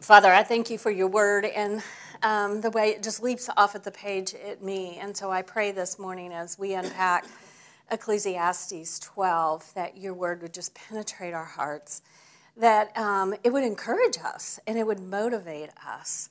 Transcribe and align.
Father, 0.00 0.32
I 0.32 0.42
thank 0.42 0.70
you 0.70 0.78
for 0.78 0.90
your 0.90 1.08
word 1.08 1.44
and 1.44 1.82
um, 2.22 2.62
the 2.62 2.70
way 2.70 2.88
it 2.88 3.02
just 3.02 3.22
leaps 3.22 3.50
off 3.54 3.74
at 3.74 3.84
the 3.84 3.90
page 3.90 4.34
at 4.34 4.62
me. 4.62 4.96
And 4.98 5.14
so 5.14 5.30
I 5.30 5.42
pray 5.42 5.72
this 5.72 5.98
morning 5.98 6.32
as 6.32 6.58
we 6.58 6.72
unpack 6.72 7.26
Ecclesiastes 7.90 8.98
12 9.00 9.74
that 9.74 9.98
your 9.98 10.14
word 10.14 10.40
would 10.40 10.54
just 10.54 10.74
penetrate 10.74 11.34
our 11.34 11.44
hearts, 11.44 12.00
that 12.56 12.96
um, 12.96 13.34
it 13.44 13.52
would 13.52 13.62
encourage 13.62 14.16
us 14.24 14.58
and 14.66 14.78
it 14.78 14.86
would 14.86 15.00
motivate 15.00 15.68
us. 15.86 16.30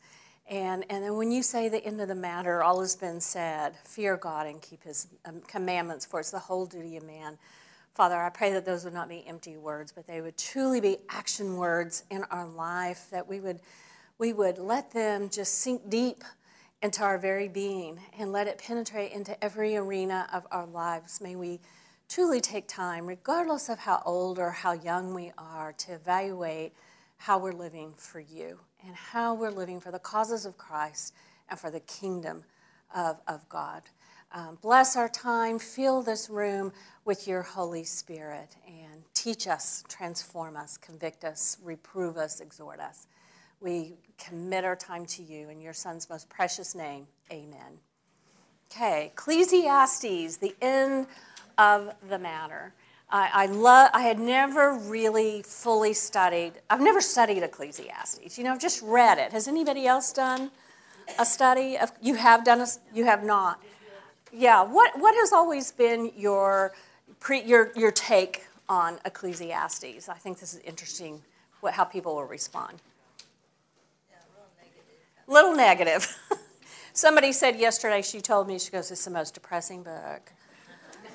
And, 0.50 0.84
and 0.90 1.04
then 1.04 1.16
when 1.16 1.32
you 1.32 1.44
say 1.44 1.70
the 1.70 1.86
end 1.86 2.02
of 2.02 2.08
the 2.08 2.16
matter, 2.16 2.64
all 2.64 2.82
has 2.82 2.96
been 2.96 3.22
said, 3.22 3.76
fear 3.84 4.18
God 4.18 4.48
and 4.48 4.60
keep 4.60 4.84
his 4.84 5.06
um, 5.26 5.42
commandments, 5.48 6.08
for 6.08 6.20
it's 6.20 6.32
the 6.32 6.40
whole 6.40 6.66
duty 6.66 6.98
of 6.98 7.04
man. 7.04 7.38
Father, 8.00 8.16
I 8.16 8.30
pray 8.30 8.54
that 8.54 8.64
those 8.64 8.86
would 8.86 8.94
not 8.94 9.10
be 9.10 9.26
empty 9.28 9.58
words, 9.58 9.92
but 9.92 10.08
they 10.08 10.22
would 10.22 10.38
truly 10.38 10.80
be 10.80 11.00
action 11.10 11.58
words 11.58 12.06
in 12.10 12.24
our 12.32 12.48
life, 12.48 13.08
that 13.12 13.28
we 13.28 13.42
would, 13.42 13.60
we 14.18 14.32
would 14.32 14.58
let 14.58 14.92
them 14.92 15.28
just 15.28 15.56
sink 15.56 15.90
deep 15.90 16.24
into 16.82 17.04
our 17.04 17.18
very 17.18 17.50
being 17.50 18.00
and 18.18 18.32
let 18.32 18.48
it 18.48 18.58
penetrate 18.58 19.12
into 19.12 19.44
every 19.44 19.76
arena 19.76 20.30
of 20.32 20.48
our 20.50 20.66
lives. 20.66 21.20
May 21.20 21.36
we 21.36 21.60
truly 22.08 22.40
take 22.40 22.70
time, 22.70 23.06
regardless 23.06 23.68
of 23.68 23.80
how 23.80 24.02
old 24.06 24.40
or 24.40 24.52
how 24.52 24.72
young 24.72 25.14
we 25.14 25.34
are, 25.38 25.74
to 25.74 25.96
evaluate 25.96 26.72
how 27.18 27.38
we're 27.38 27.52
living 27.52 27.92
for 27.98 28.22
you 28.22 28.62
and 28.88 28.96
how 28.96 29.34
we're 29.34 29.52
living 29.52 29.82
for 29.82 29.92
the 29.92 30.00
causes 30.00 30.46
of 30.46 30.58
Christ 30.58 31.14
and 31.50 31.60
for 31.60 31.70
the 31.70 31.82
kingdom 31.82 32.46
of, 32.96 33.20
of 33.28 33.50
God. 33.50 33.82
Um, 34.32 34.60
bless 34.62 34.96
our 34.96 35.10
time, 35.10 35.58
fill 35.58 36.04
this 36.04 36.30
room 36.30 36.72
with 37.04 37.28
your 37.28 37.42
Holy 37.42 37.84
Spirit, 37.84 38.56
and 38.68 39.02
teach 39.16 39.48
us, 39.48 39.84
transform 39.88 40.56
us, 40.56 40.78
convict 40.78 41.24
us, 41.24 41.58
reprove 41.64 42.16
us, 42.16 42.40
exhort 42.40 42.80
us. 42.80 43.08
We 43.60 43.96
commit 44.20 44.66
our 44.66 44.76
time 44.76 45.08
to 45.08 45.24
you 45.24 45.50
in 45.50 45.60
your 45.60 45.74
Son's 45.74 46.10
most 46.10 46.30
precious 46.30 46.76
name. 46.76 47.08
Amen. 47.32 47.80
Okay, 48.72 49.08
Ecclesiastes, 49.08 50.38
the 50.38 50.56
end 50.62 51.08
of 51.58 51.96
the 52.08 52.20
matter. 52.20 52.74
I, 53.10 53.30
I 53.34 53.46
love. 53.48 53.90
I 53.94 54.02
had 54.02 54.20
never 54.20 54.74
really 54.74 55.42
fully 55.42 55.94
studied. 55.94 56.54
I've 56.70 56.82
never 56.82 57.02
studied 57.02 57.42
Ecclesiastes. 57.42 58.38
You 58.38 58.44
know, 58.44 58.52
I've 58.52 58.62
just 58.62 58.84
read 58.84 59.18
it. 59.18 59.32
Has 59.32 59.48
anybody 59.48 59.88
else 59.88 60.14
done 60.14 60.52
a 61.18 61.26
study 61.26 61.80
of? 61.80 61.92
You 62.00 62.14
have 62.16 62.46
done 62.46 62.62
a. 62.62 62.68
You 62.94 63.06
have 63.06 63.24
not. 63.24 63.60
Yeah. 64.32 64.64
What 64.64 65.00
What 65.00 65.16
has 65.16 65.34
always 65.34 65.72
been 65.72 66.12
your 66.16 66.74
pre, 67.20 67.42
your 67.42 67.72
your 67.76 67.92
take 67.92 68.46
on 68.68 69.00
Ecclesiastes? 69.06 70.10
I 70.10 70.16
think 70.16 70.40
this 70.40 70.54
is 70.54 70.60
interesting. 70.62 71.22
What 71.62 71.74
how 71.74 71.84
people 71.84 72.16
will 72.16 72.26
respond. 72.26 72.82
Yeah, 74.10 74.18
negative. 74.62 75.28
Little 75.28 75.56
negative. 75.56 76.18
Somebody 76.94 77.32
said 77.32 77.60
yesterday. 77.60 78.02
She 78.02 78.22
told 78.22 78.48
me 78.48 78.60
she 78.60 78.72
goes, 78.72 78.92
"It's 78.92 79.06
the 79.06 79.12
most 79.12 79.34
depressing 79.34 79.84
book." 79.84 80.32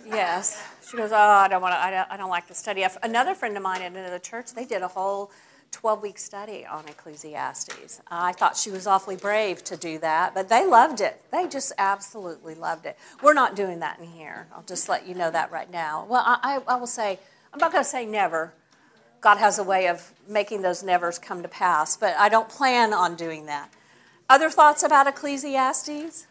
yes. 0.07 0.63
She 0.89 0.97
goes, 0.97 1.13
"Oh, 1.13 1.17
I 1.17 1.49
don't 1.49 1.63
want 1.63 1.75
to. 1.75 1.79
I 1.79 1.91
don't, 1.91 2.11
I 2.11 2.17
don't 2.17 2.31
like 2.31 2.47
to 2.49 2.55
study." 2.55 2.87
Another 3.03 3.35
friend 3.35 3.57
of 3.57 3.63
mine 3.63 3.83
in 3.83 3.97
another 3.97 4.19
church, 4.19 4.53
they 4.55 4.65
did 4.65 4.83
a 4.83 4.89
whole 4.89 5.31
12 5.75 6.03
week 6.03 6.19
study 6.19 6.65
on 6.65 6.87
Ecclesiastes. 6.87 8.01
I 8.09 8.33
thought 8.33 8.57
she 8.57 8.71
was 8.71 8.87
awfully 8.87 9.17
brave 9.17 9.65
to 9.65 9.77
do 9.77 9.99
that, 9.99 10.33
but 10.33 10.49
they 10.49 10.65
loved 10.65 11.01
it. 11.01 11.21
They 11.33 11.49
just 11.49 11.73
absolutely 11.77 12.55
loved 12.55 12.87
it. 12.87 12.97
We're 13.21 13.35
not 13.35 13.57
doing 13.57 13.81
that 13.81 13.99
in 13.99 14.07
here. 14.07 14.47
I'll 14.55 14.63
just 14.63 14.89
let 14.89 15.07
you 15.07 15.15
know 15.17 15.33
that 15.33 15.51
right 15.51 15.71
now. 15.71 16.07
Well, 16.09 16.23
I, 16.25 16.61
I 16.69 16.77
will 16.77 16.87
say, 16.87 17.19
I'm 17.53 17.59
not 17.59 17.73
going 17.73 17.83
to 17.83 17.91
say 17.91 18.07
never. 18.07 18.55
God 19.21 19.39
has 19.39 19.59
a 19.59 19.65
way 19.65 19.89
of 19.89 20.13
making 20.29 20.63
those 20.63 20.85
nevers 20.85 21.19
come 21.19 21.43
to 21.43 21.49
pass, 21.49 21.97
but 21.97 22.15
I 22.17 22.29
don't 22.29 22.49
plan 22.49 22.95
on 22.95 23.17
doing 23.17 23.47
that. 23.47 23.73
Other 24.31 24.51
thoughts 24.51 24.85
about 24.85 25.09
Ecclesiastes? 25.09 26.27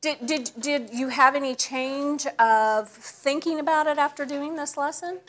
Did, 0.00 0.26
did, 0.26 0.50
did 0.58 0.90
you 0.92 1.08
have 1.08 1.34
any 1.34 1.54
change 1.54 2.26
of 2.38 2.88
thinking 2.88 3.60
about 3.60 3.86
it 3.86 3.98
after 3.98 4.24
doing 4.24 4.56
this 4.56 4.78
lesson? 4.78 5.20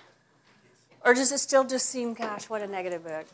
Or 1.06 1.14
does 1.14 1.32
it 1.32 1.38
still 1.38 1.64
just 1.64 1.86
seem, 1.86 2.16
gosh, 2.16 2.50
what 2.50 2.64
a 2.64 2.68
negative 2.68 3.04
book? 3.04 3.28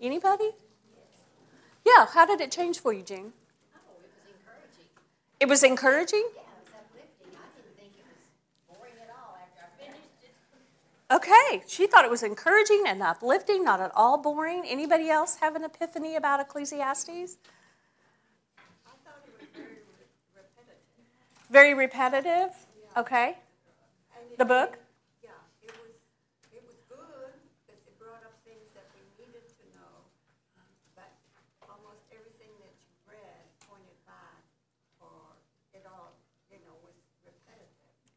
Anybody? 0.00 0.50
Yeah, 1.84 2.06
how 2.06 2.24
did 2.24 2.40
it 2.40 2.50
change 2.50 2.80
for 2.80 2.94
you, 2.94 3.02
Jean? 3.02 3.32
Oh, 3.76 3.78
it 5.38 5.48
was 5.48 5.62
encouraging. 5.62 6.24
It 6.24 6.24
was 6.24 6.24
encouraging? 6.24 6.24
Yeah, 6.34 6.40
it 6.40 6.64
was 6.64 6.72
uplifting. 6.74 7.36
I 7.36 7.44
didn't 7.54 7.76
think 7.76 7.92
it 7.98 8.06
was 8.08 8.78
boring 8.78 8.94
at 9.02 9.10
all 9.10 9.36
after 9.36 9.60
I 9.62 9.84
finished 9.84 10.22
it. 10.22 10.32
Okay, 11.14 11.62
she 11.68 11.86
thought 11.86 12.06
it 12.06 12.10
was 12.10 12.22
encouraging 12.22 12.84
and 12.86 13.02
uplifting, 13.02 13.62
not 13.62 13.80
at 13.80 13.92
all 13.94 14.16
boring. 14.16 14.64
Anybody 14.66 15.10
else 15.10 15.36
have 15.36 15.54
an 15.56 15.64
epiphany 15.64 16.16
about 16.16 16.40
Ecclesiastes? 16.40 17.10
I 17.10 18.90
thought 19.04 19.20
it 19.26 19.34
was 19.38 19.48
very 19.54 19.74
repetitive. 20.54 21.50
Very 21.50 21.74
repetitive? 21.74 22.66
Okay. 22.96 23.36
The 24.38 24.46
book? 24.46 24.78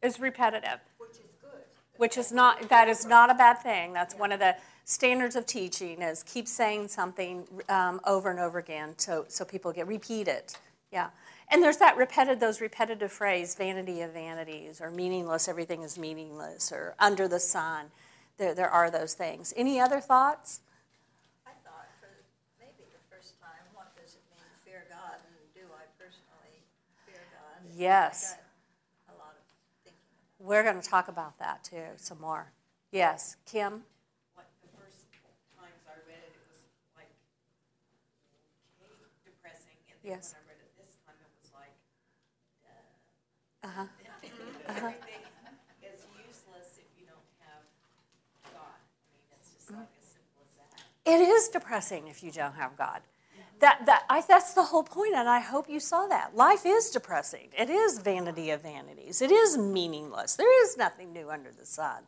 Is 0.06 0.18
repetitive. 0.18 0.80
Which 0.98 1.10
is 1.10 1.34
good. 1.42 1.60
Which 1.98 2.16
is 2.16 2.32
not, 2.32 2.68
that 2.70 2.88
is 2.88 3.04
not 3.04 3.30
a 3.30 3.34
bad 3.34 3.58
thing. 3.58 3.92
That's 3.92 4.14
one 4.14 4.32
of 4.32 4.38
the 4.40 4.56
standards 4.84 5.34
of 5.34 5.44
teaching 5.46 6.00
is 6.00 6.22
keep 6.22 6.46
saying 6.46 6.88
something 6.88 7.44
um, 7.68 8.00
over 8.06 8.30
and 8.30 8.38
over 8.38 8.58
again 8.58 8.94
so, 8.96 9.24
so 9.28 9.44
people 9.44 9.72
get, 9.72 9.86
repeat 9.86 10.28
it. 10.28 10.58
Yeah. 10.92 11.08
And 11.50 11.62
there's 11.62 11.78
that 11.78 11.96
repetitive, 11.96 12.40
those 12.40 12.60
repetitive 12.60 13.12
phrase, 13.12 13.54
vanity 13.54 14.00
of 14.02 14.12
vanities, 14.12 14.80
or 14.80 14.90
meaningless, 14.90 15.48
everything 15.48 15.82
is 15.82 15.98
meaningless, 15.98 16.72
or 16.72 16.94
under 16.98 17.28
the 17.28 17.40
sun. 17.40 17.86
There, 18.38 18.54
there 18.54 18.70
are 18.70 18.90
those 18.90 19.14
things. 19.14 19.52
Any 19.56 19.80
other 19.80 20.00
thoughts? 20.00 20.60
I 21.46 21.50
thought 21.64 21.88
for 22.00 22.10
maybe 22.60 22.86
the 22.92 23.14
first 23.14 23.40
time, 23.40 23.62
what 23.74 23.94
does 23.96 24.14
it 24.14 24.22
mean 24.30 24.42
to 24.42 24.70
fear 24.70 24.84
God, 24.88 25.18
and 25.26 25.34
do 25.54 25.66
I 25.74 25.82
personally 25.98 26.62
fear 27.06 27.22
God? 27.32 27.62
Yes. 27.76 28.36
We're 30.46 30.62
going 30.62 30.80
to 30.80 30.88
talk 30.88 31.08
about 31.08 31.40
that 31.40 31.64
too, 31.64 31.90
some 31.96 32.20
more. 32.20 32.52
Yes, 32.92 33.34
Kim? 33.50 33.82
Like 34.38 34.46
the 34.62 34.70
first 34.78 35.02
times 35.58 35.82
I 35.90 35.98
read 36.06 36.22
it, 36.22 36.38
it 36.38 36.46
was 36.46 36.62
like 36.94 37.10
okay, 38.78 38.94
depressing. 39.26 39.74
And 39.90 39.98
then 40.06 40.22
yes. 40.22 40.38
when 40.38 40.46
I 40.46 40.54
read 40.54 40.62
it 40.62 40.70
this 40.78 40.94
time, 41.02 41.18
it 41.18 41.34
was 41.34 41.50
like, 41.50 41.74
uh 43.66 43.74
huh. 43.74 43.90
uh-huh. 44.70 44.94
Everything 44.94 45.26
is 45.82 46.06
useless 46.14 46.78
if 46.78 46.86
you 46.94 47.10
don't 47.10 47.26
have 47.42 47.66
God. 48.54 48.78
I 48.78 49.10
mean, 49.18 49.26
it's 49.34 49.50
just 49.50 49.66
like 49.74 49.90
as 49.98 50.14
simple 50.14 50.46
as 50.46 50.54
that. 50.62 50.78
It 51.10 51.26
is 51.26 51.50
depressing 51.50 52.06
if 52.06 52.22
you 52.22 52.30
don't 52.30 52.54
have 52.54 52.78
God. 52.78 53.02
That, 53.60 53.86
that, 53.86 54.04
I, 54.10 54.20
that's 54.20 54.52
the 54.52 54.64
whole 54.64 54.82
point, 54.82 55.14
and 55.14 55.28
I 55.28 55.40
hope 55.40 55.68
you 55.68 55.80
saw 55.80 56.06
that. 56.08 56.36
Life 56.36 56.66
is 56.66 56.90
depressing. 56.90 57.48
It 57.58 57.70
is 57.70 57.98
vanity 57.98 58.50
of 58.50 58.62
vanities. 58.62 59.22
It 59.22 59.30
is 59.30 59.56
meaningless. 59.56 60.36
There 60.36 60.62
is 60.64 60.76
nothing 60.76 61.12
new 61.12 61.30
under 61.30 61.50
the 61.50 61.64
sun. 61.64 62.02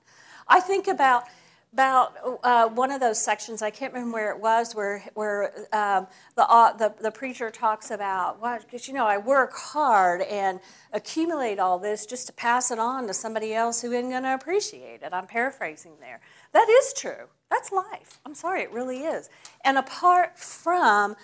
I 0.47 0.61
think 0.61 0.89
about 0.89 1.25
about 1.73 2.15
uh, 2.43 2.69
one 2.69 2.91
of 2.91 3.01
those 3.01 3.21
sections. 3.21 3.61
I 3.61 3.71
can't 3.71 3.93
remember 3.93 4.15
where 4.15 4.33
it 4.33 4.41
was, 4.41 4.75
where 4.75 5.05
where 5.15 5.53
um, 5.73 6.07
the, 6.35 6.49
uh, 6.49 6.75
the 6.77 6.95
the 7.01 7.11
preacher 7.11 7.51
talks 7.51 7.91
about 7.91 8.41
well, 8.41 8.59
because 8.59 8.89
you 8.89 8.95
know 8.95 9.07
I 9.07 9.19
work 9.19 9.53
hard 9.55 10.23
and 10.23 10.61
accumulate 10.93 11.59
all 11.59 11.79
this 11.79 12.07
just 12.07 12.27
to 12.29 12.33
pass 12.33 12.71
it 12.71 12.79
on 12.79 13.07
to 13.07 13.15
somebody 13.15 13.53
else 13.55 13.83
who 13.83 13.93
isn't 13.93 14.11
going 14.11 14.23
to 14.23 14.35
appreciate 14.35 15.03
it. 15.03 15.13
I'm 15.13 15.27
paraphrasing 15.27 15.93
there. 16.01 16.21
That 16.53 16.69
is 16.71 16.95
true. 16.95 17.29
That's 17.51 17.73
life. 17.73 18.21
I'm 18.27 18.35
sorry, 18.35 18.63
it 18.63 18.73
really 18.73 19.05
is. 19.05 19.31
And 19.65 19.79
apart 19.79 20.39
from 20.39 21.17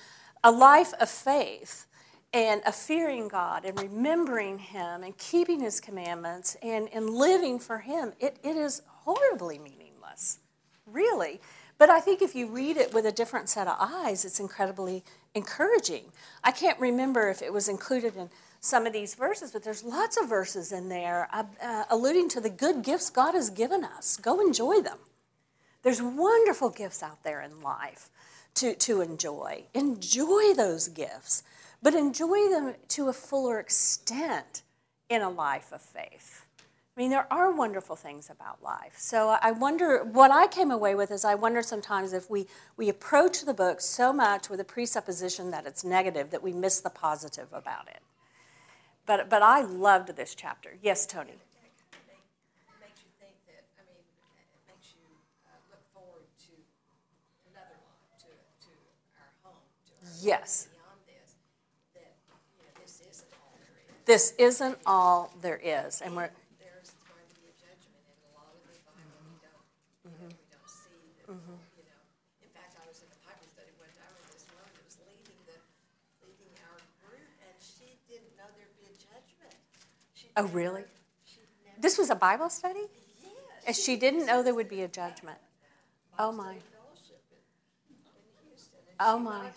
a 0.43 0.51
life 0.51 0.93
of 1.01 1.09
faith 1.09 1.87
and 2.33 2.63
a 2.67 2.73
fearing 2.73 3.29
God 3.29 3.65
and 3.65 3.79
remembering 3.81 4.59
Him 4.59 5.03
and 5.03 5.17
keeping 5.19 5.61
His 5.61 5.81
commandments 5.81 6.57
and, 6.63 6.89
and 6.93 7.11
living 7.11 7.59
for 7.59 7.79
Him, 7.79 8.13
it, 8.21 8.39
it 8.43 8.57
is 8.57 8.83
horribly 8.87 9.59
meaningless, 9.59 10.39
really. 10.87 11.41
But 11.79 11.91
I 11.91 12.01
think 12.01 12.23
if 12.23 12.35
you 12.35 12.47
read 12.47 12.77
it 12.77 12.95
with 12.95 13.05
a 13.05 13.13
different 13.13 13.49
set 13.49 13.67
of 13.67 13.77
eyes, 13.79 14.25
it's 14.25 14.41
incredibly 14.41 15.05
encouraging. 15.35 16.05
I 16.43 16.53
can't 16.53 16.79
remember 16.79 17.29
if 17.29 17.43
it 17.43 17.53
was 17.53 17.69
included 17.69 18.17
in 18.17 18.31
some 18.61 18.87
of 18.87 18.93
these 18.93 19.15
verses, 19.15 19.51
but 19.53 19.63
there's 19.63 19.85
lots 19.85 20.17
of 20.17 20.29
verses 20.29 20.73
in 20.73 20.89
there 20.89 21.29
uh, 21.33 21.45
uh, 21.63 21.85
alluding 21.91 22.29
to 22.31 22.41
the 22.41 22.49
good 22.49 22.83
gifts 22.83 23.11
God 23.11 23.35
has 23.35 23.51
given 23.51 23.85
us. 23.85 24.17
Go 24.17 24.41
enjoy 24.41 24.81
them. 24.81 24.99
There's 25.85 26.03
wonderful 26.03 26.71
gifts 26.71 27.03
out 27.03 27.23
there 27.23 27.41
in 27.41 27.61
life 27.63 28.11
to, 28.55 28.75
to 28.75 29.01
enjoy. 29.01 29.67
Enjoy 29.75 30.55
those 30.55 30.89
gifts, 30.89 31.45
but 31.83 31.95
enjoy 31.95 32.49
them 32.49 32.75
to 32.89 33.09
a 33.09 33.13
fuller 33.13 33.61
extent 33.61 34.63
in 35.09 35.23
a 35.23 35.31
life 35.31 35.71
of 35.73 35.83
faith. 35.83 36.47
I 36.97 37.01
mean, 37.01 37.11
there 37.11 37.27
are 37.33 37.51
wonderful 37.51 37.97
things 37.97 38.31
about 38.31 38.63
life. 38.63 38.95
So 38.99 39.37
I 39.43 39.51
wonder, 39.51 40.05
what 40.05 40.31
I 40.31 40.47
came 40.47 40.71
away 40.71 40.95
with 40.95 41.11
is 41.11 41.25
I 41.25 41.35
wonder 41.35 41.61
sometimes 41.61 42.13
if 42.13 42.31
we, 42.31 42.47
we 42.77 42.89
approach 42.89 43.45
the 43.45 43.53
book 43.53 43.81
so 43.81 44.13
much 44.13 44.49
with 44.49 44.61
a 44.61 44.65
presupposition 44.65 45.51
that 45.51 45.67
it's 45.67 45.85
negative 45.85 46.31
that 46.31 46.43
we 46.43 46.53
miss 46.53 46.81
the 46.81 46.91
positive 46.91 47.49
about 47.53 47.89
it. 47.89 48.01
But, 49.07 49.29
but 49.29 49.43
I 49.43 49.63
loved 49.63 50.15
this 50.15 50.37
chapter. 50.37 50.79
Yes, 50.83 51.05
Tony. 51.05 51.33
It 51.33 51.39
makes 52.81 53.03
you 53.03 53.11
think 53.19 53.35
that, 53.51 53.67
I 53.77 53.83
mean, 53.91 53.99
it 54.55 54.63
makes 54.71 54.95
you 54.95 55.03
uh, 55.51 55.59
look 55.75 55.83
forward 55.93 56.31
to 56.47 56.55
another 57.51 57.75
life, 57.75 58.23
to, 58.23 58.31
to 58.65 58.73
our 59.19 59.35
home, 59.43 59.59
to 59.85 59.93
our 60.07 60.13
Yes. 60.25 60.69
this, 62.89 62.97
isn't 63.13 63.29
all 63.37 63.61
there 63.61 63.69
is. 63.93 64.01
This 64.09 64.33
isn't 64.41 64.79
all 64.89 65.31
there 65.45 65.61
is. 65.61 66.01
And 66.01 66.17
we're, 66.17 66.33
There's 66.57 66.97
going 67.05 67.29
to 67.29 67.37
be 67.45 67.53
a 67.53 67.57
judgment, 67.61 68.01
and 68.09 68.17
a 68.25 68.41
lot 68.41 68.49
of 68.49 68.65
the 68.65 68.73
Bible 68.89 69.05
we 69.21 69.37
don't, 69.45 69.69
you 70.01 70.17
know, 70.17 70.33
we 70.33 70.49
don't 70.49 70.65
see 70.65 71.85
that. 71.85 72.01
In 72.41 72.49
fact, 72.57 72.73
I 72.81 72.89
was 72.89 73.05
in 73.05 73.13
a 73.13 73.21
Bible 73.21 73.45
study 73.53 73.69
one 73.77 73.93
time 73.93 74.17
with 74.17 74.33
this 74.33 74.49
woman 74.49 74.73
that 74.73 74.85
was 74.89 74.97
leading 75.05 75.37
the, 75.45 75.61
leading 76.25 76.57
our 76.73 76.81
group, 77.05 77.29
and 77.45 77.57
she 77.61 78.01
didn't 78.09 78.33
know 78.41 78.49
there'd 78.57 78.73
be 78.81 78.89
a 78.89 78.97
judgment. 78.97 79.61
Oh, 80.41 80.49
really? 80.57 80.89
This 81.77 82.01
was 82.01 82.09
a 82.09 82.17
Bible 82.17 82.49
study? 82.49 82.89
yes. 82.89 83.29
And 83.69 83.77
she 83.77 84.01
didn't 84.01 84.25
know 84.25 84.41
there 84.41 84.57
would 84.57 84.73
be 84.73 84.81
a 84.81 84.89
judgment. 84.89 85.37
Oh, 86.17 86.33
my. 86.33 86.57
Oh, 89.01 89.19
my. 89.19 89.53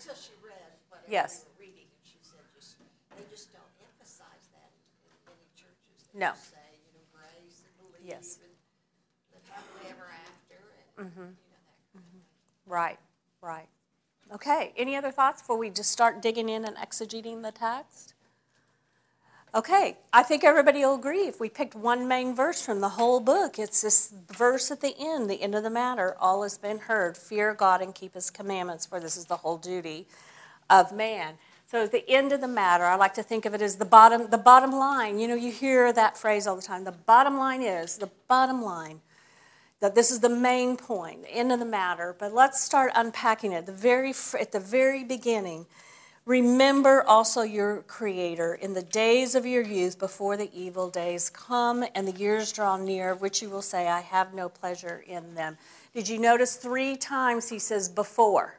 Yes. 1.08 1.46
reading, 1.58 1.88
and 1.88 2.04
she 2.04 2.18
said, 2.22 2.40
just, 2.54 2.76
they 3.16 3.24
just 3.30 3.52
don't 3.52 3.64
emphasize 3.80 4.44
that 4.52 4.68
in, 4.68 5.12
many 5.24 5.48
churches. 5.56 6.04
They 6.12 6.20
No. 6.20 6.32
just 6.32 6.50
say, 6.50 6.56
you 6.84 6.92
know, 6.92 7.04
grace 7.16 7.64
and 7.64 7.72
believe 7.80 8.04
Yes. 8.04 8.38
and 8.44 8.52
live 9.32 9.48
happily 9.48 9.90
ever 9.90 10.06
after, 10.12 10.60
and, 11.00 11.08
Mm-hmm. 11.08 11.20
you 11.20 11.48
know, 11.48 11.60
that 11.64 11.64
kind 11.64 12.04
of 12.04 12.12
thing. 12.12 12.22
Right, 12.66 12.98
right. 13.40 13.68
Okay, 14.34 14.74
any 14.76 14.94
other 14.94 15.10
thoughts 15.10 15.40
before 15.40 15.56
we 15.56 15.70
just 15.70 15.90
start 15.90 16.20
digging 16.20 16.50
in 16.50 16.66
and 16.66 16.76
exegeting 16.76 17.42
the 17.42 17.52
text? 17.52 18.12
Okay, 19.54 19.96
I 20.12 20.22
think 20.22 20.44
everybody 20.44 20.80
will 20.80 20.96
agree. 20.96 21.26
If 21.26 21.40
we 21.40 21.48
picked 21.48 21.74
one 21.74 22.06
main 22.06 22.34
verse 22.34 22.60
from 22.60 22.82
the 22.82 22.90
whole 22.90 23.18
book, 23.18 23.58
it's 23.58 23.80
this 23.80 24.12
verse 24.30 24.70
at 24.70 24.82
the 24.82 24.94
end, 24.98 25.30
the 25.30 25.40
end 25.40 25.54
of 25.54 25.62
the 25.62 25.70
matter. 25.70 26.14
All 26.20 26.42
has 26.42 26.58
been 26.58 26.80
heard. 26.80 27.16
Fear 27.16 27.54
God 27.54 27.80
and 27.80 27.94
keep 27.94 28.12
his 28.12 28.28
commandments, 28.28 28.84
for 28.84 29.00
this 29.00 29.16
is 29.16 29.24
the 29.24 29.38
whole 29.38 29.56
duty 29.56 30.06
of 30.68 30.92
man. 30.92 31.34
So 31.66 31.82
at 31.84 31.92
the 31.92 32.08
end 32.08 32.32
of 32.32 32.40
the 32.40 32.48
matter, 32.48 32.84
I 32.84 32.94
like 32.94 33.12
to 33.14 33.22
think 33.22 33.44
of 33.44 33.52
it 33.52 33.60
as 33.60 33.76
the 33.76 33.84
bottom, 33.84 34.30
the 34.30 34.38
bottom 34.38 34.72
line. 34.72 35.18
You 35.18 35.28
know, 35.28 35.34
you 35.34 35.52
hear 35.52 35.92
that 35.92 36.16
phrase 36.16 36.46
all 36.46 36.56
the 36.56 36.62
time. 36.62 36.84
The 36.84 36.92
bottom 36.92 37.36
line 37.36 37.60
is, 37.60 37.98
the 37.98 38.10
bottom 38.26 38.62
line 38.62 39.02
that 39.80 39.94
this 39.94 40.10
is 40.10 40.20
the 40.20 40.28
main 40.28 40.76
point, 40.76 41.22
the 41.22 41.30
end 41.30 41.52
of 41.52 41.58
the 41.58 41.64
matter. 41.64 42.16
But 42.18 42.32
let's 42.32 42.60
start 42.60 42.90
unpacking 42.94 43.52
it. 43.52 43.66
The 43.66 43.72
very 43.72 44.14
at 44.40 44.52
the 44.52 44.60
very 44.60 45.04
beginning, 45.04 45.66
remember 46.24 47.02
also 47.06 47.42
your 47.42 47.82
Creator 47.82 48.54
in 48.54 48.72
the 48.72 48.82
days 48.82 49.34
of 49.34 49.46
your 49.46 49.62
youth, 49.62 49.98
before 49.98 50.36
the 50.36 50.50
evil 50.52 50.90
days 50.90 51.30
come 51.30 51.84
and 51.94 52.08
the 52.08 52.12
years 52.12 52.50
draw 52.50 52.76
near, 52.76 53.14
which 53.14 53.40
you 53.42 53.50
will 53.50 53.62
say, 53.62 53.88
"I 53.88 54.00
have 54.00 54.34
no 54.34 54.48
pleasure 54.48 55.04
in 55.06 55.34
them." 55.34 55.58
Did 55.94 56.08
you 56.08 56.18
notice 56.18 56.56
three 56.56 56.96
times 56.96 57.50
he 57.50 57.58
says 57.58 57.88
before, 57.88 58.54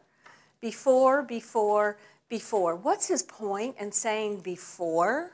before, 0.62 1.22
before, 1.24 1.98
before? 2.30 2.76
What's 2.76 3.08
his 3.08 3.24
point 3.24 3.76
in 3.80 3.92
saying 3.92 4.42
before? 4.42 5.32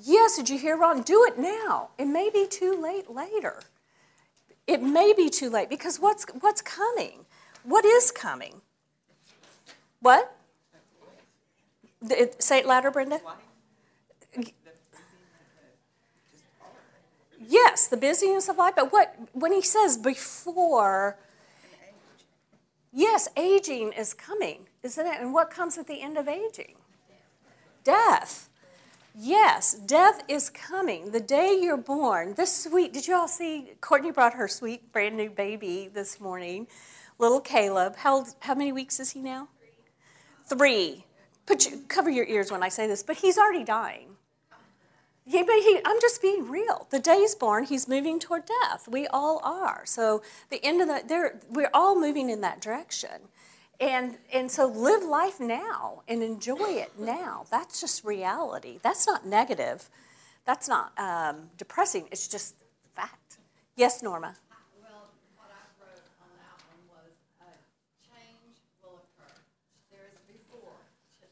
Yes, 0.00 0.36
did 0.36 0.48
you 0.48 0.58
hear 0.58 0.76
Ron? 0.76 1.02
Do 1.02 1.24
it 1.28 1.38
now. 1.38 1.90
It 1.98 2.06
may 2.06 2.30
be 2.30 2.46
too 2.48 2.80
late 2.80 3.10
later. 3.10 3.60
It 4.66 4.82
may 4.82 5.12
be 5.16 5.28
too 5.28 5.50
late 5.50 5.68
because 5.68 5.98
what's 5.98 6.24
what's 6.40 6.60
coming? 6.62 7.26
What 7.64 7.84
is 7.84 8.10
coming? 8.10 8.60
What? 10.00 10.34
It- 12.08 12.40
Say 12.42 12.58
it 12.58 12.66
louder, 12.66 12.90
Brenda. 12.90 13.20
Yes, 17.50 17.88
the 17.88 17.96
busyness 17.96 18.48
of 18.50 18.58
life. 18.58 18.74
But 18.76 18.92
what 18.92 19.16
when 19.32 19.52
he 19.52 19.62
says 19.62 19.96
before? 19.96 21.18
Yes, 22.92 23.26
aging 23.36 23.92
is 23.92 24.12
coming, 24.12 24.66
isn't 24.82 25.06
it? 25.06 25.18
And 25.18 25.32
what 25.32 25.50
comes 25.50 25.78
at 25.78 25.86
the 25.86 26.02
end 26.02 26.18
of 26.18 26.28
aging? 26.28 26.74
Death. 27.84 28.50
Yes, 29.14 29.74
death 29.74 30.22
is 30.28 30.50
coming. 30.50 31.10
The 31.10 31.20
day 31.20 31.58
you're 31.60 31.78
born, 31.78 32.34
this 32.34 32.64
sweet, 32.64 32.92
did 32.92 33.08
you 33.08 33.16
all 33.16 33.28
see? 33.28 33.72
Courtney 33.80 34.12
brought 34.12 34.34
her 34.34 34.46
sweet 34.46 34.92
brand 34.92 35.16
new 35.16 35.30
baby 35.30 35.90
this 35.92 36.20
morning, 36.20 36.66
little 37.18 37.40
Caleb. 37.40 37.96
How, 37.96 38.26
how 38.40 38.54
many 38.54 38.72
weeks 38.72 39.00
is 39.00 39.10
he 39.10 39.20
now? 39.20 39.48
Three. 40.46 41.06
Put 41.46 41.66
you, 41.66 41.82
cover 41.88 42.10
your 42.10 42.26
ears 42.26 42.52
when 42.52 42.62
I 42.62 42.68
say 42.68 42.86
this, 42.86 43.02
but 43.02 43.16
he's 43.16 43.38
already 43.38 43.64
dying. 43.64 44.17
But 45.30 45.46
he, 45.46 45.80
I'm 45.84 46.00
just 46.00 46.22
being 46.22 46.48
real. 46.48 46.86
The 46.90 46.98
day 46.98 47.18
he's 47.18 47.34
born, 47.34 47.64
he's 47.64 47.86
moving 47.86 48.18
toward 48.18 48.44
death. 48.46 48.88
We 48.88 49.06
all 49.08 49.40
are. 49.44 49.82
So 49.84 50.22
the 50.50 50.64
end 50.64 50.80
of 50.80 50.88
the, 50.88 51.38
we're 51.50 51.70
all 51.74 51.98
moving 52.00 52.30
in 52.30 52.40
that 52.40 52.60
direction. 52.60 53.28
And, 53.80 54.16
and 54.32 54.50
so 54.50 54.66
live 54.66 55.04
life 55.04 55.38
now 55.38 56.02
and 56.08 56.22
enjoy 56.22 56.70
it 56.70 56.98
now. 56.98 57.44
That's 57.50 57.80
just 57.80 58.04
reality. 58.04 58.78
That's 58.82 59.06
not 59.06 59.26
negative. 59.26 59.90
That's 60.46 60.66
not 60.68 60.92
um, 60.98 61.50
depressing. 61.58 62.08
It's 62.10 62.26
just 62.26 62.54
fact. 62.96 63.38
Yes, 63.76 64.02
Norma. 64.02 64.34
Well, 64.82 65.12
what 65.36 65.50
I 65.52 65.62
wrote 65.78 66.02
on 66.24 66.30
that 66.40 66.56
one 66.66 66.82
was, 66.90 67.12
uh, 67.38 67.44
change 68.02 68.58
will 68.82 68.98
occur. 69.04 69.30
There 69.92 70.08
is 70.08 70.16
a 70.16 70.24
before, 70.26 70.74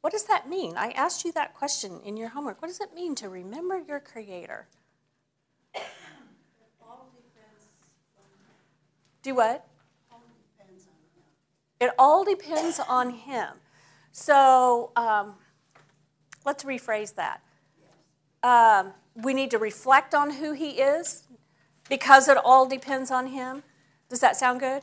What 0.00 0.12
does 0.12 0.24
that 0.24 0.48
mean? 0.48 0.76
I 0.76 0.90
asked 0.92 1.24
you 1.24 1.32
that 1.32 1.54
question 1.54 2.00
in 2.04 2.16
your 2.16 2.28
homework. 2.30 2.62
What 2.62 2.68
does 2.68 2.80
it 2.80 2.94
mean 2.94 3.14
to 3.16 3.28
remember 3.28 3.78
your 3.78 4.00
Creator? 4.00 4.66
Do 9.22 9.34
what? 9.34 9.66
It 11.80 11.90
all 11.98 12.24
depends 12.24 12.80
on 12.80 13.10
Him. 13.10 13.48
So 14.12 14.92
um, 14.96 15.34
let's 16.44 16.64
rephrase 16.64 17.14
that. 17.14 17.42
Um, 18.42 18.92
we 19.14 19.34
need 19.34 19.50
to 19.50 19.58
reflect 19.58 20.14
on 20.14 20.30
who 20.30 20.52
He 20.52 20.70
is 20.80 21.24
because 21.88 22.28
it 22.28 22.36
all 22.36 22.66
depends 22.66 23.10
on 23.10 23.28
Him. 23.28 23.62
Does 24.08 24.20
that 24.20 24.36
sound 24.36 24.60
good? 24.60 24.82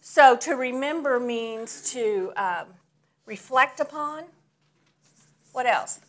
So 0.00 0.36
to 0.36 0.54
remember 0.54 1.18
means 1.18 1.90
to 1.92 2.32
um, 2.36 2.66
reflect 3.26 3.80
upon. 3.80 4.24
What 5.52 5.66
else? 5.66 6.00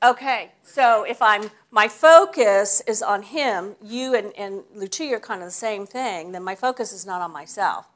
Okay, 0.00 0.52
so 0.62 1.02
if 1.02 1.20
I'm 1.20 1.50
my 1.70 1.86
focus 1.88 2.82
is 2.86 3.02
on 3.02 3.22
him, 3.22 3.76
you 3.82 4.14
and, 4.14 4.32
and 4.36 4.62
Lucia 4.74 5.14
are 5.14 5.20
kind 5.20 5.42
of 5.42 5.48
the 5.48 5.52
same 5.52 5.86
thing, 5.86 6.32
then 6.32 6.42
my 6.42 6.54
focus 6.54 6.92
is 6.92 7.04
not 7.04 7.20
on 7.20 7.30
myself. 7.30 7.86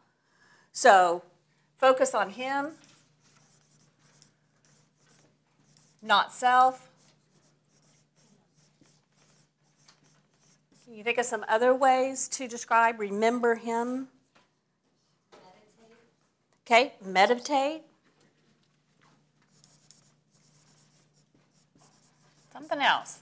So 0.72 1.22
focus 1.76 2.14
on 2.14 2.30
him, 2.30 2.72
not 6.02 6.32
self. 6.32 6.88
Can 10.84 10.94
you 10.94 11.04
think 11.04 11.16
of 11.16 11.24
some 11.24 11.44
other 11.48 11.74
ways 11.74 12.28
to 12.28 12.46
describe 12.46 13.00
remember 13.00 13.54
him? 13.54 14.08
Okay, 16.66 16.92
meditate. 17.02 17.82
Something 22.52 22.80
else. 22.80 23.21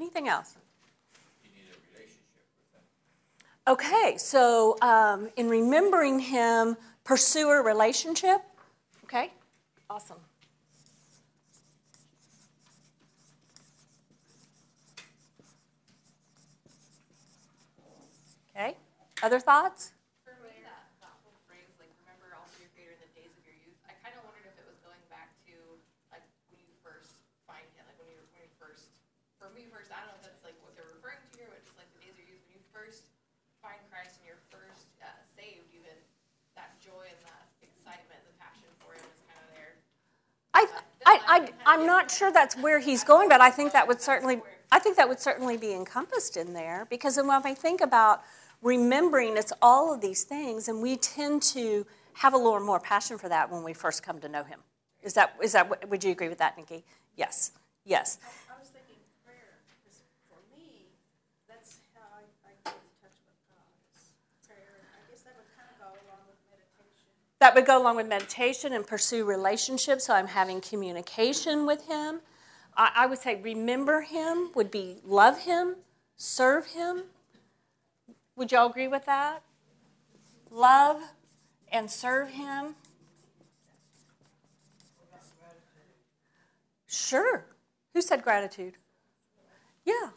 Anything 0.00 0.28
else? 0.28 0.56
Okay, 3.68 4.14
so 4.16 4.78
um, 4.80 5.28
in 5.36 5.50
remembering 5.50 6.18
him, 6.18 6.78
pursue 7.04 7.50
a 7.50 7.60
relationship. 7.60 8.40
Okay, 9.04 9.30
awesome. 9.90 10.16
Okay, 18.56 18.74
other 19.22 19.38
thoughts? 19.38 19.92
I'm 41.70 41.86
not 41.86 42.10
sure 42.10 42.32
that's 42.32 42.56
where 42.56 42.80
he's 42.80 43.04
going, 43.04 43.28
but 43.28 43.40
I 43.40 43.50
think 43.52 43.70
that 43.74 43.86
would 43.86 44.00
certainly, 44.00 44.42
I 44.72 44.80
think 44.80 44.96
that 44.96 45.08
would 45.08 45.20
certainly 45.20 45.56
be 45.56 45.72
encompassed 45.72 46.36
in 46.36 46.52
there 46.52 46.88
because 46.90 47.16
when 47.16 47.30
I 47.30 47.54
think 47.54 47.80
about 47.80 48.22
remembering, 48.60 49.36
it's 49.36 49.52
all 49.62 49.94
of 49.94 50.00
these 50.00 50.24
things, 50.24 50.66
and 50.66 50.82
we 50.82 50.96
tend 50.96 51.42
to 51.54 51.86
have 52.14 52.34
a 52.34 52.36
little 52.36 52.58
more 52.58 52.80
passion 52.80 53.18
for 53.18 53.28
that 53.28 53.52
when 53.52 53.62
we 53.62 53.72
first 53.72 54.02
come 54.02 54.18
to 54.18 54.28
know 54.28 54.42
him. 54.42 54.58
Is 55.04 55.14
that, 55.14 55.36
is 55.40 55.52
that, 55.52 55.88
would 55.88 56.02
you 56.02 56.10
agree 56.10 56.28
with 56.28 56.38
that, 56.38 56.58
Nikki? 56.58 56.82
Yes, 57.16 57.52
yes. 57.84 58.18
I 58.50 58.58
was 58.58 58.70
thinking 58.70 58.98
prayer, 59.24 59.62
because 59.70 60.02
for 60.26 60.42
me, 60.50 60.90
that's 61.46 61.78
how 61.94 62.02
I, 62.18 62.26
I 62.50 62.52
get 62.66 62.82
in 62.82 62.90
touch 62.98 63.14
with 63.22 63.38
God, 63.46 63.70
is 63.94 64.10
prayer. 64.42 64.74
And 64.74 64.90
I 64.90 65.06
guess 65.06 65.22
that 65.22 65.38
would 65.38 65.46
kind 65.54 65.70
of 65.70 65.78
go 65.78 65.94
along 66.02 66.26
with 66.26 66.42
meditation. 66.50 67.14
That 67.40 67.54
would 67.54 67.64
go 67.66 67.80
along 67.80 67.96
with 67.96 68.06
meditation 68.06 68.74
and 68.74 68.86
pursue 68.86 69.24
relationships, 69.24 70.04
so 70.04 70.14
I'm 70.14 70.26
having 70.28 70.60
communication 70.60 71.64
with 71.66 71.86
him. 71.86 72.20
I, 72.76 72.92
I 72.94 73.06
would 73.06 73.18
say 73.18 73.40
remember 73.40 74.02
him 74.02 74.50
would 74.54 74.70
be 74.70 74.98
love 75.04 75.38
him, 75.40 75.76
serve 76.16 76.66
him. 76.66 77.04
Would 78.36 78.52
y'all 78.52 78.68
agree 78.68 78.88
with 78.88 79.06
that? 79.06 79.42
Love 80.50 81.00
and 81.72 81.90
serve 81.90 82.30
him. 82.30 82.74
Sure. 86.86 87.46
Who 87.94 88.02
said 88.02 88.22
gratitude? 88.22 88.74
Yeah. 89.84 90.10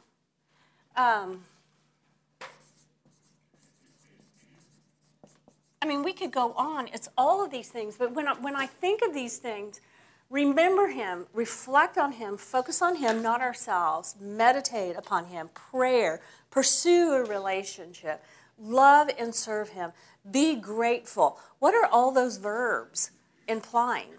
Um, 0.95 1.45
I 5.83 5.85
mean, 5.85 6.01
we 6.01 6.13
could 6.13 6.31
go 6.31 6.53
on. 6.53 6.87
It's 6.93 7.09
all 7.17 7.43
of 7.43 7.51
these 7.51 7.67
things. 7.67 7.97
But 7.97 8.13
when 8.13 8.25
I, 8.25 8.35
when 8.35 8.55
I 8.55 8.67
think 8.67 9.01
of 9.01 9.13
these 9.13 9.35
things, 9.35 9.81
remember 10.29 10.87
Him, 10.87 11.25
reflect 11.33 11.97
on 11.97 12.13
Him, 12.13 12.37
focus 12.37 12.81
on 12.81 12.95
Him, 12.95 13.21
not 13.21 13.41
ourselves, 13.41 14.15
meditate 14.17 14.95
upon 14.95 15.25
Him, 15.25 15.49
prayer, 15.53 16.21
pursue 16.49 17.11
a 17.11 17.25
relationship, 17.25 18.23
love 18.57 19.09
and 19.19 19.35
serve 19.35 19.69
Him, 19.71 19.91
be 20.31 20.55
grateful. 20.55 21.37
What 21.59 21.75
are 21.75 21.85
all 21.87 22.13
those 22.13 22.37
verbs 22.37 23.11
implying? 23.49 24.13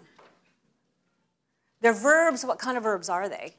They're 1.81 1.93
verbs. 1.93 2.45
What 2.45 2.59
kind 2.59 2.77
of 2.77 2.83
verbs 2.83 3.09
are 3.09 3.27
they? 3.27 3.55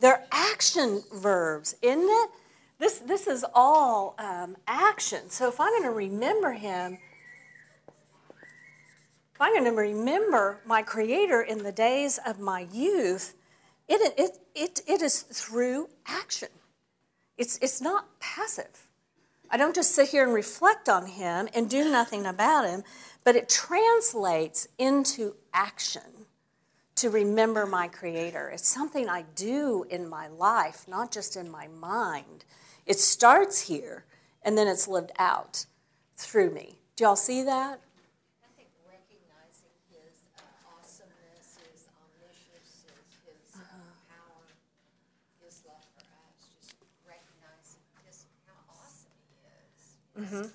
They're 0.00 0.24
action 0.32 1.02
verbs, 1.12 1.76
isn't 1.82 2.02
it? 2.02 2.30
This, 2.80 2.98
this 2.98 3.26
is 3.26 3.44
all 3.54 4.14
um, 4.18 4.56
action. 4.66 5.28
So 5.28 5.48
if 5.48 5.60
I'm 5.60 5.70
going 5.70 5.82
to 5.82 5.90
remember 5.90 6.52
him, 6.52 6.98
if 9.34 9.40
I'm 9.40 9.52
going 9.52 9.66
to 9.66 9.78
remember 9.78 10.60
my 10.64 10.80
Creator 10.80 11.42
in 11.42 11.58
the 11.62 11.72
days 11.72 12.18
of 12.26 12.40
my 12.40 12.66
youth, 12.72 13.34
it, 13.86 14.14
it, 14.18 14.38
it, 14.54 14.80
it 14.88 15.02
is 15.02 15.20
through 15.20 15.90
action. 16.06 16.48
It's, 17.36 17.58
it's 17.58 17.82
not 17.82 18.18
passive. 18.18 18.88
I 19.50 19.58
don't 19.58 19.74
just 19.74 19.94
sit 19.94 20.08
here 20.08 20.24
and 20.24 20.32
reflect 20.32 20.88
on 20.88 21.04
him 21.06 21.50
and 21.54 21.68
do 21.68 21.84
nothing 21.90 22.24
about 22.24 22.66
him, 22.66 22.82
but 23.24 23.36
it 23.36 23.50
translates 23.50 24.68
into 24.78 25.34
action 25.52 26.26
to 26.94 27.10
remember 27.10 27.66
my 27.66 27.88
Creator. 27.88 28.50
It's 28.54 28.68
something 28.68 29.06
I 29.08 29.24
do 29.34 29.84
in 29.90 30.08
my 30.08 30.28
life, 30.28 30.86
not 30.88 31.12
just 31.12 31.36
in 31.36 31.50
my 31.50 31.66
mind. 31.66 32.44
It 32.90 32.98
starts 32.98 33.60
here 33.60 34.04
and 34.42 34.58
then 34.58 34.66
it's 34.66 34.88
lived 34.88 35.12
out 35.16 35.66
through 36.16 36.50
me. 36.50 36.80
Do 36.96 37.04
y'all 37.04 37.14
see 37.14 37.44
that? 37.44 37.78
Is. 50.20 50.52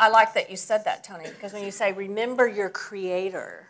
I 0.00 0.08
like 0.08 0.34
that 0.34 0.50
you 0.50 0.56
said 0.56 0.84
that, 0.84 1.04
Tony, 1.04 1.28
because 1.28 1.52
when 1.52 1.64
you 1.64 1.70
say 1.70 1.92
remember 1.92 2.48
your 2.48 2.70
Creator, 2.70 3.68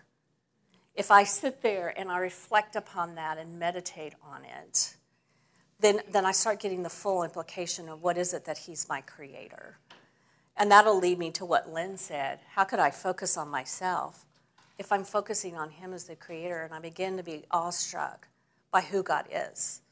if 0.94 1.10
I 1.10 1.24
sit 1.24 1.60
there 1.60 1.92
and 1.94 2.10
I 2.10 2.16
reflect 2.16 2.74
upon 2.74 3.16
that 3.16 3.36
and 3.36 3.58
meditate 3.58 4.14
on 4.22 4.46
it, 4.46 4.96
then, 5.80 6.00
then 6.11 6.25
I 6.25 6.33
start 6.33 6.61
getting 6.61 6.83
the 6.83 6.90
full 6.90 7.23
implication 7.23 7.88
of 7.88 8.02
what 8.02 8.16
is 8.16 8.33
it 8.33 8.45
that 8.47 8.59
He's 8.59 8.88
my 8.88 9.00
Creator. 9.00 9.76
And 10.56 10.71
that'll 10.71 10.99
lead 10.99 11.18
me 11.18 11.30
to 11.33 11.45
what 11.45 11.71
Lynn 11.71 11.99
said. 11.99 12.38
How 12.54 12.64
could 12.64 12.78
I 12.78 12.90
focus 12.90 13.37
on 13.37 13.49
myself 13.49 14.25
if 14.78 14.90
I'm 14.90 15.04
focusing 15.04 15.56
on 15.56 15.71
Him 15.71 15.92
as 15.92 16.04
the 16.04 16.16
Creator 16.16 16.62
and 16.62 16.73
I 16.73 16.78
begin 16.78 17.16
to 17.18 17.23
be 17.23 17.45
awestruck 17.50 18.28
by 18.71 18.80
who 18.80 19.02
God 19.02 19.26
is 19.30 19.83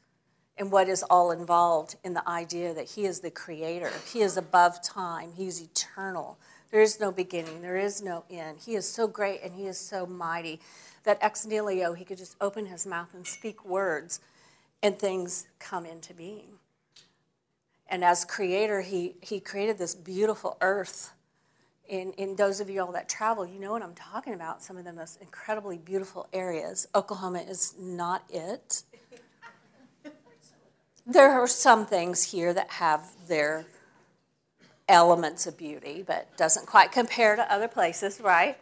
and 0.57 0.71
what 0.71 0.87
is 0.87 1.03
all 1.03 1.31
involved 1.31 1.97
in 2.03 2.13
the 2.13 2.27
idea 2.27 2.73
that 2.73 2.89
He 2.91 3.05
is 3.05 3.19
the 3.19 3.29
Creator? 3.29 3.91
He 4.11 4.21
is 4.21 4.37
above 4.37 4.81
time, 4.81 5.33
He's 5.35 5.61
eternal. 5.61 6.37
There 6.71 6.81
is 6.81 6.99
no 6.99 7.11
beginning, 7.11 7.61
there 7.61 7.77
is 7.77 8.01
no 8.01 8.23
end. 8.29 8.57
He 8.65 8.73
is 8.73 8.89
so 8.89 9.07
great 9.07 9.41
and 9.43 9.53
He 9.53 9.67
is 9.67 9.77
so 9.77 10.07
mighty 10.07 10.59
that 11.03 11.19
ex 11.21 11.45
nihilo, 11.45 11.93
He 11.93 12.05
could 12.05 12.17
just 12.17 12.35
open 12.41 12.65
His 12.65 12.87
mouth 12.87 13.13
and 13.13 13.27
speak 13.27 13.63
words 13.63 14.19
and 14.81 14.97
things 14.97 15.47
come 15.59 15.85
into 15.85 16.13
being. 16.13 16.59
And 17.87 18.03
as 18.03 18.25
creator, 18.25 18.81
he, 18.81 19.15
he 19.21 19.39
created 19.39 19.77
this 19.77 19.95
beautiful 19.95 20.57
earth. 20.61 21.13
In, 21.87 22.13
in 22.13 22.35
those 22.35 22.59
of 22.59 22.69
you 22.69 22.81
all 22.81 22.91
that 22.93 23.07
travel, 23.07 23.45
you 23.45 23.59
know 23.59 23.71
what 23.71 23.83
I'm 23.83 23.93
talking 23.93 24.33
about. 24.33 24.63
Some 24.63 24.75
of 24.77 24.85
the 24.85 24.93
most 24.93 25.21
incredibly 25.21 25.77
beautiful 25.77 26.27
areas. 26.33 26.87
Oklahoma 26.95 27.39
is 27.39 27.75
not 27.79 28.23
it. 28.29 28.83
There 31.05 31.31
are 31.31 31.47
some 31.47 31.85
things 31.85 32.31
here 32.31 32.51
that 32.53 32.71
have 32.71 33.11
their 33.27 33.67
elements 34.89 35.45
of 35.45 35.55
beauty, 35.57 36.03
but 36.05 36.35
doesn't 36.37 36.65
quite 36.65 36.91
compare 36.91 37.35
to 37.35 37.53
other 37.53 37.67
places, 37.67 38.19
right? 38.19 38.57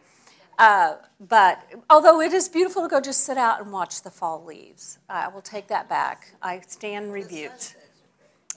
Uh, 0.57 0.95
but 1.19 1.63
although 1.89 2.21
it 2.21 2.33
is 2.33 2.47
beautiful 2.47 2.83
to 2.83 2.87
go 2.87 3.01
just 3.01 3.21
sit 3.21 3.37
out 3.37 3.61
and 3.61 3.71
watch 3.71 4.03
the 4.03 4.11
fall 4.11 4.43
leaves, 4.43 4.99
I 5.09 5.27
will 5.27 5.41
take 5.41 5.67
that 5.67 5.89
back. 5.89 6.35
I 6.41 6.61
stand 6.67 7.11
rebuked. 7.11 7.75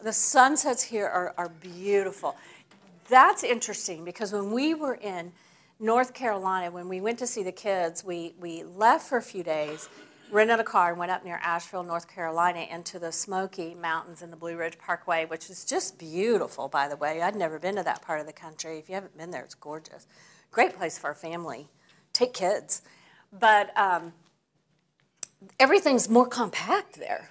The 0.02 0.12
sunsets 0.12 0.82
here 0.82 1.06
are, 1.06 1.34
are 1.38 1.48
beautiful. 1.48 2.36
That's 3.08 3.42
interesting 3.42 4.04
because 4.04 4.32
when 4.32 4.50
we 4.50 4.74
were 4.74 4.94
in 4.94 5.32
North 5.78 6.12
Carolina, 6.12 6.70
when 6.70 6.88
we 6.88 7.00
went 7.00 7.18
to 7.20 7.26
see 7.26 7.42
the 7.42 7.52
kids, 7.52 8.04
we, 8.04 8.34
we 8.38 8.62
left 8.62 9.06
for 9.06 9.18
a 9.18 9.22
few 9.22 9.42
days, 9.42 9.88
rented 10.30 10.58
a 10.58 10.64
car, 10.64 10.90
and 10.90 10.98
went 10.98 11.12
up 11.12 11.24
near 11.24 11.38
Asheville, 11.42 11.82
North 11.82 12.08
Carolina, 12.08 12.66
into 12.70 12.98
the 12.98 13.12
Smoky 13.12 13.74
Mountains 13.74 14.22
and 14.22 14.32
the 14.32 14.36
Blue 14.36 14.56
Ridge 14.56 14.78
Parkway, 14.78 15.24
which 15.26 15.48
is 15.48 15.64
just 15.64 15.98
beautiful, 15.98 16.68
by 16.68 16.88
the 16.88 16.96
way. 16.96 17.22
I'd 17.22 17.36
never 17.36 17.58
been 17.58 17.76
to 17.76 17.82
that 17.84 18.02
part 18.02 18.20
of 18.20 18.26
the 18.26 18.32
country. 18.32 18.78
If 18.78 18.88
you 18.88 18.94
haven't 18.94 19.16
been 19.16 19.30
there, 19.30 19.42
it's 19.42 19.54
gorgeous. 19.54 20.06
Great 20.50 20.76
place 20.76 20.98
for 20.98 21.10
a 21.10 21.14
family. 21.14 21.68
Take 22.16 22.32
kids. 22.32 22.80
But 23.30 23.76
um, 23.76 24.14
everything's 25.60 26.08
more 26.08 26.26
compact 26.26 26.98
there. 26.98 27.28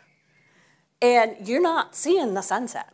And 1.01 1.36
you're 1.48 1.62
not 1.62 1.96
seeing 1.96 2.36
the 2.36 2.44
sunset. 2.44 2.94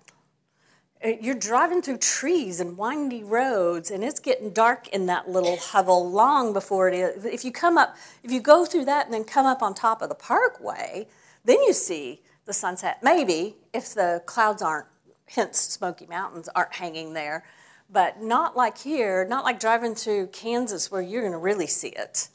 Uh, 1.04 1.10
You're 1.20 1.36
driving 1.36 1.82
through 1.82 1.98
trees 1.98 2.62
and 2.62 2.78
windy 2.78 3.24
roads, 3.24 3.92
and 3.92 4.06
it's 4.06 4.22
getting 4.22 4.52
dark 4.52 4.88
in 4.88 5.06
that 5.08 5.30
little 5.30 5.58
hovel 5.58 6.10
long 6.10 6.54
before 6.54 6.88
it 6.88 6.94
is. 6.94 7.26
If 7.26 7.44
you 7.44 7.52
come 7.52 7.78
up, 7.78 7.98
if 8.24 8.32
you 8.32 8.40
go 8.40 8.64
through 8.64 8.86
that 8.86 9.06
and 9.06 9.14
then 9.14 9.26
come 9.26 9.46
up 9.46 9.62
on 9.62 9.74
top 9.74 10.02
of 10.02 10.08
the 10.08 10.16
parkway, 10.16 11.08
then 11.44 11.62
you 11.64 11.74
see 11.74 12.22
the 12.46 12.54
sunset. 12.54 13.00
Maybe 13.04 13.58
if 13.74 13.94
the 13.94 14.24
clouds 14.26 14.62
aren't, 14.62 14.88
hence 15.26 15.60
Smoky 15.60 16.06
Mountains, 16.06 16.48
aren't 16.56 16.76
hanging 16.76 17.12
there, 17.14 17.44
but 17.92 18.22
not 18.22 18.56
like 18.56 18.78
here, 18.78 19.26
not 19.26 19.44
like 19.44 19.60
driving 19.60 19.96
through 19.96 20.28
Kansas 20.28 20.90
where 20.90 21.02
you're 21.02 21.22
going 21.22 21.34
to 21.34 21.38
really 21.38 21.68
see 21.68 21.90
it 21.90 22.30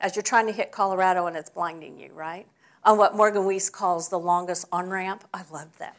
as 0.00 0.14
you're 0.14 0.22
trying 0.22 0.46
to 0.46 0.52
hit 0.52 0.70
Colorado 0.70 1.26
and 1.26 1.36
it's 1.36 1.50
blinding 1.50 1.98
you, 1.98 2.10
right? 2.12 2.46
On 2.84 2.98
what 2.98 3.16
Morgan 3.16 3.44
Weiss 3.44 3.70
calls 3.70 4.08
the 4.08 4.18
longest 4.18 4.66
on 4.70 4.88
ramp. 4.88 5.24
I 5.34 5.42
love 5.50 5.76
that, 5.78 5.96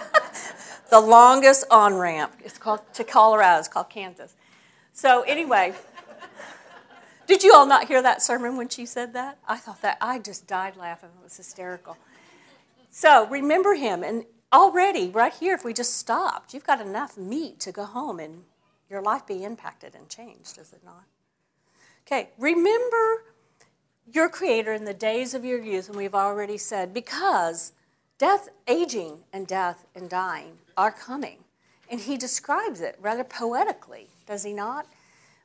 the 0.90 1.00
longest 1.00 1.64
on 1.70 1.94
ramp. 1.94 2.32
It's 2.44 2.58
called 2.58 2.80
to 2.94 3.04
Colorado. 3.04 3.58
It's 3.58 3.68
called 3.68 3.90
Kansas. 3.90 4.34
So 4.92 5.22
anyway, 5.22 5.74
did 7.26 7.42
you 7.42 7.52
all 7.54 7.66
not 7.66 7.88
hear 7.88 8.00
that 8.02 8.22
sermon 8.22 8.56
when 8.56 8.68
she 8.68 8.86
said 8.86 9.12
that? 9.14 9.38
I 9.46 9.56
thought 9.56 9.82
that 9.82 9.98
I 10.00 10.18
just 10.18 10.46
died 10.46 10.76
laughing. 10.76 11.10
It 11.20 11.24
was 11.24 11.36
hysterical. 11.36 11.96
So 12.90 13.26
remember 13.26 13.74
him, 13.74 14.02
and 14.02 14.24
already, 14.52 15.10
right 15.10 15.32
here, 15.32 15.54
if 15.54 15.64
we 15.64 15.72
just 15.72 15.96
stopped, 15.96 16.54
you've 16.54 16.66
got 16.66 16.80
enough 16.80 17.16
meat 17.16 17.60
to 17.60 17.72
go 17.72 17.84
home 17.84 18.18
and 18.20 18.44
your 18.90 19.02
life 19.02 19.26
be 19.26 19.44
impacted 19.44 19.94
and 19.94 20.08
changed, 20.08 20.58
is 20.58 20.72
it 20.72 20.80
not? 20.84 21.04
Okay, 22.06 22.30
remember 22.38 23.24
your 24.10 24.28
Creator 24.28 24.72
in 24.72 24.84
the 24.86 24.94
days 24.94 25.34
of 25.34 25.44
your 25.44 25.62
youth, 25.62 25.88
and 25.88 25.96
we've 25.96 26.14
already 26.14 26.56
said, 26.56 26.94
because 26.94 27.72
death, 28.16 28.48
aging, 28.66 29.18
and 29.32 29.46
death 29.46 29.84
and 29.94 30.08
dying 30.08 30.58
are 30.76 30.90
coming. 30.90 31.44
And 31.90 32.00
he 32.00 32.16
describes 32.16 32.80
it 32.80 32.96
rather 33.00 33.24
poetically, 33.24 34.08
does 34.26 34.44
he 34.44 34.52
not? 34.52 34.86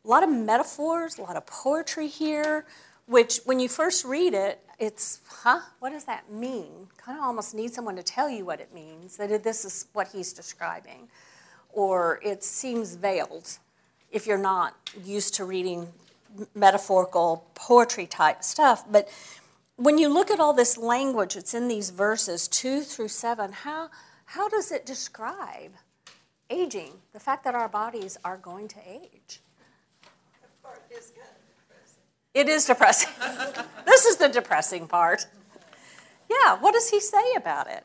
A 0.05 0.07
lot 0.07 0.23
of 0.23 0.29
metaphors, 0.29 1.17
a 1.17 1.21
lot 1.21 1.35
of 1.35 1.45
poetry 1.45 2.07
here, 2.07 2.65
which 3.05 3.39
when 3.45 3.59
you 3.59 3.67
first 3.67 4.05
read 4.05 4.33
it, 4.33 4.59
it's, 4.83 5.21
huh, 5.29 5.61
what 5.79 5.91
does 5.91 6.03
that 6.05 6.29
mean? 6.29 6.87
Kind 6.97 7.17
of 7.17 7.23
almost 7.23 7.55
need 7.55 7.73
someone 7.73 7.95
to 7.95 8.03
tell 8.03 8.29
you 8.29 8.43
what 8.43 8.59
it 8.59 8.73
means, 8.73 9.15
that 9.15 9.41
this 9.41 9.63
is 9.63 9.87
what 9.93 10.09
he's 10.09 10.33
describing. 10.33 11.07
Or 11.71 12.19
it 12.21 12.43
seems 12.43 12.95
veiled 12.95 13.59
if 14.11 14.27
you're 14.27 14.37
not 14.37 14.75
used 15.05 15.35
to 15.35 15.45
reading 15.45 15.87
metaphorical 16.53 17.47
poetry 17.55 18.05
type 18.05 18.43
stuff. 18.43 18.83
But 18.91 19.07
when 19.77 19.97
you 19.97 20.09
look 20.09 20.29
at 20.29 20.41
all 20.41 20.53
this 20.53 20.77
language 20.77 21.35
that's 21.35 21.53
in 21.53 21.69
these 21.69 21.89
verses, 21.89 22.49
two 22.49 22.81
through 22.81 23.07
seven, 23.07 23.53
how, 23.53 23.89
how 24.25 24.49
does 24.49 24.69
it 24.69 24.85
describe 24.85 25.71
aging? 26.49 26.91
The 27.13 27.21
fact 27.21 27.45
that 27.45 27.55
our 27.55 27.69
bodies 27.69 28.17
are 28.25 28.37
going 28.37 28.67
to 28.67 28.79
age. 28.85 29.39
It 32.33 32.49
is 32.49 32.65
depressing. 32.65 33.11
this 33.85 34.05
is 34.05 34.17
the 34.17 34.27
depressing 34.27 34.87
part. 34.87 35.27
Yeah, 36.29 36.57
what 36.57 36.73
does 36.73 36.89
he 36.89 36.99
say 36.99 37.35
about 37.35 37.67
it? 37.69 37.83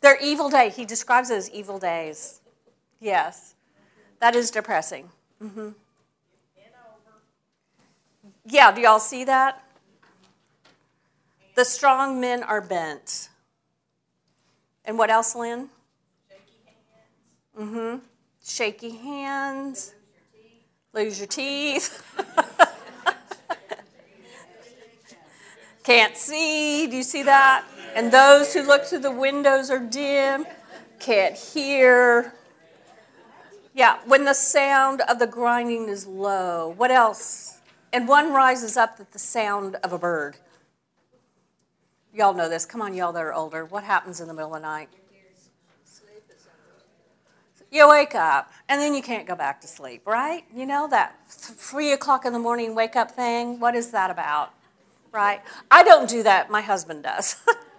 They're 0.00 0.18
evil 0.20 0.50
day. 0.50 0.68
He 0.68 0.84
describes 0.84 1.30
it 1.30 1.36
as 1.36 1.50
evil 1.50 1.78
days. 1.78 2.40
Yes, 3.00 3.54
that 4.18 4.34
is 4.34 4.50
depressing. 4.50 5.08
Mm-hmm. 5.42 5.70
Yeah, 8.44 8.72
do 8.72 8.80
y'all 8.80 8.98
see 8.98 9.24
that? 9.24 9.62
The 11.54 11.64
strong 11.64 12.20
men 12.20 12.42
are 12.42 12.60
bent. 12.60 13.28
And 14.84 14.98
what 14.98 15.10
else, 15.10 15.36
Lynn? 15.36 15.68
Mm-hmm. 17.58 17.98
Shaky 18.44 18.90
hands. 18.90 19.94
Lose 20.92 21.18
your 21.18 21.28
teeth. 21.28 22.02
Can't 25.84 26.16
see. 26.16 26.86
Do 26.86 26.96
you 26.96 27.02
see 27.02 27.22
that? 27.24 27.64
And 27.94 28.12
those 28.12 28.54
who 28.54 28.62
look 28.62 28.84
through 28.84 29.00
the 29.00 29.10
windows 29.10 29.70
are 29.70 29.78
dim. 29.78 30.46
Can't 31.00 31.36
hear. 31.36 32.34
Yeah, 33.74 33.98
when 34.06 34.24
the 34.24 34.34
sound 34.34 35.00
of 35.08 35.18
the 35.18 35.26
grinding 35.26 35.88
is 35.88 36.06
low. 36.06 36.74
What 36.76 36.90
else? 36.90 37.58
And 37.92 38.06
one 38.06 38.32
rises 38.32 38.76
up 38.76 38.96
at 39.00 39.12
the 39.12 39.18
sound 39.18 39.76
of 39.76 39.92
a 39.92 39.98
bird. 39.98 40.36
Y'all 42.14 42.34
know 42.34 42.48
this. 42.48 42.66
Come 42.66 42.82
on, 42.82 42.94
y'all 42.94 43.12
that 43.12 43.22
are 43.22 43.32
older. 43.32 43.64
What 43.64 43.84
happens 43.84 44.20
in 44.20 44.28
the 44.28 44.34
middle 44.34 44.54
of 44.54 44.62
the 44.62 44.66
night? 44.68 44.88
You 47.72 47.88
wake 47.88 48.14
up, 48.14 48.52
and 48.68 48.78
then 48.78 48.94
you 48.94 49.00
can't 49.00 49.26
go 49.26 49.34
back 49.34 49.62
to 49.62 49.66
sleep, 49.66 50.06
right? 50.06 50.44
You 50.54 50.66
know 50.66 50.86
that 50.88 51.18
three 51.26 51.92
o'clock 51.92 52.26
in 52.26 52.34
the 52.34 52.38
morning 52.38 52.74
wake 52.74 52.96
up 52.96 53.12
thing? 53.12 53.58
What 53.60 53.74
is 53.74 53.92
that 53.92 54.10
about? 54.10 54.52
Right? 55.10 55.40
I 55.70 55.82
don't 55.82 56.06
do 56.06 56.22
that. 56.22 56.50
My 56.50 56.60
husband 56.60 57.02
does. 57.02 57.36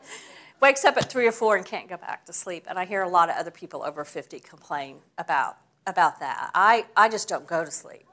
Wakes 0.60 0.84
up 0.84 0.98
at 0.98 1.12
three 1.12 1.28
or 1.28 1.32
four 1.32 1.58
and 1.58 1.64
can't 1.64 1.88
go 1.88 1.98
back 1.98 2.26
to 2.26 2.34
sleep. 2.34 2.66
And 2.68 2.80
I 2.80 2.86
hear 2.86 3.04
a 3.04 3.08
lot 3.08 3.30
of 3.30 3.36
other 3.36 3.52
people 3.52 3.84
over 3.84 4.04
50 4.04 4.40
complain 4.40 4.98
about, 5.20 5.58
about 5.86 6.20
that. 6.22 6.50
I, 6.56 6.86
I 6.98 7.08
just 7.08 7.30
don't 7.30 7.46
go 7.46 7.64
to 7.64 7.70
sleep. 7.70 8.06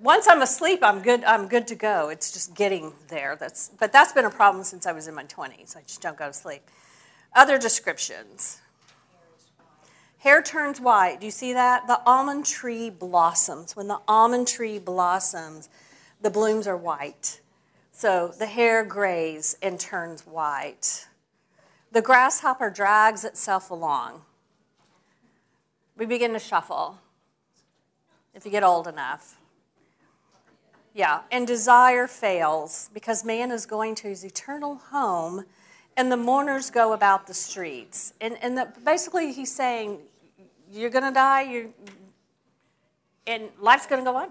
Once 0.00 0.26
I'm 0.26 0.40
asleep, 0.40 0.78
I'm 0.82 1.02
good, 1.02 1.22
I'm 1.24 1.48
good 1.48 1.66
to 1.66 1.74
go. 1.74 2.08
It's 2.08 2.32
just 2.32 2.54
getting 2.54 2.94
there. 3.08 3.36
That's, 3.38 3.70
but 3.78 3.92
that's 3.92 4.12
been 4.12 4.24
a 4.24 4.30
problem 4.30 4.64
since 4.64 4.86
I 4.86 4.92
was 4.92 5.06
in 5.06 5.14
my 5.14 5.24
20s. 5.24 5.76
I 5.76 5.82
just 5.82 6.00
don't 6.00 6.16
go 6.16 6.28
to 6.28 6.32
sleep. 6.32 6.62
Other 7.34 7.58
descriptions 7.58 8.59
Hair 10.20 10.42
turns 10.42 10.80
white. 10.82 11.18
Do 11.20 11.26
you 11.26 11.32
see 11.32 11.54
that? 11.54 11.86
The 11.86 12.02
almond 12.04 12.44
tree 12.44 12.90
blossoms. 12.90 13.74
When 13.74 13.88
the 13.88 14.00
almond 14.06 14.48
tree 14.48 14.78
blossoms, 14.78 15.70
the 16.20 16.28
blooms 16.28 16.66
are 16.66 16.76
white. 16.76 17.40
So 17.90 18.28
the 18.28 18.46
hair 18.46 18.84
grays 18.84 19.56
and 19.62 19.80
turns 19.80 20.26
white. 20.26 21.08
The 21.92 22.02
grasshopper 22.02 22.68
drags 22.68 23.24
itself 23.24 23.70
along. 23.70 24.22
We 25.96 26.04
begin 26.04 26.34
to 26.34 26.38
shuffle 26.38 26.98
if 28.34 28.44
you 28.44 28.50
get 28.50 28.62
old 28.62 28.86
enough. 28.86 29.38
Yeah, 30.92 31.20
and 31.32 31.46
desire 31.46 32.06
fails 32.06 32.90
because 32.92 33.24
man 33.24 33.50
is 33.50 33.64
going 33.64 33.94
to 33.96 34.08
his 34.08 34.22
eternal 34.22 34.76
home 34.76 35.46
and 35.96 36.10
the 36.10 36.16
mourners 36.16 36.70
go 36.70 36.92
about 36.92 37.26
the 37.26 37.34
streets. 37.34 38.14
And, 38.20 38.36
and 38.42 38.56
the, 38.56 38.68
basically, 38.84 39.32
he's 39.32 39.54
saying, 39.54 39.98
You're 40.72 40.90
going 40.90 41.04
to 41.04 41.10
die, 41.10 41.42
you're, 41.42 41.66
and 43.26 43.48
life's 43.60 43.86
going 43.86 44.04
to 44.04 44.10
go 44.10 44.16
on. 44.16 44.28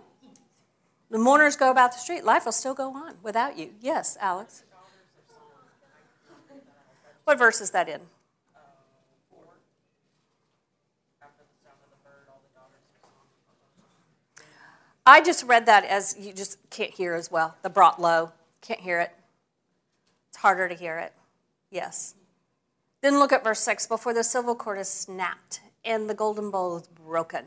The 1.12 1.18
mourners 1.18 1.56
go 1.56 1.72
about 1.72 1.92
the 1.92 1.98
street, 1.98 2.24
life 2.24 2.46
will 2.46 2.52
still 2.52 2.74
go 2.74 2.96
on 2.96 3.16
without 3.24 3.58
you. 3.58 3.72
Yes, 3.82 4.18
Alex. 4.22 4.64
What 7.24 7.38
verse 7.38 7.62
is 7.62 7.72
that 7.72 7.90
in? 7.90 8.02
I 15.06 15.22
just 15.22 15.44
read 15.46 15.66
that 15.66 15.86
as 15.86 16.16
you 16.20 16.34
just 16.34 16.58
can't 16.70 16.92
hear 16.92 17.16
as 17.16 17.32
well. 17.32 17.56
The 17.64 17.70
brought 17.70 18.00
low. 18.00 18.32
Can't 18.62 18.80
hear 18.80 19.00
it. 19.00 19.12
It's 20.30 20.38
harder 20.38 20.70
to 20.70 20.76
hear 20.76 21.00
it. 21.00 21.14
Yes. 21.72 22.14
Then 23.02 23.18
look 23.18 23.34
at 23.34 23.44
verse 23.44 23.60
6 23.62 23.88
before 23.88 24.14
the 24.14 24.24
silver 24.24 24.54
cord 24.54 24.78
is 24.78 24.88
snapped 24.88 25.62
and 25.90 26.10
the 26.10 26.14
golden 26.14 26.52
bowl 26.52 26.78
is 26.78 26.88
broken, 26.88 27.46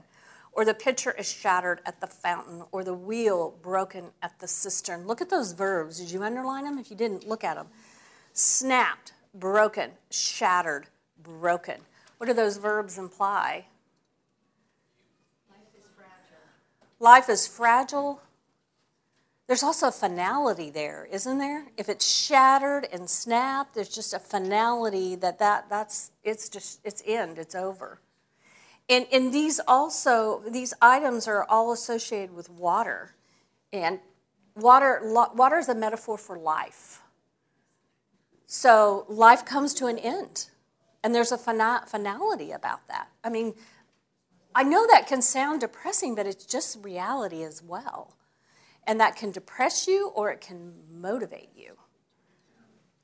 or 0.53 0.67
the 0.67 0.75
pitcher 0.75 1.13
is 1.13 1.31
shattered 1.31 1.81
at 1.87 2.01
the 2.01 2.07
fountain, 2.07 2.65
or 2.73 2.85
the 2.85 2.93
wheel 2.93 3.55
broken 3.63 4.07
at 4.21 4.39
the 4.41 4.49
cistern. 4.49 5.07
Look 5.07 5.23
at 5.23 5.31
those 5.31 5.53
verbs. 5.53 5.99
Did 5.99 6.11
you 6.11 6.23
underline 6.23 6.65
them? 6.65 6.79
If 6.79 6.91
you 6.91 6.97
didn't, 6.97 7.27
look 7.27 7.45
at 7.45 7.55
them. 7.55 7.69
Snapped, 8.35 9.13
broken, 9.33 9.93
shattered, 10.11 10.89
broken. 11.23 11.81
What 12.19 12.27
do 12.27 12.35
those 12.35 12.59
verbs 12.59 12.99
imply? 12.99 13.67
Life 15.49 15.61
is 15.79 15.87
fragile. 15.97 16.99
Life 16.99 17.29
is 17.31 17.47
fragile, 17.47 18.21
there's 19.53 19.63
also 19.63 19.89
a 19.89 19.93
finality 19.93 20.71
there, 20.71 21.07
isn't 21.11 21.37
there? 21.39 21.67
If 21.77 21.89
it's 21.89 22.07
shattered 22.07 22.87
and 22.93 23.11
snapped, 23.11 23.75
there's 23.75 23.89
just 23.89 24.15
a 24.15 24.19
finality 24.19 25.15
that, 25.17 25.39
that 25.41 25.69
that's 25.69 26.13
it's 26.23 26.49
just 26.49 26.81
it's 26.85 27.03
end, 27.05 27.39
it's 27.39 27.55
over. 27.55 28.01
And, 28.89 29.07
and 29.13 29.33
these 29.33 29.61
also 29.67 30.43
these 30.49 30.75
items 30.83 31.27
are 31.29 31.45
all 31.49 31.73
associated 31.73 32.35
with 32.35 32.51
water. 32.51 33.15
And 33.73 34.01
water 34.55 35.01
water 35.35 35.59
is 35.59 35.69
a 35.69 35.75
metaphor 35.75 36.19
for 36.19 36.39
life. 36.39 37.01
So 38.47 39.07
life 39.09 39.45
comes 39.45 39.73
to 39.75 39.87
an 39.87 39.99
end. 39.99 40.49
And 41.03 41.15
there's 41.15 41.33
a 41.33 41.39
finality 41.39 42.53
about 42.53 42.87
that. 42.89 43.09
I 43.25 43.29
mean, 43.29 43.55
I 44.55 44.63
know 44.63 44.87
that 44.87 45.07
can 45.07 45.23
sound 45.23 45.61
depressing, 45.61 46.15
but 46.15 46.27
it's 46.27 46.45
just 46.45 46.85
reality 46.85 47.43
as 47.43 47.63
well. 47.63 48.15
And 48.87 49.01
that 49.01 49.17
can 49.17 49.31
depress 49.31 49.89
you 49.89 50.09
or 50.15 50.31
it 50.31 50.41
can 50.41 50.75
motivate 50.93 51.51
you. 51.57 51.77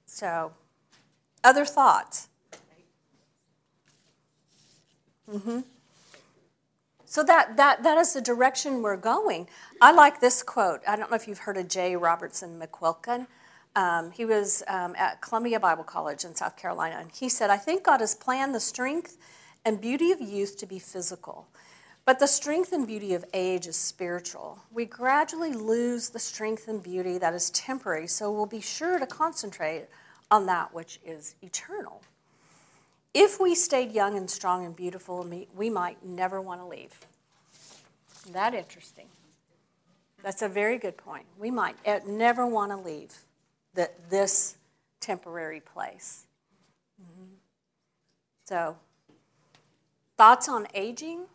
So, 0.06 0.52
other 1.42 1.64
thoughts? 1.64 2.27
Mm-hmm. 5.30 5.60
So 7.04 7.22
that, 7.22 7.56
that, 7.56 7.82
that 7.84 7.96
is 7.98 8.12
the 8.12 8.20
direction 8.20 8.82
we're 8.82 8.96
going. 8.96 9.48
I 9.80 9.92
like 9.92 10.20
this 10.20 10.42
quote. 10.42 10.80
I 10.86 10.94
don't 10.94 11.10
know 11.10 11.16
if 11.16 11.26
you've 11.26 11.38
heard 11.38 11.56
of 11.56 11.68
J. 11.68 11.96
Robertson 11.96 12.60
McQuilkin. 12.60 13.26
Um, 13.74 14.10
he 14.10 14.24
was 14.24 14.62
um, 14.68 14.94
at 14.96 15.22
Columbia 15.22 15.58
Bible 15.60 15.84
College 15.84 16.24
in 16.24 16.34
South 16.34 16.56
Carolina, 16.56 16.96
and 17.00 17.10
he 17.10 17.28
said, 17.28 17.48
I 17.48 17.56
think 17.56 17.84
God 17.84 18.00
has 18.00 18.14
planned 18.14 18.54
the 18.54 18.60
strength 18.60 19.16
and 19.64 19.80
beauty 19.80 20.10
of 20.12 20.20
youth 20.20 20.56
to 20.58 20.66
be 20.66 20.78
physical. 20.78 21.46
But 22.04 22.18
the 22.18 22.26
strength 22.26 22.72
and 22.72 22.86
beauty 22.86 23.14
of 23.14 23.24
age 23.34 23.66
is 23.66 23.76
spiritual. 23.76 24.60
We 24.72 24.86
gradually 24.86 25.52
lose 25.52 26.08
the 26.08 26.18
strength 26.18 26.66
and 26.66 26.82
beauty 26.82 27.18
that 27.18 27.34
is 27.34 27.50
temporary, 27.50 28.06
so 28.06 28.30
we'll 28.32 28.46
be 28.46 28.60
sure 28.60 28.98
to 28.98 29.06
concentrate 29.06 29.86
on 30.30 30.46
that 30.46 30.74
which 30.74 31.00
is 31.04 31.34
eternal. 31.42 32.02
If 33.20 33.40
we 33.40 33.56
stayed 33.56 33.90
young 33.90 34.16
and 34.16 34.30
strong 34.30 34.64
and 34.64 34.76
beautiful, 34.76 35.28
we 35.56 35.70
might 35.70 36.04
never 36.04 36.40
want 36.40 36.60
to 36.60 36.66
leave. 36.68 36.94
Isn't 38.20 38.32
that 38.32 38.54
interesting? 38.54 39.08
That's 40.22 40.40
a 40.40 40.48
very 40.48 40.78
good 40.78 40.96
point. 40.96 41.24
We 41.36 41.50
might 41.50 41.74
never 42.06 42.46
want 42.46 42.70
to 42.70 42.76
leave 42.76 43.12
the, 43.74 43.90
this 44.08 44.56
temporary 45.00 45.58
place. 45.58 46.26
Mhm. 47.02 47.26
So, 48.44 48.76
thoughts 50.16 50.48
on 50.48 50.68
aging? 50.72 51.26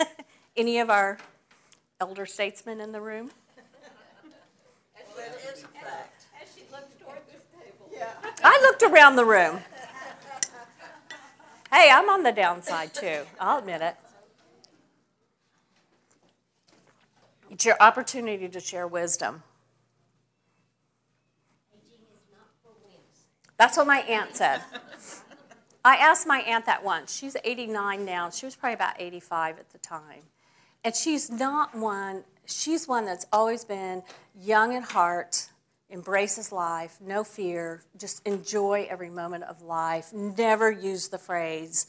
Any 0.56 0.80
of 0.80 0.90
our 0.90 1.18
elder 2.00 2.26
statesmen 2.26 2.80
in 2.80 2.90
the 2.90 3.00
room? 3.00 3.30
Well, 5.14 5.26
it 5.26 5.56
is 5.56 5.62
a 5.64 5.68
fact. 5.68 6.24
As 6.42 6.48
she 6.54 6.62
looked 6.72 7.00
toward 7.00 7.20
this 7.30 7.42
table. 7.52 7.90
I 8.44 8.58
looked 8.62 8.82
around 8.82 9.16
the 9.16 9.24
room. 9.24 9.60
Hey, 11.72 11.90
I'm 11.90 12.08
on 12.10 12.22
the 12.22 12.32
downside 12.32 12.92
too. 12.92 13.22
I'll 13.40 13.58
admit 13.58 13.80
it. 13.80 13.96
It's 17.50 17.64
your 17.64 17.76
opportunity 17.80 18.48
to 18.48 18.60
share 18.60 18.86
wisdom. 18.86 19.42
That's 23.58 23.76
what 23.76 23.86
my 23.86 23.98
aunt 24.00 24.34
said. 24.34 24.62
I 25.84 25.96
asked 25.96 26.26
my 26.26 26.38
aunt 26.40 26.66
that 26.66 26.82
once. 26.84 27.14
She's 27.14 27.36
89 27.44 28.04
now. 28.04 28.30
She 28.30 28.46
was 28.46 28.56
probably 28.56 28.74
about 28.74 28.94
85 28.98 29.58
at 29.58 29.70
the 29.70 29.78
time. 29.78 30.22
And 30.84 30.94
she's 30.94 31.30
not 31.30 31.74
one, 31.74 32.24
she's 32.46 32.88
one 32.88 33.04
that's 33.04 33.26
always 33.32 33.64
been 33.64 34.02
young 34.38 34.74
at 34.74 34.84
heart, 34.84 35.48
embraces 35.92 36.50
life, 36.50 36.96
no 37.00 37.22
fear, 37.22 37.82
just 37.98 38.26
enjoy 38.26 38.86
every 38.90 39.10
moment 39.10 39.44
of 39.44 39.62
life, 39.62 40.12
never 40.12 40.70
use 40.70 41.08
the 41.08 41.18
phrase, 41.18 41.86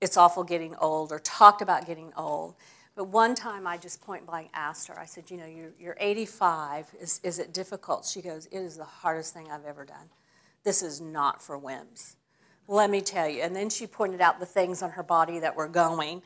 it's 0.00 0.16
awful 0.16 0.44
getting 0.44 0.74
old, 0.76 1.12
or 1.12 1.18
talked 1.20 1.62
about 1.62 1.86
getting 1.86 2.12
old. 2.16 2.54
But 2.96 3.08
one 3.08 3.34
time 3.34 3.66
I 3.66 3.76
just 3.76 4.02
point 4.02 4.26
blank 4.26 4.50
asked 4.52 4.88
her, 4.88 4.98
I 4.98 5.06
said, 5.06 5.30
You 5.30 5.36
know, 5.36 5.46
you're, 5.46 5.72
you're 5.78 5.96
85. 5.98 6.88
Is, 7.00 7.20
is 7.22 7.38
it 7.38 7.54
difficult? 7.54 8.04
She 8.04 8.20
goes, 8.20 8.46
It 8.46 8.58
is 8.58 8.76
the 8.76 8.84
hardest 8.84 9.32
thing 9.32 9.50
I've 9.50 9.64
ever 9.64 9.84
done. 9.84 10.10
This 10.64 10.82
is 10.82 11.00
not 11.00 11.40
for 11.40 11.56
whims. 11.56 12.16
Let 12.66 12.90
me 12.90 13.00
tell 13.00 13.28
you. 13.28 13.42
And 13.42 13.54
then 13.54 13.70
she 13.70 13.86
pointed 13.86 14.20
out 14.20 14.38
the 14.38 14.46
things 14.46 14.82
on 14.82 14.90
her 14.90 15.02
body 15.02 15.38
that 15.38 15.56
were 15.56 15.68
going. 15.68 16.22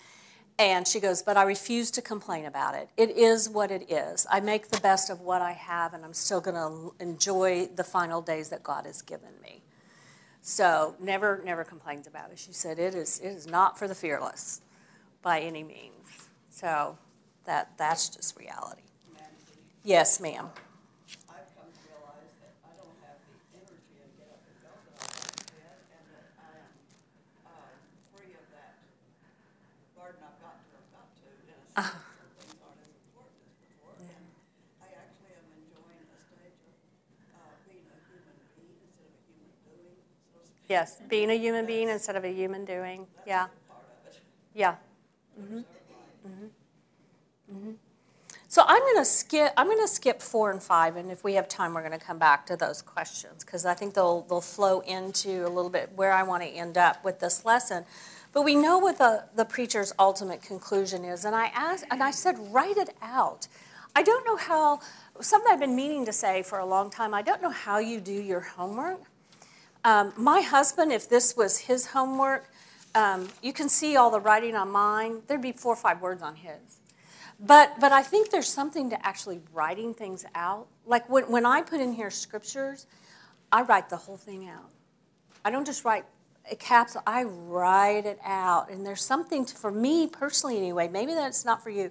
And 0.58 0.86
she 0.86 1.00
goes, 1.00 1.22
But 1.22 1.36
I 1.36 1.42
refuse 1.42 1.90
to 1.92 2.02
complain 2.02 2.44
about 2.44 2.74
it. 2.74 2.88
It 2.96 3.10
is 3.10 3.48
what 3.48 3.70
it 3.70 3.90
is. 3.90 4.26
I 4.30 4.40
make 4.40 4.68
the 4.68 4.80
best 4.80 5.10
of 5.10 5.20
what 5.20 5.42
I 5.42 5.52
have, 5.52 5.94
and 5.94 6.04
I'm 6.04 6.14
still 6.14 6.40
going 6.40 6.56
to 6.56 6.94
enjoy 7.02 7.66
the 7.74 7.84
final 7.84 8.22
days 8.22 8.50
that 8.50 8.62
God 8.62 8.86
has 8.86 9.02
given 9.02 9.32
me. 9.42 9.62
So 10.42 10.94
never, 11.00 11.42
never 11.44 11.64
complains 11.64 12.06
about 12.06 12.30
it. 12.30 12.38
She 12.38 12.52
said, 12.52 12.78
It 12.78 12.94
is, 12.94 13.18
it 13.20 13.28
is 13.28 13.46
not 13.46 13.78
for 13.78 13.88
the 13.88 13.94
fearless 13.94 14.60
by 15.22 15.40
any 15.40 15.64
means. 15.64 16.28
So 16.50 16.98
that, 17.46 17.72
that's 17.76 18.08
just 18.10 18.38
reality. 18.38 18.82
Yes, 19.82 20.20
ma'am. 20.20 20.48
I've 21.28 21.44
come 21.52 21.68
to 21.68 21.82
realize 21.92 22.32
that 22.40 22.54
I 22.64 22.72
don't 22.80 22.96
have 23.04 23.20
the 23.20 23.36
energy 23.58 24.00
and 24.00 24.12
get 24.16 24.32
up 24.32 24.40
and 24.48 24.56
go 24.64 24.72
that 24.80 24.96
I 24.96 25.04
once 25.12 25.44
did, 25.44 25.76
and 25.92 26.04
that 26.08 26.28
I 26.40 26.48
am, 26.56 26.72
uh, 27.44 27.68
free 28.16 28.32
of 28.32 28.46
that 28.56 28.80
burden 29.92 30.24
I've 30.24 30.40
got 30.40 30.56
to, 30.56 30.72
I've 30.72 30.88
got 30.88 31.08
to, 31.20 31.28
in 31.28 31.52
a 31.52 31.68
sense, 31.68 32.00
some 32.16 32.32
things 32.32 32.56
aren't 32.64 32.80
as 32.80 32.88
important 32.96 33.44
as 33.44 33.52
before, 33.60 33.92
and 34.08 34.24
I 34.80 34.88
actually 34.96 35.36
am 35.36 35.48
enjoying 35.52 36.04
a 36.08 36.18
stage 36.32 36.60
of, 36.64 36.76
uh, 37.36 37.52
being 37.68 37.84
a 37.92 37.98
human 38.08 38.36
being 38.56 38.80
instead 38.88 39.04
of 39.04 39.20
a 39.20 39.22
human 39.28 39.52
doing, 39.68 40.00
so 40.32 40.40
to 40.40 40.48
speak. 40.48 40.53
Yes, 40.68 41.00
being 41.08 41.30
a 41.30 41.34
human 41.34 41.66
being 41.66 41.88
instead 41.88 42.16
of 42.16 42.24
a 42.24 42.32
human 42.32 42.64
doing. 42.64 43.06
Yeah. 43.26 43.46
Part 43.68 43.82
of 44.06 44.12
it. 44.12 44.20
Yeah. 44.54 44.76
Mm-hmm. 45.40 45.60
So 48.48 48.62
I'm 48.66 48.80
going 48.80 48.98
to 48.98 49.04
skip. 49.04 49.52
I'm 49.56 49.66
going 49.66 49.80
to 49.80 49.88
skip 49.88 50.22
four 50.22 50.50
and 50.52 50.62
five, 50.62 50.96
and 50.96 51.10
if 51.10 51.24
we 51.24 51.34
have 51.34 51.48
time, 51.48 51.74
we're 51.74 51.86
going 51.86 51.98
to 51.98 52.04
come 52.04 52.18
back 52.18 52.46
to 52.46 52.56
those 52.56 52.82
questions 52.82 53.44
because 53.44 53.66
I 53.66 53.74
think 53.74 53.94
they'll 53.94 54.22
they'll 54.22 54.40
flow 54.40 54.80
into 54.80 55.44
a 55.44 55.50
little 55.50 55.70
bit 55.70 55.90
where 55.96 56.12
I 56.12 56.22
want 56.22 56.44
to 56.44 56.48
end 56.48 56.78
up 56.78 57.04
with 57.04 57.18
this 57.18 57.44
lesson. 57.44 57.84
But 58.32 58.42
we 58.42 58.54
know 58.54 58.78
what 58.78 58.98
the, 58.98 59.24
the 59.34 59.44
preacher's 59.44 59.92
ultimate 59.98 60.40
conclusion 60.42 61.04
is, 61.04 61.24
and 61.24 61.34
I 61.34 61.46
asked, 61.46 61.84
and 61.90 62.02
I 62.02 62.10
said, 62.10 62.36
write 62.38 62.76
it 62.76 62.90
out. 63.02 63.48
I 63.94 64.02
don't 64.02 64.24
know 64.24 64.36
how. 64.36 64.80
Something 65.20 65.52
I've 65.52 65.60
been 65.60 65.76
meaning 65.76 66.04
to 66.06 66.12
say 66.12 66.42
for 66.42 66.58
a 66.58 66.66
long 66.66 66.90
time. 66.90 67.12
I 67.12 67.22
don't 67.22 67.42
know 67.42 67.50
how 67.50 67.78
you 67.78 68.00
do 68.00 68.12
your 68.12 68.40
homework. 68.40 69.00
Um, 69.84 70.12
my 70.16 70.40
husband, 70.40 70.92
if 70.92 71.08
this 71.08 71.36
was 71.36 71.58
his 71.58 71.86
homework, 71.86 72.50
um, 72.94 73.28
you 73.42 73.52
can 73.52 73.68
see 73.68 73.96
all 73.96 74.10
the 74.10 74.20
writing 74.20 74.56
on 74.56 74.70
mine. 74.70 75.22
There'd 75.26 75.42
be 75.42 75.52
four 75.52 75.74
or 75.74 75.76
five 75.76 76.00
words 76.00 76.22
on 76.22 76.36
his. 76.36 76.80
But, 77.38 77.78
but 77.80 77.92
I 77.92 78.02
think 78.02 78.30
there's 78.30 78.48
something 78.48 78.90
to 78.90 79.06
actually 79.06 79.40
writing 79.52 79.92
things 79.92 80.24
out. 80.34 80.68
Like 80.86 81.08
when, 81.10 81.24
when 81.24 81.44
I 81.44 81.62
put 81.62 81.80
in 81.80 81.92
here 81.92 82.10
scriptures, 82.10 82.86
I 83.52 83.62
write 83.62 83.90
the 83.90 83.96
whole 83.96 84.16
thing 84.16 84.48
out. 84.48 84.70
I 85.44 85.50
don't 85.50 85.66
just 85.66 85.84
write 85.84 86.04
a 86.50 86.56
capsule, 86.56 87.02
I 87.06 87.24
write 87.24 88.06
it 88.06 88.18
out. 88.24 88.70
And 88.70 88.86
there's 88.86 89.02
something 89.02 89.44
to, 89.44 89.54
for 89.54 89.70
me 89.70 90.06
personally, 90.06 90.56
anyway, 90.56 90.88
maybe 90.88 91.14
that's 91.14 91.44
not 91.44 91.62
for 91.62 91.70
you, 91.70 91.90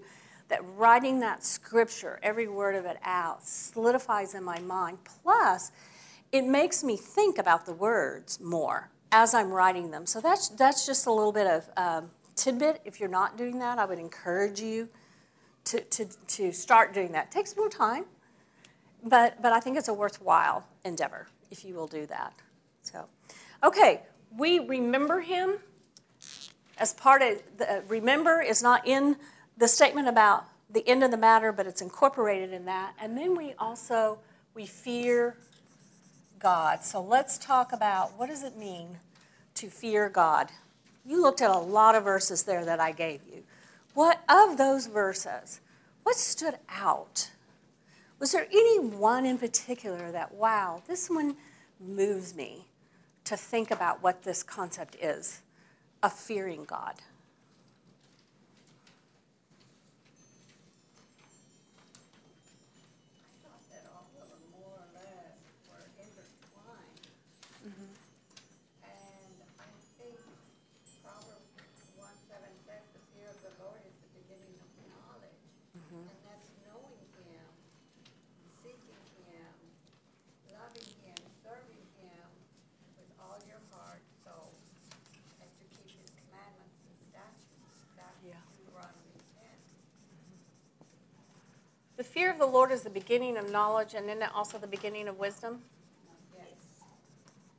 that 0.49 0.61
writing 0.75 1.19
that 1.19 1.43
scripture, 1.43 2.19
every 2.23 2.47
word 2.47 2.75
of 2.75 2.85
it 2.85 2.97
out, 3.03 3.45
solidifies 3.45 4.35
in 4.35 4.43
my 4.43 4.59
mind. 4.59 4.99
Plus, 5.23 5.71
it 6.33 6.45
makes 6.45 6.83
me 6.83 6.97
think 6.97 7.37
about 7.37 7.65
the 7.65 7.73
words 7.73 8.39
more 8.41 8.89
as 9.11 9.35
I'm 9.35 9.51
writing 9.51 9.91
them. 9.91 10.07
So 10.07 10.19
that's, 10.19 10.49
that's 10.49 10.85
just 10.85 11.05
a 11.05 11.11
little 11.11 11.31
bit 11.31 11.45
of 11.45 11.69
um, 11.77 12.09
tidbit. 12.35 12.81
If 12.83 12.99
you're 12.99 13.07
not 13.07 13.37
doing 13.37 13.59
that, 13.59 13.77
I 13.77 13.85
would 13.85 13.99
encourage 13.99 14.59
you 14.59 14.89
to, 15.65 15.79
to, 15.81 16.05
to 16.05 16.51
start 16.51 16.91
doing 16.91 17.11
that. 17.11 17.27
It 17.27 17.31
takes 17.31 17.55
more 17.55 17.69
time, 17.69 18.05
but, 19.03 19.41
but 19.43 19.53
I 19.53 19.59
think 19.59 19.77
it's 19.77 19.87
a 19.87 19.93
worthwhile 19.93 20.65
endeavor 20.83 21.27
if 21.51 21.63
you 21.63 21.75
will 21.75 21.87
do 21.87 22.07
that. 22.07 22.33
So, 22.81 23.05
okay, 23.63 24.01
we 24.35 24.57
remember 24.57 25.21
him 25.21 25.57
as 26.79 26.93
part 26.93 27.21
of 27.21 27.43
the 27.57 27.83
remember 27.87 28.41
is 28.41 28.63
not 28.63 28.87
in 28.87 29.17
the 29.55 29.67
statement 29.67 30.07
about 30.07 30.45
the 30.71 30.85
end 30.87 31.03
of 31.03 31.11
the 31.11 31.17
matter, 31.17 31.51
but 31.51 31.67
it's 31.67 31.83
incorporated 31.83 32.51
in 32.51 32.65
that. 32.65 32.95
And 32.99 33.15
then 33.15 33.37
we 33.37 33.53
also 33.59 34.17
we 34.55 34.65
fear 34.65 35.37
God. 36.43 36.83
So 36.83 37.01
let's 37.01 37.37
talk 37.39 37.71
about 37.73 38.19
what 38.19 38.29
does 38.29 38.43
it 38.43 38.57
mean 38.57 38.99
to 39.55 39.69
fear 39.69 40.09
God. 40.09 40.51
You 41.05 41.21
looked 41.21 41.41
at 41.41 41.49
a 41.49 41.57
lot 41.57 41.95
of 41.95 42.03
verses 42.03 42.43
there 42.43 42.65
that 42.65 42.79
I 42.79 42.91
gave 42.91 43.21
you. 43.25 43.43
What 43.93 44.21
of 44.27 44.57
those 44.57 44.87
verses, 44.87 45.61
what 46.03 46.17
stood 46.17 46.55
out? 46.69 47.31
Was 48.19 48.31
there 48.33 48.47
any 48.51 48.79
one 48.79 49.25
in 49.25 49.37
particular 49.37 50.11
that, 50.11 50.33
wow, 50.33 50.83
this 50.87 51.09
one 51.09 51.37
moves 51.79 52.35
me 52.35 52.67
to 53.23 53.37
think 53.37 53.71
about 53.71 54.03
what 54.03 54.23
this 54.23 54.43
concept 54.43 54.95
is 55.01 55.41
of 56.01 56.11
fearing 56.13 56.65
God? 56.65 56.95
I 63.33 63.47
thought 63.47 63.63
that 63.71 63.85
all 63.91 64.07
of 64.21 64.27
them 64.29 64.43
more 64.51 64.75
or 64.75 64.87
less 64.95 65.39
were 65.69 65.85
intertwined. 65.99 67.07
And 68.83 69.35
I 69.59 69.67
think 69.99 70.19
Proverbs 71.03 71.51
one 71.99 72.17
seven 72.27 72.51
says, 72.67 72.83
the 72.91 73.03
fear 73.15 73.27
of 73.31 73.39
the 73.43 73.51
Lord 73.63 73.79
is 73.87 73.95
the 74.03 74.11
beginning 74.19 74.55
of 74.59 74.67
knowledge. 74.91 75.43
And 75.93 76.19
that's 76.27 76.51
knowing 76.67 76.99
him, 77.23 77.47
seeking 78.59 79.03
him, 79.31 79.55
loving 80.51 80.91
him, 81.07 81.19
serving 81.39 81.83
him 82.03 82.27
with 82.99 83.11
all 83.21 83.39
your 83.47 83.63
heart, 83.71 84.03
soul, 84.25 84.51
and 85.39 85.47
to 85.47 85.63
keep 85.79 85.95
his 86.01 86.11
commandments 86.17 86.75
and 86.83 86.97
statutes, 87.13 87.63
that 87.95 88.15
Yeah. 88.25 88.39
Deuteronomy 88.57 89.19
ten. 89.37 89.59
The 91.97 92.02
fear 92.13 92.29
of 92.29 92.37
the 92.37 92.45
Lord 92.45 92.71
is 92.71 92.83
the 92.83 92.91
beginning 92.91 93.37
of 93.37 93.51
knowledge, 93.51 93.95
and 93.95 94.07
then 94.07 94.21
also 94.35 94.59
the 94.59 94.67
beginning 94.67 95.07
of 95.07 95.17
wisdom. 95.17 95.61
Yes. 96.37 96.45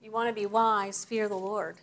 You 0.01 0.13
want 0.13 0.29
to 0.29 0.33
be 0.33 0.47
wise, 0.47 1.05
fear 1.05 1.29
the 1.29 1.35
Lord. 1.35 1.77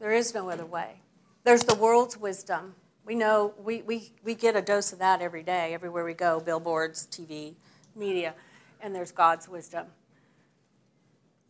There 0.00 0.12
is 0.12 0.34
no 0.34 0.50
other 0.50 0.66
way. 0.66 1.00
There's 1.44 1.62
the 1.62 1.76
world's 1.76 2.18
wisdom. 2.18 2.74
We 3.04 3.14
know 3.14 3.54
we, 3.62 3.82
we, 3.82 4.10
we 4.24 4.34
get 4.34 4.56
a 4.56 4.60
dose 4.60 4.92
of 4.92 4.98
that 4.98 5.22
every 5.22 5.44
day, 5.44 5.72
everywhere 5.72 6.04
we 6.04 6.12
go 6.12 6.40
billboards, 6.40 7.06
TV, 7.06 7.54
media, 7.94 8.34
and 8.80 8.94
there's 8.94 9.12
God's 9.12 9.48
wisdom. 9.48 9.86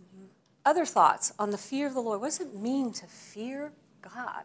Mhm. 0.03 0.27
Other 0.67 0.85
thoughts 0.85 1.33
on 1.39 1.51
the 1.51 1.59
fear 1.59 1.87
of 1.87 1.95
the 1.95 2.01
Lord. 2.01 2.21
What 2.21 2.27
does 2.27 2.41
it 2.41 2.55
mean 2.55 2.93
to 2.93 3.07
fear 3.07 3.73
God? 4.03 4.45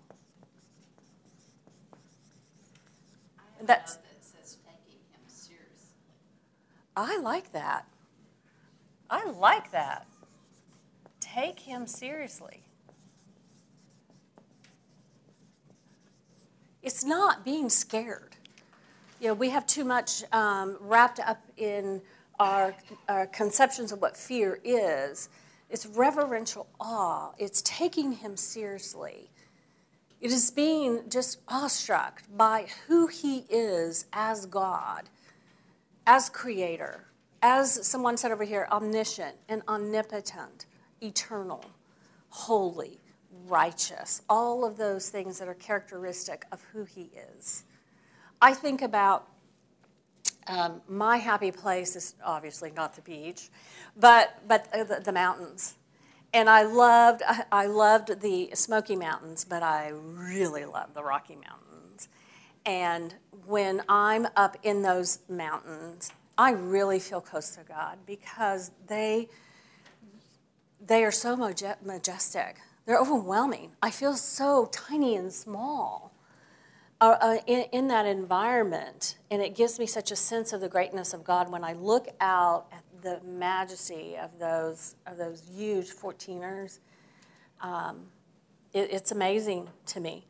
That's- 3.65 3.95
that 3.97 4.23
says 4.23 4.57
taking 4.65 4.99
him 5.11 5.21
seriously. 5.27 5.95
I 6.95 7.17
like 7.17 7.51
that. 7.51 7.87
I 9.09 9.25
like 9.25 9.71
that. 9.71 10.07
Take 11.19 11.59
him 11.59 11.87
seriously. 11.87 12.63
It's 16.81 17.03
not 17.03 17.45
being 17.45 17.69
scared. 17.69 18.35
You 19.19 19.27
know, 19.29 19.33
we 19.35 19.49
have 19.49 19.67
too 19.67 19.83
much 19.83 20.23
um, 20.33 20.77
wrapped 20.79 21.19
up 21.19 21.41
in 21.57 22.01
our, 22.39 22.73
our 23.07 23.27
conceptions 23.27 23.91
of 23.91 24.01
what 24.01 24.17
fear 24.17 24.59
is. 24.63 25.29
It's 25.69 25.85
reverential 25.85 26.67
awe, 26.79 27.31
it's 27.37 27.61
taking 27.61 28.13
him 28.13 28.35
seriously. 28.35 29.30
It 30.21 30.31
is 30.31 30.51
being 30.51 31.09
just 31.09 31.39
awestruck 31.47 32.21
by 32.31 32.67
who 32.87 33.07
he 33.07 33.45
is 33.49 34.05
as 34.13 34.45
God 34.45 35.09
as 36.05 36.29
creator, 36.29 37.05
as 37.41 37.87
someone 37.87 38.17
said 38.17 38.31
over 38.31 38.43
here, 38.43 38.67
omniscient 38.71 39.35
and 39.49 39.63
omnipotent, 39.67 40.65
eternal, 41.01 41.65
holy, 42.29 43.01
righteous, 43.47 44.21
all 44.29 44.63
of 44.63 44.77
those 44.77 45.09
things 45.09 45.39
that 45.39 45.47
are 45.47 45.55
characteristic 45.55 46.45
of 46.51 46.61
who 46.71 46.85
he 46.85 47.09
is. 47.37 47.63
I 48.41 48.53
think 48.53 48.81
about 48.81 49.27
um, 50.47 50.81
my 50.87 51.17
happy 51.17 51.51
place 51.51 51.95
is 51.95 52.15
obviously 52.23 52.71
not 52.71 52.95
the 52.95 53.01
beach, 53.01 53.49
but 53.95 54.39
but 54.47 54.67
uh, 54.73 54.83
the, 54.83 54.99
the 54.99 55.11
mountains. 55.11 55.75
And 56.33 56.49
I 56.49 56.63
loved 56.63 57.23
I, 57.51 57.65
loved 57.65 58.21
the 58.21 58.51
Smoky 58.53 58.95
Mountains, 58.95 59.45
but 59.45 59.63
I 59.63 59.89
really 59.89 60.65
love 60.65 60.93
the 60.93 61.03
Rocky 61.03 61.35
Mountains. 61.35 62.07
And 62.65 63.15
when 63.45 63.81
I'm 63.89 64.27
up 64.35 64.57
in 64.63 64.81
those 64.81 65.19
mountains, 65.27 66.11
I 66.37 66.51
really 66.51 66.99
feel 66.99 67.21
close 67.21 67.49
to 67.51 67.63
God 67.63 67.99
because 68.05 68.71
they 68.87 69.27
they 70.83 71.03
are 71.03 71.11
so 71.11 71.35
majestic. 71.35 72.57
They're 72.85 72.99
overwhelming. 72.99 73.73
I 73.81 73.91
feel 73.91 74.15
so 74.15 74.67
tiny 74.71 75.15
and 75.15 75.31
small 75.31 76.11
uh, 76.99 77.17
uh, 77.19 77.37
in, 77.45 77.65
in 77.71 77.87
that 77.87 78.05
environment, 78.05 79.17
and 79.29 79.41
it 79.41 79.55
gives 79.55 79.79
me 79.79 79.85
such 79.85 80.11
a 80.11 80.15
sense 80.15 80.53
of 80.53 80.61
the 80.61 80.69
greatness 80.69 81.13
of 81.13 81.23
God 81.23 81.51
when 81.51 81.63
I 81.63 81.73
look 81.73 82.07
out 82.19 82.67
at 82.71 82.83
the 83.01 83.19
majesty 83.25 84.15
of 84.17 84.37
those 84.39 84.95
of 85.07 85.17
those 85.17 85.43
huge 85.55 85.89
14ers. 85.91 86.79
Um, 87.61 88.07
it, 88.73 88.89
it's 88.91 89.11
amazing 89.11 89.69
to 89.87 89.99
me, 89.99 90.25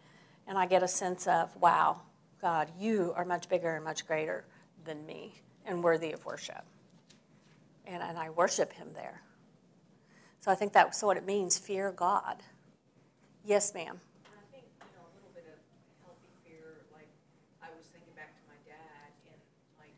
and 0.47 0.57
I 0.57 0.65
get 0.65 0.83
a 0.83 0.87
sense 0.87 1.27
of 1.27 1.55
wow, 1.57 2.01
God, 2.41 2.69
you 2.79 3.13
are 3.15 3.25
much 3.25 3.49
bigger 3.49 3.75
and 3.75 3.83
much 3.85 4.07
greater 4.07 4.45
than 4.85 5.05
me, 5.05 5.33
and 5.65 5.83
worthy 5.83 6.11
of 6.11 6.25
worship. 6.25 6.63
And, 7.85 8.01
and 8.01 8.17
I 8.17 8.29
worship 8.29 8.73
Him 8.73 8.89
there. 8.93 9.21
So 10.39 10.51
I 10.51 10.55
think 10.55 10.73
that's 10.73 11.03
what 11.03 11.17
it 11.17 11.25
means 11.25 11.57
fear 11.57 11.91
God. 11.91 12.41
Yes, 13.45 13.73
ma'am. 13.73 13.97
And 14.25 14.37
I 14.37 14.45
think, 14.53 14.65
you 14.81 14.89
know, 14.97 15.05
a 15.05 15.13
little 15.17 15.33
bit 15.33 15.45
of 15.49 15.57
healthy 16.05 16.29
fear, 16.45 16.85
like, 16.93 17.09
I 17.61 17.69
was 17.73 17.85
thinking 17.89 18.13
back 18.17 18.33
to 18.37 18.43
my 18.49 18.57
dad, 18.65 19.09
and 19.29 19.41
like, 19.81 19.93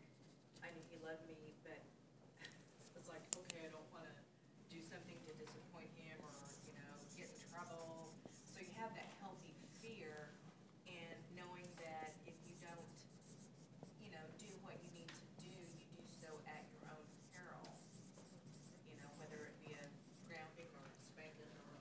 I 0.64 0.72
knew 0.76 0.84
he 0.92 1.00
loved 1.04 1.24
me, 1.28 1.56
but 1.64 1.80
it's 2.96 3.08
like, 3.12 3.24
okay, 3.36 3.68
I 3.68 3.72
don't 3.72 3.88
wanna 3.92 4.16
do 4.72 4.80
something 4.84 5.16
to 5.28 5.32
disappoint 5.36 5.92
him 6.00 6.16
or, 6.24 6.36
you 6.68 6.74
know, 6.76 6.92
get 7.20 7.28
in 7.28 7.40
trouble. 7.52 8.12
So 8.52 8.64
you 8.64 8.72
have 8.80 8.92
that 8.96 9.12
healthy 9.20 9.56
fear, 9.84 10.32
and 10.88 11.20
knowing 11.36 11.68
that 11.84 12.16
if 12.24 12.36
you 12.48 12.56
don't, 12.64 12.96
you 14.00 14.08
know, 14.12 14.24
do 14.40 14.50
what 14.64 14.80
you 14.80 14.90
need 15.04 15.12
to 15.12 15.28
do, 15.44 15.52
you 15.52 15.84
do 16.00 16.04
so 16.08 16.32
at 16.48 16.64
your 16.72 16.84
own 16.96 17.06
peril. 17.36 17.64
You 18.88 18.96
know, 19.04 19.12
whether 19.20 19.52
it 19.52 19.56
be 19.60 19.76
a 19.76 19.84
grounding 20.32 20.72
or 20.80 20.88
a 20.88 20.96
spanking 21.04 21.52
or 21.60 21.76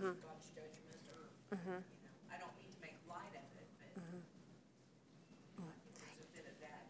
God's 0.00 0.48
judgment 0.56 1.02
or, 1.12 1.28
you 1.52 2.06
know, 2.08 2.16
I 2.32 2.38
don't 2.40 2.54
mean 2.56 2.70
to 2.72 2.80
make 2.80 2.96
light 3.08 3.34
of 3.36 3.44
it, 3.58 3.68
but 3.76 3.92
I 4.00 5.74
think 5.76 5.92
there's 6.00 6.24
a 6.24 6.32
bit 6.32 6.46
of 6.48 6.56
that. 6.64 6.80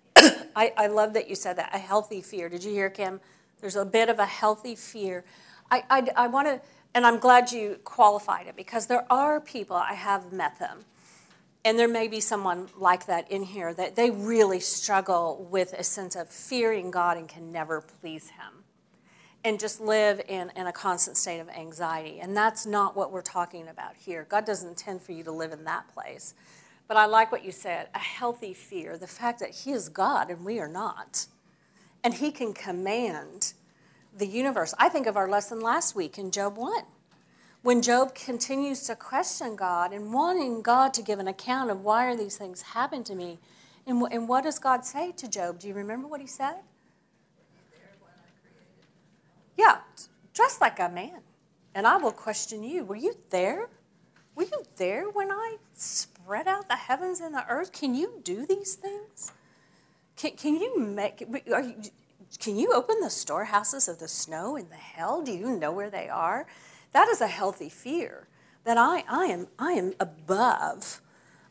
in 0.47 0.50
I, 0.61 0.75
I 0.77 0.87
love 0.89 1.15
that 1.15 1.27
you 1.27 1.37
said 1.37 1.57
that 1.57 1.75
a 1.75 1.79
healthy 1.79 2.21
fear. 2.21 2.51
Did 2.51 2.65
you 2.65 2.71
hear, 2.71 2.91
Kim? 2.91 3.19
There's 3.63 3.77
a 3.77 3.85
bit 3.87 4.11
of 4.11 4.19
a 4.19 4.27
healthy 4.27 4.75
fear. 4.75 5.25
I, 5.71 5.85
I, 5.89 6.09
I 6.15 6.27
want 6.27 6.49
to, 6.49 6.61
and 6.95 7.07
I'm 7.07 7.19
glad 7.19 7.51
you 7.51 7.79
qualified 7.85 8.47
it 8.47 8.57
because 8.57 8.87
there 8.87 9.11
are 9.11 9.41
people, 9.41 9.75
I 9.75 9.95
have 9.95 10.35
met 10.35 10.59
them, 10.59 10.85
and 11.65 11.79
there 11.79 11.89
may 11.89 12.09
be 12.09 12.21
someone 12.21 12.69
like 12.77 13.07
that 13.07 13.31
in 13.31 13.43
here 13.43 13.73
that 13.73 13.97
they 13.97 14.11
really 14.11 14.61
struggle 14.61 15.49
with 15.51 15.73
a 15.73 15.83
sense 15.83 16.15
of 16.15 16.29
fearing 16.29 16.91
God 16.91 17.17
and 17.17 17.27
can 17.27 17.51
never 17.51 17.81
please 17.81 18.29
Him 18.29 18.65
and 19.43 19.59
just 19.59 19.81
live 19.81 20.21
in, 20.29 20.53
in 20.57 20.67
a 20.67 20.73
constant 20.73 21.17
state 21.17 21.41
of 21.41 21.49
anxiety. 21.49 22.21
And 22.21 22.37
that's 22.37 22.67
not 22.67 22.95
what 22.95 23.13
we're 23.13 23.23
talking 23.23 23.67
about 23.67 23.97
here. 23.97 24.27
God 24.29 24.45
doesn't 24.45 24.69
intend 24.69 25.01
for 25.01 25.13
you 25.13 25.25
to 25.25 25.33
live 25.33 25.53
in 25.53 25.65
that 25.65 25.89
place. 25.95 26.35
But 26.91 26.97
I 26.97 27.07
like 27.07 27.31
what 27.31 27.45
you 27.45 27.53
said 27.53 27.87
a 27.95 28.01
healthy 28.01 28.53
fear, 28.53 28.99
the 28.99 29.07
fact 29.07 29.39
that 29.39 29.51
He 29.51 29.71
is 29.71 29.89
God 29.89 30.29
and 30.29 30.45
we 30.45 30.59
are 30.59 30.67
not. 30.67 31.29
And 32.03 32.15
He 32.15 32.33
can 32.33 32.53
command 32.53 33.53
the 34.13 34.27
universe. 34.27 34.75
I 34.77 34.89
think 34.89 35.07
of 35.07 35.17
our 35.17 35.29
lesson 35.29 35.61
last 35.61 35.95
week 35.95 36.19
in 36.19 36.33
Job 36.33 36.57
1. 36.57 36.83
When 37.63 37.81
Job 37.81 38.17
continues 38.17 38.83
to 38.89 38.97
question 38.97 39.55
God 39.55 39.93
and 39.93 40.13
wanting 40.13 40.63
God 40.63 40.93
to 40.95 41.03
give 41.03 41.21
an 41.21 41.29
account 41.29 41.71
of 41.71 41.85
why 41.85 42.07
are 42.07 42.17
these 42.17 42.37
things 42.37 42.61
happen 42.63 43.05
to 43.05 43.15
me, 43.15 43.39
and, 43.87 44.03
and 44.11 44.29
what 44.29 44.43
does 44.43 44.59
God 44.59 44.85
say 44.85 45.13
to 45.13 45.31
Job? 45.31 45.61
Do 45.61 45.69
you 45.69 45.75
remember 45.75 46.09
what 46.09 46.21
he 46.21 46.27
said? 46.27 46.57
Yeah, 49.57 49.79
dressed 50.35 50.61
like 50.61 50.81
a 50.81 50.89
man. 50.89 51.21
And 51.73 51.87
I 51.87 51.99
will 51.99 52.11
question 52.11 52.65
you. 52.65 52.85
Were 52.85 52.97
you 52.97 53.15
there? 53.31 53.69
Were 54.35 54.43
you 54.43 54.65
there 54.75 55.09
when 55.09 55.31
I 55.31 55.59
spread 56.31 56.47
out 56.47 56.69
the 56.69 56.77
heavens 56.77 57.19
and 57.19 57.35
the 57.35 57.45
earth? 57.49 57.73
Can 57.73 57.93
you 57.93 58.21
do 58.23 58.47
these 58.47 58.77
things? 58.77 59.33
Can, 60.15 60.31
can 60.37 60.55
you 60.55 60.79
make? 60.79 61.21
You, 61.45 61.75
can 62.39 62.57
you 62.57 62.73
open 62.73 63.01
the 63.01 63.11
storehouses 63.11 63.89
of 63.89 63.99
the 63.99 64.07
snow 64.07 64.55
and 64.55 64.71
the 64.71 64.77
hell? 64.77 65.23
Do 65.23 65.33
you 65.33 65.51
know 65.51 65.73
where 65.73 65.91
they 65.91 66.09
are? 66.09 66.47
That 66.93 67.09
is 67.09 67.21
a 67.21 67.27
healthy 67.27 67.69
fear. 67.69 68.29
That 68.63 68.79
I, 68.79 69.03
I 69.11 69.25
am 69.25 69.49
I 69.59 69.73
am 69.73 69.95
above. 69.99 71.03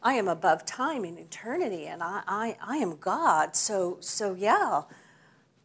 I 0.02 0.13
am 0.13 0.30
above 0.30 0.65
time 0.65 1.04
and 1.04 1.20
eternity, 1.20 1.86
and 1.86 2.02
I, 2.02 2.22
I, 2.26 2.58
I 2.65 2.78
am 2.78 2.96
God. 2.96 3.58
So 3.58 3.98
so 4.00 4.34
yeah, 4.34 4.84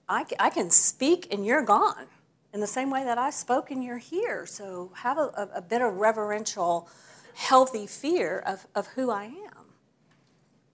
I, 0.09 0.25
I 0.41 0.51
can 0.51 0.71
speak 0.71 1.29
and 1.33 1.47
you're 1.47 1.63
gone 1.63 2.07
in 2.53 2.59
the 2.59 2.67
same 2.67 2.91
way 2.91 3.05
that 3.05 3.19
I 3.19 3.31
spoke 3.31 3.71
and 3.71 3.85
you're 3.85 3.99
here. 3.99 4.45
So 4.45 4.91
have 4.97 5.19
a, 5.19 5.31
a, 5.37 5.49
a 5.59 5.63
bit 5.63 5.83
of 5.83 5.95
reverential, 5.95 6.89
healthy 7.35 7.87
fear 7.87 8.39
of, 8.47 8.67
of 8.75 8.87
who 8.89 9.11
I 9.11 9.25
am. 9.25 9.67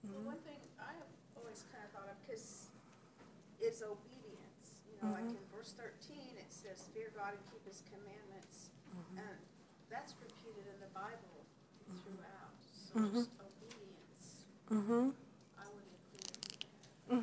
Well, 0.04 0.22
one 0.24 0.40
thing 0.46 0.60
I 0.78 0.92
have 0.92 1.10
always 1.36 1.64
kind 1.72 1.84
of 1.84 1.90
thought 1.92 2.08
of, 2.08 2.16
because 2.26 2.68
it's 3.60 3.82
obedience, 3.82 4.80
you 4.86 4.96
know, 5.02 5.12
like 5.12 5.24
mm-hmm. 5.24 5.36
in 5.36 5.56
verse 5.56 5.72
thirteen, 5.76 6.36
it 6.38 6.50
says, 6.50 6.84
fear 6.94 7.10
God 7.16 7.32
and 7.32 7.42
keep 7.50 7.64
his 7.66 7.82
commandments. 7.88 8.70
Mm-hmm. 8.90 9.18
And 9.18 9.38
that's 9.90 10.14
repeated 10.20 10.66
in 10.68 10.78
the 10.80 10.92
Bible 10.94 11.44
mm-hmm. 11.88 11.98
throughout, 12.04 12.54
so 12.62 13.00
just 13.18 13.30
obedience. 13.40 14.44
Mm-hmm. 14.70 15.10
I 15.58 15.66
would 15.72 15.88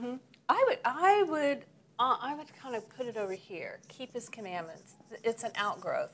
that. 0.03 0.19
I 0.49 0.63
would, 0.67 0.79
I 0.85 1.23
would, 1.23 1.65
uh, 1.99 2.17
I 2.21 2.35
would 2.35 2.53
kind 2.55 2.75
of 2.75 2.89
put 2.89 3.05
it 3.05 3.17
over 3.17 3.33
here. 3.33 3.79
Keep 3.87 4.13
His 4.13 4.29
commandments. 4.29 4.95
It's 5.23 5.43
an 5.43 5.51
outgrowth. 5.55 6.11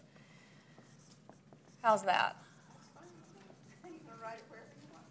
How's 1.82 2.04
that? 2.04 2.38
You 3.84 4.00
can 4.00 4.22
write 4.22 4.38
it 4.38 4.46
wherever 4.50 4.72
you 4.80 4.88
want. 4.94 5.06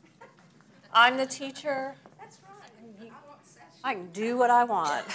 I'm 0.93 1.17
the 1.17 1.27
teacher. 1.27 1.95
That's 2.19 2.39
right. 2.45 2.71
I 3.01 3.29
won't 3.29 3.47
say. 3.47 3.61
I 3.83 3.95
can 3.95 4.11
do 4.13 4.37
what 4.37 4.51
I 4.51 4.65
want. 4.65 5.07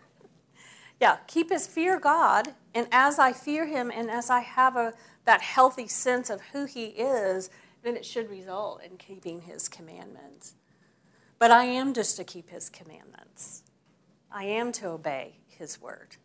yeah, 1.00 1.16
keep 1.26 1.50
His 1.50 1.66
fear 1.66 1.98
God, 1.98 2.54
and 2.74 2.86
as 2.92 3.18
I 3.18 3.32
fear 3.32 3.66
Him, 3.66 3.90
and 3.94 4.10
as 4.10 4.30
I 4.30 4.40
have 4.40 4.76
a 4.76 4.94
that 5.24 5.42
healthy 5.42 5.86
sense 5.86 6.30
of 6.30 6.40
who 6.52 6.64
He 6.64 6.86
is, 6.86 7.50
then 7.82 7.96
it 7.96 8.04
should 8.04 8.30
result 8.30 8.82
in 8.82 8.96
keeping 8.96 9.42
His 9.42 9.68
commandments. 9.68 10.54
But 11.38 11.50
I 11.50 11.64
am 11.64 11.92
just 11.94 12.16
to 12.16 12.24
keep 12.24 12.50
His 12.50 12.68
commandments. 12.68 13.62
I 14.30 14.44
am 14.44 14.72
to 14.72 14.88
obey 14.88 15.34
His 15.48 15.80
word. 15.80 16.16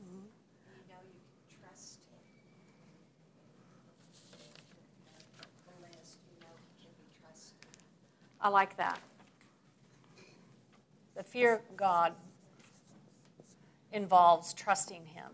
You 0.00 0.80
know 0.88 0.96
you 1.06 1.20
can 1.48 1.58
trust 1.60 1.98
him. 2.10 2.20
The 5.66 5.76
list, 5.82 6.18
you 6.28 6.36
know 6.40 6.54
he 6.66 6.84
can 6.84 6.92
be 6.98 7.06
trusted. 7.20 7.72
I 8.44 8.48
like 8.48 8.76
that. 8.76 9.00
The 11.16 11.22
fear 11.22 11.54
of 11.54 11.76
God 11.78 12.12
involves 13.90 14.52
trusting 14.52 15.06
Him. 15.06 15.24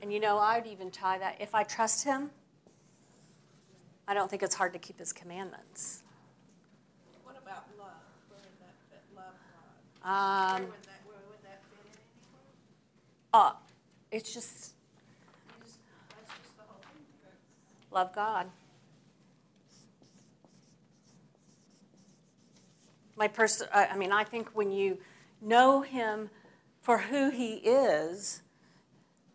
And 0.00 0.12
you 0.12 0.20
know, 0.20 0.38
I'd 0.38 0.68
even 0.68 0.92
tie 0.92 1.18
that 1.18 1.38
if 1.40 1.52
I 1.52 1.64
trust 1.64 2.04
Him, 2.04 2.30
I 4.06 4.14
don't 4.14 4.30
think 4.30 4.44
it's 4.44 4.54
hard 4.54 4.72
to 4.74 4.78
keep 4.78 5.00
His 5.00 5.12
commandments. 5.12 6.04
What 7.24 7.36
about 7.36 7.64
love? 7.76 7.88
Where 8.28 8.38
would 8.38 8.60
that 8.60 8.74
fit? 8.88 9.02
Love 9.16 9.34
God. 10.04 10.54
Where 10.54 10.62
Um, 10.62 10.70
would 10.70 10.82
that, 10.84 11.00
where 11.06 11.16
would 11.28 11.42
that 11.42 11.60
fit 11.64 11.86
in 11.86 11.98
anywhere? 12.22 12.52
uh, 13.34 13.52
it's 14.12 14.32
just 14.32 14.74
just- 15.64 15.78
That's 16.10 16.38
just 16.40 16.56
the 16.56 16.62
whole 16.62 16.78
thing. 16.82 17.04
That's- 17.24 17.90
love 17.90 18.12
God. 18.14 18.48
My 23.16 23.28
person, 23.28 23.68
I 23.72 23.86
I 23.86 23.96
mean, 23.96 24.12
I 24.12 24.24
think 24.24 24.50
when 24.52 24.70
you 24.70 24.98
know 25.40 25.82
Him 25.82 26.30
for 26.82 26.98
who 26.98 27.30
He 27.30 27.54
is, 27.54 28.42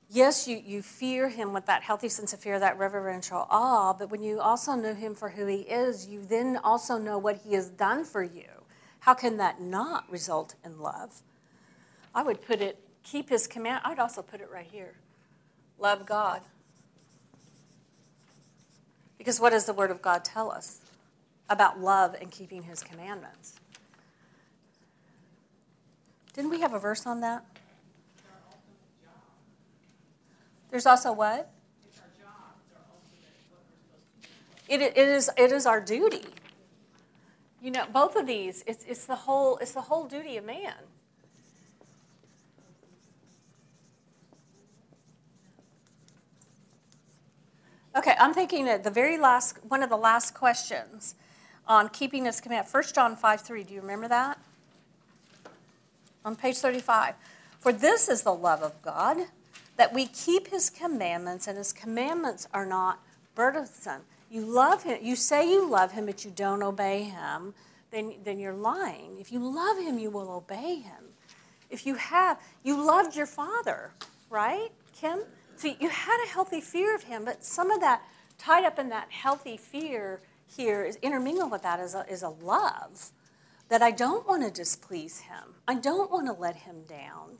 yes, 0.09 0.47
you, 0.47 0.61
you 0.63 0.81
fear 0.81 1.29
Him 1.29 1.53
with 1.53 1.65
that 1.65 1.83
healthy 1.83 2.09
sense 2.09 2.33
of 2.33 2.39
fear, 2.39 2.59
that 2.59 2.77
reverential 2.77 3.47
awe, 3.49 3.93
but 3.93 4.09
when 4.09 4.21
you 4.21 4.39
also 4.39 4.73
know 4.73 4.93
Him 4.93 5.15
for 5.15 5.29
who 5.29 5.45
He 5.47 5.61
is, 5.61 6.07
you 6.07 6.23
then 6.23 6.57
also 6.63 6.97
know 6.97 7.17
what 7.17 7.41
He 7.45 7.53
has 7.53 7.69
done 7.69 8.05
for 8.05 8.23
you. 8.23 8.47
How 8.99 9.13
can 9.13 9.37
that 9.37 9.59
not 9.59 10.09
result 10.11 10.55
in 10.63 10.79
love? 10.79 11.21
I 12.13 12.23
would 12.23 12.41
put 12.41 12.61
it, 12.61 12.79
keep 13.03 13.29
His 13.29 13.47
command, 13.47 13.81
I'd 13.83 13.99
also 13.99 14.21
put 14.21 14.41
it 14.41 14.49
right 14.51 14.67
here 14.69 14.95
love 15.81 16.05
God. 16.05 16.41
Because 19.17 19.39
what 19.39 19.49
does 19.49 19.65
the 19.65 19.73
Word 19.73 19.91
of 19.91 20.01
God 20.01 20.23
tell 20.23 20.51
us 20.51 20.79
about 21.49 21.79
love 21.79 22.15
and 22.19 22.31
keeping 22.31 22.63
His 22.63 22.81
commandments? 22.83 23.60
Didn't 26.33 26.49
we 26.49 26.61
have 26.61 26.73
a 26.73 26.79
verse 26.79 27.05
on 27.05 27.19
that? 27.21 27.45
There's 30.69 30.85
also 30.85 31.11
what? 31.11 31.51
It, 34.69 34.81
it 34.81 34.97
is 34.97 35.29
it 35.37 35.51
is 35.51 35.65
our 35.65 35.81
duty. 35.81 36.23
You 37.61 37.71
know, 37.71 37.85
both 37.91 38.15
of 38.15 38.25
these, 38.25 38.63
it's, 38.65 38.85
it's 38.85 39.05
the 39.05 39.15
whole 39.15 39.57
it's 39.57 39.73
the 39.73 39.81
whole 39.81 40.05
duty 40.05 40.37
of 40.37 40.45
man. 40.45 40.75
Okay, 47.93 48.15
I'm 48.17 48.33
thinking 48.33 48.69
at 48.69 48.85
the 48.85 48.89
very 48.89 49.17
last 49.17 49.57
one 49.67 49.83
of 49.83 49.89
the 49.89 49.97
last 49.97 50.33
questions 50.33 51.15
on 51.67 51.89
keeping 51.89 52.23
his 52.23 52.39
command. 52.39 52.65
1 52.71 52.83
John 52.95 53.17
5 53.17 53.41
3. 53.41 53.63
Do 53.65 53.73
you 53.73 53.81
remember 53.81 54.07
that? 54.07 54.39
On 56.23 56.35
page 56.35 56.57
35. 56.57 57.15
For 57.59 57.71
this 57.71 58.09
is 58.09 58.23
the 58.23 58.33
love 58.33 58.63
of 58.63 58.81
God, 58.81 59.17
that 59.77 59.93
we 59.93 60.07
keep 60.07 60.47
his 60.47 60.69
commandments, 60.69 61.47
and 61.47 61.57
his 61.57 61.73
commandments 61.73 62.47
are 62.53 62.65
not 62.65 62.99
burdensome. 63.35 64.01
You 64.29 64.45
love 64.45 64.83
him, 64.83 64.99
you 65.01 65.15
say 65.15 65.49
you 65.49 65.69
love 65.69 65.91
him, 65.91 66.05
but 66.05 66.23
you 66.23 66.31
don't 66.31 66.63
obey 66.63 67.03
him, 67.03 67.53
then, 67.91 68.15
then 68.23 68.39
you're 68.39 68.53
lying. 68.53 69.17
If 69.19 69.31
you 69.31 69.39
love 69.39 69.77
him, 69.77 69.99
you 69.99 70.09
will 70.09 70.31
obey 70.31 70.75
him. 70.75 71.13
If 71.69 71.85
you 71.85 71.95
have, 71.95 72.39
you 72.63 72.81
loved 72.81 73.15
your 73.15 73.25
father, 73.25 73.91
right, 74.29 74.69
Kim? 74.93 75.19
So 75.55 75.73
you 75.79 75.89
had 75.89 76.23
a 76.25 76.29
healthy 76.29 76.61
fear 76.61 76.95
of 76.95 77.03
him, 77.03 77.25
but 77.25 77.43
some 77.43 77.71
of 77.71 77.79
that 77.81 78.01
tied 78.37 78.65
up 78.65 78.79
in 78.79 78.89
that 78.89 79.11
healthy 79.11 79.57
fear 79.57 80.21
here 80.47 80.83
is 80.83 80.97
intermingled 80.97 81.51
with 81.51 81.61
that 81.63 81.79
is 81.79 81.93
a, 81.93 82.05
is 82.09 82.23
a 82.23 82.29
love 82.29 83.11
that 83.71 83.81
I 83.81 83.91
don't 83.91 84.27
want 84.27 84.43
to 84.43 84.51
displease 84.51 85.21
him. 85.21 85.55
I 85.65 85.75
don't 85.75 86.11
want 86.11 86.27
to 86.27 86.33
let 86.33 86.57
him 86.57 86.83
down. 86.89 87.37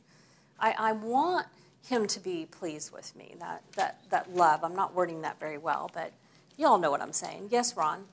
I, 0.57 0.73
I 0.79 0.91
want 0.93 1.45
him 1.85 2.07
to 2.07 2.21
be 2.21 2.47
pleased 2.49 2.93
with 2.93 3.13
me. 3.17 3.35
That, 3.41 3.63
that, 3.75 3.99
that 4.11 4.33
love. 4.33 4.63
I'm 4.63 4.73
not 4.73 4.95
wording 4.95 5.23
that 5.23 5.41
very 5.41 5.57
well, 5.57 5.91
but 5.93 6.13
you 6.55 6.67
all 6.67 6.77
know 6.77 6.89
what 6.89 7.01
I'm 7.01 7.11
saying. 7.11 7.49
Yes, 7.51 7.75
Ron? 7.75 8.05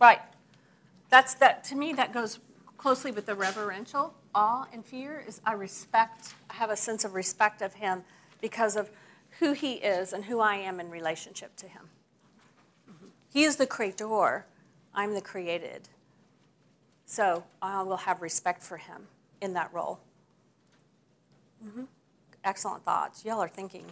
Right. 0.00 0.20
That's 1.12 1.34
that 1.34 1.62
to 1.64 1.74
me 1.76 1.92
that 1.92 2.14
goes 2.14 2.40
closely 2.78 3.12
with 3.12 3.26
the 3.26 3.34
reverential 3.34 4.14
awe 4.34 4.66
and 4.72 4.82
fear 4.82 5.22
is 5.28 5.42
I 5.44 5.52
respect 5.52 6.32
I 6.48 6.54
have 6.54 6.70
a 6.70 6.76
sense 6.76 7.04
of 7.04 7.12
respect 7.14 7.60
of 7.60 7.74
him 7.74 8.02
because 8.40 8.76
of 8.76 8.88
who 9.38 9.52
he 9.52 9.74
is 9.74 10.14
and 10.14 10.24
who 10.24 10.40
I 10.40 10.56
am 10.56 10.80
in 10.80 10.88
relationship 10.88 11.54
to 11.56 11.68
him. 11.68 11.90
Mhm. 12.90 13.10
He 13.30 13.44
is 13.44 13.56
the 13.56 13.66
creator, 13.66 14.46
I'm 14.94 15.12
the 15.12 15.20
created. 15.20 15.90
So 17.04 17.44
I 17.60 17.82
will 17.82 17.98
have 17.98 18.22
respect 18.22 18.62
for 18.62 18.78
him 18.78 19.06
in 19.42 19.52
that 19.52 19.70
role. 19.70 20.00
Mm-hmm. 21.62 21.84
Excellent 22.42 22.84
thoughts. 22.84 23.22
Y'all 23.22 23.40
are 23.42 23.48
thinking 23.48 23.84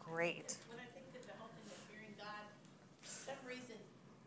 great. 0.00 0.56
When 0.68 0.80
I 0.80 0.88
think 0.98 1.06
of 1.14 1.24
the 1.30 1.36
whole 1.38 1.48
thing 1.54 1.70
of 1.70 1.78
fearing 1.86 2.14
God, 2.18 2.44
for 3.02 3.08
some 3.08 3.38
reason, 3.46 3.78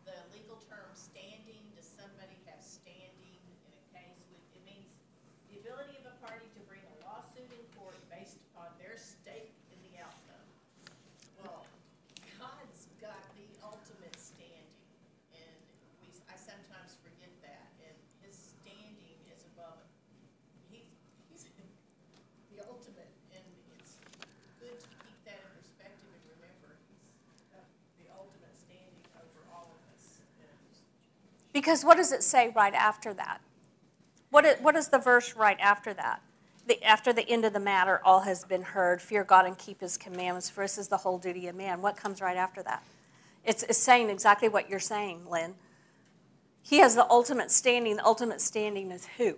the 0.06 0.16
legal 0.32 0.56
term 0.72 0.88
standing, 0.94 1.60
does 1.76 1.86
somebody 1.86 2.34
have 2.48 2.64
standing 2.64 3.36
in 3.68 3.72
a 3.76 3.84
case? 3.92 4.16
With- 4.32 4.56
It 4.56 4.64
means 4.66 4.88
the 5.52 5.60
ability 5.60 6.00
of 6.02 6.06
a 6.10 6.16
party 6.24 6.48
to 6.56 6.60
bring 6.66 6.80
a 6.82 6.94
lawsuit 7.06 7.46
in 7.52 7.62
court 7.78 7.94
based 8.10 8.40
upon 8.50 8.72
their 8.80 8.96
stake 8.96 9.52
in 9.70 9.78
the 9.92 10.00
outcome. 10.02 10.46
Well, 11.44 11.62
God's 12.40 12.88
got 12.98 13.22
the 13.36 13.46
ultimate 13.62 14.16
standing, 14.18 14.66
and 15.36 15.54
we, 16.02 16.08
I 16.26 16.34
sometimes 16.34 16.98
forget 17.04 17.30
that, 17.46 17.70
and 17.86 17.94
his 18.26 18.34
standing 18.34 19.18
is 19.30 19.46
above 19.54 19.78
it. 19.78 19.90
He's, 20.72 20.90
he's 21.30 21.44
the 22.50 22.58
ultimate, 22.66 23.10
and 23.34 23.44
it's 23.78 23.98
good 24.60 24.74
to 24.80 24.88
keep 25.04 25.18
that 25.28 25.38
in 25.44 25.50
perspective 25.60 26.08
and 26.10 26.22
remember 26.38 26.76
he's 26.88 27.44
got 27.52 27.66
the 28.00 28.06
ultimate 28.14 28.54
standing 28.56 29.04
over 29.18 29.40
all 29.52 29.68
of 29.74 29.80
us. 29.92 30.22
And 30.38 30.48
Because 31.64 31.82
what 31.82 31.96
does 31.96 32.12
it 32.12 32.22
say 32.22 32.52
right 32.54 32.74
after 32.74 33.14
that? 33.14 33.40
What 34.28 34.44
is, 34.44 34.56
what 34.60 34.76
is 34.76 34.88
the 34.88 34.98
verse 34.98 35.34
right 35.34 35.58
after 35.58 35.94
that? 35.94 36.20
The, 36.66 36.82
after 36.84 37.10
the 37.10 37.26
end 37.26 37.46
of 37.46 37.54
the 37.54 37.60
matter, 37.60 38.02
all 38.04 38.20
has 38.20 38.44
been 38.44 38.60
heard. 38.60 39.00
Fear 39.00 39.24
God 39.24 39.46
and 39.46 39.56
keep 39.56 39.80
his 39.80 39.96
commandments, 39.96 40.50
for 40.50 40.62
this 40.62 40.76
is 40.76 40.88
the 40.88 40.98
whole 40.98 41.16
duty 41.16 41.48
of 41.48 41.56
man. 41.56 41.80
What 41.80 41.96
comes 41.96 42.20
right 42.20 42.36
after 42.36 42.62
that? 42.64 42.82
It's, 43.46 43.62
it's 43.62 43.78
saying 43.78 44.10
exactly 44.10 44.46
what 44.46 44.68
you're 44.68 44.78
saying, 44.78 45.22
Lynn. 45.30 45.54
He 46.60 46.80
has 46.80 46.96
the 46.96 47.08
ultimate 47.08 47.50
standing. 47.50 47.96
The 47.96 48.04
ultimate 48.04 48.42
standing 48.42 48.90
is 48.90 49.06
who? 49.16 49.34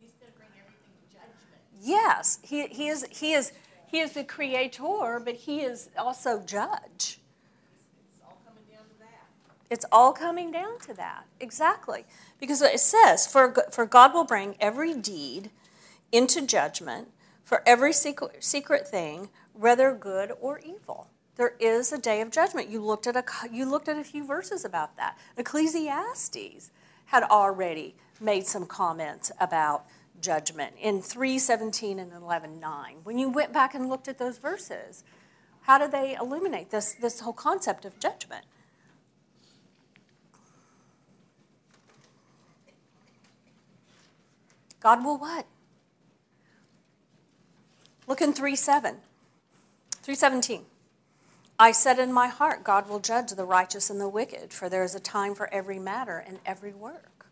he's 0.00 0.14
gonna 0.18 0.32
bring 0.36 0.48
everything 0.58 0.94
to 0.98 1.16
judgment. 1.16 1.62
Yes, 1.80 2.40
he, 2.42 2.66
he, 2.66 2.88
is, 2.88 3.06
he, 3.08 3.34
is, 3.34 3.52
he 3.86 4.00
is 4.00 4.14
the 4.14 4.24
creator, 4.24 5.22
but 5.24 5.36
he 5.36 5.60
is 5.60 5.90
also 5.96 6.40
judge. 6.40 7.20
It's 8.14 8.22
all 8.24 8.38
coming 8.46 8.64
down 8.70 8.84
to 8.84 8.98
that. 9.00 9.26
It's 9.70 9.86
all 9.90 10.12
coming 10.12 10.50
down 10.50 10.78
to 10.80 10.94
that. 10.94 11.24
Exactly. 11.40 12.04
Because 12.38 12.60
it 12.62 12.80
says, 12.80 13.26
for, 13.26 13.54
for 13.70 13.86
God 13.86 14.14
will 14.14 14.24
bring 14.24 14.56
every 14.60 14.94
deed 14.94 15.50
into 16.12 16.46
judgment 16.46 17.08
for 17.44 17.62
every 17.66 17.92
secret, 17.92 18.42
secret 18.42 18.88
thing, 18.88 19.28
whether 19.52 19.92
good 19.94 20.32
or 20.40 20.58
evil. 20.60 21.08
There 21.36 21.54
is 21.58 21.92
a 21.92 21.98
day 21.98 22.20
of 22.20 22.30
judgment. 22.30 22.68
You 22.68 22.80
looked 22.80 23.06
at 23.06 23.16
a, 23.16 23.24
you 23.52 23.68
looked 23.68 23.88
at 23.88 23.98
a 23.98 24.04
few 24.04 24.24
verses 24.24 24.64
about 24.64 24.96
that. 24.96 25.18
Ecclesiastes 25.36 26.70
had 27.06 27.22
already 27.24 27.96
made 28.20 28.46
some 28.46 28.66
comments 28.66 29.32
about 29.40 29.84
judgment 30.20 30.74
in 30.80 31.02
3:17 31.02 31.98
and 31.98 32.12
11:9. 32.12 32.96
When 33.02 33.18
you 33.18 33.28
went 33.28 33.52
back 33.52 33.74
and 33.74 33.88
looked 33.88 34.08
at 34.08 34.18
those 34.18 34.38
verses, 34.38 35.04
how 35.62 35.78
do 35.78 35.88
they 35.88 36.14
illuminate 36.14 36.70
this, 36.70 36.94
this 36.94 37.20
whole 37.20 37.32
concept 37.32 37.84
of 37.84 37.98
judgment? 37.98 38.44
God 44.84 45.02
will 45.02 45.16
what? 45.16 45.46
Look 48.06 48.20
in 48.20 48.34
3 48.34 48.54
7. 48.54 48.96
317. 50.02 50.66
I 51.58 51.72
said 51.72 51.98
in 51.98 52.12
my 52.12 52.28
heart, 52.28 52.62
God 52.62 52.90
will 52.90 53.00
judge 53.00 53.30
the 53.30 53.46
righteous 53.46 53.88
and 53.88 53.98
the 53.98 54.08
wicked, 54.10 54.52
for 54.52 54.68
there 54.68 54.84
is 54.84 54.94
a 54.94 55.00
time 55.00 55.34
for 55.34 55.52
every 55.54 55.78
matter 55.78 56.22
and 56.26 56.38
every 56.44 56.74
work. 56.74 57.26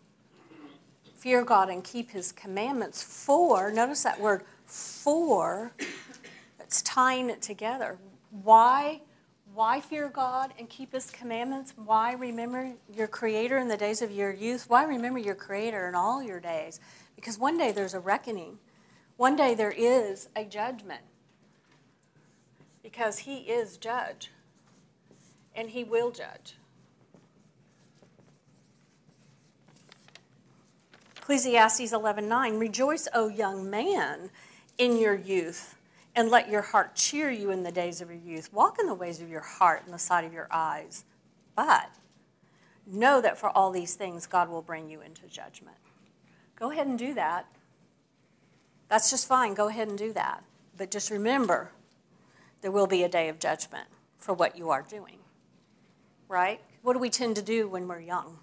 Fear 1.19 1.45
God 1.45 1.69
and 1.69 1.85
keep 1.85 2.13
his 2.13 2.33
commandments 2.33 3.03
for, 3.03 3.71
notice 3.71 4.03
that 4.05 4.19
word 4.19 4.45
for, 4.65 5.73
that's 6.59 6.81
tying 6.81 7.29
it 7.29 7.43
together. 7.43 7.99
Why, 8.31 9.03
Why 9.55 9.81
fear 9.81 10.09
God 10.09 10.55
and 10.59 10.69
keep 10.71 10.93
His 10.93 11.11
commandments? 11.11 11.75
Why 11.77 12.15
remember 12.15 12.73
your 12.95 13.07
Creator 13.07 13.59
in 13.59 13.69
the 13.69 13.77
days 13.77 14.01
of 14.01 14.11
your 14.11 14.33
youth? 14.33 14.65
Why 14.69 14.85
remember 14.85 15.19
your 15.19 15.35
Creator 15.35 15.89
in 15.89 15.95
all 15.95 16.23
your 16.23 16.41
days? 16.41 16.81
Because 17.23 17.39
one 17.39 17.57
day 17.57 17.71
there's 17.71 17.95
a 17.95 18.01
reckoning. 18.01 18.59
One 19.17 19.37
day 19.37 19.55
there 19.55 19.71
is 19.71 20.29
a 20.35 20.45
judgment. 20.45 21.03
Because 22.83 23.19
He 23.19 23.43
is 23.43 23.77
judge. 23.77 24.33
And 25.55 25.71
He 25.71 25.85
will 25.85 26.11
judge. 26.11 26.57
Ecclesiastes 31.17 31.93
11:9 31.93 32.59
Rejoice, 32.59 33.07
O 33.15 33.29
young 33.29 33.71
man, 33.71 34.31
in 34.77 34.99
your 34.99 35.15
youth, 35.15 35.77
and 36.17 36.29
let 36.29 36.49
your 36.49 36.63
heart 36.63 36.97
cheer 36.97 37.31
you 37.31 37.53
in 37.53 37.63
the 37.63 37.71
days 37.71 38.01
of 38.01 38.11
your 38.11 38.19
youth. 38.19 38.53
Walk 38.53 38.81
in 38.81 38.87
the 38.87 38.95
ways 38.95 39.21
of 39.21 39.31
your 39.31 39.43
heart 39.43 39.83
and 39.85 39.95
the 39.95 39.99
sight 40.01 40.25
of 40.25 40.33
your 40.33 40.49
eyes. 40.51 41.05
But 41.55 41.89
know 42.85 43.21
that 43.21 43.39
for 43.39 43.49
all 43.49 43.71
these 43.71 43.95
things 43.95 44.27
God 44.27 44.49
will 44.49 44.61
bring 44.61 44.91
you 44.91 45.01
into 45.01 45.29
judgment. 45.29 45.77
Go 46.63 46.71
ahead 46.71 46.87
and 46.87 46.97
do 46.97 47.13
that. 47.15 47.47
That's 48.89 49.11
just 49.11 49.27
fine. 49.27 49.55
Go 49.55 49.67
ahead 49.67 49.89
and 49.89 49.99
do 49.99 50.13
that. 50.13 50.45
But 50.79 50.93
just 50.93 51.11
remember, 51.11 51.73
there 52.61 52.71
will 52.71 52.87
be 52.87 53.03
a 53.03 53.09
day 53.09 53.29
of 53.29 53.41
judgment 53.41 53.89
for 54.19 54.33
what 54.33 54.57
you 54.57 54.71
are 54.71 54.83
doing. 54.89 55.19
Right? 56.29 56.61
What 56.83 56.93
do 56.93 57.01
we 57.01 57.11
tend 57.11 57.35
to 57.35 57.43
do 57.43 57.67
when 57.67 57.89
we're 57.89 57.99
young? 57.99 58.39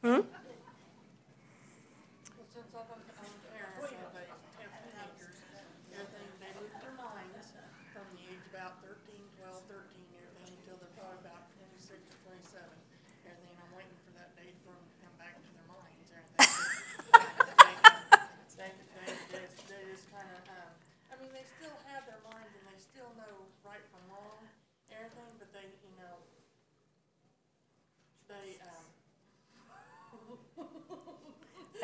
Hmm? 0.00 0.08
Well, 0.08 0.24
since 2.48 2.72
I'm, 2.72 2.88
I'm 2.88 3.36
parents, 3.52 3.84
uh, 3.84 3.92
they 4.16 4.24
have 4.24 4.72
teenagers, 4.80 5.36
everything, 5.92 6.40
they 6.40 6.56
lose 6.56 6.72
their 6.80 6.96
minds 6.96 7.52
from 7.92 8.08
the 8.16 8.24
age 8.32 8.48
about 8.48 8.80
thirteen, 8.80 9.20
twelve, 9.36 9.60
thirteen, 9.68 10.08
everything, 10.24 10.56
until 10.56 10.80
they're 10.80 10.96
probably 10.96 11.20
about 11.20 11.52
twenty-six 11.52 12.00
or 12.00 12.16
twenty-seven. 12.32 12.72
Everything, 13.28 13.60
I'm 13.60 13.76
waiting 13.76 14.00
for 14.08 14.16
that 14.16 14.32
day 14.40 14.54
for 14.62 14.72
them 14.72 14.86
to 14.86 14.96
come 15.02 15.16
back 15.18 15.34
to 15.42 15.50
their 15.50 15.66
minds, 15.66 16.06
everything. 16.14 16.46
They, 18.56 18.70
they, 19.02 19.10
they, 19.34 19.42
they 19.66 19.82
just 19.90 20.06
kinda, 20.14 20.38
um, 20.54 20.70
I 21.10 21.18
mean, 21.18 21.34
they 21.34 21.42
still 21.58 21.74
have 21.90 22.06
their 22.06 22.22
minds 22.22 22.54
and 22.54 22.64
they 22.70 22.78
still 22.78 23.10
know 23.18 23.50
right 23.66 23.82
from 23.90 24.00
wrong, 24.14 24.46
everything, 24.94 25.26
but 25.42 25.50
they, 25.50 25.66
you 25.66 25.92
know, 25.98 26.22
they, 28.30 28.62
um, 28.62 28.86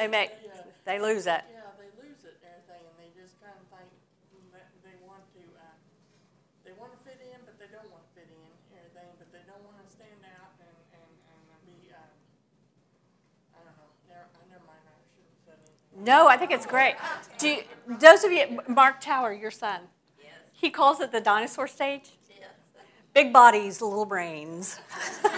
They 0.03 0.09
make 0.09 0.35
Yeah. 0.43 0.67
they 0.85 0.99
lose 0.99 1.29
it. 1.31 1.47
Yeah, 1.47 1.63
they 1.79 1.87
lose 2.03 2.27
it 2.27 2.35
and 2.43 2.51
everything, 2.51 2.83
and 2.91 2.99
they 2.99 3.15
just 3.15 3.39
kind 3.39 3.55
of 3.55 3.63
think 3.71 3.87
that 4.51 4.67
they 4.83 4.99
want 5.07 5.23
to, 5.39 5.43
uh, 5.63 5.79
they 6.67 6.73
want 6.75 6.91
to 6.91 6.99
fit 7.07 7.23
in, 7.23 7.39
but 7.47 7.55
they 7.63 7.71
don't 7.71 7.87
want 7.95 8.03
to 8.03 8.11
fit 8.19 8.27
in, 8.27 8.43
and 8.43 8.83
everything, 8.83 9.15
but 9.15 9.31
they 9.31 9.47
don't 9.47 9.63
want 9.63 9.79
to 9.79 9.87
stand 9.87 10.27
out 10.43 10.59
and, 10.59 10.75
and, 10.91 11.07
and 11.55 11.63
be, 11.63 11.95
uh, 11.95 12.03
I 13.55 13.63
don't 13.63 13.79
know, 13.79 13.95
never, 14.11 14.27
I 14.27 14.43
never 14.51 14.67
mind, 14.67 14.83
I 14.91 14.99
shouldn't 15.15 15.31
have 15.39 15.47
said 15.47 15.63
anything. 15.71 16.03
No, 16.03 16.27
I 16.27 16.37
think 16.37 16.51
it's 16.51 16.67
great. 16.67 16.97
Do 17.39 17.47
you, 17.47 17.63
those 17.87 18.25
of 18.25 18.33
you, 18.33 18.59
Mark 18.67 18.99
Tower, 19.01 19.33
your 19.33 19.53
son, 19.55 19.87
yes. 20.19 20.35
he 20.51 20.69
calls 20.71 20.99
it 20.99 21.13
the 21.13 21.21
dinosaur 21.21 21.69
stage. 21.69 22.11
Yes. 22.27 22.51
Big 23.15 23.33
bodies, 23.33 23.81
little 23.81 24.05
brains. 24.05 24.81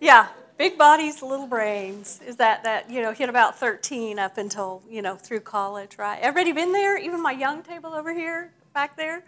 yeah, 0.00 0.28
big 0.58 0.78
bodies, 0.78 1.22
little 1.22 1.46
brains. 1.46 2.20
Is 2.26 2.36
that 2.36 2.64
that 2.64 2.90
you 2.90 3.02
know 3.02 3.12
hit 3.12 3.28
about 3.28 3.58
thirteen 3.58 4.18
up 4.18 4.38
until 4.38 4.82
you 4.88 5.02
know 5.02 5.16
through 5.16 5.40
college, 5.40 5.98
right? 5.98 6.18
Everybody 6.20 6.52
been 6.52 6.72
there? 6.72 6.98
Even 6.98 7.22
my 7.22 7.32
young 7.32 7.62
table 7.62 7.94
over 7.94 8.12
here, 8.14 8.52
back 8.74 8.96
there. 8.96 9.22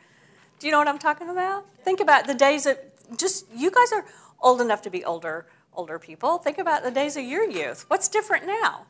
Do 0.58 0.66
you 0.66 0.72
know 0.72 0.78
what 0.78 0.88
I'm 0.88 0.98
talking 0.98 1.28
about? 1.28 1.66
Think 1.84 2.00
about 2.00 2.26
the 2.26 2.34
days 2.34 2.66
of 2.66 2.78
just 3.16 3.46
you 3.54 3.70
guys 3.70 3.92
are 3.92 4.04
old 4.40 4.60
enough 4.60 4.82
to 4.82 4.90
be 4.90 5.04
older 5.04 5.46
older 5.74 5.98
people. 5.98 6.38
Think 6.38 6.58
about 6.58 6.82
the 6.82 6.90
days 6.90 7.16
of 7.16 7.22
your 7.24 7.48
youth. 7.48 7.84
What's 7.88 8.08
different 8.08 8.46
now? 8.46 8.86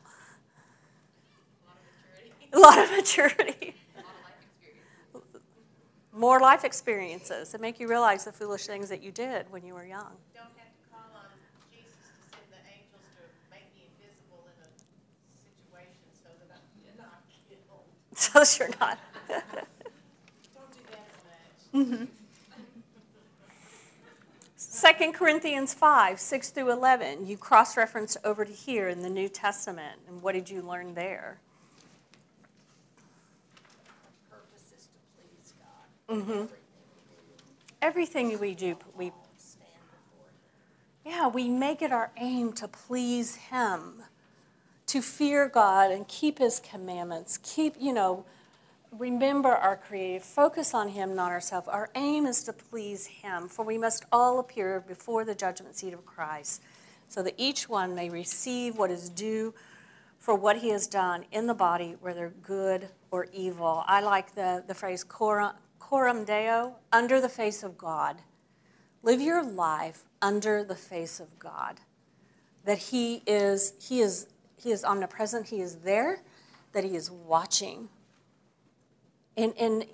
A 2.51 2.57
lot 2.57 2.79
of 2.79 2.89
maturity. 2.89 3.75
More 6.11 6.39
life 6.39 6.65
experiences 6.65 7.51
that 7.51 7.61
make 7.61 7.79
you 7.79 7.87
realize 7.87 8.25
the 8.25 8.31
foolish 8.31 8.65
things 8.65 8.89
that 8.89 9.03
you 9.03 9.11
did 9.11 9.45
when 9.51 9.63
you 9.63 9.75
were 9.75 9.85
young. 9.85 10.17
Don't 10.33 10.49
have 10.57 10.73
to 10.73 10.83
call 10.91 11.05
on 11.13 11.29
Jesus 11.71 11.93
to 11.93 12.33
send 12.33 12.49
the 12.49 12.57
angels 12.65 13.05
to 13.15 13.23
make 13.53 13.69
me 13.77 13.85
invisible 13.87 14.49
in 14.49 14.57
a 14.65 14.69
situation 15.37 16.09
so 16.11 16.27
that 16.49 16.57
I'm 16.57 16.97
not 16.97 17.21
killed. 17.47 17.85
So 18.33 18.43
you're 18.59 18.69
not. 18.79 18.99
Second 24.57 25.13
Corinthians 25.13 25.73
5, 25.73 26.19
6 26.19 26.49
through 26.49 26.71
11. 26.71 27.27
You 27.27 27.37
cross 27.37 27.77
reference 27.77 28.17
over 28.25 28.43
to 28.43 28.51
here 28.51 28.89
in 28.89 29.01
the 29.01 29.09
New 29.09 29.29
Testament. 29.29 30.01
And 30.07 30.21
what 30.21 30.33
did 30.33 30.49
you 30.49 30.61
learn 30.61 30.95
there? 30.95 31.39
Purpose 34.29 34.73
is 34.77 34.87
to 34.87 34.99
please 35.15 35.53
God. 35.59 36.17
Mm-hmm. 36.17 36.53
Everything 37.81 38.37
we 38.37 38.53
do, 38.53 38.77
we. 38.97 39.11
Yeah, 41.05 41.27
we 41.27 41.49
make 41.49 41.81
it 41.81 41.91
our 41.91 42.11
aim 42.17 42.51
to 42.53 42.67
please 42.67 43.35
Him, 43.35 44.03
to 44.89 45.03
fear 45.03 45.47
God 45.47 45.91
and 45.91 46.07
keep 46.07 46.39
His 46.39 46.59
commandments. 46.59 47.37
Keep, 47.43 47.75
you 47.79 47.93
know, 47.93 48.25
remember 48.91 49.49
our 49.49 49.77
Creator, 49.77 50.23
focus 50.23 50.73
on 50.73 50.89
Him, 50.89 51.15
not 51.15 51.31
ourselves. 51.31 51.67
Our 51.67 51.91
aim 51.93 52.25
is 52.25 52.43
to 52.45 52.53
please 52.53 53.05
Him, 53.05 53.47
for 53.47 53.63
we 53.63 53.77
must 53.77 54.05
all 54.11 54.39
appear 54.39 54.79
before 54.79 55.25
the 55.25 55.35
judgment 55.35 55.75
seat 55.75 55.93
of 55.93 56.05
Christ, 56.05 56.63
so 57.07 57.21
that 57.21 57.35
each 57.37 57.69
one 57.69 57.93
may 57.93 58.09
receive 58.09 58.77
what 58.77 58.89
is 58.89 59.09
due 59.09 59.53
for 60.17 60.33
what 60.33 60.57
He 60.57 60.69
has 60.69 60.87
done 60.87 61.25
in 61.31 61.45
the 61.45 61.53
body, 61.53 61.95
whether 62.01 62.33
good 62.41 62.89
or 63.11 63.27
evil. 63.31 63.83
I 63.85 64.01
like 64.01 64.33
the, 64.33 64.63
the 64.65 64.73
phrase 64.73 65.03
coram, 65.03 66.25
Deo, 66.25 66.77
under 66.91 67.21
the 67.21 67.29
face 67.29 67.61
of 67.61 67.77
God. 67.77 68.17
Live 69.03 69.21
your 69.21 69.43
life 69.43 70.03
under 70.19 70.63
the 70.63 70.75
face 70.75 71.19
of 71.19 71.37
God. 71.37 71.79
That 72.65 72.79
He 72.79 73.21
is, 73.27 73.73
He 73.79 74.01
is, 74.01 74.27
He 74.59 74.71
is 74.71 74.83
omnipresent, 74.83 75.47
He 75.47 75.61
is 75.61 75.77
there, 75.77 76.21
that 76.73 76.83
He 76.83 76.95
is 76.95 77.09
watching. 77.09 77.89
And, 79.37 79.53
and 79.57 79.85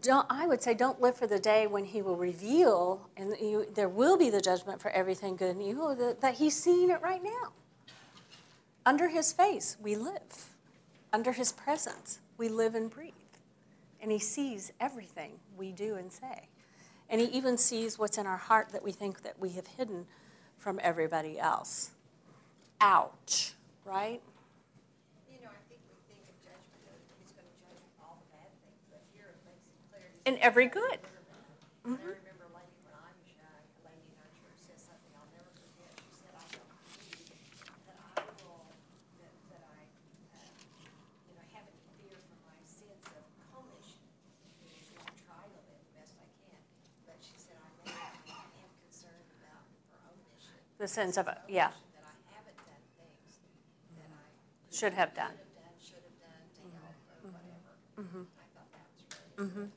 don't, 0.00 0.26
I 0.30 0.46
would 0.46 0.62
say 0.62 0.72
don't 0.72 1.00
live 1.00 1.14
for 1.14 1.26
the 1.26 1.38
day 1.38 1.66
when 1.66 1.84
He 1.84 2.00
will 2.00 2.16
reveal, 2.16 3.08
and 3.16 3.34
you, 3.40 3.66
there 3.74 3.88
will 3.88 4.16
be 4.16 4.30
the 4.30 4.40
judgment 4.40 4.80
for 4.80 4.90
everything 4.92 5.36
good 5.36 5.50
and 5.50 5.62
evil, 5.62 5.94
that, 5.94 6.20
that 6.22 6.34
He's 6.34 6.56
seeing 6.56 6.90
it 6.90 7.02
right 7.02 7.22
now. 7.22 7.52
Under 8.86 9.08
His 9.08 9.32
face, 9.32 9.76
we 9.80 9.94
live. 9.94 10.54
Under 11.12 11.32
His 11.32 11.52
presence, 11.52 12.20
we 12.38 12.48
live 12.48 12.74
and 12.74 12.90
breathe. 12.90 13.12
And 14.00 14.10
He 14.10 14.18
sees 14.18 14.72
everything 14.80 15.32
we 15.56 15.70
do 15.70 15.96
and 15.96 16.10
say. 16.10 16.48
And 17.10 17.20
He 17.20 17.26
even 17.28 17.58
sees 17.58 17.98
what's 17.98 18.16
in 18.16 18.26
our 18.26 18.38
heart 18.38 18.70
that 18.70 18.82
we 18.82 18.92
think 18.92 19.22
that 19.22 19.38
we 19.38 19.50
have 19.50 19.66
hidden 19.66 20.06
from 20.56 20.80
everybody 20.82 21.38
else. 21.38 21.90
Ouch, 22.84 23.54
right? 23.86 24.20
You 25.32 25.40
know, 25.40 25.48
I 25.48 25.56
think 25.72 25.80
we 25.88 25.96
think 26.04 26.20
of 26.28 26.36
judgment, 26.44 26.84
He's 27.16 27.32
gonna 27.32 27.48
judge 27.64 27.80
all 27.96 28.20
the 28.20 28.28
bad 28.36 28.52
things, 28.60 28.84
but 28.92 29.00
here 29.16 29.32
it 29.32 29.40
makes 29.48 29.64
it 29.72 29.80
clear. 29.88 30.04
And 30.28 30.36
every 30.44 30.68
"I 30.68 30.68
good." 30.68 30.98
remember." 31.80 32.12
I 32.12 32.20
remember 32.20 32.44
a 32.44 32.52
lady 32.60 32.76
when 32.84 32.92
I 32.92 33.08
was 33.08 33.24
young, 33.24 33.56
a 33.56 33.80
lady 33.88 34.04
in 34.12 34.20
our 34.20 34.28
church 34.36 34.60
said 34.68 34.76
something 34.84 35.12
I'll 35.16 35.32
never 35.32 35.48
forget. 35.56 35.96
She 35.96 36.12
said, 36.12 36.36
I 36.36 36.44
don't 36.52 36.68
believe 37.00 37.24
that 37.88 37.96
I 38.04 38.20
will, 38.44 38.68
that, 39.16 39.32
that 39.48 39.64
I, 39.64 39.80
uh, 40.36 40.44
you 41.24 41.32
know, 41.40 41.44
have 41.56 41.64
any 41.64 41.80
fear 42.04 42.20
for 42.20 42.36
my 42.44 42.60
sins 42.68 43.00
of 43.16 43.24
commission. 43.48 44.04
You 44.60 44.92
know, 44.92 45.08
I 45.08 45.12
try 45.24 45.40
to 45.40 45.48
live 45.56 45.64
the 45.72 45.88
best 45.96 46.20
I 46.20 46.28
can, 46.36 46.60
but 47.08 47.16
she 47.24 47.40
said, 47.40 47.56
I 47.56 47.64
know 47.80 47.96
I 47.96 48.12
am 48.28 48.44
about 49.40 49.72
for 49.88 49.96
omission. 50.12 50.52
The 50.76 50.84
sense 50.84 51.16
of, 51.16 51.32
yeah, 51.48 51.72
That 51.96 52.04
I 52.04 52.16
haven't 52.36 52.60
done 52.68 52.84
things 52.96 53.40
that 53.96 54.08
I 54.12 54.24
should 54.74 54.94
have 54.94 55.14
done. 55.14 55.30
could 55.30 55.46
have 55.46 55.54
done, 55.54 55.72
should 55.80 56.02
have 56.02 56.18
done 56.20 56.44
to 56.56 56.62
help 56.82 56.94
or 57.24 57.30
whatever. 57.30 58.26
I 58.38 58.46
thought 58.54 58.70
that 58.72 58.86
really. 59.38 59.70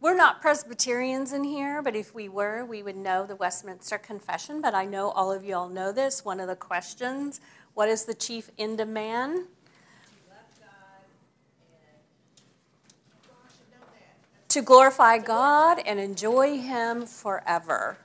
We're 0.00 0.14
not 0.16 0.40
Presbyterians 0.40 1.32
in 1.32 1.42
here, 1.42 1.82
but 1.82 1.96
if 1.96 2.14
we 2.14 2.28
were, 2.28 2.64
we 2.64 2.84
would 2.84 2.96
know 2.96 3.26
the 3.26 3.34
Westminster 3.34 3.98
Confession. 3.98 4.60
But 4.60 4.72
I 4.74 4.84
know 4.84 5.10
all 5.10 5.32
of 5.32 5.44
you 5.44 5.56
all 5.56 5.68
know 5.68 5.90
this. 5.90 6.24
One 6.24 6.38
of 6.38 6.46
the 6.46 6.56
questions 6.56 7.40
what 7.74 7.88
is 7.88 8.04
the 8.04 8.14
chief 8.14 8.50
end 8.58 8.80
of 8.80 8.88
man? 8.88 9.30
Love 9.30 9.46
God 10.58 11.04
and, 11.60 11.94
I 13.28 13.48
should 13.48 13.70
know 13.70 13.86
that. 13.92 14.48
To 14.48 14.62
glorify 14.62 15.18
God 15.18 15.80
and 15.84 16.00
enjoy 16.00 16.58
Him 16.58 17.06
forever. 17.06 17.98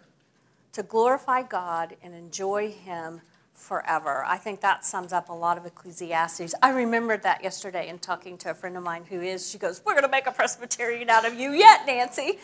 To 0.73 0.83
glorify 0.83 1.41
God 1.41 1.95
and 2.03 2.13
enjoy 2.13 2.71
Him 2.71 3.21
forever. 3.53 4.23
I 4.25 4.37
think 4.37 4.61
that 4.61 4.85
sums 4.85 5.13
up 5.13 5.29
a 5.29 5.33
lot 5.33 5.57
of 5.57 5.65
Ecclesiastes. 5.65 6.53
I 6.61 6.71
remembered 6.71 7.23
that 7.23 7.43
yesterday 7.43 7.87
in 7.87 7.99
talking 7.99 8.37
to 8.39 8.51
a 8.51 8.53
friend 8.53 8.75
of 8.75 8.83
mine 8.83 9.05
who 9.07 9.21
is. 9.21 9.49
She 9.49 9.57
goes, 9.57 9.81
We're 9.85 9.93
going 9.93 10.03
to 10.03 10.09
make 10.09 10.27
a 10.27 10.31
Presbyterian 10.31 11.09
out 11.09 11.25
of 11.25 11.33
you 11.33 11.51
yet, 11.51 11.85
Nancy. 11.85 12.39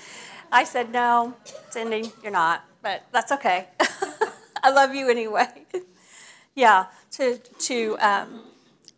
I 0.51 0.63
said, 0.63 0.91
No, 0.91 1.35
Cindy, 1.69 2.11
you're 2.23 2.31
not, 2.31 2.63
but 2.81 3.03
that's 3.11 3.31
okay. 3.33 3.67
I 4.63 4.71
love 4.71 4.93
you 4.93 5.09
anyway. 5.09 5.47
yeah, 6.55 6.85
to, 7.11 7.37
to 7.37 7.97
um, 7.99 8.43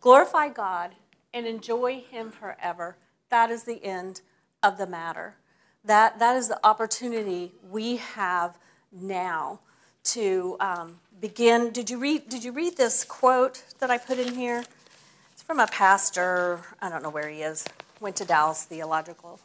glorify 0.00 0.48
God 0.48 0.92
and 1.34 1.46
enjoy 1.46 2.04
Him 2.08 2.30
forever, 2.30 2.96
that 3.30 3.50
is 3.50 3.64
the 3.64 3.82
end 3.84 4.20
of 4.62 4.78
the 4.78 4.86
matter. 4.86 5.36
That, 5.84 6.18
that 6.18 6.36
is 6.36 6.48
the 6.48 6.64
opportunity 6.64 7.52
we 7.68 7.96
have 7.96 8.58
now 8.92 9.60
to 10.04 10.56
um, 10.60 10.98
begin. 11.20 11.70
Did 11.70 11.90
you, 11.90 11.98
read, 11.98 12.28
did 12.28 12.44
you 12.44 12.52
read 12.52 12.76
this 12.76 13.04
quote 13.04 13.62
that 13.78 13.90
I 13.90 13.98
put 13.98 14.18
in 14.18 14.34
here? 14.34 14.64
It's 15.32 15.42
from 15.42 15.58
a 15.58 15.66
pastor, 15.66 16.60
I 16.80 16.88
don't 16.88 17.02
know 17.02 17.10
where 17.10 17.28
he 17.28 17.42
is, 17.42 17.64
went 18.00 18.16
to 18.16 18.24
Dallas 18.24 18.64
Theological 18.64 19.40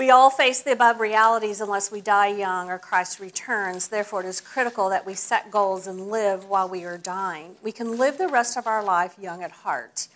we 0.00 0.08
all 0.08 0.30
face 0.30 0.62
the 0.62 0.72
above 0.72 0.98
realities 0.98 1.60
unless 1.60 1.92
we 1.92 2.00
die 2.00 2.28
young 2.28 2.70
or 2.70 2.78
Christ 2.78 3.20
returns. 3.20 3.88
Therefore, 3.88 4.22
it 4.22 4.26
is 4.26 4.40
critical 4.40 4.88
that 4.88 5.04
we 5.04 5.12
set 5.12 5.50
goals 5.50 5.86
and 5.86 6.10
live 6.10 6.46
while 6.46 6.66
we 6.70 6.84
are 6.84 6.96
dying. 6.96 7.56
We 7.62 7.70
can 7.70 7.98
live 7.98 8.16
the 8.16 8.26
rest 8.26 8.56
of 8.56 8.66
our 8.66 8.82
life 8.82 9.16
young 9.20 9.42
at 9.42 9.50
heart. 9.50 10.08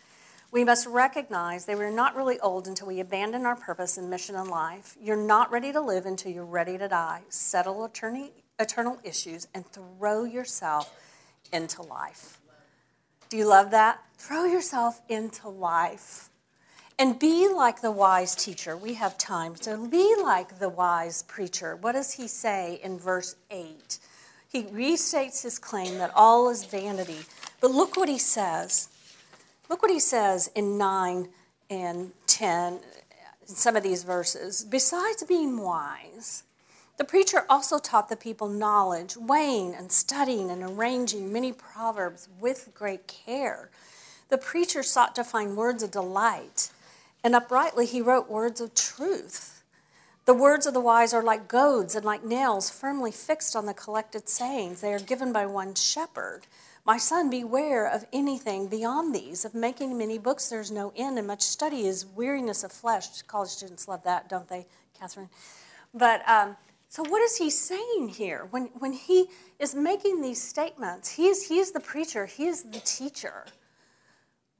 We 0.51 0.65
must 0.65 0.87
recognize 0.87 1.67
that 1.67 1.77
we're 1.77 1.91
not 1.91 2.17
really 2.17 2.41
old 2.41 2.67
until 2.67 2.87
we 2.87 2.99
abandon 2.99 3.45
our 3.45 3.57
purpose 3.57 3.99
and 3.99 4.09
mission 4.09 4.37
in 4.37 4.49
life. 4.49 4.97
You're 4.99 5.19
not 5.19 5.53
ready 5.53 5.71
to 5.71 5.83
live 5.83 6.07
until 6.07 6.33
you're 6.33 6.47
ready 6.47 6.79
to 6.79 6.89
die. 6.89 7.21
Settle 7.29 7.85
eternal 8.59 8.99
issues 9.05 9.49
and 9.55 9.67
throw 9.67 10.25
yourself 10.25 10.95
into 11.53 11.83
life. 11.83 12.41
Do 13.29 13.37
you 13.37 13.47
love 13.47 13.71
that? 13.71 14.01
Throw 14.17 14.45
yourself 14.45 15.01
into 15.09 15.49
life. 15.49 16.29
And 16.99 17.19
be 17.19 17.49
like 17.49 17.81
the 17.81 17.91
wise 17.91 18.37
teacher. 18.37 18.77
We 18.77 18.95
have 18.95 19.19
time. 19.19 19.57
So 19.57 19.89
be 19.89 20.15
like 20.23 20.61
the 20.61 20.69
wise 20.69 21.23
preacher. 21.25 21.75
What 21.75 21.93
does 21.93 22.13
he 22.13 22.29
say 22.29 22.81
in 22.85 22.99
verse 22.99 23.35
8? 23.51 23.99
He 24.53 24.63
restates 24.63 25.43
his 25.43 25.59
claim 25.59 25.99
that 25.99 26.13
all 26.15 26.49
is 26.51 26.65
vanity. 26.65 27.23
But 27.61 27.73
look 27.73 27.97
what 27.97 28.09
he 28.09 28.19
says. 28.19 28.89
Look 29.69 29.83
what 29.83 29.91
he 29.91 29.99
says 29.99 30.49
in 30.55 30.79
9 30.79 31.29
and 31.71 32.13
10, 32.29 32.75
in 32.75 32.81
some 33.49 33.75
of 33.75 33.83
these 33.83 34.05
verses. 34.05 34.65
Besides 34.65 35.25
being 35.25 35.61
wise, 35.61 36.45
the 36.97 37.05
preacher 37.05 37.45
also 37.49 37.79
taught 37.79 38.09
the 38.09 38.17
people 38.17 38.49
knowledge, 38.49 39.17
weighing 39.17 39.75
and 39.75 39.91
studying 39.91 40.51
and 40.51 40.63
arranging 40.63 41.33
many 41.33 41.53
proverbs 41.53 42.29
with 42.41 42.71
great 42.75 43.07
care. 43.07 43.71
The 44.29 44.39
preacher 44.39 44.83
sought 44.83 45.15
to 45.17 45.25
find 45.25 45.57
words 45.57 45.83
of 45.83 45.91
delight 45.91 46.71
and 47.25 47.35
uprightly 47.35 47.87
he 47.87 48.03
wrote 48.03 48.29
words 48.29 48.61
of 48.61 48.75
truth. 48.75 49.63
The 50.27 50.35
words 50.35 50.67
of 50.67 50.75
the 50.75 50.81
wise 50.81 51.15
are 51.15 51.23
like 51.23 51.49
goads 51.49 51.95
and 51.95 52.05
like 52.05 52.23
nails 52.23 52.71
firmly 52.71 53.11
fixed 53.11 53.57
on 53.57 53.67
the 53.67 53.75
collected 53.75 54.29
sayings. 54.29 54.83
They 54.83 54.93
are 54.93 55.01
given 55.01 55.33
by 55.33 55.47
one 55.47 55.75
shepherd. 55.75 56.43
My 56.85 56.99
son, 56.99 57.31
beware 57.31 57.87
of 57.87 58.05
anything 58.13 58.69
beyond 58.69 59.15
these. 59.15 59.47
Of 59.47 59.55
making 59.55 59.97
many 59.97 60.19
books, 60.19 60.51
there's 60.51 60.71
no 60.71 60.93
end, 60.95 61.19
and 61.19 61.27
much 61.27 61.41
study 61.41 61.87
is 61.87 62.05
weariness 62.05 62.63
of 62.63 62.73
flesh. 62.73 63.23
College 63.23 63.51
students 63.51 63.89
love 63.89 64.05
that, 64.05 64.29
don't 64.29 64.49
they, 64.49 64.67
Catherine? 64.99 65.31
But 65.95 66.29
um, 66.29 66.57
so, 66.95 67.03
what 67.03 67.23
is 67.23 67.39
he 67.39 67.51
saying 67.51 68.11
here? 68.11 68.47
When, 68.53 68.67
when 68.79 68.93
he 68.93 69.27
is 69.59 69.75
making 69.75 70.21
these 70.21 70.41
statements, 70.41 71.11
he's, 71.11 71.49
he's 71.49 71.73
the 71.73 71.81
preacher, 71.81 72.27
he's 72.27 72.63
the 72.63 72.79
teacher. 72.79 73.47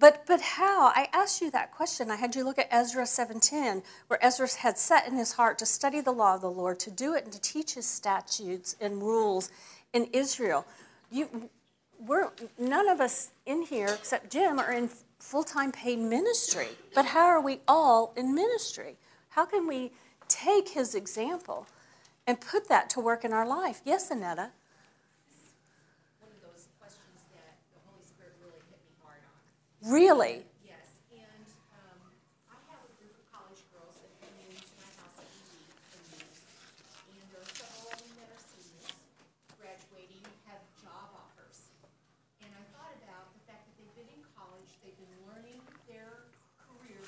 But, 0.01 0.25
but 0.27 0.41
how? 0.41 0.89
I 0.89 1.07
asked 1.13 1.41
you 1.41 1.53
that 1.53 1.71
question. 1.71 2.11
I 2.11 2.17
had 2.17 2.35
you 2.35 2.43
look 2.43 2.59
at 2.59 2.67
Ezra 2.73 3.05
7.10, 3.05 3.85
where 4.09 4.19
Ezra 4.21 4.49
had 4.59 4.77
set 4.77 5.07
in 5.07 5.15
his 5.15 5.35
heart 5.35 5.61
to 5.61 5.67
study 5.67 6.01
the 6.01 6.11
law 6.11 6.35
of 6.35 6.41
the 6.41 6.51
Lord, 6.51 6.81
to 6.81 6.91
do 6.91 7.15
it 7.15 7.23
and 7.23 7.33
to 7.33 7.41
teach 7.41 7.75
his 7.75 7.87
statutes 7.87 8.75
and 8.81 9.01
rules 9.01 9.53
in 9.93 10.09
Israel. 10.13 10.67
You, 11.13 11.49
we're, 12.05 12.31
none 12.59 12.89
of 12.89 13.01
us 13.01 13.31
in 13.47 13.63
here, 13.63 13.91
except 13.95 14.33
Jim, 14.33 14.59
are 14.59 14.73
in 14.73 14.91
full-time 15.21 15.71
paid 15.71 16.01
ministry. 16.01 16.67
But 16.97 17.05
how 17.05 17.27
are 17.27 17.41
we 17.41 17.61
all 17.69 18.13
in 18.17 18.35
ministry? 18.35 18.97
How 19.29 19.45
can 19.45 19.69
we 19.69 19.93
take 20.27 20.71
his 20.71 20.97
example 20.97 21.69
and 22.27 22.41
put 22.41 22.69
that 22.69 22.89
to 22.91 23.01
work 23.01 23.25
in 23.25 23.33
our 23.33 23.47
life? 23.47 23.81
Yes, 23.85 24.11
Annetta? 24.11 24.51
Really? 29.85 30.41
Yes, 30.65 30.97
and 31.13 31.45
um, 31.77 32.01
I 32.49 32.57
have 32.73 32.81
a 32.89 32.93
group 32.97 33.13
of 33.21 33.25
college 33.29 33.61
girls 33.69 34.01
that 34.01 34.09
come 34.17 34.33
into 34.41 34.65
my 34.81 34.89
house 34.97 35.21
every 35.21 35.45
week 35.61 35.77
and 35.93 36.01
meet. 36.09 36.25
And 37.13 37.29
there 37.29 37.45
are 37.45 37.53
several 37.53 37.93
of 37.93 38.01
them 38.01 38.17
that 38.17 38.33
are 38.33 38.45
seniors, 38.49 38.97
graduating, 39.61 40.25
have 40.49 40.65
job 40.81 41.13
offers. 41.13 41.69
And 42.41 42.49
I 42.57 42.65
thought 42.73 42.97
about 43.05 43.37
the 43.37 43.45
fact 43.45 43.69
that 43.69 43.77
they've 43.77 43.93
been 43.93 44.09
in 44.09 44.25
college, 44.33 44.73
they've 44.81 44.97
been 44.97 45.21
learning 45.29 45.61
their 45.85 46.33
career, 46.65 47.05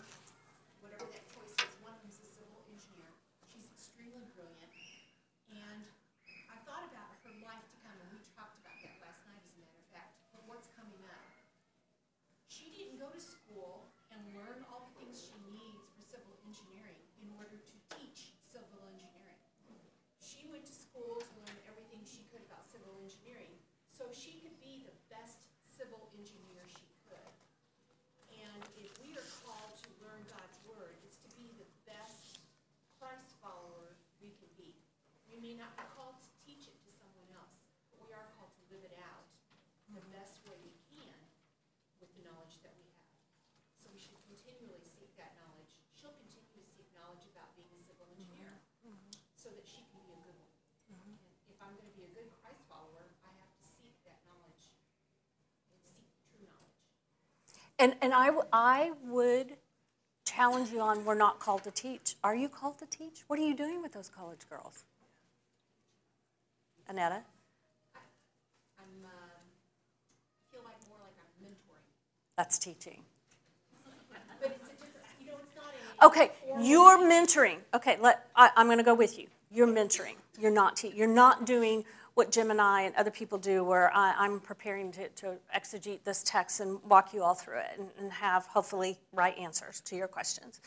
whatever 0.85 1.09
that 1.09 1.25
choice 1.33 1.57
is. 1.57 1.73
One 1.81 1.97
of 1.97 2.05
them's 2.05 2.21
a 2.21 2.29
civil 2.29 2.61
engineer. 2.69 3.09
She's 3.49 3.73
extremely 3.73 4.29
brilliant. 4.37 4.69
And 5.49 5.81
I 6.53 6.61
thought 6.69 6.85
about 6.93 7.09
her 7.25 7.33
life 7.41 7.65
to 7.73 7.77
come, 7.89 7.97
and 8.05 8.13
we 8.13 8.21
talked 8.37 8.61
about 8.61 8.77
that 8.85 9.01
last 9.01 9.25
night, 9.25 9.41
as 9.41 9.49
a 9.57 9.65
matter 9.65 9.81
of 9.81 9.89
fact, 9.97 10.13
but 10.37 10.45
what's 10.45 10.69
coming 10.77 11.01
up. 11.09 11.25
She 12.57 12.73
didn't 12.73 12.97
go 12.97 13.13
to 13.13 13.21
school 13.21 13.93
and 14.09 14.17
learn 14.33 14.65
all 14.73 14.89
the 14.89 14.95
things 14.97 15.21
she 15.21 15.37
needs 15.53 15.93
for 15.93 16.01
civil 16.01 16.33
engineering 16.49 16.97
in 17.21 17.29
order 17.37 17.53
to 17.53 17.75
teach 18.01 18.33
civil 18.41 18.81
engineering. 18.89 19.37
She 20.25 20.49
went 20.49 20.65
to 20.65 20.73
school 20.73 21.21
to 21.21 21.33
learn 21.45 21.59
everything 21.69 22.01
she 22.09 22.25
could 22.33 22.41
about 22.49 22.65
civil 22.65 22.97
engineering 23.05 23.53
so 23.93 24.09
she 24.09 24.41
could 24.41 24.57
be 24.57 24.89
the 24.89 24.97
best 25.13 25.45
civil 25.69 26.09
engineer 26.17 26.65
she 26.65 26.89
could. 27.05 27.29
And 28.33 28.65
if 28.81 28.89
we 29.05 29.13
are 29.21 29.29
called 29.45 29.77
to 29.77 29.89
learn 30.01 30.25
God's 30.33 30.57
word, 30.65 30.97
it's 31.05 31.21
to 31.29 31.31
be 31.37 31.53
the 31.61 31.69
best 31.85 32.41
Christ 32.97 33.37
follower 33.45 34.01
we 34.17 34.33
can 34.33 34.49
be. 34.57 34.73
We 35.37 35.53
may 35.53 35.61
not 35.61 35.77
be 35.77 35.85
called 35.93 36.17
to 36.25 36.33
teach 36.49 36.65
it 36.65 36.81
to 36.81 36.89
someone 36.89 37.29
else, 37.37 37.61
but 37.93 38.01
we 38.01 38.17
are 38.17 38.25
called 38.41 38.57
to 38.57 38.65
live 38.73 38.81
it 38.89 38.97
out 38.97 39.29
the 39.93 40.01
best 40.09 40.41
way 40.49 40.57
we 40.65 40.73
can 40.89 41.13
with 42.01 42.09
the 42.17 42.25
knowledge 42.25 42.57
that 42.65 42.73
we 42.81 42.89
have. 42.97 43.13
So 43.77 43.93
we 43.93 44.01
should 44.01 44.17
continually 44.25 44.81
seek 44.81 45.13
that 45.21 45.37
knowledge. 45.37 45.77
She'll 45.93 46.17
continue 46.17 46.57
to 46.57 46.65
seek 46.65 46.89
knowledge 46.97 47.29
about 47.29 47.53
being 47.53 47.69
a 47.69 47.85
civil 47.85 48.09
mm-hmm. 48.09 48.17
engineer 48.17 48.65
mm-hmm. 48.81 49.13
so 49.37 49.53
that 49.53 49.69
she 49.69 49.85
can 49.93 50.01
be 50.09 50.17
a 50.17 50.25
good 50.25 50.41
one. 50.41 50.57
And 50.89 51.21
if 51.53 51.61
I'm 51.61 51.77
going 51.77 51.93
to 51.93 51.97
be 52.01 52.09
a 52.09 52.13
good 52.17 52.33
Christ 52.41 52.65
follower, 52.65 53.05
I 53.21 53.29
have 53.37 53.53
to 53.61 53.65
seek 53.77 53.93
that 54.09 54.25
knowledge 54.25 54.73
and 55.69 55.77
seek 55.85 56.09
true 56.33 56.49
knowledge. 56.49 56.81
And, 57.77 57.93
and 58.01 58.17
I, 58.17 58.33
w- 58.33 58.49
I 58.57 58.97
would 59.05 59.61
challenge 60.25 60.73
you 60.73 60.81
on 60.81 61.05
we're 61.05 61.13
not 61.13 61.45
called 61.45 61.69
to 61.69 61.73
teach. 61.77 62.17
Are 62.25 62.33
you 62.33 62.49
called 62.49 62.81
to 62.81 62.89
teach? 62.89 63.29
What 63.29 63.37
are 63.37 63.45
you 63.45 63.53
doing 63.53 63.85
with 63.85 63.93
those 63.93 64.09
college 64.09 64.49
girls? 64.49 64.89
Annetta? 66.89 67.23
I'm, 68.79 69.05
um, 69.05 69.11
feel 70.53 70.61
like 70.65 70.77
more 70.89 70.99
like 71.03 71.15
I'm 71.19 71.47
mentoring. 71.47 71.87
That's 72.37 72.59
teaching. 72.59 73.03
But 74.41 74.51
it's 74.61 74.69
a 74.69 74.73
different, 74.73 74.95
you 75.21 75.27
know, 75.27 75.33
it's 75.43 75.57
not 75.57 75.73
a. 76.01 76.07
Okay, 76.07 76.31
you're 76.61 76.99
mentoring. 76.99 77.59
Okay, 77.75 77.97
let, 78.01 78.29
I, 78.37 78.51
I'm 78.57 78.67
going 78.67 78.79
to 78.79 78.85
go 78.85 78.95
with 78.95 79.19
you. 79.19 79.27
You're 79.51 79.67
mentoring. 79.67 80.17
You're 80.39 80.53
not 80.53 80.77
te- 80.77 80.93
You're 80.95 81.09
not 81.09 81.47
doing 81.47 81.85
what 82.15 82.33
Jim 82.33 82.51
and 82.51 82.61
I 82.61 82.83
and 82.83 82.95
other 82.97 83.11
people 83.11 83.37
do, 83.37 83.63
where 83.63 83.95
I, 83.95 84.15
I'm 84.17 84.41
preparing 84.41 84.91
to, 84.93 85.09
to 85.09 85.35
exegete 85.55 86.05
this 86.05 86.23
text 86.23 86.61
and 86.61 86.83
walk 86.85 87.13
you 87.13 87.23
all 87.23 87.35
through 87.35 87.59
it 87.59 87.79
and, 87.79 87.89
and 87.99 88.11
have 88.11 88.47
hopefully 88.47 88.99
right 89.13 89.37
answers 89.39 89.81
to 89.83 89.97
your 89.97 90.09
questions. 90.09 90.61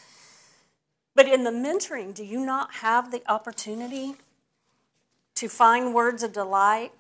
But 1.15 1.27
in 1.27 1.43
the 1.43 1.49
mentoring, 1.49 2.13
do 2.13 2.23
you 2.23 2.45
not 2.45 2.71
have 2.75 3.11
the 3.11 3.23
opportunity 3.27 4.15
to 5.39 5.47
find 5.47 5.93
words 5.93 6.23
of 6.23 6.33
delight, 6.33 6.91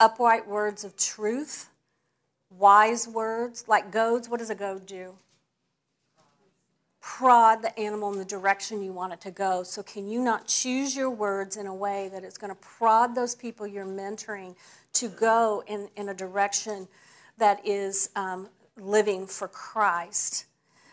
upright 0.00 0.46
words 0.46 0.84
of 0.84 0.96
truth, 0.96 1.70
wise 2.50 3.08
words 3.08 3.64
like 3.66 3.90
goads? 3.90 4.28
What 4.28 4.38
does 4.38 4.50
a 4.50 4.54
goad 4.54 4.86
do? 4.86 5.14
prod 7.00 7.62
the 7.62 7.78
animal 7.78 8.12
in 8.12 8.18
the 8.18 8.24
direction 8.24 8.82
you 8.82 8.92
want 8.92 9.14
it 9.14 9.20
to 9.22 9.30
go. 9.30 9.62
So, 9.62 9.82
can 9.82 10.08
you 10.08 10.20
not 10.20 10.46
choose 10.46 10.94
your 10.94 11.08
words 11.08 11.56
in 11.56 11.66
a 11.66 11.74
way 11.74 12.10
that 12.12 12.22
it's 12.22 12.36
going 12.36 12.50
to 12.50 12.60
prod 12.60 13.14
those 13.14 13.34
people 13.34 13.66
you're 13.66 13.86
mentoring 13.86 14.54
to 14.94 15.08
go 15.08 15.62
in, 15.66 15.88
in 15.96 16.10
a 16.10 16.14
direction 16.14 16.86
that 17.38 17.64
is 17.66 18.10
um, 18.14 18.48
living 18.76 19.26
for 19.26 19.48
Christ? 19.48 20.44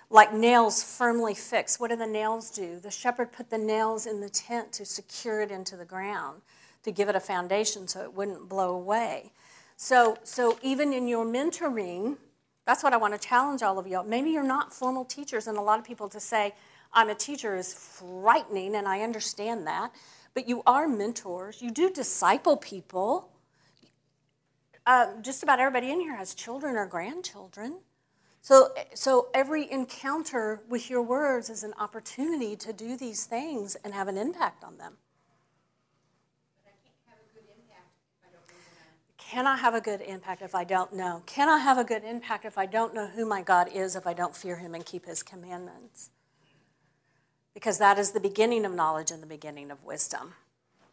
Like 0.10 0.34
nails 0.34 0.84
firmly 0.84 1.34
fixed. 1.34 1.80
What 1.80 1.89
do 1.89 1.95
the 1.95 2.08
nails 2.08 2.51
do? 2.51 2.80
The 2.80 2.91
shepherd 2.91 3.32
put 3.32 3.49
the 3.49 3.58
nails 3.58 4.06
in 4.06 4.22
the 4.22 4.30
tent 4.30 4.72
to 4.74 4.86
secure 4.86 5.41
it 5.41 5.51
into 5.51 5.76
the 5.76 5.86
ground, 5.86 6.41
to 6.84 6.91
give 6.91 7.10
it 7.10 7.16
a 7.16 7.20
foundation 7.20 7.88
so 7.88 8.01
it 8.01 8.14
wouldn't 8.14 8.47
blow 8.47 8.76
away. 8.76 9.32
So, 9.78 10.18
so 10.24 10.58
even 10.62 10.93
in 10.93 11.08
your 11.08 11.26
mentoring, 11.26 12.18
that's 12.66 12.84
what 12.84 12.93
I 12.93 12.97
want 12.97 13.14
to 13.14 13.28
challenge 13.28 13.62
all 13.62 13.78
of 13.78 13.88
you. 13.88 14.01
Maybe 14.03 14.32
you're 14.32 14.43
not 14.43 14.74
formal 14.74 15.06
teachers, 15.06 15.47
and 15.47 15.58
a 15.58 15.62
lot 15.62 15.80
of 15.80 15.86
people 15.86 16.08
to 16.10 16.20
say, 16.20 16.53
I'm 16.93 17.10
a 17.10 17.16
teacher 17.16 17.56
is 17.56 17.74
frightening, 17.74 18.76
and 18.76 18.88
I 18.88 19.01
understand 19.01 19.68
that. 19.68 19.91
But 20.34 20.47
you 20.47 20.64
are 20.66 20.88
mentors. 20.88 21.62
You 21.62 21.72
do 21.72 21.89
disciple 21.89 22.58
people. 22.58 23.30
Uh, 24.86 25.08
just 25.22 25.43
about 25.43 25.60
everybody 25.60 25.91
in 25.91 25.99
here 25.99 26.16
has 26.16 26.34
children 26.34 26.76
or 26.76 26.86
grandchildren. 26.86 27.80
So, 28.46 28.70
so 28.93 29.30
every 29.34 29.72
encounter 29.72 30.62
with 30.70 30.88
your 30.88 31.02
words 31.02 31.50
is 31.50 31.64
an 31.64 31.74
opportunity 31.80 32.56
to 32.58 32.72
do 32.72 32.96
these 32.96 33.26
things 33.26 33.76
and 33.84 33.91
have 33.91 34.08
an 34.08 34.20
impact 34.20 34.64
on 34.64 34.78
them. 34.78 34.98
Can 39.18 39.48
I 39.48 39.56
have 39.58 39.74
a 39.74 39.82
good 39.82 40.00
impact 40.00 40.43
if 40.43 40.54
I 40.54 40.64
don't 40.64 40.93
know? 40.93 41.24
Can 41.26 41.50
I 41.50 41.58
have 41.58 41.80
a 41.80 41.84
good 41.84 42.04
impact 42.04 42.46
if 42.46 42.56
I 42.56 42.68
don't 42.68 42.93
know 42.93 43.08
who 43.08 43.26
my 43.26 43.41
God 43.41 43.68
is, 43.74 43.96
if 43.96 44.06
I 44.06 44.14
don't 44.14 44.36
fear 44.36 44.58
him 44.58 44.76
and 44.76 44.86
keep 44.86 45.08
his 45.08 45.24
commandments? 45.24 46.12
Because 47.56 47.80
that 47.80 47.98
is 47.98 48.12
the 48.12 48.20
beginning 48.20 48.64
of 48.64 48.76
knowledge 48.76 49.10
and 49.10 49.24
the 49.24 49.28
beginning 49.28 49.72
of 49.72 49.84
wisdom. 49.84 50.36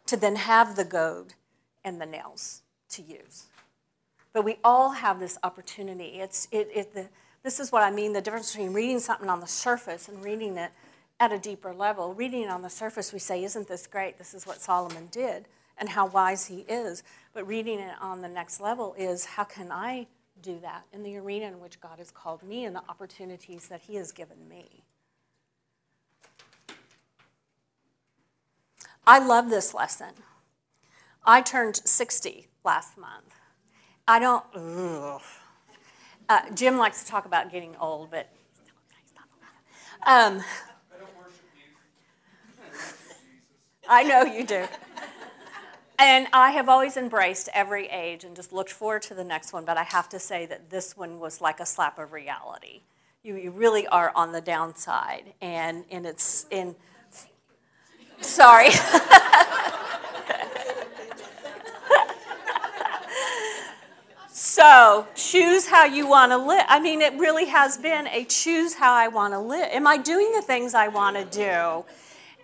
To 0.06 0.16
then 0.16 0.36
have 0.36 0.74
the 0.74 0.86
goad 0.86 1.34
and 1.84 2.00
the 2.00 2.06
nails 2.06 2.62
to 2.92 3.02
use. 3.02 3.48
But 4.32 4.42
we 4.42 4.56
all 4.64 4.92
have 4.92 5.20
this 5.20 5.36
opportunity. 5.42 6.18
It's, 6.18 6.48
it, 6.50 6.70
it, 6.72 6.94
the, 6.94 7.08
this 7.42 7.58
is 7.58 7.72
what 7.72 7.82
I 7.82 7.90
mean 7.90 8.12
the 8.12 8.20
difference 8.20 8.52
between 8.52 8.72
reading 8.72 9.00
something 9.00 9.28
on 9.28 9.40
the 9.40 9.46
surface 9.46 10.08
and 10.08 10.22
reading 10.22 10.56
it 10.56 10.70
at 11.18 11.32
a 11.32 11.38
deeper 11.38 11.72
level. 11.72 12.14
Reading 12.14 12.42
it 12.42 12.50
on 12.50 12.62
the 12.62 12.70
surface, 12.70 13.12
we 13.12 13.18
say, 13.18 13.44
Isn't 13.44 13.68
this 13.68 13.86
great? 13.86 14.18
This 14.18 14.34
is 14.34 14.46
what 14.46 14.60
Solomon 14.60 15.08
did 15.10 15.46
and 15.78 15.88
how 15.88 16.06
wise 16.06 16.46
he 16.46 16.60
is. 16.68 17.02
But 17.32 17.46
reading 17.46 17.78
it 17.80 17.94
on 18.00 18.20
the 18.22 18.28
next 18.28 18.60
level 18.60 18.94
is 18.96 19.24
how 19.24 19.44
can 19.44 19.72
I 19.72 20.06
do 20.40 20.58
that 20.60 20.84
in 20.92 21.02
the 21.02 21.16
arena 21.16 21.46
in 21.46 21.60
which 21.60 21.80
God 21.80 21.98
has 21.98 22.10
called 22.10 22.42
me 22.42 22.64
and 22.64 22.74
the 22.74 22.82
opportunities 22.88 23.68
that 23.68 23.82
he 23.82 23.96
has 23.96 24.12
given 24.12 24.48
me? 24.48 24.84
I 29.06 29.18
love 29.18 29.50
this 29.50 29.74
lesson. 29.74 30.14
I 31.24 31.40
turned 31.40 31.76
60 31.76 32.48
last 32.64 32.96
month. 32.96 33.34
I 34.06 34.18
don't, 34.18 34.44
uh, 36.28 36.40
Jim 36.54 36.78
likes 36.78 37.02
to 37.04 37.10
talk 37.10 37.26
about 37.26 37.50
getting 37.50 37.74
old, 37.80 38.10
but 38.10 38.28
um, 40.06 40.42
I 43.88 44.02
know 44.04 44.22
you 44.22 44.44
do. 44.44 44.66
And 45.98 46.26
I 46.32 46.50
have 46.50 46.68
always 46.68 46.96
embraced 46.96 47.48
every 47.54 47.86
age 47.86 48.24
and 48.24 48.34
just 48.34 48.52
looked 48.52 48.72
forward 48.72 49.02
to 49.02 49.14
the 49.14 49.22
next 49.22 49.52
one, 49.52 49.64
but 49.64 49.76
I 49.76 49.84
have 49.84 50.08
to 50.08 50.18
say 50.18 50.46
that 50.46 50.68
this 50.68 50.96
one 50.96 51.20
was 51.20 51.40
like 51.40 51.60
a 51.60 51.66
slap 51.66 51.98
of 51.98 52.12
reality. 52.12 52.80
You, 53.22 53.36
you 53.36 53.52
really 53.52 53.86
are 53.86 54.10
on 54.16 54.32
the 54.32 54.40
downside, 54.40 55.34
and, 55.40 55.84
and 55.92 56.04
it's 56.04 56.46
in. 56.50 56.74
Sorry. 58.20 58.70
so 64.42 65.06
choose 65.14 65.68
how 65.68 65.84
you 65.84 66.08
want 66.08 66.32
to 66.32 66.36
live. 66.36 66.64
I 66.66 66.80
mean, 66.80 67.00
it 67.00 67.14
really 67.14 67.46
has 67.46 67.78
been 67.78 68.08
a 68.08 68.24
choose 68.24 68.74
how 68.74 68.92
I 68.92 69.06
want 69.06 69.34
to 69.34 69.38
live. 69.38 69.68
Am 69.70 69.86
I 69.86 69.98
doing 69.98 70.32
the 70.32 70.42
things 70.42 70.74
I 70.74 70.88
want 70.88 71.16
to 71.16 71.24
do? 71.24 71.84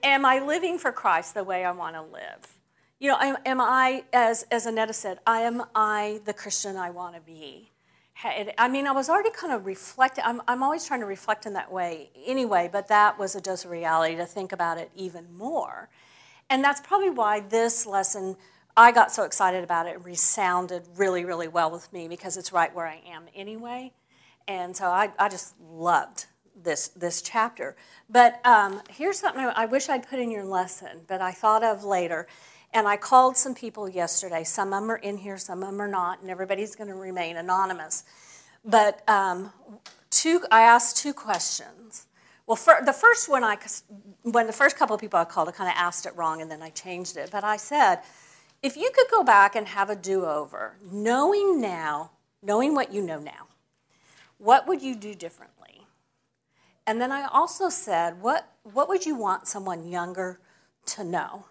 Am 0.04 0.24
I 0.24 0.38
living 0.38 0.78
for 0.78 0.92
Christ 0.92 1.34
the 1.34 1.42
way 1.42 1.64
I 1.64 1.72
want 1.72 1.96
to 1.96 2.02
live? 2.02 2.56
You 3.00 3.10
know, 3.10 3.18
am, 3.20 3.36
am 3.44 3.60
I, 3.60 4.04
as, 4.12 4.44
as 4.52 4.64
Annetta 4.66 4.92
said, 4.92 5.18
I 5.26 5.40
am 5.40 5.64
I 5.74 6.20
the 6.24 6.32
Christian 6.32 6.76
I 6.76 6.90
want 6.90 7.16
to 7.16 7.20
be? 7.20 7.72
I 8.22 8.68
mean, 8.68 8.86
I 8.86 8.92
was 8.92 9.08
already 9.08 9.30
kind 9.30 9.52
of 9.52 9.66
reflecting. 9.66 10.22
I'm, 10.24 10.40
I'm 10.46 10.62
always 10.62 10.84
trying 10.84 11.00
to 11.00 11.06
reflect 11.06 11.46
in 11.46 11.54
that 11.54 11.72
way 11.72 12.10
anyway, 12.24 12.70
but 12.72 12.86
that 12.88 13.18
was 13.18 13.34
a 13.34 13.40
dose 13.40 13.64
of 13.64 13.72
reality 13.72 14.14
to 14.14 14.24
think 14.24 14.52
about 14.52 14.78
it 14.78 14.92
even 14.94 15.36
more. 15.36 15.88
And 16.48 16.62
that's 16.62 16.80
probably 16.80 17.10
why 17.10 17.40
this 17.40 17.86
lesson, 17.86 18.36
I 18.78 18.92
got 18.92 19.10
so 19.10 19.24
excited 19.24 19.64
about 19.64 19.86
it, 19.86 19.96
it 19.96 20.04
resounded 20.04 20.84
really, 20.96 21.24
really 21.24 21.48
well 21.48 21.68
with 21.68 21.92
me 21.92 22.06
because 22.06 22.36
it's 22.36 22.52
right 22.52 22.72
where 22.72 22.86
I 22.86 23.02
am 23.08 23.24
anyway. 23.34 23.92
And 24.46 24.76
so 24.76 24.86
I, 24.86 25.10
I 25.18 25.28
just 25.28 25.56
loved 25.60 26.26
this, 26.54 26.86
this 26.88 27.20
chapter. 27.20 27.74
But 28.08 28.40
um, 28.46 28.80
here's 28.88 29.18
something 29.18 29.50
I 29.56 29.66
wish 29.66 29.88
I'd 29.88 30.08
put 30.08 30.20
in 30.20 30.30
your 30.30 30.44
lesson, 30.44 31.00
but 31.08 31.20
I 31.20 31.32
thought 31.32 31.64
of 31.64 31.82
later. 31.82 32.28
And 32.72 32.86
I 32.86 32.96
called 32.96 33.36
some 33.36 33.52
people 33.52 33.88
yesterday. 33.88 34.44
Some 34.44 34.72
of 34.72 34.80
them 34.80 34.92
are 34.92 34.96
in 34.96 35.16
here, 35.16 35.38
some 35.38 35.64
of 35.64 35.70
them 35.70 35.82
are 35.82 35.88
not, 35.88 36.20
and 36.20 36.30
everybody's 36.30 36.76
going 36.76 36.88
to 36.88 36.94
remain 36.94 37.36
anonymous. 37.36 38.04
But 38.64 39.02
um, 39.08 39.52
two, 40.08 40.44
I 40.52 40.62
asked 40.62 40.98
two 40.98 41.12
questions. 41.12 42.06
Well, 42.46 42.54
for, 42.54 42.76
the 42.86 42.92
first 42.92 43.28
one, 43.28 43.42
I, 43.42 43.58
when 44.22 44.46
the 44.46 44.52
first 44.52 44.76
couple 44.76 44.94
of 44.94 45.00
people 45.00 45.18
I 45.18 45.24
called, 45.24 45.48
I 45.48 45.52
kind 45.52 45.68
of 45.68 45.76
asked 45.76 46.06
it 46.06 46.14
wrong 46.14 46.40
and 46.40 46.48
then 46.48 46.62
I 46.62 46.70
changed 46.70 47.16
it. 47.16 47.30
But 47.32 47.42
I 47.42 47.56
said, 47.56 48.02
if 48.62 48.76
you 48.76 48.90
could 48.94 49.06
go 49.10 49.22
back 49.22 49.54
and 49.54 49.68
have 49.68 49.90
a 49.90 49.96
do 49.96 50.24
over, 50.24 50.76
knowing 50.90 51.60
now, 51.60 52.12
knowing 52.42 52.74
what 52.74 52.92
you 52.92 53.02
know 53.02 53.20
now, 53.20 53.46
what 54.38 54.66
would 54.66 54.82
you 54.82 54.94
do 54.94 55.14
differently? 55.14 55.86
And 56.86 57.00
then 57.00 57.12
I 57.12 57.26
also 57.26 57.68
said, 57.68 58.22
what, 58.22 58.50
what 58.62 58.88
would 58.88 59.04
you 59.04 59.14
want 59.14 59.46
someone 59.46 59.86
younger 59.86 60.40
to 60.86 61.04
know? 61.04 61.44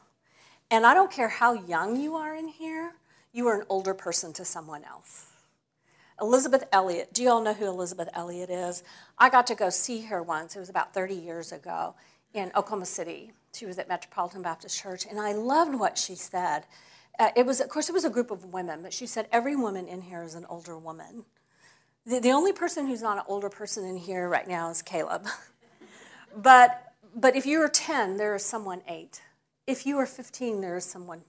And 0.72 0.86
I 0.86 0.94
don't 0.94 1.12
care 1.12 1.30
how 1.30 1.54
young 1.54 1.96
you 1.96 2.16
are 2.16 2.36
in 2.36 2.48
here, 2.48 2.94
you 3.32 3.48
are 3.48 3.62
an 3.62 3.68
older 3.70 3.94
person 3.94 4.34
to 4.34 4.44
someone 4.44 4.84
else. 4.84 5.28
Elisabeth 6.20 6.64
Elliot, 6.72 7.14
do 7.14 7.22
you 7.22 7.30
all 7.30 7.44
know 7.44 7.54
who 7.54 7.68
Elisabeth 7.68 8.10
Elliot 8.14 8.50
is? 8.50 8.84
I 9.20 9.30
got 9.30 9.46
to 9.48 9.56
go 9.56 9.70
see 9.70 10.02
her 10.06 10.24
once, 10.24 10.56
it 10.56 10.60
was 10.60 10.70
about 10.70 10.94
30 10.94 11.14
years 11.14 11.52
ago 11.52 11.94
in 12.34 12.52
Oklahoma 12.56 12.86
City. 12.86 13.32
She 13.54 13.66
was 13.66 13.78
at 13.78 13.88
Metropolitan 13.88 14.42
Baptist 14.42 14.80
Church, 14.82 15.06
and 15.08 15.20
I 15.20 15.34
loved 15.34 15.76
what 15.76 15.98
she 15.98 16.16
said. 16.16 16.66
Uh, 17.20 17.30
it 17.36 17.46
was, 17.46 17.60
of 17.60 17.70
course, 17.70 17.90
it 17.90 17.94
was 17.94 18.06
a 18.06 18.10
group 18.10 18.30
of 18.30 18.46
women, 18.46 18.82
but 18.84 18.94
she 18.94 19.08
said 19.08 19.28
every 19.32 19.56
woman 19.56 19.88
in 19.88 20.02
here 20.02 20.22
is 20.24 20.36
an 20.36 20.46
older 20.50 20.78
woman. 20.78 21.26
The, 22.06 22.20
the 22.20 22.32
only 22.32 22.54
person 22.54 22.88
who's 22.88 23.02
not 23.02 23.18
an 23.18 23.24
older 23.28 23.50
person 23.50 23.86
in 23.86 23.98
here 23.98 24.30
right 24.30 24.48
now 24.48 24.70
is 24.70 24.82
Caleb. 24.82 25.28
but, 26.36 26.94
but 27.16 27.36
if 27.36 27.46
you're 27.46 27.68
10, 27.68 28.18
there 28.18 28.36
is 28.36 28.46
someone 28.46 28.82
eight. 28.88 29.22
If 29.66 29.86
you 29.86 29.98
are 29.98 30.06
15, 30.06 30.62
there 30.62 30.78
is 30.78 30.86
someone 30.86 31.24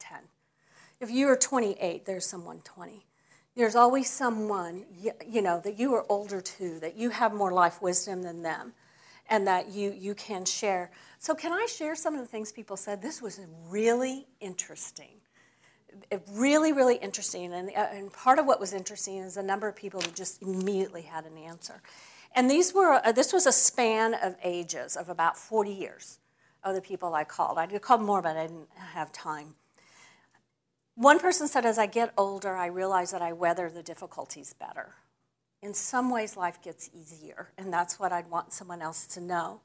10. 0.00 0.18
If 1.00 1.10
you 1.10 1.28
are 1.28 1.36
28, 1.36 2.04
there's 2.04 2.26
someone 2.26 2.60
20. 2.60 3.06
There's 3.56 3.74
always 3.76 4.10
someone, 4.10 4.84
you 5.26 5.42
know, 5.42 5.60
that 5.60 5.78
you 5.78 5.94
are 5.94 6.04
older 6.08 6.40
to, 6.40 6.78
that 6.80 6.96
you 6.96 7.10
have 7.10 7.32
more 7.32 7.52
life 7.52 7.80
wisdom 7.80 8.22
than 8.22 8.42
them, 8.42 8.72
and 9.28 9.46
that 9.46 9.70
you, 9.70 9.92
you 9.98 10.14
can 10.14 10.44
share. 10.44 10.90
So, 11.18 11.34
can 11.34 11.52
I 11.52 11.66
share 11.66 11.96
some 11.96 12.14
of 12.14 12.20
the 12.20 12.26
things 12.26 12.52
people 12.52 12.76
said? 12.76 13.02
This 13.02 13.20
was 13.20 13.40
really 13.68 14.26
interesting. 14.40 15.18
Really, 16.32 16.72
really 16.72 16.96
interesting. 16.96 17.52
And, 17.52 17.70
uh, 17.70 17.88
and 17.92 18.12
part 18.12 18.38
of 18.38 18.46
what 18.46 18.60
was 18.60 18.72
interesting 18.72 19.18
is 19.18 19.34
the 19.34 19.42
number 19.42 19.68
of 19.68 19.76
people 19.76 20.00
who 20.00 20.10
just 20.10 20.42
immediately 20.42 21.02
had 21.02 21.24
an 21.24 21.38
answer. 21.38 21.82
And 22.34 22.50
these 22.50 22.74
were, 22.74 23.00
uh, 23.04 23.12
this 23.12 23.32
was 23.32 23.46
a 23.46 23.52
span 23.52 24.14
of 24.14 24.36
ages 24.42 24.96
of 24.96 25.08
about 25.08 25.36
40 25.36 25.70
years 25.70 26.18
of 26.62 26.74
the 26.74 26.80
people 26.80 27.14
I 27.14 27.24
called. 27.24 27.58
I 27.58 27.66
did 27.66 27.82
call 27.82 27.98
more, 27.98 28.22
but 28.22 28.36
I 28.36 28.46
didn't 28.46 28.68
have 28.76 29.12
time. 29.12 29.54
One 30.94 31.20
person 31.20 31.46
said, 31.46 31.64
As 31.64 31.78
I 31.78 31.86
get 31.86 32.12
older, 32.18 32.56
I 32.56 32.66
realize 32.66 33.12
that 33.12 33.22
I 33.22 33.32
weather 33.32 33.70
the 33.70 33.82
difficulties 33.82 34.52
better. 34.52 34.94
In 35.62 35.74
some 35.74 36.10
ways, 36.10 36.36
life 36.36 36.62
gets 36.62 36.90
easier, 36.92 37.52
and 37.56 37.72
that's 37.72 37.98
what 37.98 38.12
I'd 38.12 38.30
want 38.30 38.52
someone 38.52 38.82
else 38.82 39.06
to 39.08 39.20
know. 39.20 39.60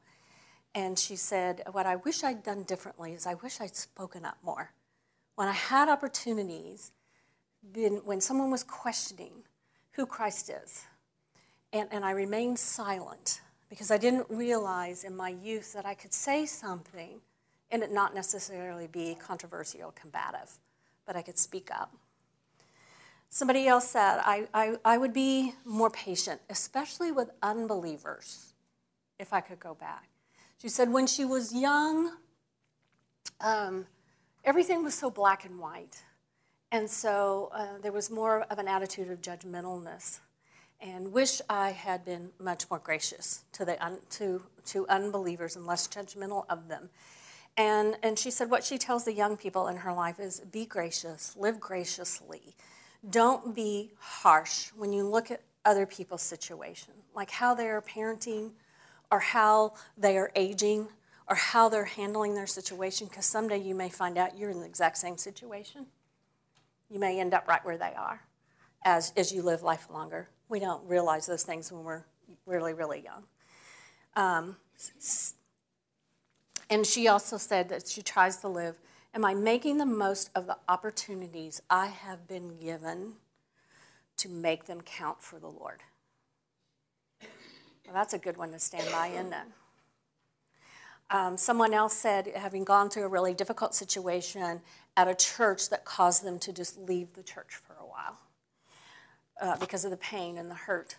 And 0.75 0.97
she 0.97 1.15
said, 1.15 1.63
What 1.71 1.85
I 1.85 1.95
wish 1.95 2.23
I'd 2.23 2.43
done 2.43 2.63
differently 2.63 3.13
is 3.13 3.25
I 3.25 3.33
wish 3.35 3.61
I'd 3.61 3.75
spoken 3.75 4.25
up 4.25 4.37
more. 4.43 4.73
When 5.35 5.47
I 5.47 5.53
had 5.53 5.89
opportunities, 5.89 6.91
when 7.73 8.21
someone 8.21 8.51
was 8.51 8.63
questioning 8.63 9.43
who 9.91 10.05
Christ 10.05 10.49
is, 10.49 10.83
and, 11.71 11.87
and 11.91 12.05
I 12.05 12.11
remained 12.11 12.59
silent, 12.59 13.41
because 13.69 13.89
I 13.89 13.97
didn't 13.97 14.27
realize 14.29 15.03
in 15.03 15.15
my 15.15 15.29
youth 15.29 15.73
that 15.73 15.85
I 15.85 15.95
could 15.95 16.13
say 16.13 16.45
something 16.45 17.21
and 17.71 17.81
it 17.81 17.91
not 17.91 18.13
necessarily 18.13 18.85
be 18.85 19.17
controversial, 19.19 19.91
combative, 19.99 20.59
but 21.07 21.15
I 21.15 21.23
could 21.23 21.39
speak 21.39 21.69
up. 21.71 21.91
Somebody 23.29 23.67
else 23.67 23.89
said, 23.89 24.19
I, 24.23 24.47
I, 24.53 24.75
I 24.85 24.99
would 24.99 25.11
be 25.11 25.55
more 25.65 25.89
patient, 25.89 26.39
especially 26.51 27.11
with 27.11 27.31
unbelievers, 27.41 28.53
if 29.17 29.33
I 29.33 29.41
could 29.41 29.59
go 29.59 29.73
back. 29.73 30.07
She 30.61 30.69
said, 30.69 30.91
when 30.91 31.07
she 31.07 31.25
was 31.25 31.51
young, 31.51 32.11
um, 33.41 33.87
everything 34.43 34.83
was 34.83 34.93
so 34.93 35.09
black 35.09 35.45
and 35.45 35.59
white. 35.59 36.03
And 36.71 36.89
so 36.89 37.51
uh, 37.53 37.77
there 37.81 37.91
was 37.91 38.09
more 38.09 38.41
of 38.49 38.57
an 38.57 38.67
attitude 38.67 39.09
of 39.11 39.21
judgmentalness 39.21 40.19
and 40.81 41.13
wish 41.13 41.41
I 41.49 41.69
had 41.69 42.03
been 42.03 42.31
much 42.39 42.69
more 42.69 42.79
gracious 42.79 43.43
to, 43.53 43.63
the 43.63 43.83
un, 43.83 43.99
to, 44.11 44.43
to 44.65 44.87
unbelievers 44.89 45.55
and 45.55 45.65
less 45.65 45.87
judgmental 45.87 46.45
of 46.49 46.67
them. 46.67 46.89
And, 47.55 47.97
and 48.03 48.17
she 48.19 48.31
said 48.31 48.49
what 48.49 48.63
she 48.63 48.77
tells 48.77 49.05
the 49.05 49.13
young 49.13 49.37
people 49.37 49.67
in 49.67 49.77
her 49.77 49.93
life 49.93 50.19
is 50.19 50.39
be 50.39 50.65
gracious, 50.65 51.35
live 51.37 51.59
graciously. 51.59 52.55
Don't 53.09 53.55
be 53.55 53.91
harsh 53.99 54.69
when 54.75 54.91
you 54.91 55.07
look 55.07 55.31
at 55.31 55.41
other 55.63 55.85
people's 55.85 56.21
situation, 56.21 56.93
like 57.15 57.29
how 57.29 57.53
they 57.53 57.67
are 57.67 57.81
parenting 57.81 58.51
or 59.11 59.19
how 59.19 59.73
they 59.97 60.17
are 60.17 60.31
aging 60.35 60.87
or 61.27 61.35
how 61.35 61.69
they're 61.69 61.85
handling 61.85 62.35
their 62.35 62.47
situation, 62.47 63.07
because 63.07 63.25
someday 63.25 63.57
you 63.57 63.75
may 63.75 63.89
find 63.89 64.17
out 64.17 64.37
you're 64.37 64.49
in 64.49 64.59
the 64.59 64.65
exact 64.65 64.97
same 64.97 65.17
situation. 65.17 65.85
You 66.89 66.99
may 66.99 67.19
end 67.19 67.33
up 67.33 67.47
right 67.47 67.63
where 67.63 67.77
they 67.77 67.93
are 67.97 68.21
as, 68.83 69.13
as 69.15 69.31
you 69.31 69.41
live 69.41 69.63
life 69.63 69.87
longer. 69.91 70.29
We 70.49 70.59
don't 70.59 70.85
realize 70.87 71.25
those 71.25 71.43
things 71.43 71.71
when 71.71 71.83
we're 71.83 72.03
really, 72.45 72.73
really 72.73 73.01
young. 73.01 73.23
Um, 74.15 74.57
and 76.69 76.85
she 76.85 77.07
also 77.07 77.37
said 77.37 77.69
that 77.69 77.87
she 77.87 78.01
tries 78.01 78.37
to 78.37 78.47
live 78.47 78.77
Am 79.15 79.23
I 79.23 79.35
making 79.35 79.77
the 79.77 79.85
most 79.85 80.31
of 80.33 80.47
the 80.47 80.57
opportunities 80.67 81.61
I 81.69 81.85
have 81.85 82.27
been 82.27 82.57
given 82.57 83.13
to 84.17 84.27
make 84.27 84.65
them 84.65 84.81
count 84.81 85.21
for 85.21 85.37
the 85.37 85.49
Lord? 85.49 85.81
Well, 87.21 87.93
that's 87.93 88.15
a 88.15 88.17
good 88.17 88.37
one 88.37 88.51
to 88.53 88.59
stand 88.59 88.91
by 88.91 89.07
in 89.07 89.29
then. 89.29 89.53
Um, 91.09 91.37
someone 91.37 91.73
else 91.73 91.93
said, 91.93 92.31
having 92.35 92.63
gone 92.63 92.89
through 92.89 93.03
a 93.03 93.07
really 93.07 93.33
difficult 93.33 93.75
situation 93.75 94.61
at 94.97 95.07
a 95.07 95.15
church 95.15 95.69
that 95.69 95.85
caused 95.85 96.23
them 96.23 96.39
to 96.39 96.53
just 96.53 96.77
leave 96.77 97.13
the 97.13 97.23
church 97.23 97.55
for 97.55 97.73
a 97.73 97.85
while 97.85 98.19
uh, 99.41 99.57
because 99.57 99.85
of 99.85 99.91
the 99.91 99.97
pain 99.97 100.37
and 100.37 100.49
the 100.49 100.55
hurt. 100.55 100.95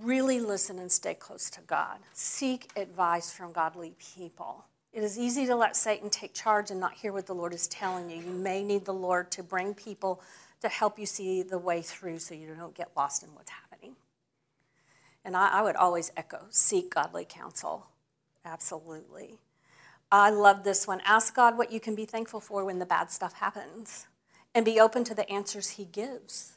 Really 0.00 0.40
listen 0.40 0.78
and 0.78 0.90
stay 0.90 1.14
close 1.14 1.50
to 1.50 1.60
God. 1.62 1.98
Seek 2.12 2.70
advice 2.76 3.30
from 3.30 3.52
godly 3.52 3.94
people. 3.98 4.64
It 4.92 5.02
is 5.02 5.18
easy 5.18 5.46
to 5.46 5.56
let 5.56 5.76
Satan 5.76 6.10
take 6.10 6.34
charge 6.34 6.70
and 6.70 6.78
not 6.78 6.94
hear 6.94 7.12
what 7.12 7.26
the 7.26 7.34
Lord 7.34 7.54
is 7.54 7.66
telling 7.68 8.10
you. 8.10 8.16
You 8.16 8.32
may 8.32 8.62
need 8.62 8.84
the 8.84 8.94
Lord 8.94 9.30
to 9.32 9.42
bring 9.42 9.74
people 9.74 10.22
to 10.60 10.68
help 10.68 10.98
you 10.98 11.06
see 11.06 11.42
the 11.42 11.58
way 11.58 11.82
through 11.82 12.18
so 12.18 12.34
you 12.34 12.54
don't 12.54 12.74
get 12.74 12.90
lost 12.96 13.22
in 13.22 13.30
what's 13.34 13.50
happening. 13.50 13.96
And 15.24 15.36
I, 15.36 15.60
I 15.60 15.62
would 15.62 15.76
always 15.76 16.12
echo 16.16 16.44
seek 16.50 16.94
godly 16.94 17.26
counsel. 17.28 17.86
Absolutely. 18.44 19.38
I 20.10 20.30
love 20.30 20.64
this 20.64 20.86
one. 20.86 21.00
Ask 21.04 21.34
God 21.34 21.56
what 21.56 21.72
you 21.72 21.80
can 21.80 21.94
be 21.94 22.04
thankful 22.04 22.40
for 22.40 22.64
when 22.64 22.78
the 22.78 22.86
bad 22.86 23.10
stuff 23.10 23.34
happens 23.34 24.06
and 24.54 24.64
be 24.64 24.78
open 24.78 25.04
to 25.04 25.14
the 25.14 25.28
answers 25.30 25.70
He 25.70 25.84
gives. 25.84 26.52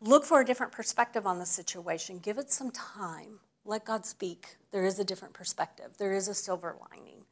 Look 0.00 0.24
for 0.24 0.40
a 0.40 0.44
different 0.44 0.72
perspective 0.72 1.26
on 1.26 1.38
the 1.38 1.46
situation. 1.46 2.18
Give 2.18 2.38
it 2.38 2.50
some 2.50 2.70
time. 2.70 3.40
Let 3.64 3.84
God 3.84 4.06
speak. 4.06 4.56
There 4.72 4.84
is 4.84 4.98
a 4.98 5.04
different 5.04 5.34
perspective, 5.34 5.98
there 5.98 6.12
is 6.12 6.28
a 6.28 6.34
silver 6.34 6.76
lining. 6.90 7.24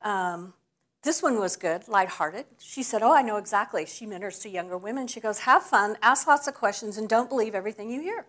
Um, 0.00 0.54
this 1.02 1.22
one 1.22 1.38
was 1.38 1.56
good, 1.56 1.88
lighthearted. 1.88 2.46
She 2.58 2.82
said, 2.82 3.02
Oh, 3.02 3.12
I 3.12 3.22
know 3.22 3.36
exactly. 3.36 3.86
She 3.86 4.06
mentors 4.06 4.38
to 4.40 4.48
younger 4.48 4.78
women. 4.78 5.06
She 5.06 5.20
goes, 5.20 5.40
Have 5.40 5.62
fun, 5.64 5.96
ask 6.00 6.26
lots 6.26 6.46
of 6.46 6.54
questions, 6.54 6.96
and 6.96 7.08
don't 7.08 7.28
believe 7.28 7.54
everything 7.54 7.90
you 7.90 8.00
hear. 8.00 8.26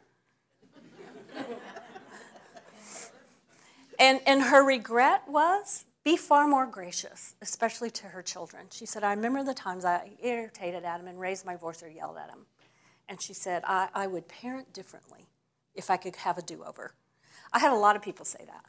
And, 4.00 4.22
and 4.26 4.44
her 4.44 4.64
regret 4.64 5.24
was 5.28 5.86
be 6.04 6.18
far 6.18 6.48
more 6.48 6.66
gracious, 6.66 7.36
especially 7.41 7.89
to 7.91 8.08
her 8.08 8.22
children. 8.22 8.66
She 8.72 8.86
said, 8.86 9.04
I 9.04 9.14
remember 9.14 9.44
the 9.44 9.54
times 9.54 9.86
I 9.86 10.12
irritated 10.22 10.84
at 10.84 11.00
him 11.00 11.08
and 11.08 11.20
raised 11.20 11.46
my 11.46 11.56
voice 11.56 11.82
or 11.82 11.89
yelled 11.89 12.18
at 12.18 12.30
him. 12.30 12.46
And 13.08 13.22
she 13.22 13.34
said, 13.34 13.64
I, 13.66 13.88
I 13.94 14.08
would 14.08 14.28
parent 14.28 14.74
differently 14.74 15.28
if 15.76 15.89
I 15.89 15.98
could 15.98 16.18
have 16.18 16.38
a 16.38 16.41
do 16.41 16.64
over. 16.64 16.94
I 17.54 17.60
had 17.60 17.72
a 17.72 17.78
lot 17.78 17.96
of 17.96 18.02
people 18.02 18.26
say 18.26 18.44
that. 18.46 18.66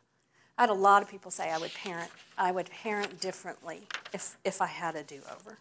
I 0.56 0.62
had 0.62 0.70
a 0.70 0.74
lot 0.74 1.02
of 1.02 1.08
people 1.08 1.32
say 1.32 1.50
I 1.50 1.58
would 1.58 1.74
parent, 1.74 2.10
I 2.38 2.52
would 2.52 2.70
parent 2.70 3.20
differently 3.20 3.82
if, 4.12 4.36
if 4.44 4.62
I 4.62 4.66
had 4.66 4.94
a 4.94 5.02
do 5.02 5.20
over. 5.34 5.58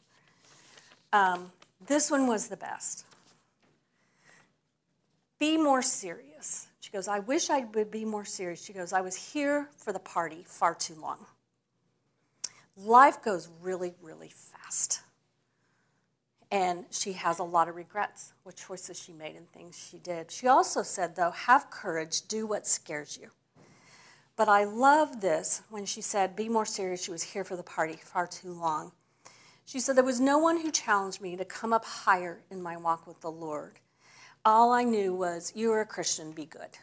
Um, 1.11 1.51
this 1.87 2.11
one 2.11 2.27
was 2.27 2.47
the 2.47 2.57
best. 2.57 3.05
Be 5.39 5.57
more 5.57 5.81
serious. 5.81 6.67
She 6.83 6.91
goes, 6.91 7.07
I 7.07 7.19
wish 7.19 7.49
I 7.49 7.61
would 7.61 7.91
be 7.91 8.03
more 8.03 8.25
serious. 8.25 8.61
She 8.61 8.73
goes, 8.73 8.91
I 8.91 8.99
was 8.99 9.31
here 9.31 9.69
for 9.77 9.93
the 9.93 9.99
party 9.99 10.43
far 10.45 10.75
too 10.75 10.95
long. 10.95 11.27
Life 12.75 13.23
goes 13.23 13.47
really, 13.61 13.93
really 14.01 14.27
fast. 14.27 14.99
And 16.51 16.83
she 16.89 17.13
has 17.13 17.39
a 17.39 17.43
lot 17.45 17.69
of 17.69 17.77
regrets 17.77 18.33
with 18.43 18.57
choices 18.57 18.99
she 18.99 19.13
made 19.13 19.37
and 19.37 19.49
things 19.53 19.77
she 19.89 19.97
did. 19.97 20.29
She 20.29 20.45
also 20.45 20.83
said, 20.83 21.15
though, 21.15 21.31
have 21.31 21.69
courage, 21.69 22.27
do 22.27 22.45
what 22.45 22.67
scares 22.67 23.17
you. 23.19 23.29
But 24.35 24.49
I 24.49 24.65
love 24.65 25.21
this 25.21 25.61
when 25.69 25.85
she 25.85 26.01
said, 26.01 26.35
be 26.35 26.49
more 26.49 26.65
serious. 26.65 27.01
She 27.01 27.11
was 27.11 27.23
here 27.23 27.45
for 27.45 27.55
the 27.55 27.63
party 27.63 27.97
far 28.03 28.27
too 28.27 28.51
long. 28.51 28.91
She 29.63 29.79
said, 29.79 29.95
There 29.95 30.03
was 30.03 30.19
no 30.19 30.37
one 30.37 30.59
who 30.59 30.69
challenged 30.69 31.21
me 31.21 31.37
to 31.37 31.45
come 31.45 31.71
up 31.71 31.85
higher 31.85 32.41
in 32.51 32.61
my 32.61 32.75
walk 32.75 33.07
with 33.07 33.21
the 33.21 33.31
Lord. 33.31 33.79
All 34.45 34.73
I 34.73 34.83
knew 34.83 35.13
was, 35.15 35.53
You 35.55 35.71
are 35.71 35.81
a 35.81 35.85
Christian, 35.85 36.31
be 36.33 36.45
good. 36.45 36.77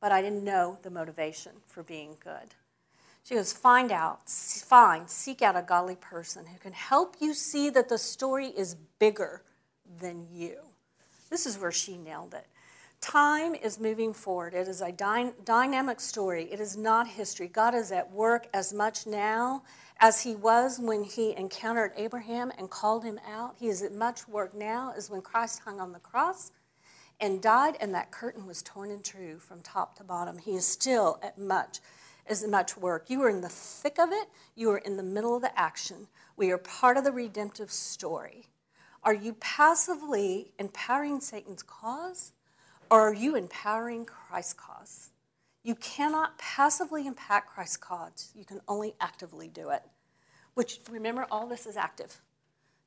But 0.00 0.12
I 0.12 0.20
didn't 0.20 0.44
know 0.44 0.78
the 0.82 0.90
motivation 0.90 1.52
for 1.66 1.82
being 1.82 2.16
good. 2.22 2.54
She 3.24 3.34
goes, 3.34 3.52
Find 3.52 3.90
out, 3.90 4.28
find, 4.28 5.08
seek 5.08 5.40
out 5.40 5.56
a 5.56 5.62
godly 5.62 5.96
person 5.96 6.46
who 6.46 6.58
can 6.58 6.72
help 6.72 7.16
you 7.20 7.32
see 7.32 7.70
that 7.70 7.88
the 7.88 7.98
story 7.98 8.48
is 8.48 8.76
bigger 8.98 9.42
than 10.00 10.26
you. 10.32 10.58
This 11.30 11.46
is 11.46 11.58
where 11.58 11.72
she 11.72 11.96
nailed 11.96 12.34
it. 12.34 12.46
Time 13.00 13.54
is 13.54 13.78
moving 13.78 14.12
forward. 14.12 14.54
It 14.54 14.66
is 14.66 14.82
a 14.82 14.92
dy- 14.92 15.32
dynamic 15.44 16.00
story. 16.00 16.44
It 16.50 16.60
is 16.60 16.76
not 16.76 17.06
history. 17.06 17.46
God 17.48 17.74
is 17.74 17.92
at 17.92 18.10
work 18.10 18.48
as 18.52 18.72
much 18.72 19.06
now 19.06 19.62
as 20.00 20.22
he 20.22 20.34
was 20.34 20.78
when 20.78 21.04
he 21.04 21.34
encountered 21.36 21.92
Abraham 21.96 22.52
and 22.58 22.68
called 22.68 23.04
him 23.04 23.20
out. 23.26 23.54
He 23.58 23.68
is 23.68 23.82
at 23.82 23.92
much 23.92 24.26
work 24.26 24.54
now 24.54 24.92
as 24.96 25.10
when 25.10 25.22
Christ 25.22 25.60
hung 25.60 25.80
on 25.80 25.92
the 25.92 26.00
cross 26.00 26.50
and 27.20 27.42
died, 27.42 27.76
and 27.80 27.94
that 27.94 28.10
curtain 28.10 28.46
was 28.46 28.62
torn 28.62 28.90
in 28.90 29.00
two 29.00 29.38
from 29.38 29.60
top 29.60 29.96
to 29.96 30.04
bottom. 30.04 30.38
He 30.38 30.54
is 30.54 30.66
still 30.66 31.18
at 31.22 31.38
much 31.38 31.80
as 32.26 32.46
much 32.46 32.76
work. 32.76 33.06
You 33.08 33.22
are 33.22 33.30
in 33.30 33.40
the 33.40 33.48
thick 33.48 33.98
of 33.98 34.10
it, 34.12 34.28
you 34.54 34.70
are 34.70 34.78
in 34.78 34.96
the 34.96 35.02
middle 35.02 35.36
of 35.36 35.42
the 35.42 35.58
action. 35.58 36.08
We 36.36 36.50
are 36.50 36.58
part 36.58 36.96
of 36.96 37.04
the 37.04 37.12
redemptive 37.12 37.70
story. 37.70 38.46
Are 39.02 39.14
you 39.14 39.34
passively 39.34 40.52
empowering 40.58 41.20
Satan's 41.20 41.62
cause, 41.62 42.32
or 42.90 43.08
are 43.08 43.14
you 43.14 43.36
empowering 43.36 44.04
Christ's 44.04 44.54
cause? 44.54 45.10
You 45.62 45.74
cannot 45.74 46.38
passively 46.38 47.06
impact 47.06 47.50
Christ's 47.50 47.76
cause, 47.76 48.32
you 48.34 48.44
can 48.44 48.60
only 48.68 48.94
actively 49.00 49.48
do 49.48 49.70
it. 49.70 49.82
Which, 50.54 50.80
remember, 50.90 51.26
all 51.30 51.46
this 51.46 51.66
is 51.66 51.76
active. 51.76 52.20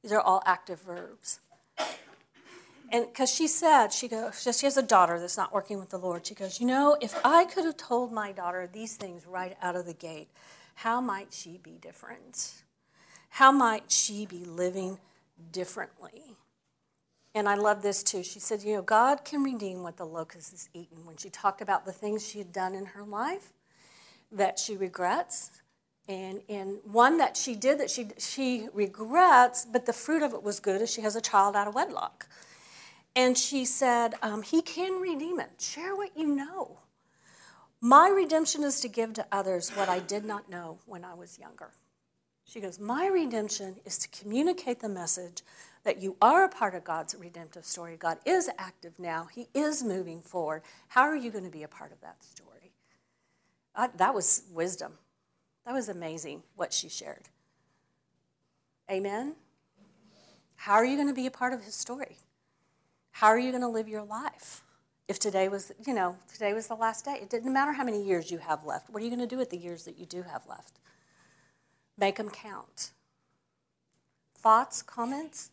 These 0.02 0.12
are 0.12 0.20
all 0.20 0.42
active 0.46 0.82
verbs. 0.82 1.40
And 2.92 3.06
because 3.08 3.32
she 3.32 3.48
said, 3.48 3.94
she 3.94 4.10
goes, 4.10 4.42
she 4.42 4.66
has 4.66 4.76
a 4.76 4.82
daughter 4.82 5.18
that's 5.18 5.38
not 5.38 5.54
working 5.54 5.80
with 5.80 5.90
the 5.90 5.98
Lord. 5.98 6.28
She 6.28 6.36
goes, 6.36 6.60
You 6.60 6.68
know, 6.68 6.98
if 7.02 7.18
I 7.26 7.46
could 7.46 7.64
have 7.64 7.78
told 7.78 8.12
my 8.12 8.34
daughter 8.34 8.70
these 8.72 8.96
things 8.96 9.26
right 9.26 9.56
out 9.62 9.78
of 9.78 9.86
the 9.86 9.94
gate, 9.94 10.28
how 10.76 11.00
might 11.00 11.32
she 11.32 11.58
be 11.58 11.78
different? 11.82 12.64
How 13.30 13.52
might 13.52 13.90
she 13.92 14.26
be 14.26 14.44
living 14.44 15.00
differently? 15.54 16.36
And 17.34 17.48
I 17.48 17.56
love 17.56 17.82
this 17.82 18.04
too. 18.04 18.24
She 18.24 18.40
said, 18.40 18.62
You 18.62 18.76
know, 18.76 18.82
God 18.82 19.24
can 19.24 19.42
redeem 19.42 19.84
what 19.84 19.96
the 19.96 20.06
locust 20.06 20.52
has 20.52 20.70
eaten. 20.74 21.06
When 21.06 21.16
she 21.16 21.30
talked 21.30 21.62
about 21.62 21.86
the 21.86 21.94
things 21.94 22.28
she 22.28 22.40
had 22.40 22.52
done 22.52 22.76
in 22.76 22.88
her 22.88 23.04
life 23.04 23.54
that 24.34 24.60
she 24.60 24.76
regrets, 24.76 25.62
and, 26.10 26.42
and 26.50 26.80
one 26.84 27.18
that 27.18 27.38
she 27.38 27.56
did 27.56 27.80
that 27.80 27.90
she, 27.90 28.08
she 28.18 28.68
regrets, 28.74 29.66
but 29.66 29.86
the 29.86 29.94
fruit 29.94 30.24
of 30.24 30.34
it 30.34 30.44
was 30.44 30.60
good, 30.60 30.82
is 30.82 30.92
she 30.92 31.02
has 31.02 31.16
a 31.16 31.22
child 31.22 31.56
out 31.56 31.68
of 31.68 31.76
wedlock. 31.76 32.28
And 33.16 33.38
she 33.38 33.66
said, 33.66 34.16
um, 34.22 34.42
He 34.42 34.62
can 34.62 35.02
redeem 35.02 35.40
it. 35.40 35.52
Share 35.60 35.96
what 35.96 36.18
you 36.18 36.28
know. 36.28 36.80
My 37.82 38.10
redemption 38.10 38.64
is 38.64 38.80
to 38.82 38.88
give 38.88 39.14
to 39.14 39.26
others 39.32 39.72
what 39.72 39.90
I 39.90 40.00
did 40.00 40.24
not 40.24 40.50
know 40.50 40.78
when 40.86 41.04
I 41.04 41.16
was 41.16 41.40
younger. 41.40 41.72
She 42.46 42.60
goes, 42.60 42.80
My 42.80 43.08
redemption 43.08 43.78
is 43.86 43.98
to 44.00 44.08
communicate 44.10 44.80
the 44.80 44.90
message 44.90 45.42
that 45.84 46.02
you 46.02 46.16
are 46.22 46.44
a 46.44 46.50
part 46.50 46.76
of 46.76 46.84
God's 46.84 47.16
redemptive 47.16 47.66
story. 47.66 47.98
God 47.98 48.20
is 48.26 48.50
active 48.58 49.00
now, 49.00 49.28
He 49.34 49.48
is 49.54 49.84
moving 49.84 50.22
forward. 50.22 50.62
How 50.90 51.04
are 51.04 51.16
you 51.16 51.32
going 51.32 51.44
to 51.44 51.50
be 51.50 51.64
a 51.64 51.68
part 51.68 51.92
of 51.92 52.02
that 52.02 52.24
story? 52.24 52.72
Uh, 53.76 53.88
that 53.98 54.14
was 54.14 54.44
wisdom. 54.52 54.94
That 55.66 55.74
was 55.74 55.90
amazing 55.90 56.44
what 56.56 56.74
she 56.74 56.90
shared. 56.90 57.30
Amen? 58.92 59.36
How 60.56 60.74
are 60.74 60.86
you 60.86 60.96
going 60.96 61.08
to 61.08 61.14
be 61.14 61.26
a 61.26 61.32
part 61.32 61.54
of 61.54 61.64
His 61.64 61.74
story? 61.74 62.18
How 63.12 63.28
are 63.28 63.40
you 63.40 63.52
going 63.52 63.62
to 63.62 63.68
live 63.68 63.88
your 63.88 64.04
life? 64.04 64.64
If 65.08 65.20
today 65.20 65.48
was, 65.48 65.72
you 65.86 65.94
know, 65.94 66.16
today 66.32 66.54
was 66.54 66.68
the 66.68 66.76
last 66.76 67.06
day, 67.06 67.20
it 67.22 67.30
didn't 67.30 67.52
matter 67.54 67.74
how 67.74 67.84
many 67.84 68.02
years 68.02 68.32
you 68.32 68.38
have 68.38 68.66
left. 68.66 68.90
What 68.90 69.02
are 69.02 69.06
you 69.06 69.12
going 69.12 69.28
to 69.28 69.28
do 69.28 69.38
with 69.38 69.50
the 69.50 69.58
years 69.58 69.84
that 69.84 70.00
you 70.00 70.06
do 70.06 70.24
have 70.24 70.44
left? 70.48 70.80
Make 71.98 72.16
them 72.16 72.30
count. 72.30 72.92
Thoughts, 74.38 74.82
comments? 74.82 75.52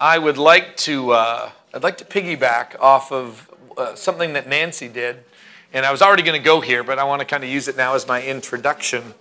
I 0.00 0.18
would 0.18 0.38
like 0.38 0.76
to, 0.78 1.10
uh, 1.12 1.50
I'd 1.72 1.82
like 1.82 1.98
to 1.98 2.04
piggyback 2.04 2.78
off 2.80 3.12
of 3.12 3.50
uh, 3.76 3.94
something 3.94 4.32
that 4.34 4.48
Nancy 4.48 4.88
did, 4.88 5.24
and 5.72 5.84
I 5.84 5.90
was 5.90 6.00
already 6.00 6.22
going 6.22 6.40
to 6.40 6.44
go 6.44 6.60
here, 6.60 6.84
but 6.84 6.98
I 6.98 7.04
want 7.04 7.20
to 7.20 7.26
kind 7.26 7.42
of 7.42 7.50
use 7.50 7.68
it 7.68 7.76
now 7.76 7.94
as 7.94 8.06
my 8.06 8.22
introduction. 8.22 9.14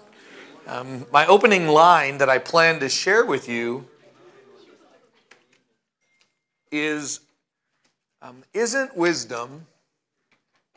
Um, 0.67 1.07
my 1.11 1.25
opening 1.25 1.67
line 1.67 2.19
that 2.19 2.29
I 2.29 2.37
plan 2.37 2.79
to 2.79 2.87
share 2.87 3.25
with 3.25 3.49
you 3.49 3.85
is 6.74 7.19
um, 8.21 8.43
Isn't 8.53 8.97
wisdom 8.97 9.67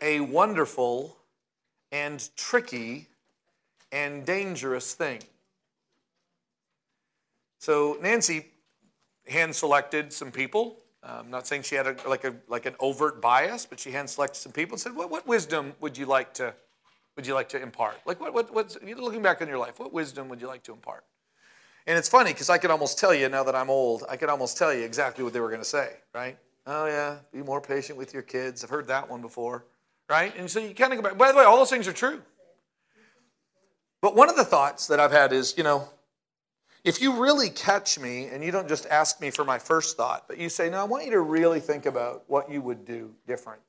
a 0.00 0.20
wonderful 0.20 1.16
and 1.90 2.28
tricky 2.36 3.06
and 3.90 4.26
dangerous 4.26 4.92
thing? 4.94 5.20
So 7.58 7.96
Nancy 8.02 8.46
hand 9.26 9.56
selected 9.56 10.12
some 10.12 10.30
people. 10.30 10.76
I'm 11.02 11.30
not 11.30 11.46
saying 11.46 11.62
she 11.62 11.76
had 11.76 11.86
a, 11.86 11.96
like 12.06 12.24
a 12.24 12.34
like 12.48 12.66
an 12.66 12.74
overt 12.80 13.22
bias, 13.22 13.64
but 13.64 13.80
she 13.80 13.92
hand 13.92 14.10
selected 14.10 14.40
some 14.40 14.52
people 14.52 14.74
and 14.74 14.80
said, 14.80 14.94
"What, 14.94 15.10
what 15.10 15.26
wisdom 15.26 15.72
would 15.80 15.96
you 15.96 16.04
like 16.04 16.34
to 16.34 16.52
would 17.14 17.26
you 17.26 17.34
like 17.34 17.48
to 17.50 17.62
impart? 17.62 17.96
Like 18.04 18.20
what 18.20 18.34
what 18.34 18.52
what's 18.52 18.76
looking 18.82 19.22
back 19.22 19.40
on 19.40 19.48
your 19.48 19.58
life? 19.58 19.78
What 19.78 19.92
wisdom 19.92 20.28
would 20.28 20.40
you 20.40 20.48
like 20.48 20.64
to 20.64 20.72
impart?" 20.72 21.04
And 21.86 21.96
it's 21.96 22.08
funny 22.08 22.32
because 22.32 22.50
I 22.50 22.58
could 22.58 22.70
almost 22.70 22.98
tell 22.98 23.14
you 23.14 23.28
now 23.28 23.44
that 23.44 23.54
I'm 23.54 23.70
old, 23.70 24.04
I 24.08 24.16
could 24.16 24.28
almost 24.28 24.58
tell 24.58 24.74
you 24.74 24.82
exactly 24.82 25.22
what 25.22 25.32
they 25.32 25.40
were 25.40 25.48
going 25.48 25.60
to 25.60 25.64
say, 25.64 25.90
right? 26.14 26.36
Oh 26.66 26.86
yeah, 26.86 27.18
be 27.32 27.42
more 27.42 27.60
patient 27.60 27.96
with 27.96 28.12
your 28.12 28.24
kids. 28.24 28.64
I've 28.64 28.70
heard 28.70 28.88
that 28.88 29.08
one 29.08 29.22
before, 29.22 29.64
right? 30.10 30.36
And 30.36 30.50
so 30.50 30.58
you 30.58 30.74
kind 30.74 30.92
of 30.92 30.98
go 30.98 31.08
back. 31.08 31.16
By 31.16 31.30
the 31.30 31.38
way, 31.38 31.44
all 31.44 31.56
those 31.56 31.70
things 31.70 31.86
are 31.86 31.92
true. 31.92 32.20
But 34.02 34.16
one 34.16 34.28
of 34.28 34.36
the 34.36 34.44
thoughts 34.44 34.88
that 34.88 34.98
I've 34.98 35.12
had 35.12 35.32
is, 35.32 35.54
you 35.56 35.62
know, 35.62 35.88
if 36.84 37.00
you 37.00 37.20
really 37.20 37.50
catch 37.50 37.98
me 37.98 38.26
and 38.26 38.44
you 38.44 38.52
don't 38.52 38.68
just 38.68 38.86
ask 38.86 39.20
me 39.20 39.30
for 39.30 39.44
my 39.44 39.58
first 39.58 39.96
thought, 39.96 40.28
but 40.28 40.38
you 40.38 40.48
say, 40.48 40.70
no, 40.70 40.80
I 40.80 40.84
want 40.84 41.04
you 41.04 41.12
to 41.12 41.20
really 41.20 41.60
think 41.60 41.86
about 41.86 42.24
what 42.28 42.50
you 42.50 42.60
would 42.62 42.84
do 42.84 43.14
different. 43.26 43.60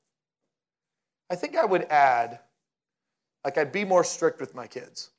I 1.30 1.36
think 1.36 1.55
I 1.55 1.65
would 1.65 1.84
add, 1.84 2.39
like, 3.43 3.57
I'd 3.57 3.72
be 3.72 3.86
more 3.86 4.03
strict 4.03 4.39
with 4.39 4.53
my 4.53 4.68
kids. 4.68 5.09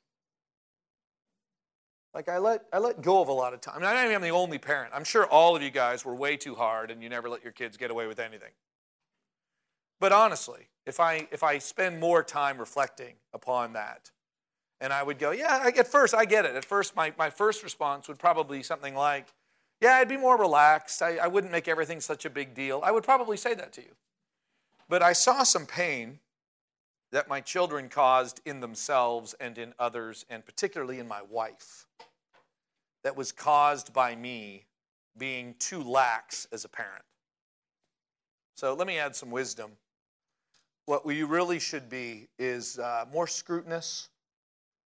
Like, 2.13 2.27
I 2.27 2.39
let, 2.39 2.65
I 2.73 2.79
let 2.79 3.01
go 3.01 3.21
of 3.21 3.27
a 3.27 3.33
lot 3.33 3.53
of 3.53 3.61
time. 3.61 3.83
I, 3.83 3.93
I 3.93 4.05
am 4.05 4.21
the 4.21 4.29
only 4.29 4.57
parent. 4.57 4.91
I'm 4.95 5.03
sure 5.03 5.25
all 5.27 5.55
of 5.55 5.61
you 5.61 5.69
guys 5.69 6.03
were 6.03 6.15
way 6.15 6.37
too 6.37 6.55
hard 6.55 6.89
and 6.89 7.03
you 7.03 7.09
never 7.09 7.29
let 7.29 7.43
your 7.43 7.53
kids 7.53 7.77
get 7.77 7.91
away 7.91 8.07
with 8.07 8.19
anything. 8.19 8.51
But 9.99 10.11
honestly, 10.11 10.67
if 10.85 10.99
I, 10.99 11.27
if 11.31 11.43
I 11.43 11.59
spend 11.59 11.99
more 11.99 12.23
time 12.23 12.57
reflecting 12.57 13.15
upon 13.33 13.73
that, 13.73 14.11
and 14.81 14.93
I 14.93 15.03
would 15.03 15.19
go, 15.19 15.31
yeah, 15.31 15.69
at 15.77 15.87
first, 15.87 16.15
I 16.15 16.25
get 16.25 16.45
it. 16.45 16.55
At 16.55 16.63
first, 16.63 16.95
my, 16.95 17.13
my 17.17 17.29
first 17.29 17.63
response 17.63 18.07
would 18.07 18.17
probably 18.17 18.63
something 18.63 18.95
like, 18.95 19.27
yeah, 19.81 19.95
I'd 19.95 20.07
be 20.09 20.17
more 20.17 20.37
relaxed. 20.37 21.01
I, 21.01 21.17
I 21.17 21.27
wouldn't 21.27 21.51
make 21.51 21.67
everything 21.67 21.99
such 21.99 22.25
a 22.25 22.29
big 22.29 22.53
deal. 22.53 22.81
I 22.83 22.91
would 22.91 23.03
probably 23.03 23.37
say 23.37 23.53
that 23.55 23.73
to 23.73 23.81
you. 23.81 23.91
But 24.87 25.03
I 25.03 25.13
saw 25.13 25.43
some 25.43 25.65
pain 25.65 26.19
that 27.11 27.27
my 27.27 27.41
children 27.41 27.89
caused 27.89 28.39
in 28.45 28.59
themselves 28.59 29.33
and 29.39 29.57
in 29.57 29.73
others, 29.79 30.25
and 30.29 30.45
particularly 30.45 30.99
in 30.99 31.07
my 31.07 31.21
wife, 31.29 31.87
that 33.03 33.15
was 33.15 33.31
caused 33.31 33.93
by 33.93 34.15
me 34.15 34.65
being 35.17 35.55
too 35.59 35.83
lax 35.83 36.47
as 36.51 36.65
a 36.65 36.69
parent. 36.69 37.03
So 38.55 38.73
let 38.73 38.87
me 38.87 38.97
add 38.97 39.15
some 39.15 39.31
wisdom. 39.31 39.71
What 40.85 41.05
we 41.05 41.23
really 41.23 41.59
should 41.59 41.89
be 41.89 42.27
is 42.37 42.77
uh, 42.77 43.05
more 43.11 43.27
scrutinous, 43.27 44.09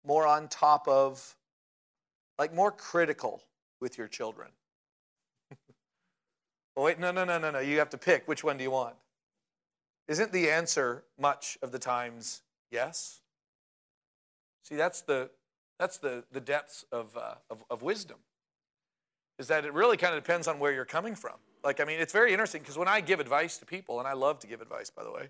more 0.06 0.26
on 0.26 0.48
top 0.48 0.88
of, 0.88 1.36
like 2.38 2.54
more 2.54 2.72
critical 2.72 3.44
with 3.80 3.98
your 3.98 4.08
children. 4.08 4.50
oh, 6.78 6.84
wait, 6.84 7.00
no, 7.00 7.12
no, 7.12 7.26
no, 7.26 7.38
no, 7.38 7.52
no. 7.52 7.60
You 7.60 7.80
have 7.80 7.90
to 7.90 7.98
pick. 7.98 8.28
Which 8.28 8.44
one 8.44 8.58
do 8.58 8.64
you 8.64 8.72
want? 8.72 8.96
Isn't 10.10 10.32
the 10.32 10.50
answer 10.50 11.04
much 11.20 11.60
of 11.62 11.72
the 11.72 11.78
times 11.78 12.42
yes? 12.72 13.22
See, 14.64 14.76
that's 14.76 15.02
the, 15.02 15.30
that's 15.78 16.00
the, 16.00 16.24
the 16.32 16.42
depths 16.42 16.84
of, 16.92 17.16
uh, 17.16 17.36
of, 17.52 17.64
of 17.70 17.84
wisdom, 17.84 18.18
is 19.38 19.48
that 19.50 19.66
it 19.66 19.74
really 19.74 19.98
kind 19.98 20.16
of 20.16 20.24
depends 20.24 20.48
on 20.48 20.58
where 20.58 20.72
you're 20.72 20.84
coming 20.84 21.14
from. 21.14 21.36
Like, 21.64 21.80
I 21.80 21.86
mean, 21.86 22.00
it's 22.00 22.12
very 22.12 22.32
interesting 22.32 22.62
because 22.62 22.78
when 22.78 22.88
I 22.88 23.02
give 23.02 23.20
advice 23.20 23.60
to 23.60 23.68
people, 23.68 24.00
and 24.00 24.08
I 24.08 24.14
love 24.14 24.40
to 24.40 24.48
give 24.48 24.62
advice, 24.62 24.90
by 24.90 25.04
the 25.04 25.12
way, 25.12 25.30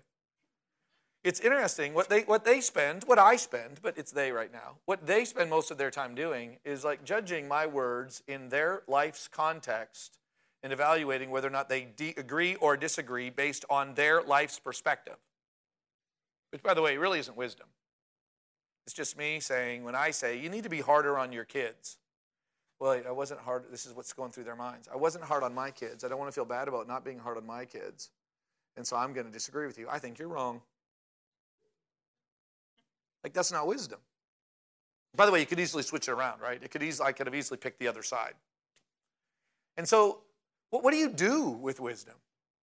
it's 1.24 1.40
interesting 1.40 1.92
what 1.92 2.08
they 2.08 2.22
what 2.22 2.46
they 2.46 2.62
spend, 2.62 3.04
what 3.04 3.18
I 3.18 3.36
spend, 3.36 3.80
but 3.82 3.98
it's 3.98 4.10
they 4.10 4.32
right 4.32 4.50
now. 4.50 4.76
What 4.86 5.06
they 5.06 5.26
spend 5.26 5.50
most 5.50 5.70
of 5.70 5.76
their 5.76 5.90
time 5.90 6.14
doing 6.14 6.56
is 6.64 6.82
like 6.82 7.04
judging 7.04 7.46
my 7.46 7.66
words 7.66 8.22
in 8.26 8.48
their 8.48 8.84
life's 8.88 9.28
context 9.28 10.18
and 10.62 10.72
evaluating 10.72 11.30
whether 11.30 11.48
or 11.48 11.52
not 11.52 11.68
they 11.68 11.88
de- 11.96 12.14
agree 12.16 12.54
or 12.56 12.76
disagree 12.76 13.30
based 13.30 13.64
on 13.70 13.94
their 13.94 14.22
life's 14.22 14.58
perspective. 14.58 15.16
Which, 16.52 16.62
by 16.62 16.74
the 16.74 16.82
way, 16.82 16.96
really 16.96 17.18
isn't 17.18 17.36
wisdom. 17.36 17.66
It's 18.86 18.94
just 18.94 19.16
me 19.16 19.40
saying, 19.40 19.84
when 19.84 19.94
I 19.94 20.10
say, 20.10 20.38
you 20.38 20.48
need 20.48 20.64
to 20.64 20.68
be 20.68 20.80
harder 20.80 21.18
on 21.18 21.32
your 21.32 21.44
kids. 21.44 21.98
Well, 22.80 23.00
I 23.06 23.10
wasn't 23.12 23.40
hard. 23.40 23.64
This 23.70 23.86
is 23.86 23.94
what's 23.94 24.12
going 24.12 24.32
through 24.32 24.44
their 24.44 24.56
minds. 24.56 24.88
I 24.92 24.96
wasn't 24.96 25.24
hard 25.24 25.42
on 25.42 25.54
my 25.54 25.70
kids. 25.70 26.02
I 26.02 26.08
don't 26.08 26.18
want 26.18 26.28
to 26.28 26.34
feel 26.34 26.46
bad 26.46 26.66
about 26.66 26.88
not 26.88 27.04
being 27.04 27.18
hard 27.18 27.36
on 27.36 27.46
my 27.46 27.66
kids. 27.66 28.10
And 28.76 28.86
so 28.86 28.96
I'm 28.96 29.12
going 29.12 29.26
to 29.26 29.32
disagree 29.32 29.66
with 29.66 29.78
you. 29.78 29.86
I 29.90 29.98
think 29.98 30.18
you're 30.18 30.28
wrong. 30.28 30.62
Like 33.22 33.32
that's 33.32 33.52
not 33.52 33.66
wisdom. 33.66 33.98
By 35.14 35.26
the 35.26 35.32
way, 35.32 35.40
you 35.40 35.46
could 35.46 35.60
easily 35.60 35.82
switch 35.82 36.08
it 36.08 36.12
around, 36.12 36.40
right? 36.40 36.62
It 36.62 36.70
could 36.70 36.82
easily, 36.82 37.08
I 37.08 37.12
could 37.12 37.26
have 37.26 37.34
easily 37.34 37.58
picked 37.58 37.80
the 37.80 37.88
other 37.88 38.02
side. 38.02 38.34
And 39.76 39.86
so, 39.86 40.20
what, 40.70 40.82
what 40.82 40.92
do 40.92 40.96
you 40.96 41.08
do 41.08 41.50
with 41.50 41.80
wisdom? 41.80 42.14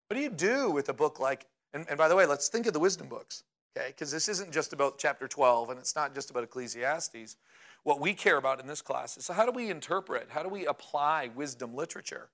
What 0.07 0.15
do 0.15 0.21
you 0.21 0.29
do 0.29 0.69
with 0.69 0.89
a 0.89 0.93
book 0.93 1.19
like, 1.19 1.47
and, 1.73 1.85
and 1.89 1.97
by 1.97 2.07
the 2.07 2.15
way, 2.15 2.25
let's 2.25 2.49
think 2.49 2.67
of 2.67 2.73
the 2.73 2.79
wisdom 2.79 3.07
books, 3.07 3.43
okay? 3.75 3.87
Because 3.87 4.11
this 4.11 4.29
isn't 4.29 4.51
just 4.51 4.73
about 4.73 4.97
chapter 4.97 5.27
12 5.27 5.69
and 5.69 5.79
it's 5.79 5.95
not 5.95 6.13
just 6.13 6.29
about 6.29 6.43
Ecclesiastes. 6.43 7.37
What 7.83 7.99
we 7.99 8.13
care 8.13 8.37
about 8.37 8.59
in 8.59 8.67
this 8.67 8.81
class 8.81 9.17
is 9.17 9.25
so 9.25 9.33
how 9.33 9.45
do 9.45 9.51
we 9.51 9.69
interpret, 9.69 10.27
how 10.29 10.43
do 10.43 10.49
we 10.49 10.65
apply 10.65 11.31
wisdom 11.35 11.75
literature? 11.75 12.29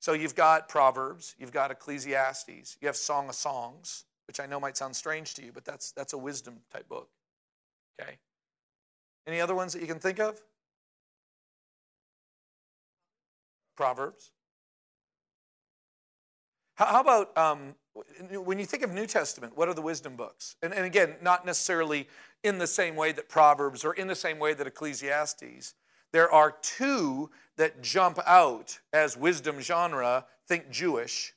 So 0.00 0.12
you've 0.12 0.34
got 0.34 0.68
Proverbs, 0.68 1.34
you've 1.38 1.52
got 1.52 1.70
Ecclesiastes, 1.70 2.76
you 2.80 2.86
have 2.86 2.96
Song 2.96 3.28
of 3.28 3.34
Songs, 3.34 4.04
which 4.26 4.38
I 4.38 4.46
know 4.46 4.60
might 4.60 4.76
sound 4.76 4.94
strange 4.94 5.34
to 5.34 5.44
you, 5.44 5.50
but 5.52 5.64
that's, 5.64 5.92
that's 5.92 6.12
a 6.12 6.18
wisdom 6.18 6.60
type 6.72 6.88
book. 6.88 7.08
Okay? 8.00 8.18
Any 9.26 9.40
other 9.40 9.54
ones 9.54 9.72
that 9.72 9.80
you 9.80 9.88
can 9.88 9.98
think 9.98 10.20
of? 10.20 10.40
Proverbs. 13.76 14.30
How, 16.74 16.86
how 16.86 17.00
about 17.00 17.36
um, 17.38 17.74
when 18.30 18.58
you 18.58 18.66
think 18.66 18.82
of 18.82 18.92
New 18.92 19.06
Testament, 19.06 19.56
what 19.56 19.68
are 19.68 19.74
the 19.74 19.82
wisdom 19.82 20.16
books? 20.16 20.56
And, 20.62 20.72
and 20.72 20.84
again, 20.84 21.16
not 21.22 21.46
necessarily 21.46 22.08
in 22.42 22.58
the 22.58 22.66
same 22.66 22.96
way 22.96 23.12
that 23.12 23.28
Proverbs 23.28 23.84
or 23.84 23.94
in 23.94 24.08
the 24.08 24.14
same 24.14 24.38
way 24.38 24.54
that 24.54 24.66
Ecclesiastes. 24.66 25.74
There 26.12 26.30
are 26.30 26.54
two 26.62 27.30
that 27.56 27.82
jump 27.82 28.18
out 28.26 28.78
as 28.92 29.16
wisdom 29.16 29.60
genre. 29.60 30.26
Think 30.46 30.70
Jewish. 30.70 31.32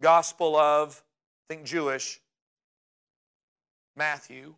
Gospel 0.00 0.56
of, 0.56 1.02
think 1.48 1.64
Jewish. 1.64 2.20
Matthew. 3.96 4.54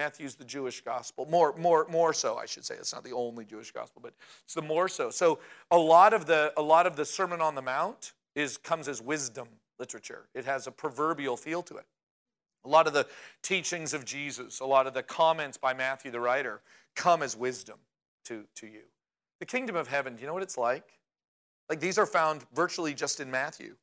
Matthew's 0.00 0.34
the 0.34 0.46
Jewish 0.46 0.80
gospel, 0.80 1.26
more, 1.26 1.54
more, 1.58 1.86
more 1.90 2.14
so, 2.14 2.38
I 2.38 2.46
should 2.46 2.64
say. 2.64 2.74
It's 2.76 2.94
not 2.94 3.04
the 3.04 3.12
only 3.12 3.44
Jewish 3.44 3.70
gospel, 3.70 4.00
but 4.02 4.14
it's 4.44 4.54
the 4.54 4.62
more 4.62 4.88
so. 4.88 5.10
So 5.10 5.40
a 5.70 5.76
lot 5.76 6.14
of 6.14 6.24
the, 6.24 6.54
a 6.56 6.62
lot 6.62 6.86
of 6.86 6.96
the 6.96 7.04
Sermon 7.04 7.42
on 7.42 7.54
the 7.54 7.60
Mount 7.60 8.12
is, 8.34 8.56
comes 8.56 8.88
as 8.88 9.02
wisdom 9.02 9.46
literature. 9.78 10.24
It 10.34 10.46
has 10.46 10.66
a 10.66 10.70
proverbial 10.70 11.36
feel 11.36 11.62
to 11.64 11.76
it. 11.76 11.84
A 12.64 12.68
lot 12.70 12.86
of 12.86 12.94
the 12.94 13.06
teachings 13.42 13.92
of 13.92 14.06
Jesus, 14.06 14.60
a 14.60 14.64
lot 14.64 14.86
of 14.86 14.94
the 14.94 15.02
comments 15.02 15.58
by 15.58 15.74
Matthew 15.74 16.10
the 16.10 16.20
writer 16.20 16.62
come 16.96 17.22
as 17.22 17.36
wisdom 17.36 17.76
to, 18.24 18.46
to 18.54 18.66
you. 18.66 18.84
The 19.38 19.44
kingdom 19.44 19.76
of 19.76 19.88
heaven, 19.88 20.16
do 20.16 20.22
you 20.22 20.28
know 20.28 20.32
what 20.32 20.42
it's 20.42 20.56
like? 20.56 20.98
Like 21.68 21.80
these 21.80 21.98
are 21.98 22.06
found 22.06 22.46
virtually 22.54 22.94
just 22.94 23.20
in 23.20 23.30
Matthew. 23.30 23.76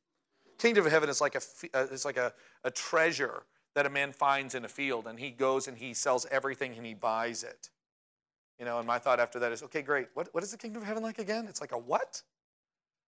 Kingdom 0.58 0.84
of 0.84 0.90
heaven 0.90 1.08
is 1.08 1.20
like 1.20 1.36
a, 1.36 1.42
uh, 1.74 1.86
it's 1.92 2.04
like 2.04 2.16
a, 2.16 2.32
a 2.64 2.72
treasure 2.72 3.44
that 3.74 3.86
a 3.86 3.90
man 3.90 4.12
finds 4.12 4.54
in 4.54 4.64
a 4.64 4.68
field 4.68 5.06
and 5.06 5.18
he 5.18 5.30
goes 5.30 5.68
and 5.68 5.78
he 5.78 5.94
sells 5.94 6.26
everything 6.30 6.74
and 6.76 6.84
he 6.84 6.94
buys 6.94 7.42
it. 7.42 7.70
You 8.58 8.64
know, 8.64 8.78
and 8.78 8.86
my 8.86 8.98
thought 8.98 9.20
after 9.20 9.38
that 9.38 9.52
is, 9.52 9.62
okay, 9.62 9.82
great. 9.82 10.08
What, 10.14 10.28
what 10.32 10.42
is 10.42 10.50
the 10.50 10.58
kingdom 10.58 10.82
of 10.82 10.88
heaven 10.88 11.02
like 11.02 11.18
again? 11.18 11.46
It's 11.48 11.60
like 11.60 11.72
a 11.72 11.78
what? 11.78 12.22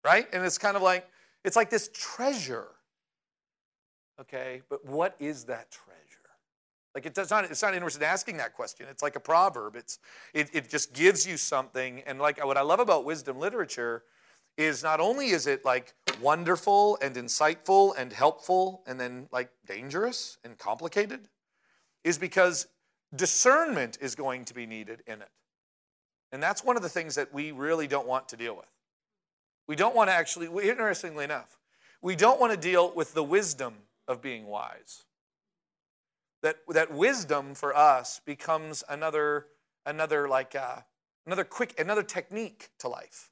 Right? 0.04 0.28
And 0.32 0.44
it's 0.44 0.58
kind 0.58 0.76
of 0.76 0.82
like, 0.82 1.08
it's 1.44 1.56
like 1.56 1.70
this 1.70 1.90
treasure. 1.92 2.68
Okay, 4.20 4.60
but 4.68 4.84
what 4.84 5.16
is 5.18 5.44
that 5.44 5.70
treasure? 5.70 5.96
Like 6.94 7.06
it 7.06 7.14
does 7.14 7.30
not, 7.30 7.44
it's 7.44 7.62
not 7.62 7.74
interested 7.74 8.02
in 8.02 8.08
asking 8.08 8.36
that 8.38 8.54
question. 8.54 8.86
It's 8.90 9.02
like 9.02 9.16
a 9.16 9.20
proverb. 9.20 9.76
It's 9.76 9.98
it, 10.34 10.50
it 10.52 10.68
just 10.68 10.92
gives 10.92 11.26
you 11.26 11.36
something. 11.36 12.02
And 12.06 12.18
like 12.18 12.44
what 12.44 12.56
I 12.56 12.62
love 12.62 12.80
about 12.80 13.04
wisdom 13.04 13.38
literature 13.38 14.02
is 14.60 14.82
not 14.82 15.00
only 15.00 15.30
is 15.30 15.46
it 15.46 15.64
like 15.64 15.94
wonderful 16.20 16.98
and 17.00 17.16
insightful 17.16 17.94
and 17.96 18.12
helpful 18.12 18.82
and 18.86 19.00
then 19.00 19.26
like 19.32 19.50
dangerous 19.66 20.36
and 20.44 20.58
complicated, 20.58 21.28
is 22.04 22.18
because 22.18 22.66
discernment 23.16 23.96
is 24.02 24.14
going 24.14 24.44
to 24.44 24.52
be 24.52 24.66
needed 24.66 25.02
in 25.06 25.22
it. 25.22 25.30
And 26.30 26.42
that's 26.42 26.62
one 26.62 26.76
of 26.76 26.82
the 26.82 26.90
things 26.90 27.14
that 27.14 27.32
we 27.32 27.52
really 27.52 27.86
don't 27.86 28.06
want 28.06 28.28
to 28.28 28.36
deal 28.36 28.54
with. 28.54 28.70
We 29.66 29.76
don't 29.76 29.96
want 29.96 30.10
to 30.10 30.14
actually, 30.14 30.68
interestingly 30.68 31.24
enough, 31.24 31.58
we 32.02 32.14
don't 32.14 32.38
want 32.38 32.52
to 32.52 32.58
deal 32.58 32.92
with 32.94 33.14
the 33.14 33.24
wisdom 33.24 33.74
of 34.06 34.20
being 34.20 34.46
wise. 34.46 35.04
That, 36.42 36.56
that 36.68 36.92
wisdom 36.92 37.54
for 37.54 37.74
us 37.74 38.20
becomes 38.24 38.84
another, 38.88 39.46
another 39.86 40.28
like 40.28 40.54
uh, 40.54 40.80
another 41.26 41.44
quick, 41.44 41.78
another 41.78 42.02
technique 42.02 42.70
to 42.78 42.88
life. 42.88 43.29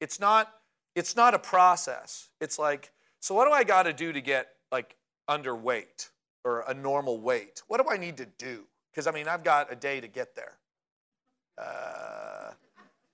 It's 0.00 0.20
not, 0.20 0.52
it's 0.94 1.16
not 1.16 1.34
a 1.34 1.38
process. 1.38 2.28
It's 2.40 2.58
like, 2.58 2.92
so 3.20 3.34
what 3.34 3.46
do 3.46 3.52
I 3.52 3.64
got 3.64 3.84
to 3.84 3.92
do 3.92 4.12
to 4.12 4.20
get 4.20 4.48
like 4.70 4.96
underweight 5.28 6.10
or 6.44 6.64
a 6.68 6.74
normal 6.74 7.20
weight? 7.20 7.62
What 7.68 7.82
do 7.82 7.90
I 7.90 7.96
need 7.96 8.16
to 8.18 8.26
do? 8.38 8.64
Because 8.90 9.06
I 9.06 9.10
mean, 9.12 9.28
I've 9.28 9.42
got 9.42 9.72
a 9.72 9.76
day 9.76 10.00
to 10.00 10.08
get 10.08 10.36
there. 10.36 10.58
Uh, 11.56 12.52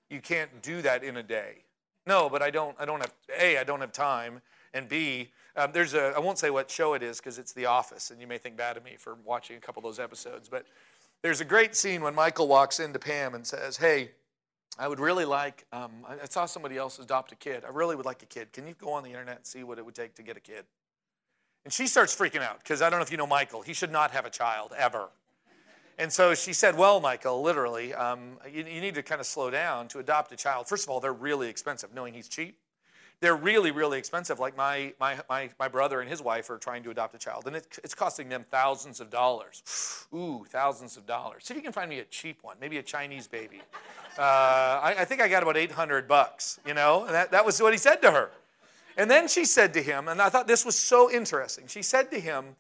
you 0.09 0.21
can't 0.21 0.63
do 0.63 0.83
that 0.83 1.05
in 1.05 1.17
a 1.17 1.23
day. 1.23 1.65
No, 2.07 2.29
but 2.29 2.43
I 2.43 2.51
don't. 2.51 2.75
I 2.79 2.85
don't 2.85 3.01
have. 3.01 3.15
A, 3.39 3.59
I 3.59 3.65
don't 3.65 3.81
have 3.81 3.93
time, 3.93 4.41
and 4.75 4.89
B, 4.89 5.31
um, 5.57 5.71
there's 5.73 5.95
a. 5.95 6.13
I 6.17 6.19
won't 6.19 6.39
say 6.39 6.51
what 6.51 6.71
show 6.71 6.95
it 6.95 7.03
is 7.03 7.19
because 7.19 7.39
it's 7.39 7.53
The 7.53 7.67
Office, 7.67 8.11
and 8.11 8.21
you 8.21 8.27
may 8.27 8.39
think 8.39 8.57
bad 8.57 8.77
of 8.77 8.85
me 8.85 8.97
for 8.99 9.17
watching 9.25 9.57
a 9.57 9.61
couple 9.61 9.81
of 9.81 9.85
those 9.85 10.03
episodes. 10.03 10.49
But 10.49 10.67
there's 11.23 11.41
a 11.41 11.45
great 11.45 11.77
scene 11.77 12.03
when 12.03 12.15
Michael 12.15 12.49
walks 12.49 12.81
into 12.81 12.99
Pam 12.99 13.35
and 13.35 13.47
says, 13.47 13.77
"Hey, 13.77 14.13
I 14.79 14.89
would 14.89 15.01
really 15.01 15.25
like. 15.25 15.67
Um, 15.73 15.91
I, 16.07 16.27
saw 16.27 16.47
somebody 16.47 16.77
else 16.77 16.99
adopt 16.99 17.33
a 17.33 17.37
kid. 17.37 17.65
I 17.65 17.71
really 17.71 17.97
would 17.97 18.07
like 18.07 18.23
a 18.23 18.27
kid. 18.27 18.53
Can 18.53 18.67
you 18.67 18.75
go 18.75 18.93
on 18.93 19.03
the 19.03 19.11
internet 19.11 19.37
and 19.37 19.47
see 19.47 19.63
what 19.63 19.79
it 19.79 19.85
would 19.85 19.95
take 19.95 20.15
to 20.15 20.23
get 20.23 20.37
a 20.37 20.41
kid?" 20.41 20.65
And 21.65 21.73
she 21.73 21.87
starts 21.87 22.17
freaking 22.17 22.43
out 22.43 22.59
because 22.59 22.81
I 22.81 22.89
don't 22.89 22.99
know 22.99 23.05
if 23.05 23.11
you 23.11 23.19
know 23.19 23.27
Michael. 23.27 23.63
He 23.63 23.75
should 23.75 23.93
not 23.93 24.13
have 24.13 24.25
a 24.25 24.31
child 24.31 24.73
ever. 24.77 25.11
And 26.01 26.11
so 26.11 26.35
she 26.35 26.55
said, 26.55 26.79
Well, 26.79 26.99
Michael, 26.99 27.43
literally, 27.43 27.93
um, 27.93 28.39
you, 28.51 28.65
you 28.65 28.81
need 28.81 28.95
to 28.95 29.03
kind 29.03 29.21
of 29.21 29.27
slow 29.27 29.51
down 29.51 29.87
to 29.89 29.99
adopt 29.99 30.33
a 30.33 30.37
child. 30.37 30.67
First 30.67 30.85
of 30.85 30.91
all, 30.91 30.99
they're 30.99 31.13
really 31.13 31.51
expensive, 31.51 31.93
knowing 31.95 32.15
he's 32.15 32.27
cheap. 32.27 32.57
They're 33.21 33.37
really, 33.37 33.71
really 33.71 33.99
expensive. 33.99 34.41
Like 34.41 34.57
my, 34.57 34.95
my, 34.99 35.19
my, 35.29 35.51
my 35.59 35.69
brother 35.69 36.01
and 36.01 36.09
his 36.09 36.23
wife 36.23 36.49
are 36.49 36.57
trying 36.57 36.83
to 36.85 36.91
adopt 36.91 37.15
a 37.15 37.19
child, 37.19 37.47
and 37.47 37.55
it, 37.57 37.79
it's 37.85 37.95
costing 37.95 38.31
them 38.31 38.47
thousands 38.51 38.99
of 38.99 39.11
dollars. 39.11 40.07
Ooh, 40.15 40.47
thousands 40.49 40.97
of 40.97 41.07
dollars. 41.07 41.45
See 41.45 41.53
if 41.53 41.57
you 41.57 41.63
can 41.63 41.73
find 41.73 41.91
me 41.91 41.99
a 41.99 42.05
cheap 42.05 42.39
one, 42.43 42.57
maybe 42.61 42.79
a 42.79 42.83
Chinese 42.83 43.29
baby. 43.29 43.61
Uh, 44.19 44.23
I, 44.23 44.95
I 45.01 45.05
think 45.05 45.21
I 45.21 45.29
got 45.29 45.43
about 45.43 45.57
800 45.57 46.09
bucks, 46.09 46.61
you 46.67 46.75
know? 46.75 47.05
And 47.05 47.15
that, 47.15 47.31
that 47.31 47.45
was 47.45 47.61
what 47.61 47.73
he 47.73 47.79
said 47.79 47.97
to 48.03 48.11
her. 48.11 48.31
And 48.97 49.11
then 49.11 49.29
she 49.29 49.45
said 49.45 49.75
to 49.75 49.83
him, 49.83 50.09
and 50.09 50.21
I 50.21 50.31
thought 50.31 50.49
this 50.49 50.65
was 50.65 50.77
so 50.77 51.11
interesting. 51.11 51.67
She 51.69 51.83
said 51.83 52.11
to 52.11 52.21
him, 52.21 52.57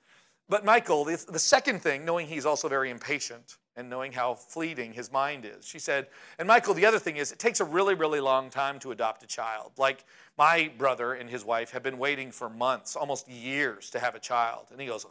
but 0.49 0.65
Michael, 0.65 1.05
the, 1.05 1.25
the 1.29 1.39
second 1.39 1.81
thing, 1.81 2.05
knowing 2.05 2.27
he's 2.27 2.45
also 2.45 2.69
very 2.69 2.91
impatient 2.91 3.57
and 3.77 3.89
knowing 3.89 4.13
how 4.13 4.35
fleeting 4.35 4.93
his 4.93 5.13
mind 5.13 5.45
is, 5.45 5.67
she 5.67 5.79
said, 5.79 6.09
and 6.39 6.49
Michael, 6.49 6.75
the 6.75 6.87
other 6.87 6.99
thing 6.99 7.17
is, 7.17 7.33
it 7.33 7.39
takes 7.39 7.61
a 7.61 7.65
really, 7.65 7.95
really 7.95 8.21
long 8.21 8.51
time 8.51 8.79
to 8.81 8.91
adopt 8.91 9.23
a 9.23 9.27
child. 9.27 9.73
Like 9.79 10.05
my 10.37 10.71
brother 10.77 11.15
and 11.15 11.31
his 11.31 11.45
wife 11.45 11.71
have 11.71 11.83
been 11.83 11.99
waiting 11.99 12.31
for 12.31 12.49
months, 12.49 12.97
almost 12.97 13.29
years, 13.29 13.91
to 13.91 14.01
have 14.01 14.15
a 14.15 14.21
child. 14.21 14.67
And 14.71 14.81
he 14.81 14.87
goes, 14.87 15.07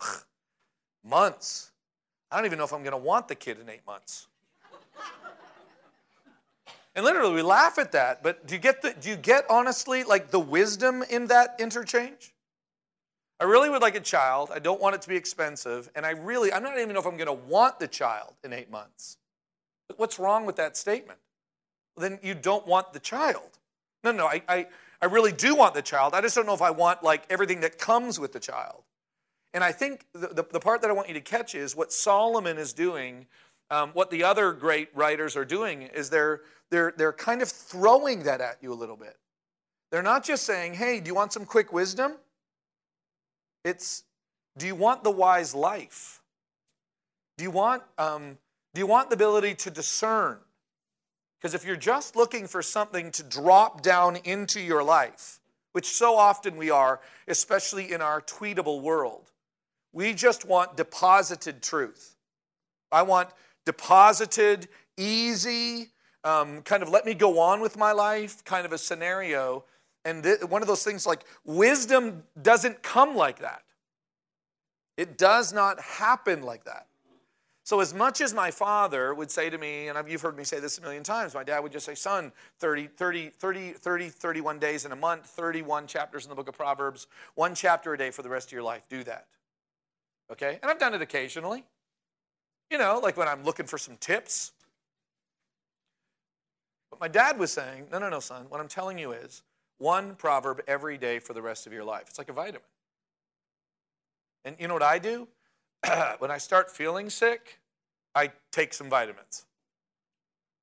months? 1.04 1.72
I 2.32 2.38
don't 2.38 2.46
even 2.46 2.58
know 2.58 2.66
if 2.66 2.74
I'm 2.74 2.84
going 2.84 2.92
to 2.92 2.98
want 2.98 3.28
the 3.28 3.36
kid 3.36 3.60
in 3.60 3.70
eight 3.70 3.86
months. 3.88 4.28
and 6.96 7.06
literally, 7.06 7.34
we 7.34 7.42
laugh 7.42 7.80
at 7.80 7.94
that, 7.94 8.22
but 8.22 8.46
do 8.46 8.54
you 8.54 8.60
get 8.60 8.82
the, 8.82 8.94
do 9.00 9.10
you 9.10 9.16
get 9.16 9.46
honestly 9.50 10.04
like 10.04 10.32
the 10.32 10.40
wisdom 10.40 11.04
in 11.10 11.28
that 11.28 11.56
interchange? 11.60 12.34
I 13.40 13.46
really 13.46 13.70
would 13.70 13.82
like 13.82 13.96
a 13.96 14.02
child. 14.02 14.50
I 14.54 14.60
don't 14.60 14.82
want 14.82 14.96
it 14.96 15.02
to 15.04 15.10
be 15.10 15.16
expensive. 15.16 15.90
And 15.96 16.06
I 16.06 16.12
really, 16.12 16.52
I'm 16.52 16.64
not 16.64 16.78
even 16.78 16.94
know 16.94 17.00
if 17.00 17.06
I'm 17.06 17.18
going 17.18 17.28
to 17.28 17.34
want 17.34 17.80
the 17.80 17.88
child 17.88 18.34
in 18.44 18.52
eight 18.52 18.70
months. 18.70 19.18
But 19.88 19.98
what's 19.98 20.20
wrong 20.20 20.46
with 20.46 20.58
that 20.58 20.76
statement? 20.76 21.20
then 22.00 22.20
you 22.24 22.34
don't 22.34 22.66
want 22.66 22.94
the 22.94 23.00
child. 23.00 23.60
No, 24.04 24.12
no, 24.12 24.26
I, 24.28 24.42
I, 24.48 24.68
I 25.02 25.06
really 25.06 25.32
do 25.32 25.56
want 25.56 25.74
the 25.74 25.82
child. 25.82 26.14
I 26.14 26.22
just 26.22 26.36
don't 26.36 26.46
know 26.46 26.54
if 26.54 26.62
I 26.62 26.72
want 26.72 27.04
like 27.04 27.24
everything 27.30 27.62
that 27.62 27.78
comes 27.78 28.20
with 28.20 28.32
the 28.32 28.40
child. 28.40 28.84
And 29.54 29.64
I 29.64 29.72
think 29.72 30.06
the, 30.14 30.28
the, 30.28 30.46
the 30.52 30.60
part 30.60 30.82
that 30.82 30.90
I 30.90 30.94
want 30.94 31.08
you 31.08 31.14
to 31.16 31.22
catch 31.22 31.56
is 31.56 31.76
what 31.76 31.92
Solomon 31.92 32.58
is 32.58 32.72
doing, 32.72 33.26
um, 33.72 33.90
what 33.94 34.12
the 34.12 34.24
other 34.24 34.54
great 34.54 34.90
writers 34.94 35.36
are 35.36 35.46
doing, 35.46 35.84
is 35.84 36.10
they're, 36.10 36.42
they're, 36.70 36.94
they're 36.96 37.14
kind 37.14 37.42
of 37.42 37.50
throwing 37.50 38.24
that 38.24 38.42
at 38.42 38.58
you 38.62 38.72
a 38.72 38.76
little 38.76 38.96
bit. 38.96 39.18
They're 39.92 40.04
not 40.04 40.24
just 40.24 40.44
saying, 40.44 40.76
hey, 40.76 41.00
do 41.00 41.08
you 41.08 41.16
want 41.16 41.34
some 41.34 41.46
quick 41.46 41.74
wisdom? 41.74 42.14
It's 43.64 44.04
do 44.58 44.68
you 44.68 44.76
want 44.76 45.04
the 45.04 45.12
wise 45.12 45.56
life? 45.56 46.22
Do 47.38 47.44
you 47.44 47.52
want, 47.52 47.84
um, 47.98 48.38
do 48.74 48.82
you 48.82 48.88
want 48.88 49.10
the 49.10 49.16
ability 49.16 49.56
to 49.56 49.72
discern? 49.72 50.40
Because 51.40 51.54
if 51.54 51.66
you're 51.66 51.78
just 51.78 52.18
looking 52.18 52.48
for 52.48 52.62
something 52.62 53.12
to 53.12 53.24
drop 53.24 53.82
down 53.82 54.18
into 54.18 54.60
your 54.60 54.84
life, 54.84 55.40
which 55.72 55.86
so 55.86 56.18
often 56.18 56.58
we 56.58 56.70
are, 56.70 57.00
especially 57.28 57.94
in 57.94 58.02
our 58.02 58.22
tweetable 58.22 58.82
world, 58.82 59.32
we 59.94 60.14
just 60.14 60.46
want 60.46 60.76
deposited 60.76 61.62
truth. 61.62 62.18
I 62.92 63.04
want 63.04 63.30
deposited, 63.66 64.68
easy, 64.98 65.92
um, 66.26 66.62
kind 66.64 66.84
of 66.84 66.90
let 66.90 67.06
me 67.06 67.14
go 67.14 67.40
on 67.40 67.62
with 67.62 67.78
my 67.78 67.94
life 67.94 68.44
kind 68.44 68.66
of 68.66 68.74
a 68.74 68.78
scenario 68.78 69.64
and 70.10 70.24
th- 70.24 70.42
one 70.42 70.62
of 70.62 70.68
those 70.68 70.84
things 70.84 71.06
like 71.06 71.24
wisdom 71.46 72.24
doesn't 72.42 72.82
come 72.82 73.16
like 73.16 73.40
that. 73.40 73.64
It 74.98 75.18
does 75.18 75.54
not 75.54 75.80
happen 75.80 76.42
like 76.42 76.66
that. 76.66 76.88
So, 77.64 77.82
as 77.82 77.94
much 77.94 78.20
as 78.20 78.34
my 78.34 78.50
father 78.50 79.14
would 79.14 79.30
say 79.30 79.52
to 79.52 79.58
me, 79.58 79.90
and 79.90 80.10
you've 80.10 80.22
heard 80.22 80.36
me 80.36 80.44
say 80.44 80.60
this 80.60 80.80
a 80.80 80.82
million 80.82 81.04
times, 81.04 81.36
my 81.36 81.44
dad 81.44 81.60
would 81.60 81.72
just 81.72 81.86
say, 81.86 81.94
Son, 81.94 82.32
30, 82.58 82.88
30, 82.88 83.30
30, 83.30 83.72
30, 83.74 84.10
31 84.10 84.58
days 84.58 84.86
in 84.86 84.92
a 84.92 84.96
month, 84.96 85.28
31 85.28 85.86
chapters 85.86 86.26
in 86.26 86.30
the 86.30 86.36
book 86.36 86.50
of 86.50 86.58
Proverbs, 86.58 87.06
one 87.36 87.54
chapter 87.54 87.94
a 87.94 87.98
day 87.98 88.10
for 88.10 88.24
the 88.24 88.30
rest 88.30 88.48
of 88.48 88.54
your 88.54 88.64
life. 88.64 88.90
Do 88.90 89.04
that. 89.04 89.28
Okay? 90.32 90.58
And 90.64 90.72
I've 90.72 90.80
done 90.80 90.96
it 90.96 91.02
occasionally. 91.04 91.64
You 92.72 92.80
know, 92.80 93.00
like 93.04 93.18
when 93.18 93.28
I'm 93.28 93.44
looking 93.44 93.68
for 93.68 93.78
some 93.78 93.98
tips. 93.98 94.52
But 96.90 97.00
my 97.00 97.08
dad 97.08 97.38
was 97.38 97.52
saying, 97.52 97.86
No, 97.92 98.00
no, 98.00 98.10
no, 98.10 98.20
son. 98.20 98.48
What 98.50 98.60
I'm 98.60 98.68
telling 98.68 98.98
you 98.98 99.12
is 99.12 99.44
one 99.80 100.16
proverb 100.16 100.62
every 100.68 100.98
day 100.98 101.20
for 101.20 101.34
the 101.34 101.42
rest 101.42 101.66
of 101.66 101.74
your 101.74 101.84
life. 101.84 102.04
It's 102.08 102.18
like 102.18 102.30
a 102.30 102.34
vitamin. 102.34 102.62
And 104.46 104.56
you 104.60 104.68
know 104.68 104.76
what 104.76 104.84
I 104.84 105.00
do? 105.00 105.28
when 106.20 106.30
I 106.30 106.38
start 106.38 106.70
feeling 106.70 107.10
sick, 107.10 107.60
I 108.14 108.32
take 108.52 108.74
some 108.74 108.90
vitamins 108.90 109.46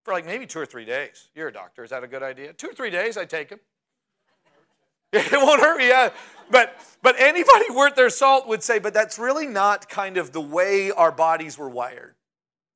for 0.05 0.12
like 0.12 0.25
maybe 0.25 0.47
two 0.47 0.61
or 0.61 0.67
three 0.67 0.85
days. 0.85 1.29
You're 1.35 1.49
a 1.49 1.53
doctor. 1.53 1.83
Is 1.83 1.91
that 1.91 2.05
a 2.05 2.07
good 2.07 2.23
idea? 2.23 2.53
Two 2.53 2.69
or 2.69 2.73
three 2.73 2.91
days, 2.91 3.17
I 3.17 3.25
take 3.25 3.49
them. 3.49 3.61
It 5.12 5.33
won't 5.33 5.61
hurt 5.61 5.79
me, 5.79 5.89
yeah. 5.89 6.11
But 6.51 6.77
but 7.03 7.17
anybody 7.19 7.71
worth 7.75 7.95
their 7.95 8.11
salt 8.11 8.47
would 8.47 8.62
say, 8.62 8.79
but 8.79 8.93
that's 8.93 9.19
really 9.19 9.47
not 9.47 9.89
kind 9.89 10.17
of 10.17 10.33
the 10.33 10.41
way 10.41 10.91
our 10.91 11.11
bodies 11.11 11.57
were 11.57 11.69
wired. 11.69 12.14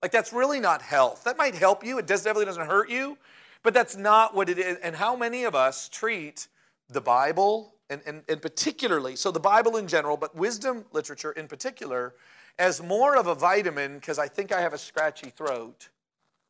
Like 0.01 0.11
that's 0.11 0.33
really 0.33 0.59
not 0.59 0.81
health. 0.81 1.25
That 1.25 1.37
might 1.37 1.55
help 1.55 1.85
you. 1.85 1.99
It 1.99 2.07
definitely 2.07 2.47
doesn't 2.47 2.67
hurt 2.67 2.89
you, 2.89 3.19
but 3.63 3.75
that's 3.75 3.97
not 3.97 4.35
what 4.35 4.49
it 4.49 4.59
is. 4.59 4.79
And 4.83 4.97
how 4.97 5.17
many 5.17 5.45
of 5.45 5.55
us 5.55 5.89
treat 5.89 6.49
the 6.89 7.01
Bible, 7.01 7.75
and, 7.89 8.01
and, 8.07 8.23
and 8.29 8.43
particularly, 8.43 9.17
so 9.17 9.31
the 9.31 9.41
Bible 9.41 9.77
in 9.77 9.87
general, 9.87 10.17
but 10.17 10.35
wisdom 10.35 10.85
literature 10.93 11.33
in 11.33 11.47
particular, 11.47 12.15
as 12.59 12.83
more 12.83 13.17
of 13.17 13.27
a 13.27 13.35
vitamin 13.35 13.95
because 13.95 14.19
I 14.19 14.29
think 14.29 14.53
I 14.53 14.61
have 14.61 14.73
a 14.73 14.79
scratchy 14.79 15.31
throat. 15.31 15.89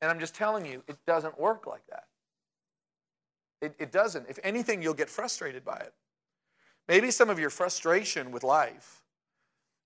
And 0.00 0.10
I'm 0.10 0.18
just 0.18 0.34
telling 0.34 0.64
you, 0.64 0.82
it 0.88 0.96
doesn't 1.06 1.38
work 1.38 1.66
like 1.66 1.86
that. 1.90 2.04
It, 3.60 3.74
it 3.78 3.92
doesn't. 3.92 4.26
If 4.28 4.38
anything, 4.42 4.82
you'll 4.82 4.94
get 4.94 5.10
frustrated 5.10 5.64
by 5.64 5.76
it. 5.76 5.92
Maybe 6.88 7.10
some 7.10 7.28
of 7.28 7.38
your 7.38 7.50
frustration 7.50 8.32
with 8.32 8.42
life 8.42 9.02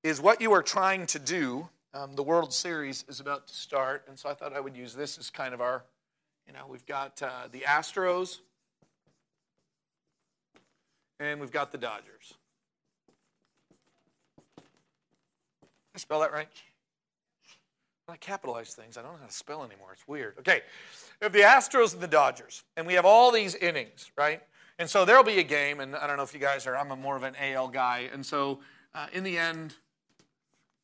is 0.03 0.21
what 0.21 0.41
you 0.41 0.53
are 0.53 0.63
trying 0.63 1.07
to 1.07 1.19
do. 1.19 1.69
Um, 1.93 2.15
the 2.15 2.23
World 2.23 2.53
Series 2.53 3.05
is 3.09 3.21
about 3.21 3.49
to 3.49 3.55
start, 3.55 4.05
and 4.09 4.19
so 4.19 4.29
I 4.29 4.35
thought 4.35 4.53
I 4.53 4.61
would 4.61 4.77
use 4.77 4.95
this 4.95 5.19
as 5.19 5.31
kind 5.31 5.53
of 5.53 5.61
our 5.61 5.85
you 6.47 6.53
know, 6.53 6.67
we've 6.69 6.87
got 6.87 7.21
uh, 7.23 7.49
the 7.51 7.61
Astros 7.61 8.39
and 11.21 11.41
we've 11.41 11.53
got 11.53 11.73
the 11.73 11.79
Dodgers. 11.79 12.35
I 15.95 15.99
spell 15.99 16.21
that 16.21 16.33
right? 16.33 16.49
I 18.09 18.17
capitalize 18.17 18.75
things. 18.75 18.99
I 18.99 19.03
don't 19.03 19.13
know 19.13 19.19
how 19.21 19.27
to 19.27 19.33
spell 19.33 19.65
anymore. 19.65 19.89
It's 19.93 20.07
weird. 20.07 20.35
Okay. 20.39 20.61
We 21.21 21.25
have 21.25 21.33
the 21.33 21.41
Astros 21.41 21.95
and 21.95 22.03
the 22.03 22.09
Dodgers, 22.09 22.65
and 22.77 22.87
we 22.87 22.95
have 22.95 23.07
all 23.07 23.31
these 23.31 23.55
innings, 23.55 24.11
right? 24.17 24.43
And 24.79 24.91
so 24.91 25.05
there'll 25.05 25.25
be 25.25 25.39
a 25.39 25.45
game, 25.45 25.81
and 25.81 25.97
I 25.97 26.07
don't 26.07 26.17
know 26.17 26.23
if 26.23 26.35
you 26.35 26.41
guys 26.41 26.67
are, 26.67 26.77
I'm 26.77 26.91
a 26.91 26.97
more 26.97 27.17
of 27.17 27.23
an 27.23 27.35
AL 27.41 27.69
guy. 27.69 28.11
And 28.13 28.27
so 28.27 28.61
uh, 28.95 29.07
in 29.13 29.25
the 29.25 29.39
end, 29.39 29.75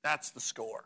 that's 0.02 0.30
the 0.30 0.40
score 0.40 0.84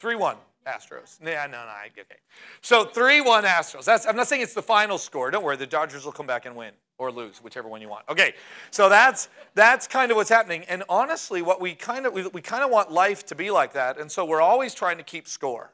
3 0.00 0.16
1. 0.16 0.36
Astros. 0.66 1.18
Yeah, 1.24 1.46
no, 1.46 1.58
no, 1.58 1.70
I, 1.70 1.88
okay. 1.98 2.20
So 2.60 2.84
3 2.84 3.20
1 3.20 3.44
Astros. 3.44 3.84
That's, 3.84 4.06
I'm 4.06 4.16
not 4.16 4.28
saying 4.28 4.42
it's 4.42 4.54
the 4.54 4.62
final 4.62 4.98
score. 4.98 5.30
Don't 5.30 5.44
worry, 5.44 5.56
the 5.56 5.66
Dodgers 5.66 6.04
will 6.04 6.12
come 6.12 6.26
back 6.26 6.46
and 6.46 6.54
win 6.54 6.72
or 6.98 7.10
lose, 7.10 7.38
whichever 7.38 7.66
one 7.66 7.80
you 7.80 7.88
want. 7.88 8.04
Okay, 8.10 8.34
so 8.70 8.90
that's, 8.90 9.30
that's 9.54 9.86
kind 9.86 10.10
of 10.10 10.18
what's 10.18 10.28
happening. 10.28 10.64
And 10.68 10.84
honestly, 10.88 11.40
what 11.40 11.60
we 11.60 11.74
kind 11.74 12.04
of, 12.04 12.12
we, 12.12 12.26
we 12.28 12.42
kind 12.42 12.62
of 12.62 12.70
want 12.70 12.92
life 12.92 13.24
to 13.26 13.34
be 13.34 13.50
like 13.50 13.72
that. 13.72 13.98
And 13.98 14.12
so 14.12 14.24
we're 14.24 14.42
always 14.42 14.74
trying 14.74 14.98
to 14.98 15.02
keep 15.02 15.26
score. 15.26 15.72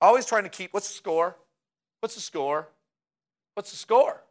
Always 0.00 0.24
trying 0.24 0.44
to 0.44 0.48
keep, 0.48 0.72
what's 0.72 0.86
the 0.86 0.94
score? 0.94 1.36
What's 1.98 2.14
the 2.14 2.20
score? 2.20 2.68
What's 3.54 3.72
the 3.72 3.76
score? 3.76 4.22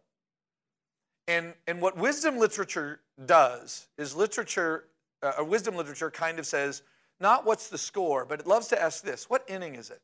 And, 1.28 1.54
and 1.68 1.82
what 1.82 1.98
wisdom 1.98 2.40
literature 2.40 3.02
does 3.26 3.88
is 3.98 4.16
literature, 4.16 4.86
uh, 5.22 5.44
wisdom 5.44 5.76
literature 5.76 6.10
kind 6.10 6.40
of 6.40 6.46
says, 6.46 6.82
not 7.20 7.46
what's 7.46 7.70
the 7.70 7.78
score, 7.78 8.26
but 8.26 8.40
it 8.40 8.48
loves 8.48 8.68
to 8.70 8.82
ask 8.82 9.04
this 9.04 9.30
what 9.30 9.44
inning 9.48 9.76
is 9.76 9.90
it? 9.90 10.02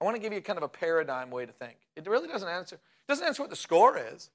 I 0.00 0.04
want 0.04 0.16
to 0.16 0.20
give 0.20 0.32
you 0.32 0.40
kind 0.40 0.56
of 0.56 0.62
a 0.62 0.68
paradigm 0.68 1.30
way 1.30 1.46
to 1.46 1.52
think. 1.52 1.76
It 1.96 2.06
really 2.06 2.28
doesn't 2.28 2.48
answer, 2.48 2.76
it 2.76 3.08
doesn't 3.08 3.26
answer 3.26 3.42
what 3.42 3.50
the 3.50 3.56
score 3.56 3.98
is. 3.98 4.30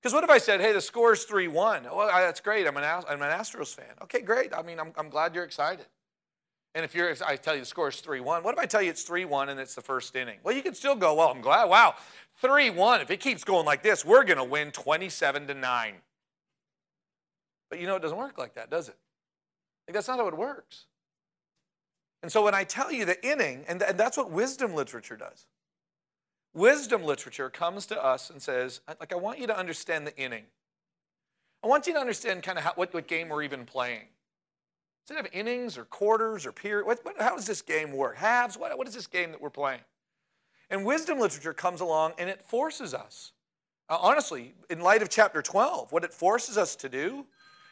Because 0.00 0.14
what 0.14 0.24
if 0.24 0.30
I 0.30 0.38
said, 0.38 0.62
hey, 0.62 0.72
the 0.72 0.80
score 0.80 1.12
is 1.12 1.24
3 1.24 1.48
1? 1.48 1.84
Well, 1.84 2.08
that's 2.08 2.40
great. 2.40 2.66
I'm 2.66 2.76
an, 2.76 2.84
I'm 2.84 3.20
an 3.20 3.38
Astros 3.38 3.74
fan. 3.74 3.94
Okay, 4.02 4.22
great. 4.22 4.54
I 4.54 4.62
mean, 4.62 4.80
I'm, 4.80 4.92
I'm 4.96 5.10
glad 5.10 5.34
you're 5.34 5.44
excited. 5.44 5.86
And 6.74 6.84
if 6.84 6.94
you're, 6.94 7.10
if 7.10 7.20
I 7.22 7.36
tell 7.36 7.54
you 7.54 7.60
the 7.60 7.66
score 7.66 7.88
is 7.88 8.00
3 8.00 8.20
1, 8.20 8.42
what 8.42 8.54
if 8.54 8.60
I 8.60 8.64
tell 8.64 8.80
you 8.80 8.90
it's 8.90 9.02
3 9.02 9.26
1 9.26 9.50
and 9.50 9.60
it's 9.60 9.74
the 9.74 9.82
first 9.82 10.16
inning? 10.16 10.38
Well, 10.42 10.54
you 10.54 10.62
can 10.62 10.74
still 10.74 10.96
go, 10.96 11.14
well, 11.14 11.28
I'm 11.28 11.42
glad. 11.42 11.68
Wow, 11.68 11.96
3 12.40 12.70
1. 12.70 13.00
If 13.02 13.10
it 13.10 13.20
keeps 13.20 13.44
going 13.44 13.66
like 13.66 13.82
this, 13.82 14.04
we're 14.04 14.24
going 14.24 14.38
to 14.38 14.44
win 14.44 14.70
27 14.70 15.48
to 15.48 15.54
9. 15.54 15.94
But 17.68 17.80
you 17.80 17.86
know, 17.86 17.96
it 17.96 18.02
doesn't 18.02 18.16
work 18.16 18.38
like 18.38 18.54
that, 18.54 18.70
does 18.70 18.88
it? 18.88 18.96
Like, 19.90 19.96
that's 19.96 20.06
not 20.06 20.20
how 20.20 20.28
it 20.28 20.36
works. 20.36 20.84
And 22.22 22.30
so 22.30 22.44
when 22.44 22.54
I 22.54 22.62
tell 22.62 22.92
you 22.92 23.04
the 23.04 23.20
inning, 23.28 23.64
and, 23.66 23.82
and 23.82 23.98
that's 23.98 24.16
what 24.16 24.30
wisdom 24.30 24.72
literature 24.72 25.16
does. 25.16 25.46
Wisdom 26.54 27.02
literature 27.02 27.50
comes 27.50 27.86
to 27.86 28.00
us 28.00 28.30
and 28.30 28.40
says, 28.40 28.82
like, 29.00 29.12
I 29.12 29.16
want 29.16 29.40
you 29.40 29.48
to 29.48 29.58
understand 29.58 30.06
the 30.06 30.16
inning. 30.16 30.44
I 31.64 31.66
want 31.66 31.88
you 31.88 31.92
to 31.94 31.98
understand 31.98 32.44
kind 32.44 32.56
of 32.56 32.62
how, 32.62 32.72
what, 32.76 32.94
what 32.94 33.08
game 33.08 33.30
we're 33.30 33.42
even 33.42 33.64
playing. 33.64 34.06
Does 35.08 35.16
it 35.16 35.24
have 35.24 35.32
innings 35.32 35.76
or 35.76 35.84
quarters 35.86 36.46
or 36.46 36.52
period? 36.52 36.86
What, 36.86 37.04
what, 37.04 37.20
how 37.20 37.34
does 37.34 37.46
this 37.46 37.60
game 37.60 37.90
work? 37.90 38.16
Halves? 38.16 38.56
What, 38.56 38.78
what 38.78 38.86
is 38.86 38.94
this 38.94 39.08
game 39.08 39.32
that 39.32 39.40
we're 39.40 39.50
playing? 39.50 39.80
And 40.70 40.84
wisdom 40.84 41.18
literature 41.18 41.52
comes 41.52 41.80
along 41.80 42.12
and 42.16 42.30
it 42.30 42.42
forces 42.42 42.94
us. 42.94 43.32
Uh, 43.88 43.98
honestly, 44.00 44.54
in 44.68 44.82
light 44.82 45.02
of 45.02 45.08
chapter 45.08 45.42
12, 45.42 45.90
what 45.90 46.04
it 46.04 46.14
forces 46.14 46.56
us 46.56 46.76
to 46.76 46.88
do 46.88 47.26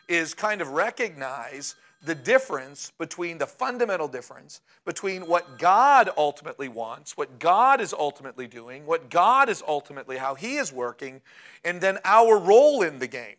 is 0.08 0.34
kind 0.34 0.60
of 0.60 0.70
recognize 0.70 1.76
the 2.04 2.14
difference 2.14 2.92
between 2.98 3.38
the 3.38 3.46
fundamental 3.46 4.08
difference 4.08 4.60
between 4.84 5.22
what 5.26 5.58
God 5.58 6.10
ultimately 6.16 6.68
wants, 6.68 7.16
what 7.16 7.38
God 7.38 7.80
is 7.80 7.92
ultimately 7.92 8.46
doing, 8.46 8.86
what 8.86 9.10
God 9.10 9.48
is 9.48 9.62
ultimately 9.66 10.16
how 10.16 10.34
He 10.34 10.56
is 10.56 10.72
working, 10.72 11.20
and 11.64 11.80
then 11.80 11.98
our 12.04 12.38
role 12.38 12.82
in 12.82 12.98
the 12.98 13.08
game. 13.08 13.36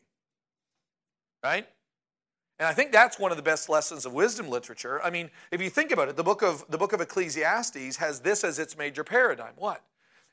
Right? 1.44 1.68
And 2.60 2.68
I 2.68 2.74
think 2.74 2.92
that's 2.92 3.18
one 3.18 3.32
of 3.32 3.38
the 3.38 3.44
best 3.44 3.70
lessons 3.70 4.06
of 4.06 4.12
wisdom 4.12 4.50
literature. 4.50 5.02
I 5.02 5.10
mean, 5.10 5.30
if 5.52 5.62
you 5.62 5.70
think 5.70 5.92
about 5.92 6.10
it, 6.10 6.18
the 6.18 6.24
book 6.24 6.42
of 6.42 6.66
the 6.70 6.78
book 6.78 6.92
of 6.92 7.00
Ecclesiastes 7.00 7.96
has 7.98 8.20
this 8.20 8.44
as 8.44 8.60
its 8.60 8.78
major 8.78 9.06
paradigm. 9.06 9.54
What? 9.56 9.82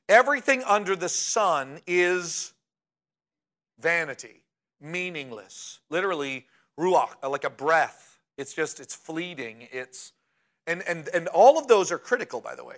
Everything 0.09 0.65
under 0.65 0.97
the 0.97 1.09
sun 1.09 1.81
is 1.87 2.53
vanity, 3.79 4.43
meaningless. 4.81 5.81
Literally, 5.89 6.47
ruach, 6.79 7.11
like 7.23 7.45
a 7.45 7.51
breath. 7.51 8.16
It's 8.37 8.55
just 8.55 8.81
it's 8.81 8.95
fleeting. 8.95 9.69
It's 9.73 10.13
and 10.67 10.83
and 10.89 11.09
and 11.09 11.29
all 11.29 11.59
of 11.59 11.69
those 11.69 11.91
are 11.91 11.99
critical, 11.99 12.41
by 12.41 12.55
the 12.55 12.65
way. 12.65 12.77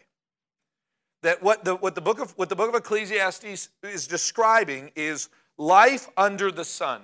That 1.22 1.42
what 1.42 1.64
the 1.64 1.74
what 1.74 1.94
the 1.94 2.00
book 2.00 2.20
of 2.20 2.32
what 2.38 2.48
the 2.48 2.56
book 2.56 2.68
of 2.68 2.74
Ecclesiastes 2.74 3.68
is 3.82 4.06
describing 4.06 4.92
is 4.94 5.28
life 5.56 6.08
under 6.16 6.50
the 6.50 6.64
sun. 6.64 7.02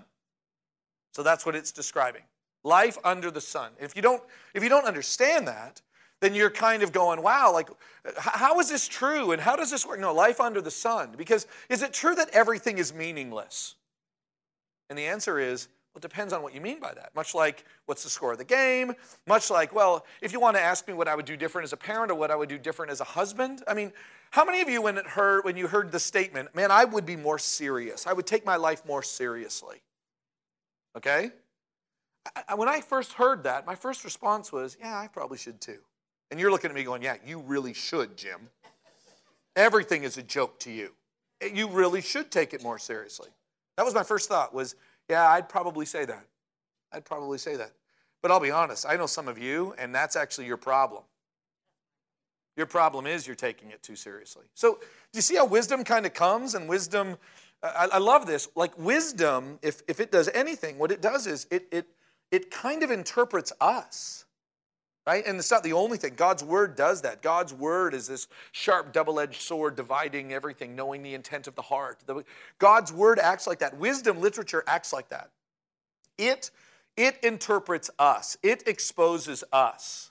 So 1.12 1.22
that's 1.22 1.46
what 1.46 1.54
it's 1.54 1.72
describing 1.72 2.22
life 2.64 2.96
under 3.04 3.30
the 3.30 3.40
sun. 3.40 3.72
If 3.78 3.94
you 3.94 4.02
don't, 4.02 4.22
if 4.54 4.62
you 4.62 4.68
don't 4.68 4.86
understand 4.86 5.46
that, 5.46 5.82
then 6.20 6.34
you're 6.34 6.50
kind 6.50 6.82
of 6.82 6.90
going, 6.92 7.22
wow, 7.22 7.52
like, 7.52 7.68
how 8.16 8.58
is 8.58 8.70
this 8.70 8.88
true? 8.88 9.32
And 9.32 9.40
how 9.40 9.56
does 9.56 9.70
this 9.70 9.86
work? 9.86 10.00
No, 10.00 10.12
life 10.14 10.40
under 10.40 10.60
the 10.60 10.70
sun. 10.70 11.10
Because 11.16 11.46
is 11.68 11.82
it 11.82 11.92
true 11.92 12.14
that 12.14 12.30
everything 12.30 12.78
is 12.78 12.94
meaningless? 12.94 13.74
And 14.88 14.98
the 14.98 15.06
answer 15.06 15.38
is, 15.38 15.68
well, 15.94 16.00
it 16.00 16.02
depends 16.02 16.32
on 16.32 16.42
what 16.42 16.52
you 16.52 16.60
mean 16.60 16.80
by 16.80 16.92
that. 16.92 17.14
Much 17.14 17.36
like, 17.36 17.64
what's 17.86 18.02
the 18.02 18.10
score 18.10 18.32
of 18.32 18.38
the 18.38 18.44
game? 18.44 18.94
Much 19.28 19.48
like, 19.48 19.72
well, 19.72 20.04
if 20.20 20.32
you 20.32 20.40
want 20.40 20.56
to 20.56 20.60
ask 20.60 20.88
me 20.88 20.94
what 20.94 21.06
I 21.06 21.14
would 21.14 21.24
do 21.24 21.36
different 21.36 21.64
as 21.64 21.72
a 21.72 21.76
parent 21.76 22.10
or 22.10 22.16
what 22.16 22.32
I 22.32 22.36
would 22.36 22.48
do 22.48 22.58
different 22.58 22.90
as 22.90 23.00
a 23.00 23.04
husband, 23.04 23.62
I 23.68 23.74
mean, 23.74 23.92
how 24.32 24.44
many 24.44 24.60
of 24.60 24.68
you, 24.68 24.82
when, 24.82 24.98
it 24.98 25.06
heard, 25.06 25.44
when 25.44 25.56
you 25.56 25.68
heard 25.68 25.92
the 25.92 26.00
statement, 26.00 26.52
man, 26.52 26.72
I 26.72 26.84
would 26.84 27.06
be 27.06 27.14
more 27.14 27.38
serious, 27.38 28.08
I 28.08 28.12
would 28.12 28.26
take 28.26 28.44
my 28.44 28.56
life 28.56 28.84
more 28.84 29.04
seriously? 29.04 29.82
Okay? 30.96 31.30
I, 32.48 32.56
when 32.56 32.68
I 32.68 32.80
first 32.80 33.12
heard 33.12 33.44
that, 33.44 33.64
my 33.64 33.76
first 33.76 34.02
response 34.02 34.50
was, 34.50 34.76
yeah, 34.80 34.98
I 34.98 35.06
probably 35.06 35.38
should 35.38 35.60
too. 35.60 35.78
And 36.32 36.40
you're 36.40 36.50
looking 36.50 36.70
at 36.70 36.74
me 36.74 36.82
going, 36.82 37.02
yeah, 37.02 37.16
you 37.24 37.38
really 37.38 37.72
should, 37.72 38.16
Jim. 38.16 38.48
Everything 39.54 40.02
is 40.02 40.18
a 40.18 40.22
joke 40.24 40.58
to 40.60 40.72
you. 40.72 40.90
You 41.52 41.68
really 41.68 42.00
should 42.00 42.32
take 42.32 42.52
it 42.52 42.64
more 42.64 42.80
seriously. 42.80 43.28
That 43.76 43.84
was 43.84 43.94
my 43.94 44.02
first 44.02 44.28
thought 44.28 44.52
was, 44.52 44.74
yeah, 45.08 45.28
I'd 45.28 45.48
probably 45.48 45.86
say 45.86 46.04
that. 46.04 46.26
I'd 46.92 47.04
probably 47.04 47.38
say 47.38 47.56
that. 47.56 47.72
But 48.22 48.30
I'll 48.30 48.40
be 48.40 48.50
honest, 48.50 48.86
I 48.88 48.96
know 48.96 49.06
some 49.06 49.28
of 49.28 49.38
you, 49.38 49.74
and 49.78 49.94
that's 49.94 50.16
actually 50.16 50.46
your 50.46 50.56
problem. 50.56 51.02
Your 52.56 52.66
problem 52.66 53.06
is 53.06 53.26
you're 53.26 53.36
taking 53.36 53.70
it 53.70 53.82
too 53.82 53.96
seriously. 53.96 54.44
So, 54.54 54.74
do 54.74 55.16
you 55.16 55.22
see 55.22 55.36
how 55.36 55.44
wisdom 55.44 55.84
kind 55.84 56.06
of 56.06 56.14
comes? 56.14 56.54
And 56.54 56.68
wisdom, 56.68 57.16
I, 57.62 57.88
I 57.92 57.98
love 57.98 58.26
this. 58.26 58.48
Like, 58.54 58.78
wisdom, 58.78 59.58
if, 59.60 59.82
if 59.88 60.00
it 60.00 60.12
does 60.12 60.28
anything, 60.28 60.78
what 60.78 60.92
it 60.92 61.02
does 61.02 61.26
is 61.26 61.46
it, 61.50 61.66
it, 61.72 61.86
it 62.30 62.50
kind 62.50 62.82
of 62.82 62.90
interprets 62.90 63.52
us. 63.60 64.24
Right? 65.06 65.26
And 65.26 65.38
it's 65.38 65.50
not 65.50 65.62
the 65.62 65.74
only 65.74 65.98
thing. 65.98 66.14
God's 66.16 66.42
word 66.42 66.76
does 66.76 67.02
that. 67.02 67.20
God's 67.20 67.52
word 67.52 67.92
is 67.92 68.06
this 68.06 68.26
sharp, 68.52 68.92
double 68.92 69.20
edged 69.20 69.42
sword 69.42 69.76
dividing 69.76 70.32
everything, 70.32 70.74
knowing 70.74 71.02
the 71.02 71.12
intent 71.14 71.46
of 71.46 71.54
the 71.54 71.62
heart. 71.62 71.98
God's 72.58 72.90
word 72.90 73.18
acts 73.18 73.46
like 73.46 73.58
that. 73.58 73.76
Wisdom 73.76 74.20
literature 74.20 74.64
acts 74.66 74.94
like 74.94 75.10
that. 75.10 75.30
It, 76.16 76.50
it 76.96 77.18
interprets 77.22 77.90
us, 77.98 78.38
it 78.42 78.66
exposes 78.66 79.44
us. 79.52 80.10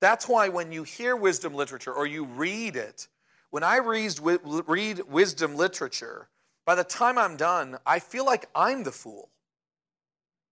That's 0.00 0.28
why 0.28 0.48
when 0.48 0.70
you 0.70 0.84
hear 0.84 1.16
wisdom 1.16 1.54
literature 1.54 1.92
or 1.92 2.06
you 2.06 2.24
read 2.24 2.76
it, 2.76 3.08
when 3.50 3.64
I 3.64 3.78
read, 3.78 4.20
read 4.22 5.00
wisdom 5.08 5.56
literature, 5.56 6.28
by 6.64 6.76
the 6.76 6.84
time 6.84 7.18
I'm 7.18 7.36
done, 7.36 7.78
I 7.84 7.98
feel 7.98 8.24
like 8.24 8.48
I'm 8.54 8.84
the 8.84 8.92
fool. 8.92 9.30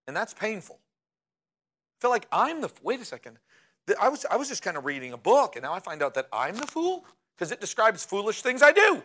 And 0.09 0.16
that's 0.16 0.34
painful 0.34 0.80
feel 2.01 2.11
like 2.11 2.26
I'm 2.30 2.61
the, 2.61 2.70
wait 2.82 3.01
a 3.01 3.05
second. 3.05 3.39
I 4.01 4.09
was, 4.09 4.26
I 4.30 4.37
was 4.37 4.49
just 4.49 4.62
kind 4.62 4.76
of 4.76 4.84
reading 4.84 5.12
a 5.12 5.18
book, 5.18 5.57
and 5.57 5.62
now 5.62 5.72
I 5.72 5.80
find 5.80 6.03
out 6.03 6.14
that 6.14 6.28
I'm 6.32 6.57
the 6.57 6.66
fool 6.66 7.05
because 7.37 7.53
it 7.53 7.61
describes 7.61 8.05
foolish 8.05 8.43
things 8.43 8.62
I 8.62 8.72
do. 8.72 9.03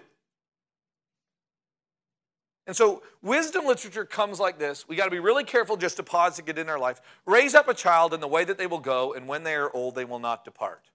And 2.67 2.75
so, 2.75 3.03
wisdom 3.21 3.65
literature 3.65 4.05
comes 4.05 4.39
like 4.39 4.57
this. 4.57 4.88
We 4.88 4.95
got 4.95 5.05
to 5.05 5.11
be 5.11 5.19
really 5.19 5.43
careful 5.43 5.77
just 5.77 5.97
to 5.97 6.03
pause 6.03 6.36
to 6.38 6.41
get 6.41 6.57
in 6.57 6.69
our 6.69 6.79
life. 6.79 7.01
Raise 7.25 7.53
up 7.53 7.67
a 7.67 7.73
child 7.73 8.13
in 8.13 8.20
the 8.21 8.28
way 8.28 8.43
that 8.43 8.58
they 8.58 8.67
will 8.67 8.79
go, 8.79 9.13
and 9.13 9.28
when 9.28 9.43
they 9.43 9.55
are 9.55 9.75
old, 9.75 9.95
they 9.95 10.05
will 10.05 10.20
not 10.20 10.45
depart. 10.45 10.89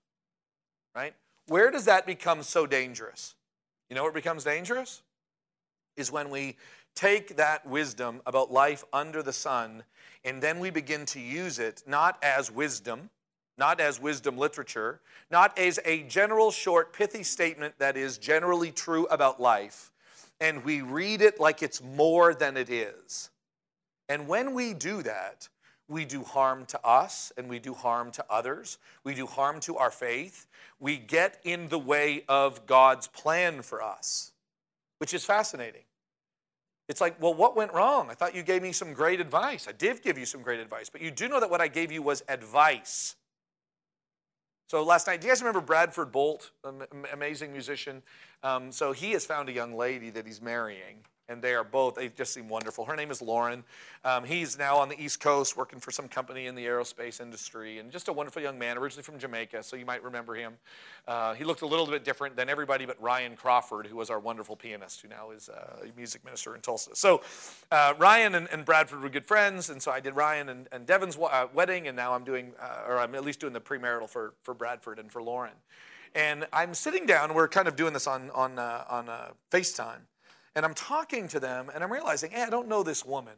Right? 0.95 1.15
Where 1.49 1.71
does 1.71 1.85
that 1.85 2.07
become 2.07 2.43
so 2.43 2.67
dangerous? 2.67 3.35
You 3.89 3.97
know 3.97 4.07
it 4.07 4.15
becomes 4.15 4.45
dangerous? 4.45 5.03
Is 5.97 6.11
when 6.11 6.31
we 6.31 6.57
take 6.95 7.37
that 7.37 7.67
wisdom 7.67 8.21
about 8.27 8.51
life 8.51 8.85
under 8.93 9.23
the 9.23 9.33
sun 9.33 9.85
and 10.25 10.43
then 10.43 10.59
we 10.59 10.71
begin 10.71 11.05
to 11.07 11.21
use 11.21 11.59
it 11.59 11.83
not 11.87 12.19
as 12.23 12.51
wisdom, 12.51 13.11
not 13.59 13.81
as 13.81 14.01
wisdom 14.01 14.37
literature, 14.37 15.01
not 15.31 15.59
as 15.59 15.81
a 15.85 16.03
general, 16.05 16.51
short, 16.51 16.93
pithy 16.93 17.23
statement 17.23 17.75
that 17.79 17.97
is 17.97 18.19
generally 18.19 18.71
true 18.71 19.07
about 19.07 19.41
life, 19.41 19.93
and 20.41 20.65
we 20.65 20.83
read 20.83 21.23
it 21.23 21.41
like 21.41 21.63
it's 21.63 21.83
more 21.83 22.35
than 22.35 22.57
it 22.57 22.69
is. 22.69 23.31
And 24.09 24.29
when 24.29 24.55
we 24.55 24.75
do 24.75 25.03
that, 25.03 25.49
we 25.89 26.05
do 26.05 26.25
harm 26.25 26.67
to 26.67 26.85
us 26.85 27.33
and 27.37 27.49
we 27.49 27.59
do 27.59 27.73
harm 27.73 28.11
to 28.13 28.25
others. 28.29 28.79
We 29.05 29.15
do 29.15 29.27
harm 29.27 29.61
to 29.61 29.77
our 29.77 29.91
faith. 29.91 30.47
We 30.81 30.97
get 30.97 31.41
in 31.45 31.69
the 31.69 31.79
way 31.79 32.25
of 32.29 32.67
God's 32.67 33.07
plan 33.07 33.63
for 33.63 33.83
us, 33.83 34.33
which 34.99 35.15
is 35.15 35.25
fascinating. 35.25 35.83
It's 36.89 37.01
like, 37.01 37.21
well, 37.21 37.35
what 37.35 37.57
went 37.57 37.73
wrong? 37.73 38.11
I 38.11 38.15
thought 38.15 38.35
you 38.35 38.43
gave 38.43 38.63
me 38.63 38.73
some 38.73 38.93
great 38.93 39.21
advice. 39.21 39.67
I 39.69 39.73
did 39.73 40.03
give 40.03 40.19
you 40.19 40.27
some 40.27 40.43
great 40.43 40.61
advice, 40.61 40.89
but 40.89 41.01
you 41.01 41.11
do 41.11 41.29
know 41.29 41.41
that 41.41 41.51
what 41.51 41.61
I 41.61 41.69
gave 41.69 41.91
you 41.91 42.03
was 42.03 42.23
advice. 42.29 43.17
So 44.69 44.83
last 44.83 45.07
night, 45.07 45.21
do 45.21 45.29
you 45.29 45.33
guys 45.33 45.41
remember 45.41 45.61
Bradford 45.61 46.11
Bolt, 46.11 46.51
amazing 47.13 47.53
musician? 47.53 48.03
Um, 48.43 48.73
so 48.73 48.93
he 48.93 49.13
has 49.13 49.25
found 49.25 49.49
a 49.49 49.53
young 49.53 49.75
lady 49.77 50.11
that 50.11 50.27
he's 50.27 50.43
marrying 50.43 51.05
and 51.29 51.43
they 51.43 51.55
are 51.55 51.65
both, 51.65 51.97
they 51.97 52.09
just 52.09 52.33
seem 52.33 52.49
wonderful. 52.49 52.85
Her 52.85 52.95
name 52.95 53.11
is 53.11 53.21
Lauren. 53.21 53.65
Um, 54.05 54.25
he's 54.25 54.57
now 54.59 54.77
on 54.77 54.89
the 54.89 55.01
East 55.01 55.21
Coast 55.21 55.57
working 55.57 55.81
for 55.81 55.91
some 55.91 56.09
company 56.09 56.47
in 56.47 56.55
the 56.55 56.65
aerospace 56.65 57.21
industry 57.21 57.79
and 57.79 57.91
just 57.91 58.09
a 58.09 58.13
wonderful 58.13 58.43
young 58.43 58.59
man, 58.59 58.79
originally 58.79 59.03
from 59.03 59.19
Jamaica, 59.19 59.63
so 59.63 59.77
you 59.77 59.85
might 59.85 60.03
remember 60.03 60.35
him. 60.35 60.55
Uh, 61.09 61.35
he 61.35 61.45
looked 61.45 61.63
a 61.63 61.67
little 61.67 61.87
bit 61.87 62.05
different 62.05 62.37
than 62.37 62.49
everybody 62.49 62.87
but 62.87 63.01
Ryan 63.03 63.37
Crawford, 63.37 63.87
who 63.87 63.97
was 63.97 64.09
our 64.09 64.21
wonderful 64.21 64.55
pianist, 64.55 65.03
who 65.03 65.09
now 65.09 65.31
is 65.31 65.49
uh, 65.49 65.83
a 65.83 65.97
music 65.97 66.25
minister 66.25 66.55
in 66.55 66.61
Tulsa. 66.61 66.95
So 66.95 67.23
uh, 67.73 67.95
Ryan 67.99 68.37
and, 68.37 68.49
and, 68.53 68.65
Bradford 68.65 69.03
were 69.03 69.09
good 69.09 69.25
friends, 69.25 69.71
and 69.71 69.83
so 69.83 69.91
I 69.91 70.01
did 70.01 70.17
Ryan 70.17 70.49
and, 70.49 70.69
and 70.73 70.87
Devin's 70.87 71.17
uh, 71.17 71.47
wedding, 71.53 71.89
and 71.89 71.97
now 71.97 72.15
I'm 72.15 72.25
doing, 72.25 72.53
uh, 72.61 72.85
or 72.89 72.99
I'm 72.99 73.15
at 73.15 73.25
least 73.25 73.41
doing 73.41 73.53
the 73.53 73.61
premarital 73.61 74.09
for, 74.09 74.35
for 74.43 74.55
Bradford 74.55 74.99
and 74.99 75.11
for 75.11 75.23
Lauren. 75.23 75.53
And 76.15 76.47
I'm 76.53 76.75
sitting 76.75 77.07
down, 77.07 77.35
we're 77.35 77.49
kind 77.49 77.69
of 77.69 77.77
doing 77.77 77.93
this 77.93 78.07
on, 78.07 78.31
on, 78.31 78.59
on 78.59 79.11
FaceTime. 79.51 80.01
And 80.57 80.65
I'm 80.65 80.75
talking 80.75 81.29
to 81.29 81.39
them 81.39 81.71
and 81.73 81.85
I'm 81.85 81.93
realizing, 81.93 82.31
hey, 82.31 82.43
I 82.43 82.51
don't 82.51 82.67
know 82.67 82.83
this 82.83 83.05
woman. 83.05 83.35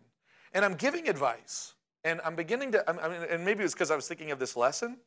And 0.54 0.64
I'm 0.64 0.74
giving 0.74 1.08
advice. 1.08 1.74
And 2.04 2.20
I'm 2.24 2.36
beginning 2.36 2.72
to, 2.72 2.88
I 2.88 3.08
mean, 3.08 3.26
and 3.28 3.44
maybe 3.44 3.64
it's 3.64 3.74
because 3.74 3.90
I 3.90 3.96
was 3.96 4.06
thinking 4.06 4.30
of 4.30 4.38
this 4.38 4.56
lesson. 4.56 4.98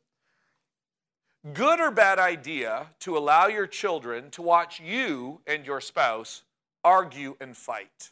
Good 1.54 1.80
or 1.80 1.90
bad 1.90 2.18
idea 2.18 2.88
to 3.00 3.16
allow 3.16 3.46
your 3.46 3.66
children 3.66 4.30
to 4.32 4.42
watch 4.42 4.78
you 4.78 5.40
and 5.46 5.66
your 5.66 5.80
spouse 5.80 6.42
argue 6.84 7.34
and 7.40 7.56
fight? 7.56 8.10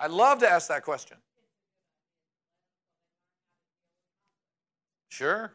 I 0.00 0.06
love 0.06 0.38
to 0.40 0.48
ask 0.48 0.68
that 0.68 0.82
question. 0.82 1.18
Sure. 5.10 5.52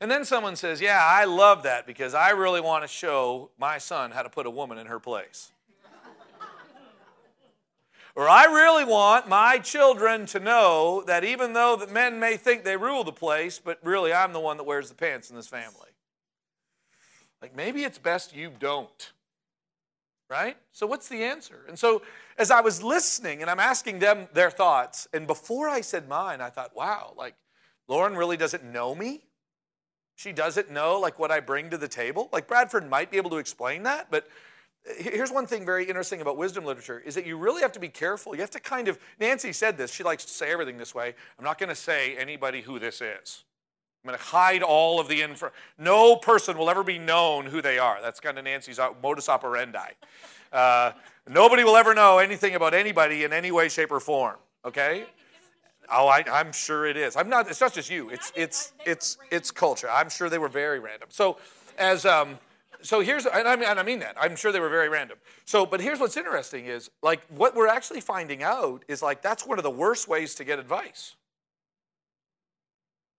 And 0.00 0.10
then 0.10 0.24
someone 0.24 0.56
says, 0.56 0.80
Yeah, 0.80 1.00
I 1.02 1.24
love 1.24 1.62
that 1.62 1.86
because 1.86 2.14
I 2.14 2.30
really 2.30 2.60
want 2.60 2.84
to 2.84 2.88
show 2.88 3.50
my 3.58 3.78
son 3.78 4.10
how 4.10 4.22
to 4.22 4.30
put 4.30 4.46
a 4.46 4.50
woman 4.50 4.78
in 4.78 4.86
her 4.86 5.00
place. 5.00 5.52
or 8.14 8.28
I 8.28 8.44
really 8.44 8.84
want 8.84 9.28
my 9.28 9.58
children 9.58 10.26
to 10.26 10.40
know 10.40 11.02
that 11.06 11.24
even 11.24 11.52
though 11.52 11.76
that 11.76 11.90
men 11.90 12.20
may 12.20 12.36
think 12.36 12.64
they 12.64 12.76
rule 12.76 13.04
the 13.04 13.12
place, 13.12 13.58
but 13.58 13.78
really 13.82 14.12
I'm 14.12 14.32
the 14.32 14.40
one 14.40 14.56
that 14.58 14.64
wears 14.64 14.88
the 14.88 14.94
pants 14.94 15.30
in 15.30 15.36
this 15.36 15.48
family. 15.48 15.90
Like 17.40 17.56
maybe 17.56 17.84
it's 17.84 17.98
best 17.98 18.34
you 18.34 18.52
don't. 18.58 19.12
Right? 20.28 20.56
So 20.72 20.88
what's 20.88 21.08
the 21.08 21.22
answer? 21.22 21.64
And 21.68 21.78
so 21.78 22.02
as 22.36 22.50
I 22.50 22.60
was 22.60 22.82
listening 22.82 23.42
and 23.42 23.50
I'm 23.50 23.60
asking 23.60 24.00
them 24.00 24.26
their 24.34 24.50
thoughts, 24.50 25.06
and 25.14 25.24
before 25.26 25.68
I 25.68 25.80
said 25.80 26.08
mine, 26.08 26.40
I 26.40 26.50
thought, 26.50 26.74
wow, 26.74 27.14
like 27.16 27.36
Lauren 27.86 28.16
really 28.16 28.36
doesn't 28.36 28.64
know 28.64 28.94
me. 28.94 29.22
She 30.16 30.32
doesn't 30.32 30.70
know 30.70 30.98
like 30.98 31.18
what 31.18 31.30
I 31.30 31.40
bring 31.40 31.70
to 31.70 31.78
the 31.78 31.88
table. 31.88 32.28
Like 32.32 32.48
Bradford 32.48 32.88
might 32.88 33.10
be 33.10 33.18
able 33.18 33.30
to 33.30 33.36
explain 33.36 33.84
that, 33.84 34.10
but 34.10 34.26
here's 34.96 35.30
one 35.30 35.46
thing 35.46 35.64
very 35.64 35.84
interesting 35.84 36.20
about 36.20 36.36
wisdom 36.36 36.64
literature 36.64 37.02
is 37.04 37.14
that 37.14 37.26
you 37.26 37.36
really 37.36 37.62
have 37.62 37.72
to 37.72 37.80
be 37.80 37.88
careful. 37.88 38.34
You 38.34 38.40
have 38.40 38.50
to 38.52 38.60
kind 38.60 38.88
of 38.88 38.98
Nancy 39.20 39.52
said 39.52 39.76
this. 39.76 39.92
She 39.92 40.02
likes 40.02 40.24
to 40.24 40.30
say 40.30 40.50
everything 40.50 40.78
this 40.78 40.94
way. 40.94 41.14
I'm 41.38 41.44
not 41.44 41.58
going 41.58 41.68
to 41.68 41.74
say 41.74 42.16
anybody 42.16 42.62
who 42.62 42.78
this 42.78 43.00
is. 43.00 43.44
I'm 44.04 44.08
going 44.08 44.18
to 44.18 44.24
hide 44.24 44.62
all 44.62 45.00
of 45.00 45.08
the 45.08 45.20
info. 45.20 45.50
No 45.78 46.16
person 46.16 46.56
will 46.56 46.70
ever 46.70 46.84
be 46.84 46.98
known 46.98 47.46
who 47.46 47.60
they 47.60 47.78
are. 47.78 47.98
That's 48.00 48.20
kind 48.20 48.38
of 48.38 48.44
Nancy's 48.44 48.78
modus 49.02 49.28
operandi. 49.28 49.90
Uh, 50.52 50.92
nobody 51.28 51.64
will 51.64 51.76
ever 51.76 51.92
know 51.92 52.18
anything 52.18 52.54
about 52.54 52.72
anybody 52.72 53.24
in 53.24 53.32
any 53.32 53.50
way, 53.50 53.68
shape, 53.68 53.90
or 53.90 53.98
form. 53.98 54.36
Okay? 54.64 55.06
Oh, 55.90 56.08
I, 56.08 56.24
am 56.40 56.52
sure 56.52 56.86
it 56.86 56.96
is. 56.96 57.16
I'm 57.16 57.28
not. 57.28 57.48
It's 57.48 57.60
not 57.60 57.72
just 57.72 57.90
you. 57.90 58.10
It's 58.10 58.32
it's 58.34 58.72
it's 58.84 59.18
it's 59.30 59.50
culture. 59.50 59.88
I'm 59.90 60.08
sure 60.08 60.28
they 60.28 60.38
were 60.38 60.48
very 60.48 60.78
random. 60.80 61.08
So, 61.10 61.38
as 61.78 62.04
um, 62.04 62.38
so 62.82 63.00
here's 63.00 63.26
and 63.26 63.48
I 63.48 63.56
mean 63.56 63.68
and 63.68 63.78
I 63.78 63.82
mean 63.82 64.00
that. 64.00 64.16
I'm 64.20 64.36
sure 64.36 64.52
they 64.52 64.60
were 64.60 64.68
very 64.68 64.88
random. 64.88 65.18
So, 65.44 65.66
but 65.66 65.80
here's 65.80 66.00
what's 66.00 66.16
interesting 66.16 66.66
is 66.66 66.90
like 67.02 67.20
what 67.28 67.54
we're 67.54 67.68
actually 67.68 68.00
finding 68.00 68.42
out 68.42 68.84
is 68.88 69.02
like 69.02 69.22
that's 69.22 69.46
one 69.46 69.58
of 69.58 69.64
the 69.64 69.70
worst 69.70 70.08
ways 70.08 70.34
to 70.36 70.44
get 70.44 70.58
advice. 70.58 71.16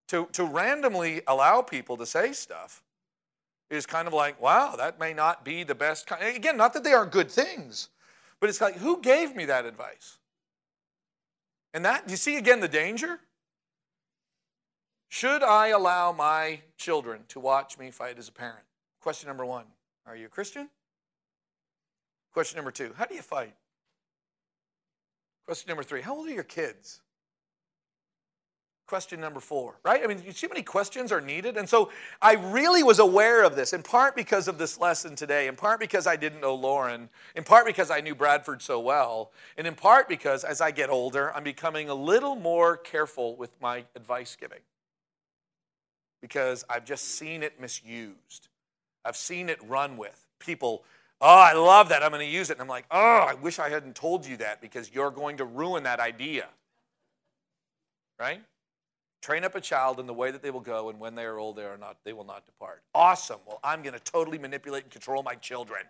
To 0.09 0.27
to 0.33 0.43
randomly 0.45 1.21
allow 1.27 1.61
people 1.61 1.97
to 1.97 2.05
say 2.05 2.31
stuff 2.31 2.81
is 3.69 3.85
kind 3.85 4.07
of 4.07 4.13
like 4.13 4.41
wow 4.41 4.75
that 4.77 4.99
may 4.99 5.13
not 5.13 5.43
be 5.43 5.63
the 5.63 5.75
best. 5.75 6.07
Kind. 6.07 6.35
Again, 6.35 6.57
not 6.57 6.73
that 6.73 6.83
they 6.83 6.93
aren't 6.93 7.11
good 7.11 7.29
things, 7.29 7.89
but 8.39 8.49
it's 8.49 8.61
like 8.61 8.75
who 8.75 9.01
gave 9.01 9.35
me 9.35 9.45
that 9.45 9.65
advice? 9.65 10.17
And 11.73 11.85
that, 11.85 12.07
do 12.07 12.11
you 12.11 12.17
see 12.17 12.37
again 12.37 12.59
the 12.59 12.67
danger? 12.67 13.19
Should 15.09 15.43
I 15.43 15.67
allow 15.67 16.11
my 16.11 16.61
children 16.77 17.21
to 17.29 17.39
watch 17.39 17.77
me 17.77 17.91
fight 17.91 18.17
as 18.17 18.27
a 18.27 18.31
parent? 18.31 18.63
Question 18.99 19.27
number 19.27 19.45
one 19.45 19.65
Are 20.05 20.15
you 20.15 20.25
a 20.25 20.29
Christian? 20.29 20.69
Question 22.33 22.57
number 22.57 22.71
two 22.71 22.93
How 22.97 23.05
do 23.05 23.15
you 23.15 23.21
fight? 23.21 23.55
Question 25.45 25.69
number 25.69 25.83
three 25.83 26.01
How 26.01 26.15
old 26.15 26.27
are 26.27 26.33
your 26.33 26.43
kids? 26.43 27.01
Question 28.87 29.19
number 29.19 29.41
four, 29.41 29.75
right? 29.83 30.01
I 30.01 30.07
mean, 30.07 30.19
how 30.19 30.47
many 30.47 30.63
questions 30.63 31.11
are 31.11 31.19
needed? 31.19 31.57
And 31.57 31.67
so 31.67 31.91
I 32.21 32.35
really 32.35 32.83
was 32.83 32.99
aware 32.99 33.43
of 33.43 33.55
this, 33.55 33.73
in 33.73 33.83
part 33.83 34.15
because 34.15 34.47
of 34.47 34.57
this 34.57 34.79
lesson 34.79 35.15
today, 35.15 35.47
in 35.47 35.55
part 35.55 35.79
because 35.79 36.07
I 36.07 36.15
didn't 36.15 36.39
know 36.39 36.55
Lauren, 36.55 37.09
in 37.35 37.43
part 37.43 37.65
because 37.65 37.91
I 37.91 37.99
knew 37.99 38.15
Bradford 38.15 38.61
so 38.61 38.79
well, 38.79 39.31
and 39.57 39.67
in 39.67 39.75
part 39.75 40.07
because 40.07 40.45
as 40.45 40.61
I 40.61 40.71
get 40.71 40.89
older, 40.89 41.35
I'm 41.35 41.43
becoming 41.43 41.89
a 41.89 41.93
little 41.93 42.35
more 42.35 42.77
careful 42.77 43.35
with 43.35 43.51
my 43.61 43.83
advice 43.95 44.37
giving. 44.39 44.61
Because 46.21 46.63
I've 46.69 46.85
just 46.85 47.17
seen 47.17 47.43
it 47.43 47.59
misused. 47.61 48.47
I've 49.05 49.17
seen 49.17 49.49
it 49.49 49.59
run 49.67 49.97
with. 49.97 50.25
People, 50.39 50.83
oh, 51.21 51.27
I 51.27 51.53
love 51.53 51.89
that. 51.89 52.03
I'm 52.03 52.09
going 52.09 52.25
to 52.25 52.31
use 52.31 52.49
it. 52.49 52.53
And 52.53 52.61
I'm 52.61 52.67
like, 52.67 52.85
oh, 52.89 53.25
I 53.29 53.33
wish 53.35 53.59
I 53.59 53.69
hadn't 53.69 53.95
told 53.95 54.25
you 54.25 54.37
that 54.37 54.61
because 54.61 54.91
you're 54.93 55.11
going 55.11 55.37
to 55.37 55.45
ruin 55.45 55.83
that 55.83 55.99
idea. 55.99 56.47
Right? 58.19 58.41
Train 59.27 59.43
up 59.43 59.55
a 59.55 59.59
child 59.59 59.99
in 59.99 60.07
the 60.07 60.13
way 60.13 60.31
that 60.31 60.41
they 60.41 60.51
will 60.51 60.61
go, 60.61 60.87
and 60.89 61.01
when 61.01 61.13
they 61.13 61.25
are 61.25 61.37
old, 61.37 61.57
they 61.57 61.65
are 61.65 61.77
not, 61.77 61.97
they 62.05 62.13
will 62.13 62.23
not 62.23 62.45
depart. 62.45 62.81
Awesome. 62.95 63.41
Well, 63.45 63.59
I'm 63.61 63.81
going 63.81 63.91
to 63.91 63.99
totally 63.99 64.37
manipulate 64.37 64.83
and 64.83 64.89
control 64.89 65.21
my 65.21 65.35
children. 65.35 65.81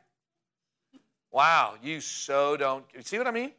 Wow, 1.29 1.75
you 1.83 2.01
so 2.01 2.57
don't. 2.57 2.83
You 2.95 3.03
see 3.03 3.19
what 3.19 3.27
I 3.27 3.31
mean? 3.31 3.51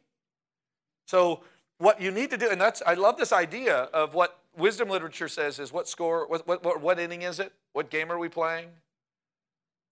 So 1.07 1.43
what 1.77 2.01
you 2.01 2.11
need 2.11 2.29
to 2.31 2.37
do, 2.37 2.49
and 2.49 2.59
that's 2.59 2.81
I 2.85 2.95
love 2.95 3.15
this 3.15 3.31
idea 3.31 3.83
of 3.93 4.13
what 4.13 4.41
wisdom 4.57 4.89
literature 4.89 5.29
says 5.29 5.59
is 5.59 5.71
what 5.71 5.87
score, 5.87 6.27
what, 6.27 6.45
what, 6.45 6.81
what, 6.81 6.99
inning 6.99 7.21
is 7.21 7.39
it? 7.39 7.53
What 7.71 7.89
game 7.89 8.11
are 8.11 8.19
we 8.19 8.27
playing? 8.27 8.67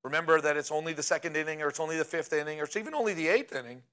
Remember 0.04 0.42
that 0.42 0.58
it's 0.58 0.70
only 0.70 0.92
the 0.92 1.02
second 1.02 1.38
inning, 1.38 1.62
or 1.62 1.70
it's 1.70 1.80
only 1.80 1.98
the 1.98 2.04
fifth 2.04 2.34
inning, 2.34 2.60
or 2.60 2.66
it's 2.66 2.76
even 2.76 2.94
only 2.94 3.14
the 3.14 3.30
eighth 3.30 3.56
inning. 3.56 3.84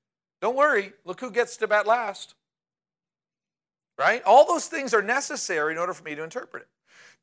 Don't 0.43 0.57
worry. 0.57 0.93
Look 1.05 1.21
who 1.21 1.31
gets 1.31 1.57
to 1.59 1.69
bat 1.69 1.87
last 1.87 2.35
right? 3.99 4.23
All 4.25 4.47
those 4.47 4.67
things 4.67 4.95
are 4.95 5.03
necessary 5.03 5.73
in 5.73 5.79
order 5.79 5.95
for 5.95 6.05
me 6.05 6.15
to 6.15 6.23
interpret 6.23 6.63
it. 6.63 6.69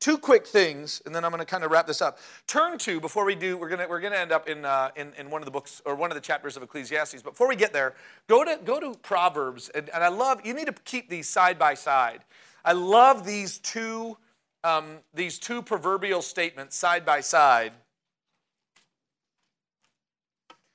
Two 0.00 0.18
quick 0.18 0.46
things, 0.46 1.00
and 1.06 1.14
then 1.14 1.24
I'm 1.24 1.30
going 1.30 1.38
to 1.38 1.46
kind 1.46 1.62
of 1.62 1.70
wrap 1.70 1.86
this 1.86 2.02
up. 2.02 2.18
Turn 2.48 2.76
to 2.78 3.00
before 3.00 3.24
we 3.24 3.36
do. 3.36 3.56
We're 3.56 3.68
going 3.68 3.80
to 3.80 3.86
we're 3.86 4.00
going 4.00 4.12
to 4.12 4.18
end 4.18 4.32
up 4.32 4.48
in, 4.48 4.64
uh, 4.64 4.90
in 4.96 5.12
in 5.16 5.30
one 5.30 5.42
of 5.42 5.44
the 5.44 5.52
books 5.52 5.80
or 5.84 5.94
one 5.94 6.10
of 6.10 6.16
the 6.16 6.20
chapters 6.20 6.56
of 6.56 6.62
Ecclesiastes. 6.64 7.22
Before 7.22 7.46
we 7.46 7.54
get 7.54 7.72
there, 7.72 7.94
go 8.26 8.42
to 8.42 8.58
go 8.64 8.80
to 8.80 8.98
Proverbs, 8.98 9.68
and, 9.68 9.88
and 9.90 10.02
I 10.02 10.08
love. 10.08 10.44
You 10.44 10.54
need 10.54 10.66
to 10.66 10.74
keep 10.84 11.08
these 11.08 11.28
side 11.28 11.56
by 11.56 11.74
side. 11.74 12.24
I 12.64 12.72
love 12.72 13.24
these 13.24 13.58
two 13.58 14.16
um, 14.64 14.98
these 15.14 15.38
two 15.38 15.62
proverbial 15.62 16.20
statements 16.20 16.76
side 16.76 17.04
by 17.04 17.20
side. 17.20 17.72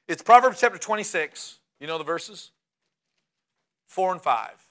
It's 0.07 0.21
Proverbs 0.21 0.61
chapter 0.61 0.77
26. 0.77 1.59
You 1.81 1.87
know 1.87 1.97
the 1.97 2.03
verses? 2.03 2.51
Four 3.87 4.13
and 4.13 4.21
five. 4.21 4.66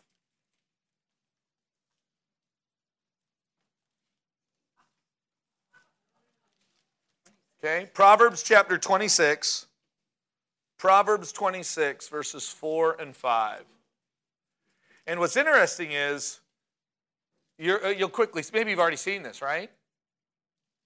Okay, 7.64 7.88
Proverbs 7.94 8.42
chapter 8.42 8.76
26. 8.76 9.66
Proverbs 10.78 11.32
26, 11.32 12.08
verses 12.08 12.48
4 12.48 12.96
and 13.00 13.16
5. 13.16 13.64
And 15.06 15.20
what's 15.20 15.36
interesting 15.36 15.92
is, 15.92 16.40
you 17.58 17.78
will 17.82 18.04
uh, 18.04 18.08
quickly, 18.08 18.42
maybe 18.52 18.70
you've 18.70 18.78
already 18.78 18.96
seen 18.96 19.22
this, 19.22 19.40
right? 19.40 19.70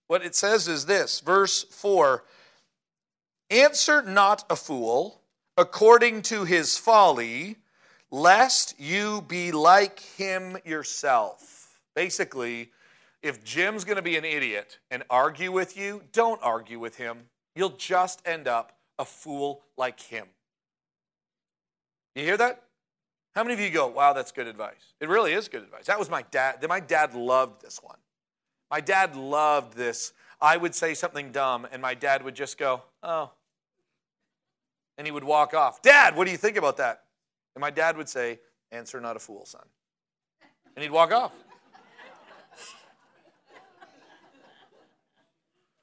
What 0.06 0.24
it 0.24 0.36
says 0.36 0.68
is 0.68 0.86
this, 0.86 1.20
verse 1.20 1.64
4 1.64 2.24
Answer 3.51 4.02
not 4.02 4.44
a 4.48 4.55
fool 4.55 5.22
according 5.56 6.22
to 6.22 6.44
his 6.44 6.78
folly, 6.78 7.56
lest 8.12 8.78
you 8.78 9.22
be 9.22 9.51
like 9.51 9.98
him 9.98 10.56
yourself. 10.64 11.80
Basically, 11.97 12.70
if 13.22 13.44
Jim's 13.44 13.84
going 13.84 13.97
to 13.97 14.02
be 14.02 14.16
an 14.16 14.24
idiot 14.24 14.78
and 14.90 15.02
argue 15.10 15.52
with 15.52 15.76
you, 15.76 16.02
don't 16.12 16.40
argue 16.42 16.78
with 16.78 16.97
him. 16.97 17.24
You'll 17.55 17.70
just 17.70 18.22
end 18.24 18.48
up 18.48 18.76
a 18.98 19.05
fool 19.05 19.62
like 19.76 20.01
him. 20.01 20.26
You 22.14 22.24
hear 22.24 22.36
that? 22.36 22.62
How 23.34 23.42
many 23.42 23.55
of 23.55 23.60
you 23.60 23.70
go, 23.70 23.86
wow, 23.86 24.12
that's 24.12 24.32
good 24.32 24.47
advice? 24.47 24.94
It 25.01 25.09
really 25.09 25.32
is 25.32 25.48
good 25.48 25.62
advice. 25.62 25.86
That 25.86 25.98
was 25.98 26.10
my 26.10 26.22
dad. 26.30 26.64
My 26.68 26.80
dad 26.80 27.14
loved 27.14 27.62
this 27.62 27.80
one. 27.82 27.98
My 28.70 28.80
dad 28.80 29.14
loved 29.16 29.76
this. 29.76 30.12
I 30.40 30.56
would 30.56 30.74
say 30.74 30.94
something 30.94 31.32
dumb, 31.32 31.66
and 31.70 31.80
my 31.82 31.94
dad 31.94 32.24
would 32.24 32.34
just 32.34 32.59
go, 32.59 32.82
oh. 33.02 33.30
And 34.98 35.06
he 35.06 35.12
would 35.12 35.24
walk 35.24 35.55
off. 35.55 35.82
Dad, 35.82 36.16
what 36.16 36.24
do 36.24 36.30
you 36.30 36.36
think 36.36 36.56
about 36.56 36.78
that? 36.78 37.05
And 37.55 37.60
my 37.60 37.70
dad 37.70 37.97
would 37.97 38.09
say, 38.09 38.40
answer 38.72 39.01
not 39.01 39.16
a 39.16 39.18
fool, 39.18 39.44
son. 39.44 39.64
And 40.74 40.82
he'd 40.82 40.90
walk 40.90 41.12
off. 41.12 41.32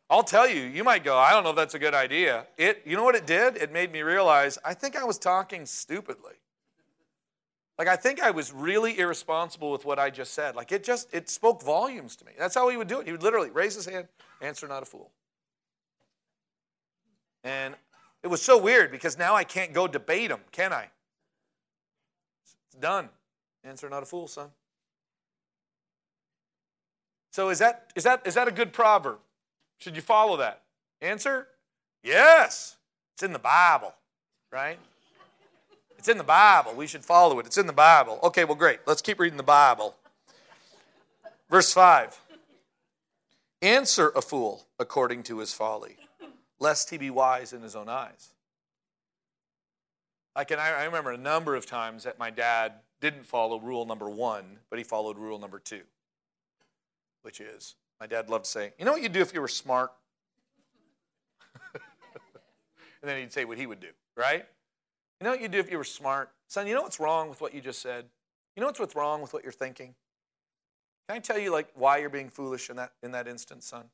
I'll 0.10 0.24
tell 0.24 0.48
you, 0.48 0.62
you 0.62 0.84
might 0.84 1.04
go, 1.04 1.18
I 1.18 1.32
don't 1.32 1.44
know 1.44 1.50
if 1.50 1.56
that's 1.58 1.74
a 1.74 1.80
good 1.80 1.94
idea. 1.94 2.48
It, 2.58 2.82
you 2.86 2.96
know 2.96 3.04
what 3.04 3.16
it 3.16 3.28
did? 3.28 3.58
It 3.58 3.74
made 3.74 3.92
me 3.92 4.02
realize 4.02 4.58
I 4.64 4.74
think 4.74 4.96
I 4.96 5.04
was 5.04 5.18
talking 5.18 5.66
stupidly. 5.66 6.36
Like 7.78 7.88
I 7.88 7.96
think 7.96 8.22
I 8.22 8.32
was 8.32 8.52
really 8.54 8.98
irresponsible 8.98 9.72
with 9.72 9.86
what 9.86 10.00
I 10.00 10.10
just 10.10 10.34
said. 10.34 10.56
Like 10.56 10.72
it 10.72 10.84
just 10.84 11.14
it 11.14 11.30
spoke 11.30 11.62
volumes 11.62 12.16
to 12.18 12.26
me. 12.26 12.32
That's 12.38 12.56
how 12.56 12.70
he 12.70 12.78
would 12.78 12.88
do 12.88 13.00
it. 13.02 13.06
He 13.06 13.12
would 13.12 13.22
literally 13.22 13.52
raise 13.52 13.76
his 13.76 13.86
hand, 13.86 14.08
answer 14.42 14.68
not 14.68 14.82
a 14.82 14.86
fool. 14.86 15.12
And 17.44 17.76
it 18.24 18.28
was 18.28 18.42
so 18.42 18.58
weird 18.58 18.92
because 18.92 19.18
now 19.18 19.36
I 19.36 19.44
can't 19.44 19.74
go 19.74 19.88
debate 19.88 20.32
him, 20.32 20.40
can 20.52 20.74
I? 20.74 20.88
It's 22.44 22.80
done. 22.80 23.10
Answer 23.64 23.90
not 23.90 24.02
a 24.02 24.06
fool, 24.06 24.28
son. 24.28 24.50
So 27.32 27.50
is 27.50 27.60
that 27.60 27.92
is 27.96 28.04
that 28.06 28.26
is 28.26 28.34
that 28.34 28.48
a 28.48 28.52
good 28.52 28.74
proverb? 28.74 29.20
Should 29.78 29.96
you 29.96 30.02
follow 30.02 30.38
that? 30.38 30.64
Answer? 31.02 31.48
Yes. 32.04 32.78
It's 33.14 33.24
in 33.24 33.34
the 33.34 33.40
Bible, 33.40 33.94
right? 34.52 34.78
It's 35.98 36.08
in 36.08 36.18
the 36.18 36.24
Bible. 36.24 36.74
We 36.74 36.88
should 36.88 37.04
follow 37.04 37.40
it. 37.40 37.46
It's 37.46 37.58
in 37.58 37.68
the 37.68 37.74
Bible. 37.74 38.20
Okay, 38.24 38.44
well, 38.44 38.56
great. 38.56 38.80
Let's 38.86 39.02
keep 39.02 39.20
reading 39.20 39.38
the 39.38 39.44
Bible. 39.44 39.96
Verse 41.50 41.74
5 41.74 42.20
Answer 43.62 44.10
a 44.16 44.22
fool 44.22 44.68
according 44.78 45.24
to 45.24 45.40
his 45.40 45.54
folly, 45.54 45.98
lest 46.60 46.92
he 46.92 46.98
be 46.98 47.10
wise 47.10 47.54
in 47.54 47.62
his 47.62 47.76
own 47.76 47.90
eyes. 47.90 48.34
I, 50.36 50.44
can, 50.44 50.60
I 50.60 50.86
remember 50.86 51.12
a 51.12 51.18
number 51.18 51.56
of 51.56 51.66
times 51.66 52.04
that 52.04 52.20
my 52.20 52.30
dad 52.30 52.74
didn't 53.02 53.26
follow 53.26 53.60
rule 53.60 53.86
number 53.86 54.08
one, 54.08 54.60
but 54.70 54.78
he 54.78 54.84
followed 54.84 55.18
rule 55.18 55.40
number 55.40 55.58
two, 55.58 55.82
which 57.24 57.42
is 57.42 57.74
my 58.00 58.08
dad 58.08 58.30
loved 58.30 58.46
to 58.46 58.52
say, 58.52 58.74
You 58.78 58.86
know 58.86 58.94
what 58.94 59.02
you'd 59.02 59.14
do 59.14 59.22
if 59.22 59.34
you 59.34 59.42
were 59.42 59.48
smart? 59.48 59.92
and 61.74 61.82
then 63.04 63.20
he'd 63.20 63.34
say 63.34 63.46
what 63.46 63.58
he 63.58 63.66
would 63.66 63.80
do, 63.80 63.90
right? 64.16 64.46
You 65.20 65.26
know 65.26 65.32
what 65.32 65.42
you'd 65.42 65.52
do 65.52 65.60
if 65.60 65.72
you 65.72 65.78
were 65.78 65.84
smart? 65.84 66.32
Son, 66.48 66.68
you 66.68 66.76
know 66.76 66.82
what's 66.82 67.00
wrong 67.00 67.30
with 67.30 67.42
what 67.42 67.54
you 67.54 67.62
just 67.62 67.82
said? 67.82 68.06
You 68.56 68.62
know 68.62 68.72
what's 68.76 68.96
wrong 68.96 69.22
with 69.22 69.34
what 69.34 69.44
you're 69.44 69.52
thinking? 69.52 69.96
Can 71.08 71.18
I 71.18 71.20
tell 71.20 71.38
you 71.38 71.52
like 71.52 71.70
why 71.76 71.98
you're 71.98 72.10
being 72.10 72.30
foolish 72.30 72.70
in 72.70 72.76
that 72.76 72.92
in 73.02 73.12
that 73.12 73.28
instance, 73.28 73.68
son? 73.68 73.86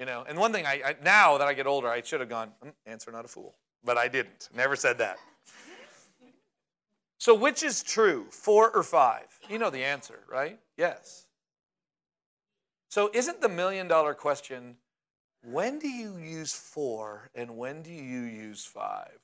You 0.00 0.06
know, 0.06 0.24
and 0.28 0.38
one 0.38 0.52
thing 0.52 0.66
I, 0.66 0.82
I 0.84 0.96
now 1.02 1.38
that 1.38 1.46
I 1.46 1.54
get 1.54 1.66
older, 1.66 1.88
I 1.88 2.02
should 2.02 2.20
have 2.20 2.28
gone, 2.28 2.50
mm, 2.64 2.72
answer 2.86 3.10
not 3.10 3.24
a 3.24 3.28
fool. 3.28 3.54
But 3.84 3.96
I 3.96 4.08
didn't. 4.08 4.48
Never 4.54 4.76
said 4.76 4.98
that. 4.98 5.18
So 7.18 7.34
which 7.34 7.62
is 7.62 7.82
true, 7.82 8.26
four 8.30 8.70
or 8.70 8.82
five? 8.82 9.26
You 9.48 9.58
know 9.58 9.70
the 9.70 9.84
answer, 9.84 10.20
right? 10.30 10.58
Yes. 10.76 11.25
So 12.88 13.10
isn't 13.12 13.40
the 13.40 13.48
million 13.48 13.88
dollar 13.88 14.14
question, 14.14 14.76
when 15.42 15.78
do 15.78 15.88
you 15.88 16.16
use 16.16 16.52
four 16.52 17.30
and 17.34 17.56
when 17.56 17.82
do 17.82 17.90
you 17.90 18.22
use 18.22 18.64
five? 18.64 19.18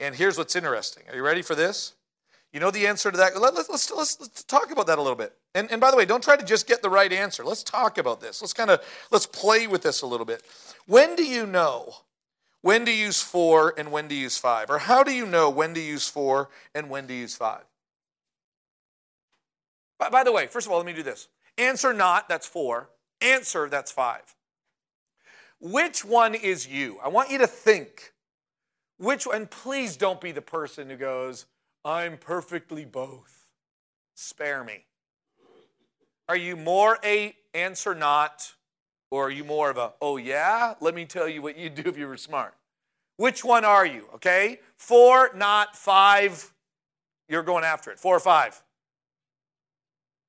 And 0.00 0.14
here's 0.14 0.38
what's 0.38 0.54
interesting. 0.54 1.04
Are 1.08 1.16
you 1.16 1.22
ready 1.22 1.42
for 1.42 1.54
this? 1.54 1.94
You 2.52 2.60
know 2.60 2.70
the 2.70 2.86
answer 2.86 3.10
to 3.10 3.16
that? 3.16 3.38
Let, 3.38 3.54
us 3.54 3.68
let's, 3.68 3.90
let's, 3.90 4.20
let's 4.20 4.44
talk 4.44 4.70
about 4.70 4.86
that 4.86 4.98
a 4.98 5.02
little 5.02 5.16
bit. 5.16 5.34
And, 5.54 5.70
and 5.70 5.80
by 5.80 5.90
the 5.90 5.96
way, 5.96 6.06
don't 6.06 6.22
try 6.22 6.36
to 6.36 6.44
just 6.44 6.66
get 6.66 6.80
the 6.80 6.88
right 6.88 7.12
answer. 7.12 7.44
Let's 7.44 7.62
talk 7.62 7.98
about 7.98 8.20
this. 8.20 8.40
Let's 8.40 8.54
kind 8.54 8.70
of 8.70 8.80
let's 9.10 9.26
play 9.26 9.66
with 9.66 9.82
this 9.82 10.00
a 10.02 10.06
little 10.06 10.24
bit. 10.24 10.42
When 10.86 11.14
do 11.14 11.24
you 11.24 11.44
know 11.44 11.92
when 12.62 12.86
to 12.86 12.92
use 12.92 13.20
four 13.20 13.74
and 13.76 13.92
when 13.92 14.08
to 14.08 14.14
use 14.14 14.38
five? 14.38 14.70
Or 14.70 14.78
how 14.78 15.02
do 15.02 15.12
you 15.12 15.26
know 15.26 15.50
when 15.50 15.74
to 15.74 15.80
use 15.80 16.08
four 16.08 16.48
and 16.74 16.88
when 16.88 17.06
to 17.08 17.14
use 17.14 17.34
five? 17.34 17.64
By, 19.98 20.08
by 20.08 20.24
the 20.24 20.32
way, 20.32 20.46
first 20.46 20.66
of 20.66 20.72
all, 20.72 20.78
let 20.78 20.86
me 20.86 20.94
do 20.94 21.02
this. 21.02 21.28
Answer 21.58 21.92
not, 21.92 22.28
that's 22.28 22.46
four. 22.46 22.90
Answer, 23.20 23.68
that's 23.68 23.90
five. 23.90 24.34
Which 25.60 26.04
one 26.04 26.34
is 26.34 26.68
you? 26.68 26.98
I 27.02 27.08
want 27.08 27.30
you 27.30 27.38
to 27.38 27.46
think. 27.48 28.12
Which 28.96 29.26
one, 29.26 29.46
please 29.46 29.96
don't 29.96 30.20
be 30.20 30.32
the 30.32 30.42
person 30.42 30.88
who 30.88 30.96
goes, 30.96 31.46
I'm 31.84 32.16
perfectly 32.16 32.84
both. 32.84 33.48
Spare 34.14 34.64
me. 34.64 34.84
Are 36.28 36.36
you 36.36 36.56
more 36.56 36.98
a 37.04 37.34
answer 37.54 37.94
not, 37.94 38.52
or 39.10 39.26
are 39.26 39.30
you 39.30 39.44
more 39.44 39.70
of 39.70 39.78
a, 39.78 39.94
oh 40.00 40.16
yeah, 40.16 40.74
let 40.80 40.94
me 40.94 41.04
tell 41.04 41.28
you 41.28 41.42
what 41.42 41.56
you'd 41.56 41.74
do 41.74 41.88
if 41.88 41.96
you 41.96 42.06
were 42.06 42.16
smart? 42.16 42.54
Which 43.16 43.44
one 43.44 43.64
are 43.64 43.86
you, 43.86 44.08
okay? 44.14 44.60
Four, 44.76 45.30
not 45.34 45.74
five. 45.74 46.52
You're 47.28 47.42
going 47.42 47.64
after 47.64 47.90
it. 47.90 47.98
Four 47.98 48.16
or 48.16 48.20
five? 48.20 48.62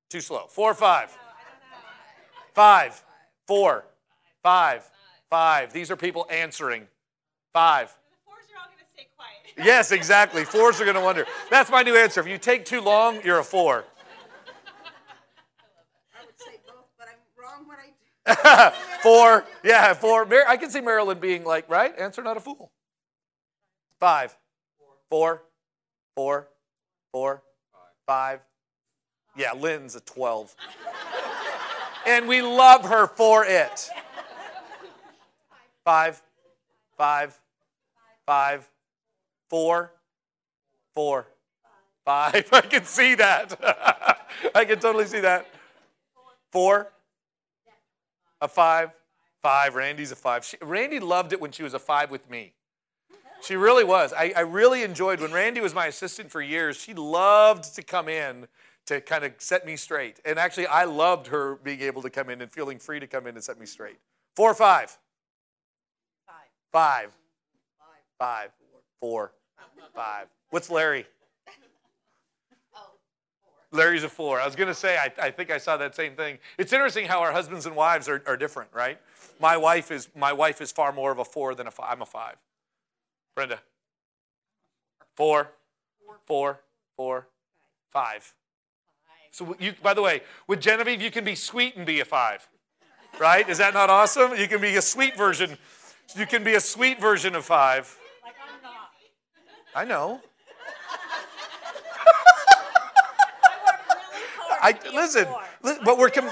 Too 0.10 0.22
slow. 0.22 0.48
Four 0.48 0.72
or 0.72 0.76
five? 0.76 1.15
Five. 2.53 3.03
Four. 3.48 3.86
Five. 4.41 4.90
Five. 5.30 5.72
These 5.72 5.91
are 5.91 5.95
people 5.95 6.26
answering. 6.30 6.88
Five. 7.53 7.95
Yes, 9.64 9.91
exactly. 9.91 10.45
Fours 10.45 10.80
are 10.80 10.86
going 10.86 10.95
to 10.95 11.02
wonder. 11.02 11.26
That's 11.49 11.69
my 11.69 11.84
new 11.84 11.95
answer. 11.95 12.22
If 12.22 12.27
you 12.27 12.38
take 12.38 12.65
too 12.65 12.81
long, 12.81 13.22
you're 13.23 13.40
a 13.40 13.44
four. 13.44 13.86
I 16.15 16.26
would 16.26 16.40
say 16.40 16.60
both, 16.65 16.86
but 16.98 17.07
I'm 17.10 17.19
wrong 17.38 17.68
when 17.68 17.77
I 17.77 18.72
do. 18.72 19.02
four. 19.02 19.45
Yeah, 19.64 19.94
four. 19.94 20.27
I 20.48 20.57
can 20.57 20.69
see 20.69 20.81
Marilyn 20.81 21.19
being 21.19 21.44
like, 21.44 21.69
right? 21.69 21.98
Answer 21.99 22.23
not 22.23 22.38
a 22.38 22.40
fool. 22.40 22.72
Five. 23.99 24.38
Four. 25.10 25.44
Four. 26.15 26.48
Four. 27.11 27.44
Five. 28.06 28.40
Yeah, 29.35 29.53
Lynn's 29.53 29.95
a 29.95 30.01
12. 30.01 30.56
and 32.06 32.27
we 32.27 32.41
love 32.41 32.85
her 32.85 33.07
for 33.07 33.45
it. 33.45 33.89
Five. 35.84 36.22
Five. 36.97 37.39
Five. 38.26 38.69
Four. 39.49 39.91
Four. 40.93 41.27
Five. 42.06 42.49
I 42.51 42.61
can 42.61 42.85
see 42.85 43.15
that. 43.15 44.18
I 44.56 44.65
can 44.65 44.80
totally 44.80 45.06
see 45.06 45.22
that. 45.22 45.47
Four. 46.51 46.91
A 48.41 48.47
five. 48.47 48.91
Five. 49.41 49.76
Randy's 49.76 50.11
a 50.11 50.15
five. 50.15 50.45
She, 50.45 50.57
Randy 50.61 50.99
loved 50.99 51.34
it 51.34 51.41
when 51.41 51.51
she 51.51 51.64
was 51.64 51.73
a 51.73 51.80
five 51.80 52.11
with 52.11 52.30
me. 52.30 52.53
She 53.41 53.56
really 53.56 53.85
was. 53.85 54.11
I, 54.11 54.34
I 54.35 54.41
really 54.41 54.84
enjoyed 54.84 55.22
when 55.22 55.31
Randy 55.31 55.61
was 55.61 55.73
my 55.73 55.88
assistant 55.88 56.30
for 56.30 56.41
years. 56.41 56.77
She 56.77 56.93
loved 56.93 57.73
to 57.76 57.81
come 57.81 58.10
in 58.10 58.47
to 58.88 59.01
kind 59.01 59.23
of 59.23 59.34
set 59.38 59.65
me 59.65 59.76
straight. 59.76 60.19
And 60.26 60.39
actually, 60.39 60.68
I 60.68 60.85
loved 60.85 61.27
her 61.27 61.56
being 61.56 61.81
able 61.81 62.01
to 62.01 62.10
come 62.10 62.30
in 62.30 62.41
and 62.41 62.51
feeling 62.51 62.80
free 62.80 62.99
to 62.99 63.07
come 63.07 63.27
in 63.27 63.35
and 63.35 63.43
set 63.43 63.60
me 63.60 63.65
straight. 63.65 63.97
Four 64.35 64.51
or 64.51 64.56
five? 64.56 64.97
Five. 66.26 66.45
Five. 66.72 67.11
Five. 68.18 68.51
Four. 68.99 69.31
Five. 69.93 70.27
What's 70.49 70.69
Larry? 70.69 71.06
Larry's 73.72 74.03
a 74.03 74.10
four. 74.10 74.39
I 74.39 74.45
was 74.45 74.56
going 74.56 74.68
to 74.68 74.73
say, 74.73 74.97
I, 74.97 75.11
I 75.22 75.31
think 75.31 75.51
I 75.51 75.57
saw 75.57 75.77
that 75.77 75.95
same 75.95 76.15
thing. 76.15 76.39
It's 76.57 76.73
interesting 76.73 77.06
how 77.06 77.19
our 77.19 77.31
husbands 77.31 77.65
and 77.65 77.76
wives 77.76 78.10
are, 78.10 78.23
are 78.26 78.35
different, 78.35 78.72
right? 78.73 78.99
My 79.39 79.57
wife 79.57 79.91
is 79.91 80.10
my 80.15 80.34
wife 80.34 80.60
is 80.60 80.72
far 80.72 80.91
more 80.91 81.11
of 81.11 81.19
a 81.19 81.26
four 81.26 81.53
than 81.53 81.68
a 81.68 81.72
five. 81.72 81.88
I'm 81.91 82.01
a 82.01 82.06
five. 82.06 82.35
Brenda. 83.35 83.60
Four. 85.15 85.51
Four. 86.26 86.61
Four. 86.95 87.27
Five. 87.91 88.34
So 89.31 89.56
you, 89.60 89.73
by 89.81 89.93
the 89.93 90.01
way, 90.01 90.22
with 90.47 90.60
Genevieve, 90.61 91.01
you 91.01 91.11
can 91.11 91.23
be 91.23 91.35
sweet 91.35 91.76
and 91.76 91.85
be 91.85 91.99
a 91.99 92.06
five, 92.06 92.47
right? 93.19 93.47
Is 93.47 93.57
that 93.60 93.73
not 93.73 93.89
awesome? 93.89 94.35
You 94.35 94.47
can 94.47 94.61
be 94.61 94.76
a 94.76 94.81
sweet 94.81 95.15
version. 95.18 95.57
You 96.15 96.26
can 96.26 96.43
be 96.43 96.56
a 96.56 96.60
sweet 96.60 96.99
version 96.99 97.35
of 97.35 97.45
five. 97.45 97.95
Like 98.23 98.35
I'm 98.41 98.61
not. 98.64 98.89
I 99.76 99.85
know. 99.85 100.22
I 104.61 104.77
listen, 104.93 105.27
li- 105.61 105.77
but 105.85 105.97
we're 105.97 106.10
com- 106.10 106.31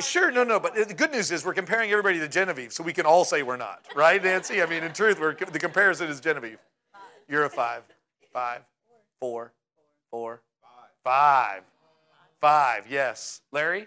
sure 0.00 0.30
no 0.30 0.44
no. 0.44 0.60
But 0.60 0.74
the 0.74 0.94
good 0.94 1.12
news 1.12 1.30
is 1.32 1.44
we're 1.44 1.54
comparing 1.54 1.90
everybody 1.90 2.18
to 2.18 2.28
Genevieve, 2.28 2.72
so 2.72 2.82
we 2.84 2.92
can 2.92 3.06
all 3.06 3.24
say 3.24 3.42
we're 3.42 3.56
not, 3.56 3.80
right, 3.94 4.22
Nancy? 4.22 4.62
I 4.62 4.66
mean, 4.66 4.84
in 4.84 4.92
truth, 4.92 5.18
we're, 5.18 5.34
the 5.34 5.58
comparison 5.58 6.08
is 6.08 6.20
Genevieve. 6.20 6.58
You're 7.28 7.44
a 7.44 7.50
five, 7.50 7.82
five, 8.32 8.60
four, 9.18 9.52
four, 10.10 10.42
five, 10.62 10.90
five. 11.02 11.62
Yes, 12.88 13.40
Larry. 13.52 13.86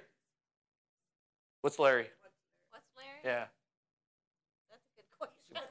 What's 1.62 1.80
Larry? 1.80 2.08
What's 2.72 2.86
Larry? 2.98 3.20
Yeah, 3.24 3.46
That's 4.70 4.82
a 4.84 4.96
good 4.96 5.06
question. 5.18 5.70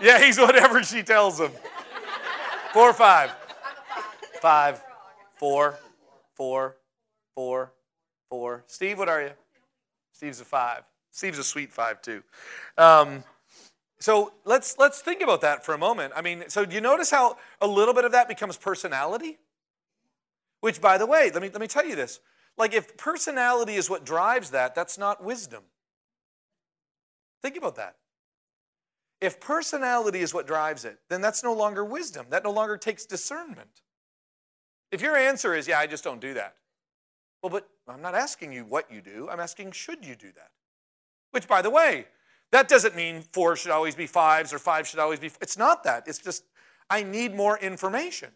yeah. 0.00 0.24
He's 0.24 0.38
whatever 0.38 0.82
she 0.82 1.02
tells 1.02 1.40
him. 1.40 1.50
Four, 2.72 2.90
or 2.90 2.92
five, 2.92 3.32
five, 4.40 4.82
four, 5.36 5.78
four, 6.34 6.76
four, 7.34 7.72
four. 8.28 8.64
Steve, 8.66 8.98
what 8.98 9.08
are 9.08 9.22
you? 9.22 9.30
Steve's 10.12 10.40
a 10.40 10.44
five. 10.44 10.82
Steve's 11.12 11.38
a 11.38 11.44
sweet 11.44 11.72
five 11.72 12.02
too. 12.02 12.22
Um, 12.76 13.22
so 14.00 14.32
let's 14.44 14.76
let's 14.78 15.00
think 15.00 15.22
about 15.22 15.40
that 15.42 15.64
for 15.64 15.72
a 15.74 15.78
moment. 15.78 16.12
I 16.16 16.22
mean, 16.22 16.44
so 16.48 16.64
do 16.64 16.74
you 16.74 16.80
notice 16.80 17.10
how 17.10 17.36
a 17.60 17.66
little 17.66 17.94
bit 17.94 18.04
of 18.04 18.12
that 18.12 18.26
becomes 18.26 18.56
personality? 18.56 19.38
Which, 20.64 20.80
by 20.80 20.96
the 20.96 21.04
way, 21.04 21.30
let 21.30 21.42
me 21.42 21.50
let 21.50 21.60
me 21.60 21.66
tell 21.66 21.84
you 21.84 21.94
this. 21.94 22.20
Like, 22.56 22.72
if 22.72 22.96
personality 22.96 23.74
is 23.74 23.90
what 23.90 24.06
drives 24.06 24.48
that, 24.52 24.74
that's 24.74 24.96
not 24.96 25.22
wisdom. 25.22 25.64
Think 27.42 27.58
about 27.58 27.76
that. 27.76 27.96
If 29.20 29.40
personality 29.40 30.20
is 30.20 30.32
what 30.32 30.46
drives 30.46 30.86
it, 30.86 31.00
then 31.10 31.20
that's 31.20 31.44
no 31.44 31.52
longer 31.52 31.84
wisdom. 31.84 32.28
That 32.30 32.44
no 32.44 32.50
longer 32.50 32.78
takes 32.78 33.04
discernment. 33.04 33.82
If 34.90 35.02
your 35.02 35.18
answer 35.18 35.54
is, 35.54 35.68
yeah, 35.68 35.80
I 35.80 35.86
just 35.86 36.02
don't 36.02 36.18
do 36.18 36.32
that. 36.32 36.56
Well, 37.42 37.50
but 37.50 37.68
I'm 37.86 38.00
not 38.00 38.14
asking 38.14 38.54
you 38.54 38.64
what 38.64 38.90
you 38.90 39.02
do. 39.02 39.28
I'm 39.30 39.40
asking, 39.40 39.72
should 39.72 40.02
you 40.02 40.16
do 40.16 40.32
that? 40.32 40.48
Which, 41.32 41.46
by 41.46 41.60
the 41.60 41.68
way, 41.68 42.06
that 42.52 42.68
doesn't 42.68 42.96
mean 42.96 43.22
four 43.34 43.54
should 43.54 43.70
always 43.70 43.96
be 43.96 44.06
fives 44.06 44.50
or 44.50 44.58
five 44.58 44.88
should 44.88 44.98
always 44.98 45.20
be. 45.20 45.30
It's 45.42 45.58
not 45.58 45.84
that. 45.84 46.08
It's 46.08 46.20
just, 46.20 46.44
I 46.88 47.02
need 47.02 47.34
more 47.34 47.58
information. 47.58 48.30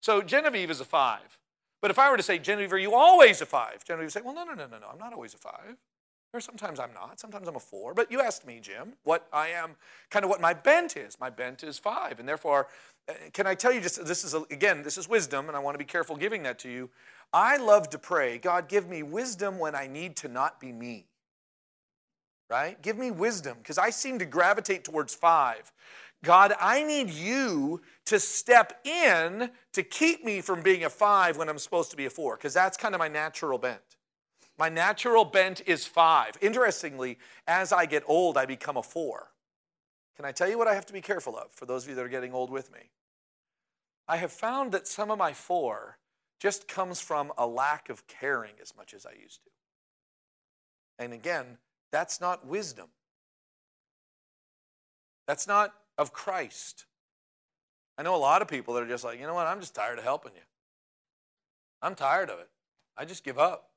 So 0.00 0.22
Genevieve 0.22 0.70
is 0.70 0.80
a 0.80 0.86
five. 0.86 1.38
But 1.80 1.90
if 1.90 1.98
I 1.98 2.10
were 2.10 2.16
to 2.16 2.22
say, 2.22 2.38
Genevieve, 2.38 2.72
are 2.72 2.78
you 2.78 2.94
always 2.94 3.40
a 3.40 3.46
five? 3.46 3.84
Genevieve 3.84 4.06
would 4.06 4.12
say, 4.12 4.20
well, 4.24 4.34
no, 4.34 4.44
no, 4.44 4.54
no, 4.54 4.66
no, 4.66 4.78
no. 4.78 4.86
I'm 4.92 4.98
not 4.98 5.12
always 5.12 5.34
a 5.34 5.38
five. 5.38 5.76
Or 6.34 6.40
sometimes 6.40 6.78
I'm 6.78 6.92
not. 6.92 7.18
Sometimes 7.18 7.48
I'm 7.48 7.56
a 7.56 7.60
four. 7.60 7.94
But 7.94 8.12
you 8.12 8.20
asked 8.20 8.46
me, 8.46 8.58
Jim, 8.60 8.94
what 9.04 9.26
I 9.32 9.48
am, 9.48 9.76
kind 10.10 10.24
of 10.24 10.30
what 10.30 10.40
my 10.40 10.52
bent 10.52 10.96
is. 10.96 11.18
My 11.18 11.30
bent 11.30 11.62
is 11.62 11.78
five. 11.78 12.18
And 12.20 12.28
therefore, 12.28 12.68
uh, 13.08 13.14
can 13.32 13.46
I 13.46 13.54
tell 13.54 13.72
you 13.72 13.80
just 13.80 14.04
this 14.04 14.24
is, 14.24 14.34
a, 14.34 14.42
again, 14.50 14.82
this 14.82 14.98
is 14.98 15.08
wisdom, 15.08 15.48
and 15.48 15.56
I 15.56 15.60
want 15.60 15.74
to 15.74 15.78
be 15.78 15.86
careful 15.86 16.16
giving 16.16 16.42
that 16.42 16.58
to 16.60 16.68
you. 16.68 16.90
I 17.32 17.56
love 17.56 17.88
to 17.90 17.98
pray, 17.98 18.38
God, 18.38 18.68
give 18.68 18.88
me 18.88 19.02
wisdom 19.02 19.58
when 19.58 19.74
I 19.74 19.86
need 19.86 20.16
to 20.16 20.28
not 20.28 20.60
be 20.60 20.72
me. 20.72 21.06
Right? 22.50 22.80
Give 22.82 22.98
me 22.98 23.10
wisdom, 23.10 23.58
because 23.58 23.78
I 23.78 23.90
seem 23.90 24.18
to 24.18 24.24
gravitate 24.24 24.84
towards 24.84 25.14
five. 25.14 25.70
God, 26.24 26.52
I 26.60 26.82
need 26.82 27.10
you 27.10 27.80
to 28.06 28.18
step 28.18 28.84
in 28.84 29.50
to 29.72 29.82
keep 29.82 30.24
me 30.24 30.40
from 30.40 30.62
being 30.62 30.84
a 30.84 30.90
five 30.90 31.36
when 31.36 31.48
I'm 31.48 31.58
supposed 31.58 31.90
to 31.92 31.96
be 31.96 32.06
a 32.06 32.10
four, 32.10 32.36
because 32.36 32.54
that's 32.54 32.76
kind 32.76 32.94
of 32.94 32.98
my 32.98 33.08
natural 33.08 33.58
bent. 33.58 33.96
My 34.58 34.68
natural 34.68 35.24
bent 35.24 35.62
is 35.66 35.86
five. 35.86 36.36
Interestingly, 36.40 37.18
as 37.46 37.72
I 37.72 37.86
get 37.86 38.02
old, 38.06 38.36
I 38.36 38.46
become 38.46 38.76
a 38.76 38.82
four. 38.82 39.30
Can 40.16 40.24
I 40.24 40.32
tell 40.32 40.48
you 40.48 40.58
what 40.58 40.66
I 40.66 40.74
have 40.74 40.86
to 40.86 40.92
be 40.92 41.00
careful 41.00 41.38
of 41.38 41.52
for 41.52 41.64
those 41.64 41.84
of 41.84 41.90
you 41.90 41.94
that 41.94 42.04
are 42.04 42.08
getting 42.08 42.34
old 42.34 42.50
with 42.50 42.72
me? 42.72 42.90
I 44.08 44.16
have 44.16 44.32
found 44.32 44.72
that 44.72 44.88
some 44.88 45.12
of 45.12 45.18
my 45.18 45.32
four 45.32 45.98
just 46.40 46.66
comes 46.66 47.00
from 47.00 47.32
a 47.38 47.46
lack 47.46 47.88
of 47.88 48.08
caring 48.08 48.54
as 48.60 48.76
much 48.76 48.94
as 48.94 49.06
I 49.06 49.12
used 49.12 49.44
to. 49.44 49.50
And 50.98 51.12
again, 51.12 51.58
that's 51.92 52.20
not 52.20 52.44
wisdom. 52.44 52.88
That's 55.28 55.46
not 55.46 55.74
of 55.98 56.12
Christ. 56.12 56.86
I 57.98 58.02
know 58.02 58.14
a 58.14 58.16
lot 58.16 58.40
of 58.40 58.48
people 58.48 58.74
that 58.74 58.82
are 58.82 58.88
just 58.88 59.04
like, 59.04 59.20
you 59.20 59.26
know 59.26 59.34
what, 59.34 59.46
I'm 59.46 59.60
just 59.60 59.74
tired 59.74 59.98
of 59.98 60.04
helping 60.04 60.32
you. 60.34 60.42
I'm 61.82 61.94
tired 61.94 62.30
of 62.30 62.38
it. 62.38 62.48
I 62.96 63.04
just 63.04 63.24
give 63.24 63.38
up. 63.38 63.70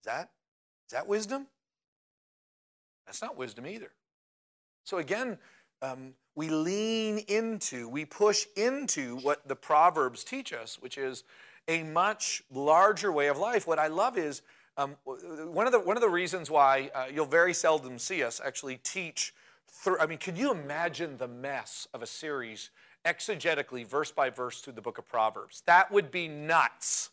Is 0.00 0.06
that 0.06 0.30
is 0.86 0.92
that 0.92 1.06
wisdom? 1.06 1.46
That's 3.06 3.22
not 3.22 3.36
wisdom 3.36 3.66
either. 3.66 3.92
So 4.84 4.98
again, 4.98 5.38
um, 5.82 6.14
we 6.34 6.48
lean 6.48 7.18
into, 7.28 7.88
we 7.88 8.04
push 8.04 8.46
into 8.56 9.16
what 9.18 9.46
the 9.46 9.56
Proverbs 9.56 10.24
teach 10.24 10.52
us, 10.52 10.78
which 10.80 10.96
is 10.98 11.24
a 11.68 11.82
much 11.82 12.42
larger 12.50 13.12
way 13.12 13.28
of 13.28 13.38
life. 13.38 13.66
What 13.66 13.78
I 13.78 13.86
love 13.88 14.18
is 14.18 14.42
um, 14.76 14.96
one 15.04 15.66
of 15.66 15.72
the 15.72 15.80
one 15.80 15.96
of 15.96 16.00
the 16.00 16.08
reasons 16.08 16.50
why 16.50 16.90
uh, 16.94 17.06
you'll 17.12 17.26
very 17.26 17.52
seldom 17.52 17.98
see 17.98 18.22
us 18.22 18.40
actually 18.44 18.78
teach. 18.82 19.34
Through, 19.72 19.98
I 19.98 20.06
mean, 20.06 20.18
can 20.18 20.36
you 20.36 20.50
imagine 20.50 21.16
the 21.16 21.28
mess 21.28 21.88
of 21.94 22.02
a 22.02 22.06
series 22.06 22.70
exegetically, 23.04 23.86
verse 23.86 24.10
by 24.10 24.28
verse, 24.28 24.60
through 24.60 24.74
the 24.74 24.82
book 24.82 24.98
of 24.98 25.08
Proverbs? 25.08 25.62
That 25.66 25.90
would 25.90 26.10
be 26.10 26.28
nuts. 26.28 27.10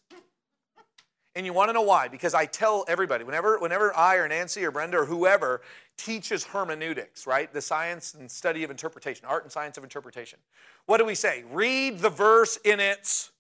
And 1.36 1.46
you 1.46 1.54
want 1.54 1.70
to 1.70 1.74
know 1.74 1.84
why? 1.84 2.08
Because 2.08 2.34
I 2.34 2.46
tell 2.46 2.84
everybody, 2.88 3.24
whenever, 3.24 3.60
whenever 3.60 3.96
I 3.96 4.16
or 4.16 4.28
Nancy 4.28 4.66
or 4.66 4.72
Brenda 4.72 4.98
or 4.98 5.06
whoever 5.06 5.62
teaches 5.96 6.46
hermeneutics, 6.46 7.28
right? 7.28 7.54
The 7.54 7.62
science 7.62 8.16
and 8.16 8.30
study 8.30 8.64
of 8.64 8.72
interpretation, 8.72 9.26
art 9.28 9.44
and 9.44 9.52
science 9.52 9.78
of 9.78 9.84
interpretation. 9.84 10.40
What 10.88 10.98
do 10.98 11.06
we 11.06 11.14
say? 11.14 11.44
Read 11.52 12.00
the 12.00 12.10
verse 12.10 12.58
in 12.66 12.80
its 12.80 13.32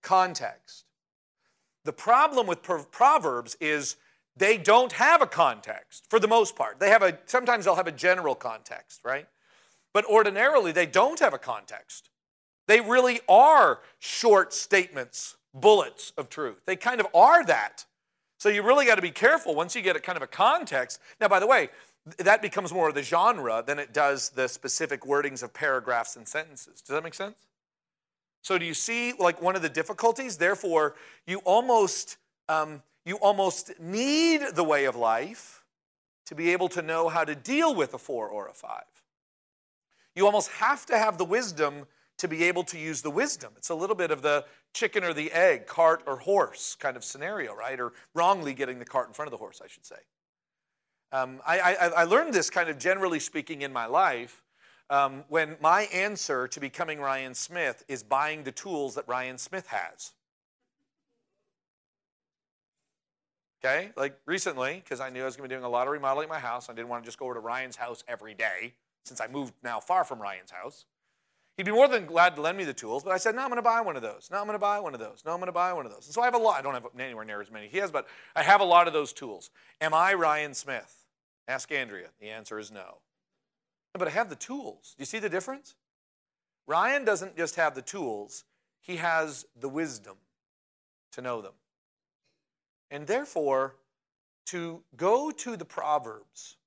context. 0.00 0.86
The 1.84 1.92
problem 1.92 2.46
with 2.46 2.62
Proverbs 2.62 3.56
is 3.60 3.96
they 4.36 4.56
don't 4.56 4.92
have 4.92 5.20
a 5.20 5.26
context 5.26 6.06
for 6.08 6.18
the 6.18 6.28
most 6.28 6.56
part. 6.56 6.80
They 6.80 6.90
have 6.90 7.02
a 7.02 7.18
sometimes 7.26 7.64
they'll 7.64 7.76
have 7.76 7.86
a 7.86 7.92
general 7.92 8.34
context, 8.34 9.00
right? 9.04 9.26
But 9.92 10.04
ordinarily 10.06 10.72
they 10.72 10.86
don't 10.86 11.20
have 11.20 11.34
a 11.34 11.38
context. 11.38 12.08
They 12.68 12.80
really 12.80 13.20
are 13.28 13.80
short 13.98 14.54
statements 14.54 15.36
bullets 15.54 16.12
of 16.16 16.28
truth. 16.28 16.62
They 16.66 16.76
kind 16.76 17.00
of 17.00 17.06
are 17.14 17.44
that. 17.44 17.84
So 18.38 18.48
you 18.48 18.62
really 18.62 18.86
got 18.86 18.96
to 18.96 19.02
be 19.02 19.10
careful 19.10 19.54
once 19.54 19.76
you 19.76 19.82
get 19.82 19.96
a 19.96 20.00
kind 20.00 20.16
of 20.16 20.22
a 20.22 20.26
context. 20.26 21.00
Now, 21.20 21.28
by 21.28 21.38
the 21.38 21.46
way, 21.46 21.68
that 22.18 22.42
becomes 22.42 22.72
more 22.72 22.88
of 22.88 22.94
the 22.94 23.02
genre 23.02 23.62
than 23.64 23.78
it 23.78 23.92
does 23.92 24.30
the 24.30 24.48
specific 24.48 25.02
wordings 25.02 25.42
of 25.42 25.54
paragraphs 25.54 26.16
and 26.16 26.26
sentences. 26.26 26.80
Does 26.80 26.94
that 26.94 27.04
make 27.04 27.14
sense? 27.14 27.36
So 28.42 28.58
do 28.58 28.64
you 28.64 28.74
see 28.74 29.12
like 29.12 29.40
one 29.40 29.54
of 29.54 29.62
the 29.62 29.68
difficulties? 29.68 30.36
Therefore, 30.36 30.96
you 31.26 31.38
almost 31.44 32.16
um, 32.48 32.82
you 33.04 33.16
almost 33.16 33.78
need 33.80 34.42
the 34.54 34.64
way 34.64 34.84
of 34.84 34.96
life 34.96 35.64
to 36.26 36.34
be 36.34 36.50
able 36.50 36.68
to 36.68 36.82
know 36.82 37.08
how 37.08 37.24
to 37.24 37.34
deal 37.34 37.74
with 37.74 37.94
a 37.94 37.98
four 37.98 38.28
or 38.28 38.48
a 38.48 38.52
five. 38.52 38.84
You 40.14 40.26
almost 40.26 40.50
have 40.52 40.86
to 40.86 40.98
have 40.98 41.18
the 41.18 41.24
wisdom 41.24 41.86
to 42.18 42.28
be 42.28 42.44
able 42.44 42.62
to 42.64 42.78
use 42.78 43.02
the 43.02 43.10
wisdom. 43.10 43.52
It's 43.56 43.70
a 43.70 43.74
little 43.74 43.96
bit 43.96 44.10
of 44.10 44.22
the 44.22 44.44
chicken 44.72 45.02
or 45.02 45.12
the 45.12 45.32
egg, 45.32 45.66
cart 45.66 46.02
or 46.06 46.18
horse 46.18 46.76
kind 46.78 46.96
of 46.96 47.04
scenario, 47.04 47.54
right? 47.54 47.80
Or 47.80 47.92
wrongly 48.14 48.54
getting 48.54 48.78
the 48.78 48.84
cart 48.84 49.08
in 49.08 49.14
front 49.14 49.26
of 49.26 49.30
the 49.32 49.38
horse, 49.38 49.60
I 49.64 49.68
should 49.68 49.84
say. 49.84 49.96
Um, 51.10 51.40
I, 51.46 51.60
I, 51.60 51.74
I, 51.88 52.04
learned 52.04 52.32
this 52.32 52.48
kind 52.48 52.70
of 52.70 52.78
generally 52.78 53.20
speaking 53.20 53.60
in 53.60 53.70
my 53.70 53.84
life 53.84 54.42
um, 54.88 55.24
when 55.28 55.56
my 55.60 55.82
answer 55.92 56.48
to 56.48 56.58
becoming 56.58 57.00
Ryan 57.00 57.34
Smith 57.34 57.84
is 57.86 58.02
buying 58.02 58.44
the 58.44 58.52
tools 58.52 58.94
that 58.94 59.06
Ryan 59.06 59.36
Smith 59.36 59.66
has. 59.66 60.12
Okay, 63.64 63.90
like 63.96 64.18
recently, 64.26 64.82
because 64.82 64.98
I 64.98 65.10
knew 65.10 65.22
I 65.22 65.26
was 65.26 65.36
going 65.36 65.48
to 65.48 65.52
be 65.52 65.54
doing 65.54 65.64
a 65.64 65.68
lot 65.68 65.86
of 65.86 65.92
remodeling 65.92 66.28
my 66.28 66.40
house. 66.40 66.68
I 66.68 66.72
didn't 66.72 66.88
want 66.88 67.04
to 67.04 67.06
just 67.06 67.18
go 67.18 67.26
over 67.26 67.34
to 67.34 67.40
Ryan's 67.40 67.76
house 67.76 68.02
every 68.08 68.34
day 68.34 68.74
since 69.04 69.20
I 69.20 69.28
moved 69.28 69.54
now 69.62 69.78
far 69.78 70.02
from 70.02 70.20
Ryan's 70.20 70.50
house. 70.50 70.86
He'd 71.56 71.66
be 71.66 71.72
more 71.72 71.86
than 71.86 72.06
glad 72.06 72.34
to 72.36 72.42
lend 72.42 72.58
me 72.58 72.64
the 72.64 72.72
tools, 72.72 73.04
but 73.04 73.12
I 73.12 73.18
said, 73.18 73.36
no, 73.36 73.42
I'm 73.42 73.48
going 73.48 73.58
to 73.58 73.62
buy 73.62 73.80
one 73.82 73.94
of 73.94 74.02
those. 74.02 74.28
No, 74.32 74.38
I'm 74.38 74.46
going 74.46 74.54
to 74.54 74.58
buy 74.58 74.80
one 74.80 74.94
of 74.94 75.00
those. 75.00 75.22
No, 75.24 75.32
I'm 75.32 75.38
going 75.38 75.46
to 75.46 75.52
buy 75.52 75.72
one 75.74 75.84
of 75.84 75.92
those. 75.92 76.06
And 76.06 76.14
so 76.14 76.22
I 76.22 76.24
have 76.24 76.34
a 76.34 76.38
lot. 76.38 76.58
I 76.58 76.62
don't 76.62 76.74
have 76.74 76.86
anywhere 76.98 77.24
near 77.24 77.40
as 77.40 77.50
many 77.50 77.68
he 77.68 77.78
has, 77.78 77.90
but 77.90 78.08
I 78.34 78.42
have 78.42 78.60
a 78.60 78.64
lot 78.64 78.88
of 78.88 78.94
those 78.94 79.12
tools. 79.12 79.50
Am 79.80 79.92
I 79.92 80.14
Ryan 80.14 80.54
Smith? 80.54 81.06
Ask 81.46 81.70
Andrea. 81.70 82.08
The 82.20 82.30
answer 82.30 82.58
is 82.58 82.72
no. 82.72 82.98
But 83.92 84.08
I 84.08 84.12
have 84.12 84.30
the 84.30 84.36
tools. 84.36 84.94
Do 84.96 85.02
you 85.02 85.06
see 85.06 85.18
the 85.18 85.28
difference? 85.28 85.76
Ryan 86.66 87.04
doesn't 87.04 87.36
just 87.36 87.56
have 87.56 87.74
the 87.74 87.82
tools, 87.82 88.44
he 88.80 88.96
has 88.96 89.44
the 89.58 89.68
wisdom 89.68 90.16
to 91.12 91.20
know 91.20 91.42
them. 91.42 91.52
And 92.92 93.06
therefore, 93.06 93.76
to 94.46 94.82
go 94.96 95.30
to 95.30 95.56
the 95.56 95.64
Proverbs, 95.64 96.58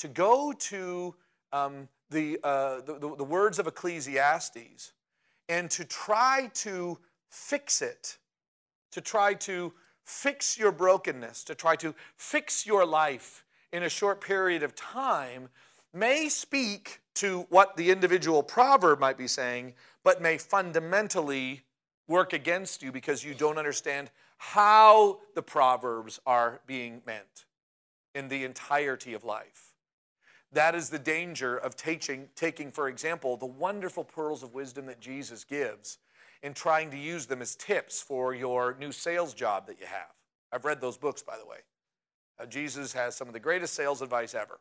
to 0.00 0.08
go 0.08 0.52
to 0.52 1.14
um, 1.52 1.88
the, 2.10 2.40
uh, 2.42 2.80
the, 2.80 2.98
the, 2.98 3.16
the 3.16 3.24
words 3.24 3.60
of 3.60 3.68
Ecclesiastes 3.68 4.92
and 5.48 5.70
to 5.70 5.84
try 5.84 6.50
to 6.54 6.98
fix 7.30 7.80
it, 7.80 8.18
to 8.90 9.00
try 9.00 9.34
to 9.34 9.72
fix 10.04 10.58
your 10.58 10.72
brokenness, 10.72 11.44
to 11.44 11.54
try 11.54 11.76
to 11.76 11.94
fix 12.16 12.66
your 12.66 12.84
life 12.84 13.44
in 13.72 13.84
a 13.84 13.88
short 13.88 14.20
period 14.20 14.64
of 14.64 14.74
time 14.74 15.48
may 15.94 16.28
speak 16.28 17.00
to 17.14 17.46
what 17.50 17.76
the 17.76 17.90
individual 17.90 18.42
proverb 18.42 18.98
might 18.98 19.16
be 19.16 19.28
saying, 19.28 19.74
but 20.02 20.20
may 20.20 20.38
fundamentally 20.38 21.62
work 22.08 22.32
against 22.32 22.82
you 22.82 22.90
because 22.90 23.22
you 23.22 23.32
don't 23.32 23.58
understand 23.58 24.10
how 24.44 25.20
the 25.36 25.42
proverbs 25.42 26.18
are 26.26 26.60
being 26.66 27.00
meant 27.06 27.44
in 28.12 28.26
the 28.26 28.42
entirety 28.42 29.14
of 29.14 29.22
life. 29.22 29.72
That 30.50 30.74
is 30.74 30.90
the 30.90 30.98
danger 30.98 31.56
of 31.56 31.76
taking, 31.76 32.28
taking, 32.34 32.72
for 32.72 32.88
example, 32.88 33.36
the 33.36 33.46
wonderful 33.46 34.02
pearls 34.02 34.42
of 34.42 34.52
wisdom 34.52 34.86
that 34.86 35.00
Jesus 35.00 35.44
gives 35.44 35.98
and 36.42 36.56
trying 36.56 36.90
to 36.90 36.98
use 36.98 37.26
them 37.26 37.40
as 37.40 37.54
tips 37.54 38.02
for 38.02 38.34
your 38.34 38.76
new 38.80 38.90
sales 38.90 39.32
job 39.32 39.68
that 39.68 39.78
you 39.78 39.86
have. 39.86 40.10
I've 40.50 40.64
read 40.64 40.80
those 40.80 40.98
books, 40.98 41.22
by 41.22 41.38
the 41.38 41.46
way. 41.46 41.58
Uh, 42.40 42.46
Jesus 42.46 42.92
has 42.94 43.14
some 43.14 43.28
of 43.28 43.34
the 43.34 43.40
greatest 43.40 43.74
sales 43.74 44.02
advice 44.02 44.34
ever. 44.34 44.58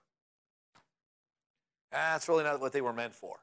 That's 1.92 2.30
really 2.30 2.44
not 2.44 2.62
what 2.62 2.72
they 2.72 2.82
were 2.82 2.94
meant 2.94 3.16
for. 3.16 3.38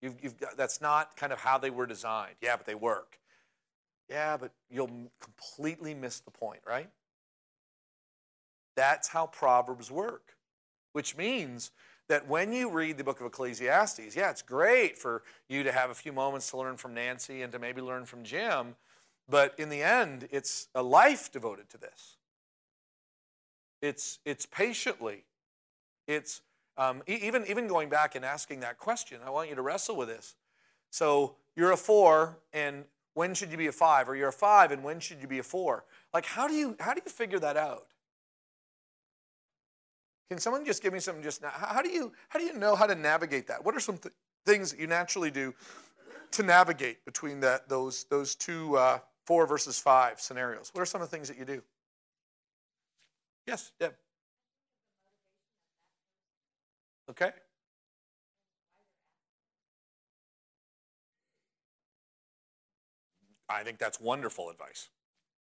You've, 0.00 0.16
you've 0.22 0.40
got, 0.40 0.56
that's 0.56 0.80
not 0.80 1.18
kind 1.18 1.34
of 1.34 1.40
how 1.40 1.58
they 1.58 1.70
were 1.70 1.86
designed. 1.86 2.36
Yeah, 2.40 2.56
but 2.56 2.64
they 2.64 2.74
work. 2.74 3.19
Yeah, 4.10 4.36
but 4.36 4.52
you'll 4.68 4.90
completely 5.20 5.94
miss 5.94 6.20
the 6.20 6.30
point, 6.30 6.60
right? 6.66 6.90
That's 8.76 9.08
how 9.08 9.26
Proverbs 9.26 9.90
work 9.90 10.34
which 10.92 11.16
means 11.16 11.70
that 12.08 12.26
when 12.26 12.52
you 12.52 12.70
read 12.70 12.98
the 12.98 13.04
book 13.04 13.20
of 13.20 13.26
Ecclesiastes, 13.26 14.16
yeah, 14.16 14.30
it's 14.30 14.42
great 14.42 14.98
for 14.98 15.22
you 15.48 15.62
to 15.62 15.70
have 15.70 15.90
a 15.90 15.94
few 15.94 16.12
moments 16.12 16.50
to 16.50 16.56
learn 16.56 16.76
from 16.76 16.94
Nancy 16.94 17.42
and 17.42 17.52
to 17.52 17.58
maybe 17.58 17.80
learn 17.80 18.04
from 18.04 18.24
Jim, 18.24 18.74
but 19.28 19.54
in 19.58 19.68
the 19.68 19.82
end, 19.82 20.28
it's 20.32 20.68
a 20.74 20.82
life 20.82 21.30
devoted 21.30 21.70
to 21.70 21.78
this. 21.78 22.16
It's, 23.80 24.18
it's 24.24 24.44
patiently. 24.44 25.24
It's 26.08 26.42
um, 26.76 27.02
even, 27.06 27.46
even 27.46 27.68
going 27.68 27.88
back 27.88 28.16
and 28.16 28.24
asking 28.24 28.60
that 28.60 28.78
question, 28.78 29.20
I 29.24 29.30
want 29.30 29.48
you 29.48 29.54
to 29.54 29.62
wrestle 29.62 29.96
with 29.96 30.08
this. 30.08 30.34
So 30.90 31.36
you're 31.54 31.70
a 31.70 31.76
four, 31.76 32.38
and 32.52 32.84
when 33.14 33.34
should 33.34 33.50
you 33.50 33.56
be 33.56 33.66
a 33.66 33.72
five? 33.72 34.08
Or 34.08 34.16
you're 34.16 34.28
a 34.28 34.32
five, 34.32 34.70
and 34.70 34.82
when 34.82 35.00
should 35.00 35.20
you 35.20 35.26
be 35.26 35.38
a 35.38 35.42
four? 35.42 35.84
Like, 36.14 36.26
how 36.26 36.46
do 36.48 36.54
you, 36.54 36.76
how 36.80 36.94
do 36.94 37.00
you 37.04 37.10
figure 37.10 37.38
that 37.38 37.56
out? 37.56 37.86
Can 40.30 40.38
someone 40.38 40.64
just 40.64 40.80
give 40.80 40.92
me 40.92 41.00
some 41.00 41.22
just 41.22 41.42
now? 41.42 41.50
How 41.52 41.82
do 41.82 41.90
you 41.90 42.12
how 42.28 42.38
do 42.38 42.44
you 42.44 42.54
know 42.54 42.76
how 42.76 42.86
to 42.86 42.94
navigate 42.94 43.48
that? 43.48 43.64
What 43.64 43.74
are 43.74 43.80
some 43.80 43.98
th- 43.98 44.14
things 44.46 44.70
that 44.70 44.78
you 44.78 44.86
naturally 44.86 45.30
do 45.32 45.54
to 46.30 46.44
navigate 46.44 47.04
between 47.04 47.40
that 47.40 47.68
those 47.68 48.04
those 48.04 48.36
two 48.36 48.76
uh, 48.76 49.00
four 49.26 49.44
versus 49.44 49.80
five 49.80 50.20
scenarios? 50.20 50.70
What 50.72 50.82
are 50.82 50.86
some 50.86 51.02
of 51.02 51.10
the 51.10 51.16
things 51.16 51.26
that 51.26 51.36
you 51.36 51.44
do? 51.44 51.62
Yes, 53.44 53.72
Deb. 53.80 53.94
Okay. 57.10 57.32
I 63.50 63.62
think 63.64 63.78
that's 63.78 64.00
wonderful 64.00 64.50
advice. 64.50 64.88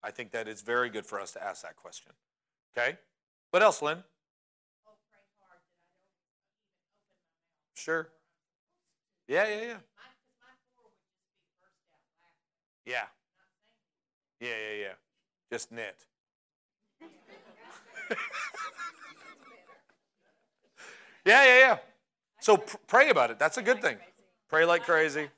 I 0.03 0.11
think 0.11 0.31
that 0.31 0.47
it's 0.47 0.61
very 0.61 0.89
good 0.89 1.05
for 1.05 1.19
us 1.19 1.31
to 1.33 1.43
ask 1.43 1.63
that 1.63 1.75
question. 1.75 2.13
Okay? 2.77 2.97
What 3.51 3.63
else, 3.63 3.81
Lynn? 3.81 4.03
Sure. 7.73 8.09
Yeah, 9.27 9.47
yeah, 9.47 9.61
yeah. 9.61 9.77
Yeah. 12.85 13.03
Yeah, 14.39 14.47
yeah, 14.49 14.75
yeah. 14.81 14.93
Just 15.51 15.71
knit. 15.71 16.05
yeah, 21.25 21.43
yeah, 21.45 21.59
yeah. 21.59 21.77
So 22.39 22.57
pr- 22.57 22.77
pray 22.87 23.09
about 23.09 23.31
it. 23.31 23.39
That's 23.39 23.57
a 23.57 23.61
good 23.61 23.81
thing. 23.81 23.97
Pray 24.47 24.63
like 24.65 24.83
crazy. 24.85 25.29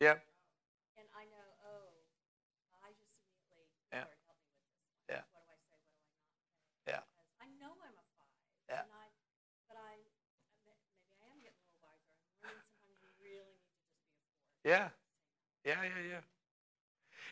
Yeah. 0.00 0.18
And 0.98 1.06
I 1.16 1.24
know, 1.32 1.46
oh, 1.64 1.88
I 2.84 2.90
just 2.98 3.14
immediately, 3.16 3.64
Yeah. 3.88 4.02
Lord, 4.04 4.12
help 4.28 4.36
me 4.36 4.52
with 4.52 4.68
this. 4.68 4.84
Yeah. 5.08 5.24
What 5.32 5.40
do 5.40 5.48
I 5.48 5.56
say? 5.64 5.80
What 5.80 5.96
do 5.96 6.04
I 6.04 6.12
not 6.12 6.20
say? 6.84 6.92
Yeah. 6.92 7.00
Because 7.00 7.40
I 7.40 7.48
know 7.62 7.72
I'm 7.80 7.96
a 7.96 8.04
five. 8.12 8.36
Yeah. 8.68 8.84
And 8.84 8.92
I, 8.92 9.06
but 9.70 9.78
I, 9.80 9.94
maybe 10.04 10.68
I 10.68 11.32
am 11.32 11.38
getting 11.40 11.64
a 11.64 11.70
little 11.72 11.88
wiser. 11.88 12.12
I'm 12.44 12.44
learning 12.44 12.68
sometimes 12.68 13.08
you 13.08 13.24
really 13.24 13.56
need 13.56 13.72
to 13.72 13.88
just 13.88 14.04
be 14.04 14.20
a 14.20 14.44
four. 14.44 14.53
Yeah. 14.64 14.88
Yeah, 15.64 15.76
yeah, 15.82 16.10
yeah. 16.10 16.20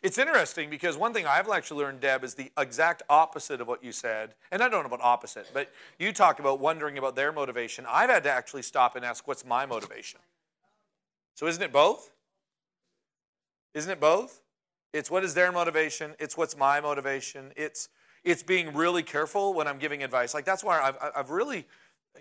It's 0.03 0.19
interesting 0.19 0.69
because 0.69 0.97
one 0.97 1.13
thing 1.13 1.27
I've 1.27 1.49
actually 1.49 1.85
learned, 1.85 2.01
Deb, 2.01 2.25
is 2.25 2.35
the 2.35 2.51
exact 2.59 3.03
opposite 3.09 3.61
of 3.61 3.69
what 3.69 3.85
you 3.85 3.93
said. 3.93 4.35
And 4.51 4.61
I 4.61 4.69
don't 4.69 4.83
know 4.83 4.89
about 4.89 5.01
opposite, 5.01 5.49
but 5.55 5.71
you 5.99 6.13
talked 6.13 6.41
about 6.41 6.59
wondering 6.59 6.99
about 6.99 7.15
their 7.15 7.31
motivation. 7.31 7.87
I've 7.89 8.11
had 8.11 8.25
to 8.25 8.31
actually 8.31 8.63
stop 8.63 8.97
and 8.97 9.05
ask, 9.05 9.29
what's 9.29 9.45
my 9.45 9.65
motivation? 9.65 10.19
So 11.35 11.47
isn't 11.47 11.63
it 11.63 11.73
both? 11.73 12.11
Isn't 13.75 13.91
it 13.93 14.01
both? 14.01 14.43
It's 14.93 15.11
what 15.11 15.25
is 15.25 15.35
their 15.35 15.53
motivation? 15.53 16.15
It's 16.19 16.37
what's 16.37 16.57
my 16.57 16.81
motivation. 16.81 17.53
It's 17.57 17.89
it's 18.25 18.43
being 18.43 18.75
really 18.75 19.03
careful 19.03 19.55
when 19.55 19.67
I'm 19.67 19.79
giving 19.79 20.03
advice. 20.03 20.35
Like 20.35 20.45
that's 20.45 20.63
why 20.63 20.81
I've 20.81 21.13
I've 21.17 21.31
really, 21.31 21.67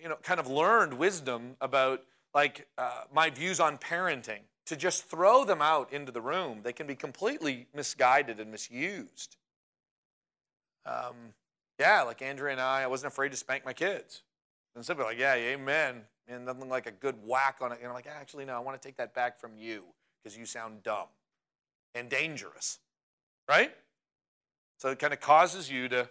you 0.01 0.07
know, 0.07 0.15
kind 0.23 0.39
of 0.39 0.47
learned 0.47 0.93
wisdom 0.93 1.57
about 1.59 2.03
like 2.33 2.67
uh, 2.77 3.03
my 3.13 3.29
views 3.29 3.59
on 3.59 3.77
parenting. 3.77 4.39
To 4.71 4.77
just 4.77 5.03
throw 5.03 5.43
them 5.43 5.61
out 5.61 5.91
into 5.91 6.13
the 6.13 6.21
room, 6.21 6.61
they 6.63 6.71
can 6.71 6.87
be 6.87 6.95
completely 6.95 7.67
misguided 7.75 8.39
and 8.39 8.49
misused. 8.49 9.35
Um, 10.85 11.33
yeah, 11.77 12.03
like 12.03 12.21
Andrea 12.21 12.53
and 12.53 12.61
I, 12.61 12.83
I 12.83 12.87
wasn't 12.87 13.11
afraid 13.11 13.31
to 13.31 13.37
spank 13.37 13.65
my 13.65 13.73
kids. 13.73 14.23
And 14.73 14.85
some 14.85 14.95
people 14.95 15.07
are 15.07 15.11
like, 15.11 15.19
yeah, 15.19 15.33
amen. 15.33 16.03
And 16.29 16.45
nothing 16.45 16.69
like 16.69 16.87
a 16.87 16.91
good 16.91 17.15
whack 17.25 17.57
on 17.59 17.73
it. 17.73 17.79
And 17.79 17.89
I'm 17.89 17.93
like, 17.93 18.07
actually, 18.07 18.45
no, 18.45 18.55
I 18.55 18.59
want 18.59 18.81
to 18.81 18.87
take 18.87 18.95
that 18.95 19.13
back 19.13 19.41
from 19.41 19.57
you 19.57 19.83
because 20.23 20.37
you 20.37 20.45
sound 20.45 20.83
dumb 20.83 21.07
and 21.93 22.07
dangerous. 22.07 22.79
Right? 23.49 23.75
So 24.77 24.87
it 24.87 24.99
kind 24.99 25.11
of 25.11 25.19
causes 25.19 25.69
you 25.69 25.89
to, 25.89 26.09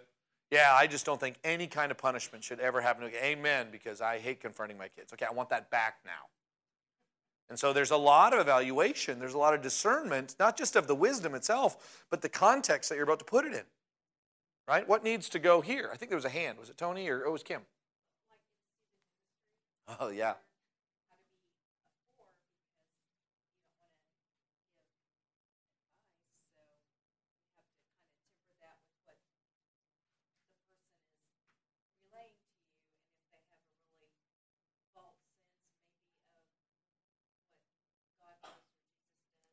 yeah, 0.51 0.69
I 0.71 0.85
just 0.85 1.03
don't 1.03 1.19
think 1.19 1.37
any 1.43 1.65
kind 1.65 1.89
of 1.89 1.97
punishment 1.97 2.43
should 2.43 2.59
ever 2.59 2.79
happen. 2.79 3.09
to 3.09 3.25
Amen, 3.25 3.69
because 3.71 4.01
I 4.01 4.19
hate 4.19 4.39
confronting 4.39 4.77
my 4.77 4.87
kids. 4.87 5.11
Okay, 5.13 5.25
I 5.27 5.33
want 5.33 5.49
that 5.49 5.71
back 5.71 5.95
now. 6.05 6.27
And 7.51 7.59
so 7.59 7.73
there's 7.73 7.91
a 7.91 7.97
lot 7.97 8.31
of 8.31 8.39
evaluation, 8.39 9.19
there's 9.19 9.33
a 9.33 9.37
lot 9.37 9.53
of 9.53 9.61
discernment, 9.61 10.37
not 10.39 10.57
just 10.57 10.77
of 10.77 10.87
the 10.87 10.95
wisdom 10.95 11.35
itself, 11.35 12.05
but 12.09 12.21
the 12.21 12.29
context 12.29 12.87
that 12.87 12.95
you're 12.95 13.03
about 13.03 13.19
to 13.19 13.25
put 13.25 13.43
it 13.43 13.51
in. 13.51 13.63
Right? 14.69 14.87
What 14.87 15.03
needs 15.03 15.27
to 15.27 15.37
go 15.37 15.59
here? 15.59 15.89
I 15.91 15.97
think 15.97 16.11
there 16.11 16.17
was 16.17 16.23
a 16.23 16.29
hand. 16.29 16.57
Was 16.57 16.69
it 16.69 16.77
Tony 16.77 17.09
or 17.09 17.25
oh, 17.25 17.27
it 17.27 17.31
was 17.33 17.43
Kim? 17.43 17.59
Oh, 19.99 20.07
yeah. 20.07 20.35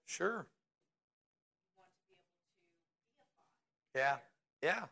Sure. 0.09 0.47
Yeah. 3.95 4.17
Yeah. 4.63 4.85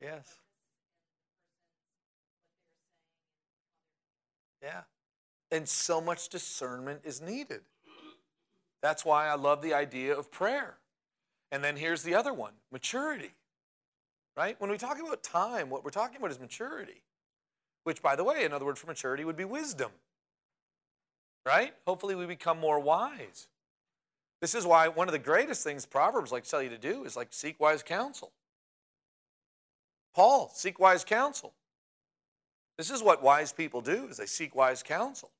Yes. 0.00 0.38
Yeah. 4.62 4.82
And 5.50 5.68
so 5.68 6.00
much 6.00 6.28
discernment 6.30 7.02
is 7.04 7.20
needed. 7.20 7.62
That's 8.82 9.04
why 9.04 9.28
I 9.28 9.34
love 9.34 9.62
the 9.62 9.74
idea 9.74 10.16
of 10.16 10.30
prayer. 10.30 10.78
And 11.52 11.62
then 11.62 11.76
here's 11.76 12.02
the 12.02 12.14
other 12.14 12.32
one 12.32 12.54
maturity. 12.72 13.32
Right? 14.36 14.60
When 14.60 14.70
we 14.70 14.78
talk 14.78 14.98
about 14.98 15.22
time, 15.22 15.70
what 15.70 15.84
we're 15.84 15.90
talking 15.90 16.16
about 16.16 16.30
is 16.30 16.40
maturity, 16.40 17.02
which, 17.84 18.02
by 18.02 18.16
the 18.16 18.24
way, 18.24 18.44
another 18.44 18.64
word 18.64 18.78
for 18.78 18.86
maturity 18.86 19.24
would 19.24 19.36
be 19.36 19.44
wisdom. 19.44 19.90
Right? 21.44 21.74
Hopefully, 21.86 22.14
we 22.14 22.26
become 22.26 22.58
more 22.58 22.78
wise. 22.78 23.48
This 24.40 24.54
is 24.54 24.66
why 24.66 24.88
one 24.88 25.08
of 25.08 25.12
the 25.12 25.18
greatest 25.18 25.62
things 25.62 25.86
Proverbs 25.86 26.32
like 26.32 26.44
tell 26.44 26.62
you 26.62 26.68
to 26.70 26.78
do 26.78 27.04
is 27.04 27.16
like 27.16 27.28
seek 27.30 27.60
wise 27.60 27.82
counsel. 27.82 28.32
Paul, 30.14 30.50
seek 30.54 30.78
wise 30.78 31.04
counsel. 31.04 31.52
This 32.76 32.90
is 32.90 33.02
what 33.02 33.22
wise 33.22 33.52
people 33.52 33.80
do 33.80 34.06
is 34.08 34.16
they 34.16 34.26
seek 34.26 34.54
wise 34.54 34.82
counsel. 34.82 35.30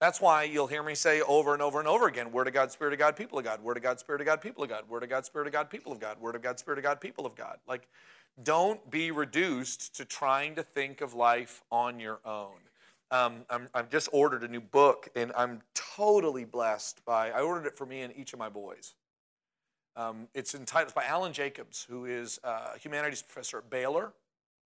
That's 0.00 0.20
why 0.20 0.42
you'll 0.42 0.66
hear 0.66 0.82
me 0.82 0.94
say 0.94 1.22
over 1.22 1.54
and 1.54 1.62
over 1.62 1.78
and 1.78 1.88
over 1.88 2.06
again, 2.06 2.30
Word 2.30 2.48
of 2.48 2.52
God, 2.52 2.70
Spirit 2.70 2.92
of 2.92 2.98
God, 2.98 3.16
people 3.16 3.38
of 3.38 3.44
God, 3.44 3.62
Word 3.62 3.78
of 3.78 3.82
God, 3.82 3.98
Spirit 3.98 4.20
of 4.20 4.26
God, 4.26 4.42
people 4.42 4.62
of 4.62 4.68
God, 4.68 4.88
Word 4.88 5.04
of 5.04 5.08
God, 5.08 5.24
Spirit 5.24 5.46
of 5.46 5.54
God, 5.54 5.70
people 5.70 5.92
of 5.92 5.98
God, 5.98 6.20
Word 6.20 6.34
of 6.34 6.42
God, 6.42 6.58
Spirit 6.58 6.78
of 6.78 6.84
God, 6.84 7.00
people 7.00 7.24
of 7.24 7.34
God. 7.34 7.56
Like, 7.66 7.88
don't 8.42 8.90
be 8.90 9.10
reduced 9.10 9.96
to 9.96 10.04
trying 10.04 10.54
to 10.56 10.62
think 10.62 11.00
of 11.00 11.14
life 11.14 11.62
on 11.70 12.00
your 12.00 12.20
own. 12.24 12.56
Um, 13.10 13.44
I'm, 13.48 13.68
I've 13.72 13.90
just 13.90 14.08
ordered 14.12 14.42
a 14.42 14.48
new 14.48 14.60
book, 14.60 15.08
and 15.14 15.32
I'm 15.36 15.62
totally 15.74 16.44
blessed 16.44 17.04
by. 17.04 17.30
I 17.30 17.40
ordered 17.40 17.66
it 17.66 17.76
for 17.76 17.86
me 17.86 18.02
and 18.02 18.12
each 18.16 18.32
of 18.32 18.38
my 18.38 18.48
boys. 18.48 18.94
Um, 19.96 20.28
it's 20.34 20.54
entitled 20.54 20.88
it's 20.88 20.94
by 20.94 21.04
Alan 21.04 21.32
Jacobs, 21.32 21.86
who 21.88 22.04
is 22.04 22.38
a 22.44 22.78
humanities 22.78 23.22
professor 23.22 23.58
at 23.58 23.70
Baylor. 23.70 24.12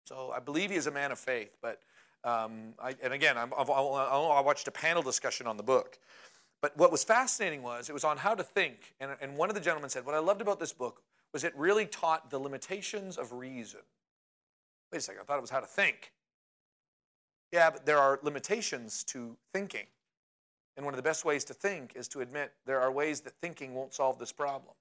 So 0.06 0.34
I 0.36 0.40
believe 0.40 0.72
he 0.72 0.78
is 0.78 0.88
a 0.88 0.92
man 0.92 1.12
of 1.12 1.20
faith. 1.20 1.56
But 1.62 1.80
um, 2.24 2.74
I, 2.82 2.96
and 3.04 3.14
again, 3.14 3.38
I've, 3.38 3.54
I 3.54 4.42
watched 4.42 4.68
a 4.68 4.72
panel 4.72 5.04
discussion 5.04 5.46
on 5.46 5.58
the 5.58 5.64
book. 5.64 6.00
But 6.62 6.76
what 6.78 6.92
was 6.92 7.04
fascinating 7.04 7.64
was 7.64 7.90
it 7.90 7.94
was 7.94 8.04
on 8.04 8.18
how 8.18 8.34
to 8.34 8.44
think. 8.44 8.96
And, 9.00 9.12
and 9.22 9.36
one 9.36 9.50
of 9.50 9.56
the 9.56 9.62
gentlemen 9.62 9.90
said, 9.90 10.06
What 10.06 10.16
I 10.16 10.20
loved 10.20 10.42
about 10.42 10.60
this 10.60 10.74
book 10.74 11.04
was 11.34 11.44
it 11.44 11.56
really 11.56 11.86
taught 11.86 12.30
the 12.30 12.40
limitations 12.40 13.18
of 13.18 13.32
reason. 13.32 13.82
Wait 14.92 15.00
a 15.00 15.02
second, 15.02 15.22
I 15.22 15.24
thought 15.24 15.38
it 15.38 15.42
was 15.42 15.50
how 15.50 15.60
to 15.60 15.66
think. 15.66 16.12
Yeah, 17.52 17.70
but 17.70 17.86
there 17.86 17.98
are 17.98 18.20
limitations 18.22 19.04
to 19.06 19.38
thinking. 19.54 19.88
And 20.78 20.86
one 20.86 20.94
of 20.94 20.98
the 20.98 21.04
best 21.04 21.26
ways 21.26 21.44
to 21.46 21.54
think 21.54 21.94
is 21.96 22.08
to 22.10 22.22
admit 22.22 22.54
there 22.66 22.80
are 22.80 22.92
ways 22.92 23.22
that 23.22 23.34
thinking 23.42 23.74
won't 23.74 23.94
solve 23.94 24.20
this 24.20 24.32
problem. 24.32 24.74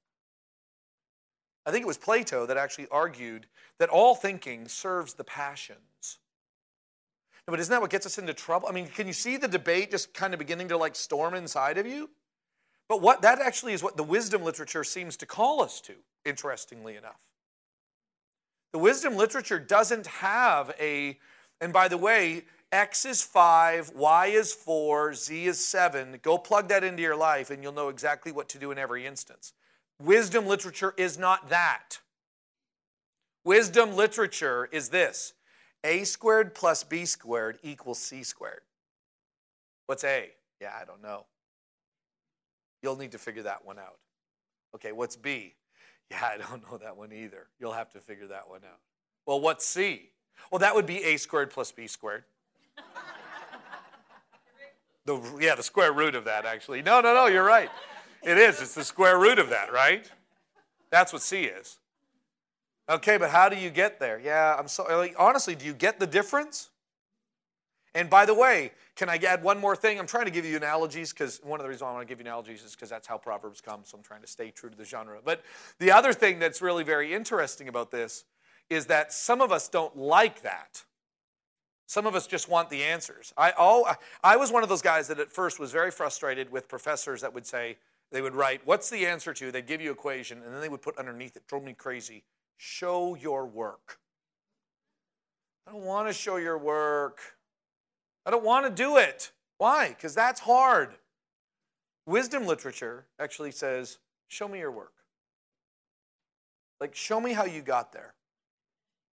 I 1.66 1.70
think 1.70 1.82
it 1.82 1.86
was 1.86 1.98
Plato 1.98 2.46
that 2.46 2.56
actually 2.56 2.88
argued 2.90 3.46
that 3.78 3.88
all 3.88 4.14
thinking 4.14 4.66
serves 4.66 5.14
the 5.14 5.24
passions. 5.24 6.18
No, 7.46 7.52
but 7.52 7.60
isn't 7.60 7.70
that 7.70 7.80
what 7.80 7.90
gets 7.90 8.06
us 8.06 8.18
into 8.18 8.32
trouble? 8.32 8.68
I 8.68 8.72
mean, 8.72 8.86
can 8.86 9.06
you 9.06 9.12
see 9.12 9.36
the 9.36 9.48
debate 9.48 9.90
just 9.90 10.14
kind 10.14 10.32
of 10.32 10.38
beginning 10.38 10.68
to 10.68 10.76
like 10.76 10.94
storm 10.94 11.34
inside 11.34 11.78
of 11.78 11.86
you? 11.86 12.08
But 12.88 13.02
what 13.02 13.22
that 13.22 13.40
actually 13.40 13.72
is 13.72 13.82
what 13.82 13.96
the 13.96 14.02
wisdom 14.02 14.42
literature 14.42 14.84
seems 14.84 15.16
to 15.18 15.26
call 15.26 15.62
us 15.62 15.80
to, 15.82 15.94
interestingly 16.24 16.96
enough. 16.96 17.20
The 18.72 18.78
wisdom 18.78 19.16
literature 19.16 19.58
doesn't 19.58 20.06
have 20.06 20.74
a, 20.78 21.18
and 21.60 21.72
by 21.72 21.88
the 21.88 21.98
way, 21.98 22.44
X 22.72 23.04
is 23.04 23.22
5, 23.22 23.92
Y 23.96 24.26
is 24.26 24.52
4, 24.52 25.14
Z 25.14 25.46
is 25.46 25.64
7. 25.64 26.20
Go 26.22 26.38
plug 26.38 26.68
that 26.68 26.84
into 26.84 27.02
your 27.02 27.16
life 27.16 27.50
and 27.50 27.62
you'll 27.62 27.72
know 27.72 27.88
exactly 27.88 28.30
what 28.30 28.48
to 28.50 28.58
do 28.58 28.70
in 28.70 28.78
every 28.78 29.06
instance. 29.06 29.52
Wisdom 30.00 30.46
literature 30.46 30.94
is 30.96 31.18
not 31.18 31.48
that. 31.48 31.98
Wisdom 33.44 33.96
literature 33.96 34.68
is 34.70 34.90
this 34.90 35.32
a 35.82 36.04
squared 36.04 36.54
plus 36.54 36.84
b 36.84 37.04
squared 37.04 37.58
equals 37.62 37.98
c 37.98 38.22
squared. 38.22 38.60
What's 39.86 40.04
a? 40.04 40.30
Yeah, 40.60 40.72
I 40.80 40.84
don't 40.84 41.02
know. 41.02 41.24
You'll 42.82 42.96
need 42.96 43.12
to 43.12 43.18
figure 43.18 43.42
that 43.42 43.64
one 43.64 43.78
out. 43.78 43.98
Okay, 44.74 44.92
what's 44.92 45.16
b? 45.16 45.54
Yeah, 46.20 46.28
I 46.34 46.38
don't 46.38 46.68
know 46.68 46.76
that 46.78 46.96
one 46.96 47.12
either. 47.12 47.46
You'll 47.60 47.72
have 47.72 47.90
to 47.92 48.00
figure 48.00 48.26
that 48.26 48.48
one 48.48 48.62
out. 48.64 48.80
Well, 49.26 49.40
what's 49.40 49.64
c? 49.64 50.10
Well, 50.50 50.58
that 50.58 50.74
would 50.74 50.86
be 50.86 51.04
a 51.04 51.16
squared 51.16 51.50
plus 51.50 51.70
b 51.70 51.86
squared. 51.86 52.24
The, 55.06 55.38
yeah, 55.40 55.54
the 55.54 55.62
square 55.62 55.92
root 55.92 56.14
of 56.14 56.24
that, 56.24 56.44
actually. 56.44 56.82
No, 56.82 57.00
no, 57.00 57.14
no, 57.14 57.26
you're 57.26 57.44
right. 57.44 57.70
It 58.22 58.36
is. 58.36 58.60
It's 58.60 58.74
the 58.74 58.84
square 58.84 59.18
root 59.18 59.38
of 59.38 59.50
that, 59.50 59.72
right? 59.72 60.10
That's 60.90 61.12
what 61.12 61.22
C 61.22 61.44
is. 61.44 61.78
Okay, 62.88 63.16
but 63.16 63.30
how 63.30 63.48
do 63.48 63.56
you 63.56 63.70
get 63.70 63.98
there? 63.98 64.20
Yeah, 64.22 64.56
I'm 64.58 64.68
so 64.68 64.84
like, 64.88 65.14
honestly, 65.18 65.54
do 65.54 65.64
you 65.64 65.72
get 65.72 65.98
the 65.98 66.06
difference? 66.06 66.70
And 67.94 68.08
by 68.08 68.24
the 68.24 68.34
way, 68.34 68.72
can 68.94 69.08
I 69.08 69.16
add 69.16 69.42
one 69.42 69.58
more 69.58 69.74
thing? 69.74 69.98
I'm 69.98 70.06
trying 70.06 70.26
to 70.26 70.30
give 70.30 70.44
you 70.44 70.56
analogies 70.56 71.12
because 71.12 71.40
one 71.42 71.58
of 71.58 71.64
the 71.64 71.68
reasons 71.68 71.82
I 71.82 71.92
want 71.92 72.06
to 72.06 72.10
give 72.10 72.20
you 72.20 72.26
analogies 72.26 72.62
is 72.62 72.72
because 72.72 72.88
that's 72.88 73.06
how 73.06 73.18
Proverbs 73.18 73.60
come. 73.60 73.80
So 73.84 73.96
I'm 73.96 74.04
trying 74.04 74.20
to 74.20 74.28
stay 74.28 74.50
true 74.50 74.70
to 74.70 74.76
the 74.76 74.84
genre. 74.84 75.18
But 75.24 75.42
the 75.78 75.90
other 75.90 76.12
thing 76.12 76.38
that's 76.38 76.62
really 76.62 76.84
very 76.84 77.12
interesting 77.12 77.68
about 77.68 77.90
this 77.90 78.24
is 78.68 78.86
that 78.86 79.12
some 79.12 79.40
of 79.40 79.50
us 79.50 79.68
don't 79.68 79.96
like 79.96 80.42
that. 80.42 80.84
Some 81.86 82.06
of 82.06 82.14
us 82.14 82.28
just 82.28 82.48
want 82.48 82.70
the 82.70 82.84
answers. 82.84 83.32
I, 83.36 83.52
oh, 83.58 83.92
I 84.22 84.36
was 84.36 84.52
one 84.52 84.62
of 84.62 84.68
those 84.68 84.82
guys 84.82 85.08
that 85.08 85.18
at 85.18 85.32
first 85.32 85.58
was 85.58 85.72
very 85.72 85.90
frustrated 85.90 86.52
with 86.52 86.68
professors 86.68 87.20
that 87.22 87.34
would 87.34 87.46
say, 87.46 87.78
they 88.12 88.22
would 88.22 88.34
write, 88.34 88.60
What's 88.64 88.90
the 88.90 89.06
answer 89.06 89.32
to? 89.34 89.50
They'd 89.50 89.66
give 89.66 89.80
you 89.80 89.90
an 89.90 89.94
equation, 89.94 90.42
and 90.42 90.54
then 90.54 90.60
they 90.60 90.68
would 90.68 90.82
put 90.82 90.98
underneath 90.98 91.36
it, 91.36 91.46
drove 91.48 91.64
me 91.64 91.72
crazy, 91.72 92.22
show 92.56 93.16
your 93.16 93.46
work. 93.46 93.98
I 95.66 95.72
don't 95.72 95.82
want 95.82 96.08
to 96.08 96.12
show 96.12 96.36
your 96.36 96.58
work. 96.58 97.20
I 98.26 98.30
don't 98.30 98.44
want 98.44 98.66
to 98.66 98.82
do 98.82 98.96
it. 98.96 99.30
Why? 99.58 99.88
Because 99.88 100.14
that's 100.14 100.40
hard. 100.40 100.90
Wisdom 102.06 102.46
literature 102.46 103.06
actually 103.18 103.52
says, 103.52 103.98
Show 104.28 104.46
me 104.46 104.60
your 104.60 104.70
work. 104.70 104.92
Like, 106.80 106.94
show 106.94 107.20
me 107.20 107.32
how 107.32 107.44
you 107.44 107.62
got 107.62 107.92
there. 107.92 108.14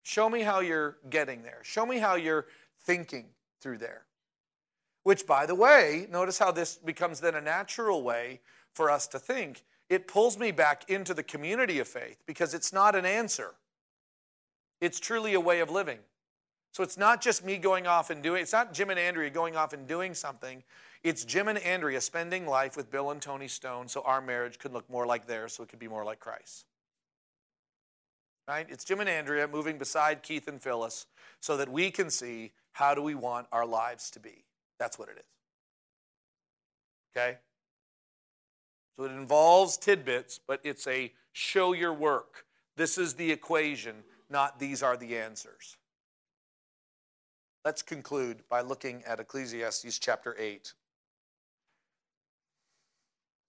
Show 0.02 0.30
me 0.30 0.42
how 0.42 0.60
you're 0.60 0.98
getting 1.10 1.42
there. 1.42 1.58
Show 1.62 1.84
me 1.84 1.98
how 1.98 2.14
you're 2.14 2.46
thinking 2.84 3.26
through 3.60 3.78
there. 3.78 4.02
Which, 5.02 5.26
by 5.26 5.46
the 5.46 5.54
way, 5.54 6.06
notice 6.10 6.38
how 6.38 6.52
this 6.52 6.76
becomes 6.76 7.20
then 7.20 7.34
a 7.34 7.40
natural 7.40 8.02
way 8.02 8.40
for 8.72 8.90
us 8.90 9.06
to 9.08 9.18
think. 9.18 9.64
It 9.88 10.06
pulls 10.06 10.38
me 10.38 10.52
back 10.52 10.88
into 10.88 11.14
the 11.14 11.22
community 11.22 11.78
of 11.78 11.88
faith 11.88 12.22
because 12.26 12.54
it's 12.54 12.72
not 12.72 12.94
an 12.94 13.04
answer, 13.04 13.54
it's 14.80 15.00
truly 15.00 15.34
a 15.34 15.40
way 15.40 15.60
of 15.60 15.70
living. 15.70 15.98
So 16.76 16.82
it's 16.82 16.98
not 16.98 17.22
just 17.22 17.42
me 17.42 17.56
going 17.56 17.86
off 17.86 18.10
and 18.10 18.22
doing, 18.22 18.42
it's 18.42 18.52
not 18.52 18.74
Jim 18.74 18.90
and 18.90 18.98
Andrea 18.98 19.30
going 19.30 19.56
off 19.56 19.72
and 19.72 19.86
doing 19.88 20.12
something. 20.12 20.62
It's 21.02 21.24
Jim 21.24 21.48
and 21.48 21.58
Andrea 21.60 22.02
spending 22.02 22.46
life 22.46 22.76
with 22.76 22.90
Bill 22.90 23.10
and 23.12 23.22
Tony 23.22 23.48
Stone 23.48 23.88
so 23.88 24.02
our 24.02 24.20
marriage 24.20 24.58
could 24.58 24.74
look 24.74 24.90
more 24.90 25.06
like 25.06 25.26
theirs, 25.26 25.54
so 25.54 25.62
it 25.62 25.70
could 25.70 25.78
be 25.78 25.88
more 25.88 26.04
like 26.04 26.20
Christ. 26.20 26.66
Right? 28.46 28.66
It's 28.68 28.84
Jim 28.84 29.00
and 29.00 29.08
Andrea 29.08 29.48
moving 29.48 29.78
beside 29.78 30.22
Keith 30.22 30.48
and 30.48 30.60
Phyllis 30.60 31.06
so 31.40 31.56
that 31.56 31.70
we 31.70 31.90
can 31.90 32.10
see 32.10 32.52
how 32.72 32.94
do 32.94 33.00
we 33.00 33.14
want 33.14 33.46
our 33.52 33.64
lives 33.64 34.10
to 34.10 34.20
be. 34.20 34.44
That's 34.78 34.98
what 34.98 35.08
it 35.08 35.16
is. 35.16 35.24
Okay? 37.16 37.38
So 38.98 39.06
it 39.06 39.12
involves 39.12 39.78
tidbits, 39.78 40.38
but 40.46 40.60
it's 40.62 40.86
a 40.86 41.14
show 41.32 41.72
your 41.72 41.94
work. 41.94 42.44
This 42.76 42.98
is 42.98 43.14
the 43.14 43.32
equation, 43.32 44.04
not 44.28 44.58
these 44.58 44.82
are 44.82 44.98
the 44.98 45.16
answers. 45.16 45.78
Let's 47.66 47.82
conclude 47.82 48.48
by 48.48 48.60
looking 48.60 49.02
at 49.09 49.18
Ecclesiastes 49.18 49.98
chapter 49.98 50.36
8. 50.38 50.72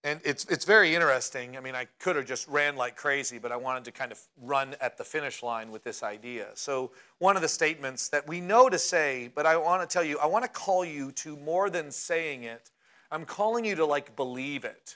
And 0.03 0.19
it's, 0.25 0.43
it's 0.45 0.65
very 0.65 0.95
interesting. 0.95 1.55
I 1.55 1.59
mean, 1.59 1.75
I 1.75 1.85
could 1.99 2.15
have 2.15 2.25
just 2.25 2.47
ran 2.47 2.75
like 2.75 2.95
crazy, 2.95 3.37
but 3.37 3.51
I 3.51 3.57
wanted 3.57 3.85
to 3.85 3.91
kind 3.91 4.11
of 4.11 4.19
run 4.41 4.75
at 4.81 4.97
the 4.97 5.03
finish 5.03 5.43
line 5.43 5.69
with 5.69 5.83
this 5.83 6.01
idea. 6.01 6.47
So, 6.55 6.93
one 7.19 7.35
of 7.35 7.43
the 7.43 7.47
statements 7.47 8.09
that 8.09 8.27
we 8.27 8.41
know 8.41 8.69
to 8.69 8.79
say, 8.79 9.29
but 9.35 9.45
I 9.45 9.55
want 9.55 9.87
to 9.87 9.93
tell 9.93 10.03
you, 10.03 10.17
I 10.17 10.25
want 10.25 10.43
to 10.45 10.49
call 10.49 10.83
you 10.83 11.11
to 11.11 11.37
more 11.37 11.69
than 11.69 11.91
saying 11.91 12.41
it. 12.41 12.71
I'm 13.11 13.23
calling 13.23 13.65
you 13.65 13.75
to 13.75 13.85
like 13.85 14.15
believe 14.15 14.65
it. 14.65 14.95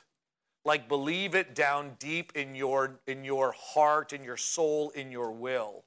Like 0.65 0.89
believe 0.89 1.35
it 1.35 1.53
down 1.53 1.91
deep 1.99 2.31
in 2.33 2.55
your, 2.55 2.99
in 3.05 3.23
your 3.23 3.53
heart, 3.55 4.13
in 4.13 4.23
your 4.23 4.37
soul, 4.37 4.89
in 4.95 5.11
your 5.11 5.29
will. 5.31 5.83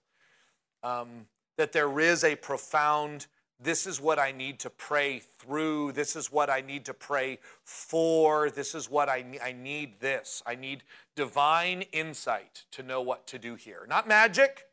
Um, 0.84 1.26
that 1.56 1.72
there 1.72 2.00
is 2.00 2.24
a 2.24 2.36
profound, 2.36 3.26
this 3.60 3.86
is 3.86 4.00
what 4.00 4.18
I 4.18 4.32
need 4.32 4.58
to 4.60 4.70
pray 4.70 5.20
through, 5.38 5.92
this 5.92 6.16
is 6.16 6.30
what 6.32 6.50
I 6.50 6.60
need 6.60 6.84
to 6.86 6.94
pray 6.94 7.38
for, 7.62 8.50
this 8.50 8.74
is 8.74 8.90
what 8.90 9.08
I, 9.08 9.24
I 9.42 9.52
need 9.52 10.00
this. 10.00 10.42
I 10.46 10.54
need 10.54 10.82
divine 11.14 11.82
insight 11.92 12.64
to 12.72 12.82
know 12.82 13.00
what 13.00 13.26
to 13.28 13.38
do 13.38 13.54
here. 13.54 13.86
Not 13.88 14.08
magic, 14.08 14.66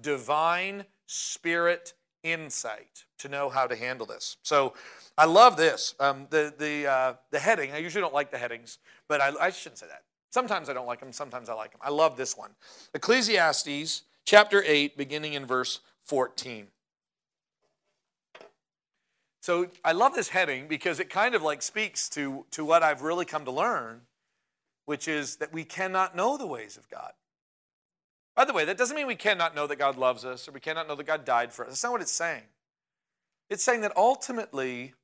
divine 0.00 0.84
spirit 1.06 1.94
insight 2.22 3.04
to 3.18 3.28
know 3.28 3.48
how 3.48 3.66
to 3.66 3.76
handle 3.76 4.06
this. 4.06 4.36
So 4.42 4.74
I 5.16 5.26
love 5.26 5.56
this. 5.56 5.94
Um, 6.00 6.26
the, 6.30 6.52
the, 6.56 6.86
uh, 6.86 7.14
the 7.30 7.38
heading, 7.38 7.72
I 7.72 7.78
usually 7.78 8.02
don't 8.02 8.14
like 8.14 8.30
the 8.30 8.38
headings, 8.38 8.78
but 9.08 9.20
I, 9.20 9.32
I 9.40 9.50
shouldn't 9.50 9.78
say 9.78 9.86
that. 9.86 10.02
Sometimes 10.30 10.68
I 10.68 10.74
don't 10.74 10.86
like 10.86 11.00
them, 11.00 11.12
sometimes 11.12 11.48
I 11.48 11.54
like 11.54 11.70
them. 11.70 11.80
I 11.82 11.90
love 11.90 12.16
this 12.16 12.36
one. 12.36 12.50
Ecclesiastes 12.94 14.02
chapter 14.24 14.62
8, 14.66 14.96
beginning 14.96 15.32
in 15.34 15.46
verse 15.46 15.80
14. 16.06 16.68
So 19.40 19.68
I 19.84 19.92
love 19.92 20.14
this 20.14 20.30
heading 20.30 20.66
because 20.66 20.98
it 20.98 21.08
kind 21.08 21.34
of 21.34 21.42
like 21.42 21.62
speaks 21.62 22.08
to, 22.10 22.46
to 22.50 22.64
what 22.64 22.82
I've 22.82 23.02
really 23.02 23.24
come 23.24 23.44
to 23.44 23.52
learn, 23.52 24.00
which 24.86 25.06
is 25.06 25.36
that 25.36 25.52
we 25.52 25.62
cannot 25.62 26.16
know 26.16 26.36
the 26.36 26.46
ways 26.48 26.76
of 26.76 26.88
God. 26.90 27.12
By 28.34 28.44
the 28.44 28.52
way, 28.52 28.64
that 28.64 28.76
doesn't 28.76 28.96
mean 28.96 29.06
we 29.06 29.14
cannot 29.14 29.54
know 29.54 29.66
that 29.66 29.76
God 29.76 29.96
loves 29.96 30.24
us 30.24 30.48
or 30.48 30.52
we 30.52 30.60
cannot 30.60 30.88
know 30.88 30.96
that 30.96 31.06
God 31.06 31.24
died 31.24 31.52
for 31.52 31.64
us. 31.64 31.70
That's 31.70 31.84
not 31.84 31.92
what 31.92 32.02
it's 32.02 32.12
saying. 32.12 32.42
It's 33.48 33.62
saying 33.62 33.82
that 33.82 33.96
ultimately 33.96 34.94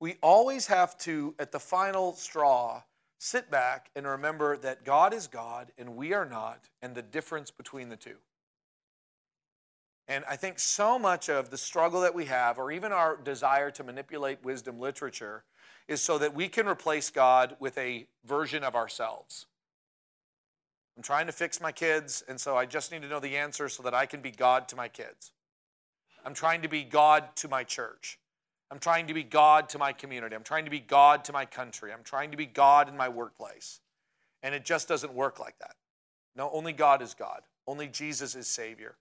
we 0.00 0.16
always 0.22 0.66
have 0.66 0.98
to, 0.98 1.34
at 1.38 1.52
the 1.52 1.60
final 1.60 2.14
straw, 2.14 2.82
sit 3.18 3.50
back 3.50 3.90
and 3.94 4.06
remember 4.06 4.56
that 4.56 4.84
God 4.84 5.14
is 5.14 5.28
God 5.28 5.70
and 5.78 5.96
we 5.96 6.12
are 6.12 6.26
not, 6.26 6.68
and 6.82 6.94
the 6.94 7.02
difference 7.02 7.50
between 7.50 7.88
the 7.88 7.96
two. 7.96 8.16
And 10.06 10.24
I 10.28 10.36
think 10.36 10.58
so 10.58 10.98
much 10.98 11.30
of 11.30 11.50
the 11.50 11.56
struggle 11.56 12.02
that 12.02 12.14
we 12.14 12.26
have, 12.26 12.58
or 12.58 12.70
even 12.70 12.92
our 12.92 13.16
desire 13.16 13.70
to 13.72 13.84
manipulate 13.84 14.44
wisdom 14.44 14.78
literature, 14.78 15.44
is 15.88 16.02
so 16.02 16.18
that 16.18 16.34
we 16.34 16.48
can 16.48 16.68
replace 16.68 17.10
God 17.10 17.56
with 17.58 17.76
a 17.78 18.06
version 18.24 18.62
of 18.64 18.74
ourselves. 18.74 19.46
I'm 20.96 21.02
trying 21.02 21.26
to 21.26 21.32
fix 21.32 21.60
my 21.60 21.72
kids, 21.72 22.22
and 22.28 22.40
so 22.40 22.56
I 22.56 22.66
just 22.66 22.92
need 22.92 23.02
to 23.02 23.08
know 23.08 23.18
the 23.18 23.36
answer 23.36 23.68
so 23.68 23.82
that 23.82 23.94
I 23.94 24.06
can 24.06 24.20
be 24.20 24.30
God 24.30 24.68
to 24.68 24.76
my 24.76 24.88
kids. 24.88 25.32
I'm 26.24 26.34
trying 26.34 26.62
to 26.62 26.68
be 26.68 26.84
God 26.84 27.34
to 27.36 27.48
my 27.48 27.64
church. 27.64 28.18
I'm 28.70 28.78
trying 28.78 29.06
to 29.08 29.14
be 29.14 29.22
God 29.22 29.68
to 29.70 29.78
my 29.78 29.92
community. 29.92 30.34
I'm 30.34 30.42
trying 30.42 30.64
to 30.64 30.70
be 30.70 30.80
God 30.80 31.24
to 31.24 31.32
my 31.32 31.44
country. 31.44 31.92
I'm 31.92 32.02
trying 32.02 32.30
to 32.30 32.36
be 32.36 32.46
God 32.46 32.88
in 32.88 32.96
my 32.96 33.08
workplace. 33.08 33.80
And 34.42 34.54
it 34.54 34.64
just 34.64 34.88
doesn't 34.88 35.14
work 35.14 35.38
like 35.38 35.58
that. 35.58 35.74
No, 36.36 36.50
only 36.52 36.72
God 36.72 37.02
is 37.02 37.14
God. 37.14 37.42
Only 37.66 37.88
Jesus 37.88 38.34
is 38.34 38.46
Savior. 38.46 38.96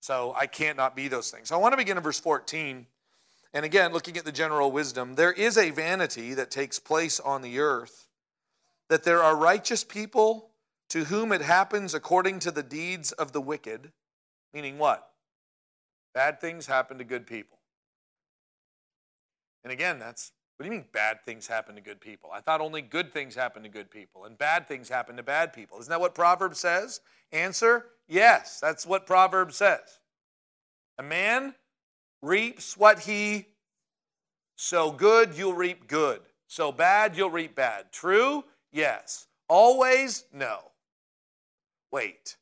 So 0.00 0.34
I 0.38 0.46
can't 0.46 0.76
not 0.76 0.94
be 0.94 1.08
those 1.08 1.30
things. 1.30 1.48
So 1.48 1.56
I 1.56 1.58
want 1.58 1.72
to 1.72 1.76
begin 1.76 1.96
in 1.96 2.02
verse 2.02 2.20
14. 2.20 2.86
And 3.54 3.64
again, 3.64 3.92
looking 3.92 4.16
at 4.16 4.24
the 4.24 4.32
general 4.32 4.70
wisdom, 4.70 5.14
there 5.14 5.32
is 5.32 5.56
a 5.56 5.70
vanity 5.70 6.34
that 6.34 6.50
takes 6.50 6.78
place 6.78 7.18
on 7.18 7.42
the 7.42 7.58
earth, 7.58 8.06
that 8.88 9.04
there 9.04 9.22
are 9.22 9.36
righteous 9.36 9.84
people 9.84 10.50
to 10.90 11.04
whom 11.04 11.32
it 11.32 11.42
happens 11.42 11.94
according 11.94 12.38
to 12.40 12.50
the 12.50 12.62
deeds 12.62 13.12
of 13.12 13.32
the 13.32 13.40
wicked. 13.40 13.92
Meaning 14.52 14.78
what? 14.78 15.10
Bad 16.14 16.40
things 16.40 16.66
happen 16.66 16.98
to 16.98 17.04
good 17.04 17.26
people. 17.26 17.58
And 19.64 19.72
again, 19.72 19.98
that's 19.98 20.32
what 20.58 20.64
do 20.64 20.72
you 20.72 20.78
mean 20.78 20.86
bad 20.92 21.24
things 21.24 21.46
happen 21.46 21.76
to 21.76 21.80
good 21.80 22.00
people? 22.00 22.30
I 22.34 22.40
thought 22.40 22.60
only 22.60 22.82
good 22.82 23.12
things 23.12 23.36
happen 23.36 23.62
to 23.62 23.68
good 23.68 23.90
people 23.90 24.24
and 24.24 24.36
bad 24.36 24.66
things 24.66 24.88
happen 24.88 25.16
to 25.16 25.22
bad 25.22 25.52
people. 25.52 25.78
Isn't 25.78 25.90
that 25.90 26.00
what 26.00 26.14
Proverbs 26.14 26.58
says? 26.58 27.00
Answer 27.32 27.86
Yes, 28.08 28.58
that's 28.58 28.86
what 28.86 29.06
Proverbs 29.06 29.56
says. 29.56 30.00
A 30.98 31.02
man 31.02 31.54
reaps 32.22 32.76
what 32.76 33.00
he 33.00 33.46
sow 34.56 34.90
good, 34.90 35.36
you'll 35.36 35.54
reap 35.54 35.86
good. 35.86 36.20
Sow 36.48 36.72
bad, 36.72 37.16
you'll 37.16 37.30
reap 37.30 37.54
bad. 37.54 37.92
True? 37.92 38.44
Yes. 38.72 39.26
Always? 39.48 40.24
No. 40.32 40.72
Wait. 41.92 42.36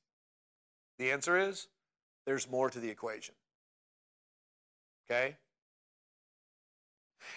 The 0.99 1.11
answer 1.11 1.37
is 1.37 1.67
there's 2.25 2.49
more 2.49 2.71
to 2.71 2.79
the 2.79 2.89
equation. 2.89 3.35
Okay? 5.11 5.37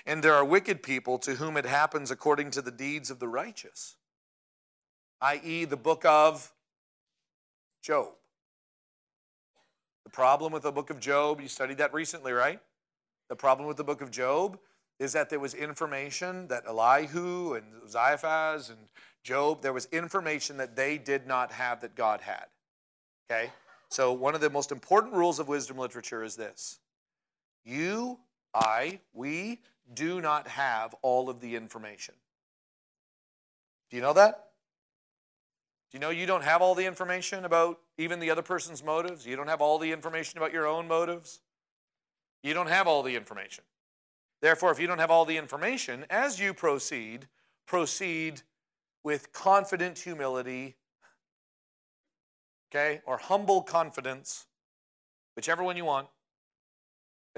And 0.05 0.23
there 0.23 0.33
are 0.33 0.45
wicked 0.45 0.81
people 0.83 1.17
to 1.19 1.35
whom 1.35 1.57
it 1.57 1.65
happens 1.65 2.11
according 2.11 2.51
to 2.51 2.61
the 2.61 2.71
deeds 2.71 3.09
of 3.09 3.19
the 3.19 3.27
righteous, 3.27 3.95
i.e., 5.21 5.65
the 5.65 5.77
book 5.77 6.05
of 6.05 6.51
Job. 7.81 8.09
The 10.05 10.09
problem 10.09 10.51
with 10.51 10.63
the 10.63 10.71
book 10.71 10.89
of 10.89 10.99
Job, 10.99 11.41
you 11.41 11.47
studied 11.47 11.77
that 11.77 11.93
recently, 11.93 12.31
right? 12.31 12.59
The 13.29 13.35
problem 13.35 13.67
with 13.67 13.77
the 13.77 13.83
book 13.83 14.01
of 14.01 14.09
Job 14.09 14.57
is 14.99 15.13
that 15.13 15.29
there 15.29 15.39
was 15.39 15.53
information 15.53 16.47
that 16.47 16.63
Elihu 16.67 17.53
and 17.53 17.65
Eliphaz 17.83 18.69
and 18.69 18.79
Job, 19.23 19.61
there 19.61 19.73
was 19.73 19.87
information 19.91 20.57
that 20.57 20.75
they 20.75 20.97
did 20.97 21.27
not 21.27 21.51
have 21.51 21.81
that 21.81 21.95
God 21.95 22.21
had. 22.21 22.45
Okay? 23.29 23.51
So, 23.89 24.11
one 24.11 24.35
of 24.35 24.41
the 24.41 24.49
most 24.49 24.71
important 24.71 25.13
rules 25.13 25.39
of 25.39 25.47
wisdom 25.47 25.77
literature 25.77 26.23
is 26.23 26.35
this 26.35 26.79
you, 27.63 28.19
I, 28.53 28.99
we 29.13 29.59
do 29.93 30.21
not 30.21 30.47
have 30.47 30.95
all 31.01 31.29
of 31.29 31.39
the 31.39 31.55
information. 31.55 32.15
Do 33.89 33.97
you 33.97 34.03
know 34.03 34.13
that? 34.13 34.49
Do 35.91 35.97
you 35.97 35.99
know 35.99 36.11
you 36.11 36.27
don't 36.27 36.43
have 36.43 36.61
all 36.61 36.75
the 36.75 36.85
information 36.85 37.45
about 37.45 37.79
even 37.97 38.19
the 38.19 38.29
other 38.29 38.43
person's 38.43 38.83
motives? 38.83 39.25
You 39.25 39.35
don't 39.35 39.47
have 39.47 39.61
all 39.61 39.79
the 39.79 39.91
information 39.91 40.37
about 40.37 40.53
your 40.53 40.67
own 40.67 40.87
motives? 40.87 41.41
You 42.43 42.53
don't 42.53 42.67
have 42.67 42.87
all 42.87 43.01
the 43.01 43.15
information. 43.15 43.63
Therefore, 44.41 44.71
if 44.71 44.79
you 44.79 44.87
don't 44.87 44.99
have 44.99 45.11
all 45.11 45.25
the 45.25 45.37
information, 45.37 46.05
as 46.09 46.39
you 46.39 46.53
proceed, 46.53 47.27
proceed 47.65 48.41
with 49.03 49.33
confident 49.33 49.97
humility, 49.97 50.75
okay, 52.71 53.01
or 53.05 53.17
humble 53.17 53.63
confidence, 53.63 54.45
whichever 55.35 55.63
one 55.63 55.75
you 55.75 55.85
want, 55.85 56.07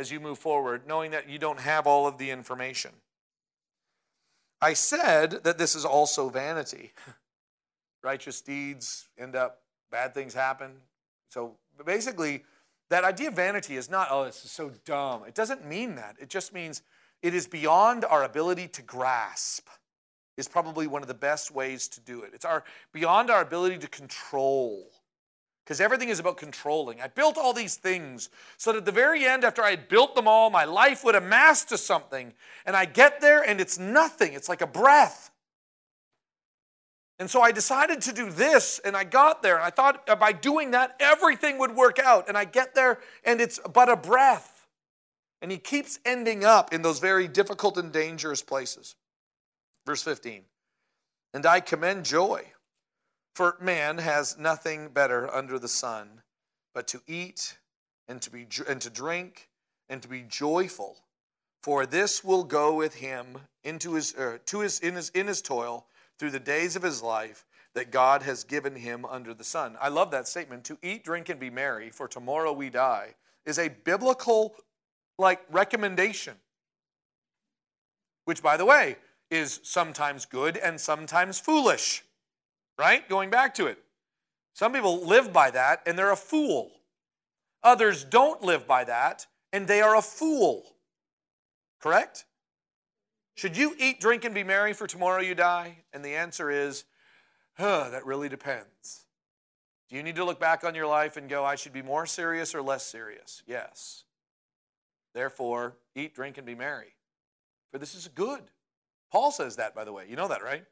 as 0.02 0.11
you 0.11 0.19
move 0.19 0.40
forward, 0.40 0.82
knowing 0.86 1.11
that 1.11 1.30
you 1.30 1.40
don't 1.40 1.61
have 1.61 1.88
all 1.88 2.07
of 2.07 2.18
the 2.18 2.32
information. 2.32 2.91
I 4.61 4.73
said 4.73 5.44
that 5.44 5.57
this 5.57 5.76
is 5.76 5.86
also 5.86 6.28
vanity. 6.28 6.91
Righteous 8.03 8.41
deeds 8.41 9.07
end 9.18 9.36
up, 9.36 9.61
bad 9.91 10.14
things 10.14 10.34
happen. 10.34 10.72
So 11.30 11.56
basically, 11.86 12.44
that 12.90 13.03
idea 13.03 13.30
of 13.30 13.36
vanity 13.36 13.78
is 13.78 13.90
not, 13.90 14.10
oh, 14.11 14.26
this 14.26 14.44
is 14.44 14.52
so 14.52 14.72
dumb. 14.86 15.23
It 15.26 15.36
doesn't 15.36 15.65
mean 15.65 15.95
that. 15.95 16.18
It 16.19 16.30
just 16.30 16.53
means 16.53 16.82
it 17.22 17.34
is 17.34 17.48
beyond 17.48 18.03
our 18.03 18.23
ability 18.23 18.68
to 18.69 18.82
grasp, 18.82 19.68
is 20.36 20.48
probably 20.48 20.88
one 20.88 21.02
of 21.02 21.07
the 21.07 21.14
best 21.14 21.52
ways 21.52 21.88
to 21.90 22.02
do 22.02 22.23
it. 22.23 22.32
It's 22.34 22.45
our 22.45 22.64
beyond 22.91 23.30
our 23.30 23.41
ability 23.41 23.78
to 23.80 23.88
control. 23.88 24.90
Because 25.72 25.80
everything 25.80 26.10
is 26.10 26.19
about 26.19 26.35
controlling. 26.35 26.99
I 26.99 27.07
built 27.07 27.38
all 27.38 27.53
these 27.53 27.77
things 27.77 28.30
so 28.57 28.73
that 28.73 28.80
at 28.80 28.85
the 28.85 28.91
very 28.91 29.23
end, 29.23 29.45
after 29.45 29.64
I 29.64 29.69
had 29.69 29.88
built 29.88 30.15
them 30.15 30.27
all, 30.27 30.49
my 30.49 30.65
life 30.65 31.06
would 31.06 31.15
amass 31.15 31.64
to 31.64 31.77
something. 31.77 32.34
And 32.65 32.76
I 32.76 32.84
get 32.84 33.22
there 33.22 33.41
and 33.41 33.61
it's 33.61 33.80
nothing. 33.80 34.34
It's 34.34 34.49
like 34.49 34.60
a 34.60 34.68
breath. 34.68 35.31
And 37.19 37.30
so 37.30 37.39
I 37.41 37.53
decided 37.53 38.02
to 38.02 38.11
do 38.11 38.30
this, 38.30 38.81
and 38.84 38.98
I 38.98 39.06
got 39.06 39.43
there, 39.43 39.56
and 39.56 39.64
I 39.64 39.69
thought 39.69 40.06
by 40.19 40.34
doing 40.34 40.72
that, 40.72 40.98
everything 40.99 41.57
would 41.60 41.73
work 41.73 41.99
out. 41.99 42.27
And 42.27 42.38
I 42.38 42.43
get 42.43 42.76
there, 42.76 42.99
and 43.23 43.39
it's 43.39 43.57
but 43.73 43.88
a 43.88 43.95
breath. 43.95 44.68
And 45.41 45.52
he 45.52 45.57
keeps 45.57 45.99
ending 46.03 46.43
up 46.43 46.73
in 46.73 46.81
those 46.81 46.99
very 46.99 47.30
difficult 47.30 47.77
and 47.77 47.93
dangerous 47.93 48.41
places. 48.41 48.98
Verse 49.85 50.03
15 50.03 50.41
And 51.34 51.45
I 51.45 51.61
commend 51.61 52.03
joy, 52.03 52.43
for 53.34 53.58
man 53.62 53.98
has 53.99 54.38
nothing 54.38 54.90
better 54.90 55.34
under 55.34 55.58
the 55.58 55.68
sun 55.68 56.22
but 56.74 56.88
to 56.88 57.02
eat 57.08 57.58
and 58.08 58.22
to, 58.22 58.30
be, 58.30 58.48
and 58.68 58.82
to 58.82 58.90
drink 58.90 59.49
and 59.90 60.02
to 60.02 60.08
be 60.08 60.24
joyful. 60.28 60.98
For 61.62 61.86
this 61.86 62.24
will 62.24 62.44
go 62.44 62.74
with 62.74 62.95
him 62.95 63.38
into 63.64 63.94
his, 63.94 64.16
uh, 64.16 64.40
to 64.48 64.60
his, 64.62 64.80
in, 64.80 64.95
his, 64.95 65.10
in 65.10 65.28
his 65.28 65.41
toil 65.41 65.86
through 66.18 66.32
the 66.32 66.40
days 66.40 66.76
of 66.76 66.84
his 66.84 67.02
life 67.02 67.45
that 67.74 67.91
God 67.91 68.24
has 68.24 68.44
given 68.44 68.76
him 68.76 69.06
under 69.06 69.34
the 69.34 69.44
sun. 69.44 69.78
I 69.80 69.90
love 69.90 70.12
that 70.12 70.28
statement. 70.28 70.64
To 70.66 70.78
eat, 70.82 71.03
drink, 71.03 71.30
and 71.30 71.40
be 71.40 71.49
merry, 71.49 71.90
for 71.90 72.08
tomorrow 72.08 72.52
we 72.52 72.70
die, 72.70 73.16
is 73.45 73.58
a 73.58 73.70
biblical 73.70 74.56
like 75.18 75.41
recommendation. 75.49 76.36
Which, 78.26 78.44
by 78.44 78.58
the 78.58 78.66
way, 78.66 78.98
is 79.30 79.62
sometimes 79.64 80.26
good 80.26 80.58
and 80.58 80.80
sometimes 80.80 81.40
foolish. 81.40 82.03
Right? 82.77 83.07
Going 83.07 83.30
back 83.30 83.53
to 83.56 83.68
it. 83.68 83.77
Some 84.53 84.73
people 84.73 85.06
live 85.06 85.31
by 85.31 85.52
that 85.52 85.81
and 85.85 85.98
they're 85.98 86.11
a 86.11 86.18
fool. 86.18 86.72
Others 87.64 88.06
don't 88.06 88.41
live 88.41 88.68
by 88.68 88.84
that 88.84 89.27
and 89.53 89.68
they 89.68 89.81
are 89.81 89.95
a 89.95 90.02
fool. 90.02 90.64
Correct? 91.80 92.26
Should 93.35 93.57
you 93.57 93.76
eat, 93.80 93.99
drink, 93.99 94.23
and 94.23 94.35
be 94.35 94.43
merry 94.43 94.73
for 94.73 94.88
tomorrow 94.88 95.22
you 95.22 95.35
die? 95.35 95.77
And 95.93 96.03
the 96.03 96.15
answer 96.15 96.52
is, 96.52 96.84
huh, 97.57 97.89
that 97.91 98.06
really 98.06 98.30
depends. 98.30 99.06
Do 99.89 99.95
you 99.95 100.03
need 100.03 100.15
to 100.15 100.26
look 100.26 100.39
back 100.39 100.64
on 100.64 100.76
your 100.76 100.88
life 100.88 101.18
and 101.18 101.30
go, 101.30 101.43
I 101.43 101.56
should 101.56 101.73
be 101.73 101.81
more 101.81 102.06
serious 102.06 102.53
or 102.53 102.61
less 102.61 102.85
serious? 102.85 103.41
Yes. 103.48 104.03
Therefore, 105.14 105.76
eat, 105.95 106.14
drink, 106.14 106.38
and 106.38 106.45
be 106.45 106.56
merry. 106.56 106.95
For 107.72 107.77
this 107.77 107.95
is 107.95 108.07
good. 108.07 108.43
Paul 109.11 109.31
says 109.31 109.57
that, 109.57 109.76
by 109.76 109.84
the 109.84 109.91
way. 109.91 110.06
You 110.10 110.15
know 110.15 110.27
that, 110.27 110.43
right? 110.43 110.65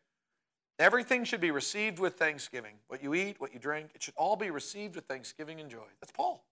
Everything 0.79 1.25
should 1.25 1.41
be 1.41 1.51
received 1.51 1.99
with 1.99 2.15
thanksgiving. 2.15 2.75
What 2.87 3.03
you 3.03 3.13
eat, 3.13 3.35
what 3.39 3.53
you 3.53 3.59
drink, 3.59 3.89
it 3.93 4.01
should 4.01 4.13
all 4.15 4.37
be 4.37 4.49
received 4.49 4.95
with 4.95 5.05
thanksgiving 5.05 5.59
and 5.59 5.69
joy. 5.69 5.87
That's 5.99 6.13
Paul. 6.13 6.45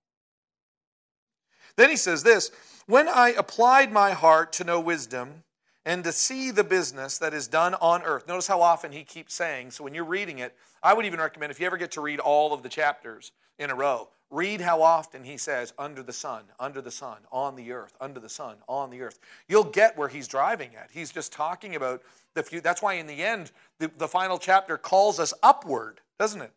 Then 1.78 1.90
he 1.90 1.96
says 1.96 2.24
this 2.24 2.52
When 2.86 3.08
I 3.08 3.30
applied 3.30 3.92
my 3.92 4.12
heart 4.12 4.52
to 4.54 4.66
know 4.66 4.82
wisdom, 4.82 5.44
and 5.88 6.04
to 6.04 6.12
see 6.12 6.52
the 6.52 6.66
business 6.66 7.18
that 7.18 7.34
is 7.34 7.48
done 7.48 7.74
on 7.76 8.04
earth. 8.04 8.28
Notice 8.28 8.48
how 8.48 8.62
often 8.62 8.92
he 8.92 9.06
keeps 9.06 9.34
saying, 9.34 9.72
so 9.72 9.86
when 9.86 9.94
you're 9.94 10.04
reading 10.04 10.40
it, 10.40 10.54
I 10.84 10.94
would 10.94 11.06
even 11.06 11.18
recommend 11.18 11.50
if 11.50 11.62
you 11.62 11.66
ever 11.66 11.78
get 11.78 11.92
to 11.92 12.02
read 12.02 12.20
all 12.20 12.54
of 12.54 12.62
the 12.62 12.68
chapters 12.68 13.32
in 13.58 13.70
a 13.70 13.74
row, 13.74 14.10
read 14.30 14.60
how 14.60 14.82
often 14.82 15.24
he 15.24 15.38
says, 15.38 15.74
under 15.80 16.04
the 16.04 16.12
sun, 16.12 16.44
under 16.60 16.82
the 16.82 16.92
sun, 16.92 17.20
on 17.32 17.56
the 17.56 17.72
earth, 17.72 17.96
under 18.02 18.20
the 18.20 18.28
sun, 18.28 18.58
on 18.68 18.90
the 18.90 19.02
earth. 19.02 19.18
You'll 19.48 19.64
get 19.64 19.98
where 19.98 20.10
he's 20.10 20.28
driving 20.28 20.76
at. 20.76 20.90
He's 20.92 21.10
just 21.10 21.32
talking 21.32 21.74
about 21.74 22.02
the 22.34 22.44
few. 22.44 22.60
That's 22.60 22.82
why 22.82 22.96
in 22.96 23.08
the 23.08 23.24
end, 23.24 23.54
the, 23.80 23.90
the 23.98 24.10
final 24.10 24.38
chapter 24.38 24.78
calls 24.78 25.22
us 25.22 25.34
upward, 25.42 26.02
doesn't 26.20 26.42
it? 26.42 26.52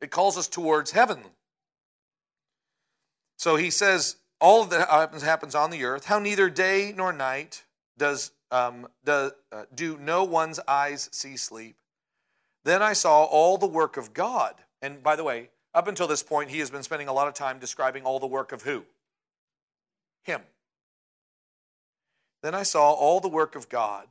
It 0.00 0.10
calls 0.10 0.38
us 0.38 0.48
towards 0.48 0.92
heaven. 0.92 1.18
So 3.36 3.56
he 3.56 3.68
says, 3.68 4.16
all 4.40 4.62
of 4.62 4.70
that 4.70 4.88
happens, 4.88 5.22
happens 5.22 5.54
on 5.54 5.70
the 5.70 5.84
earth, 5.84 6.06
how 6.06 6.18
neither 6.18 6.48
day 6.48 6.94
nor 6.96 7.12
night 7.12 7.64
does, 7.98 8.32
um, 8.50 8.88
does 9.04 9.32
uh, 9.50 9.64
do 9.74 9.98
no 9.98 10.24
one's 10.24 10.60
eyes 10.66 11.08
see 11.12 11.36
sleep? 11.36 11.76
Then 12.64 12.82
I 12.82 12.92
saw 12.92 13.24
all 13.24 13.58
the 13.58 13.66
work 13.66 13.96
of 13.96 14.14
God. 14.14 14.54
And 14.80 15.02
by 15.02 15.16
the 15.16 15.24
way, 15.24 15.50
up 15.74 15.88
until 15.88 16.06
this 16.06 16.22
point, 16.22 16.50
he 16.50 16.58
has 16.58 16.70
been 16.70 16.82
spending 16.82 17.08
a 17.08 17.12
lot 17.12 17.28
of 17.28 17.34
time 17.34 17.58
describing 17.58 18.04
all 18.04 18.20
the 18.20 18.26
work 18.26 18.52
of 18.52 18.62
who? 18.62 18.84
Him. 20.22 20.42
Then 22.42 22.54
I 22.54 22.62
saw 22.62 22.92
all 22.92 23.20
the 23.20 23.28
work 23.28 23.54
of 23.54 23.68
God, 23.68 24.08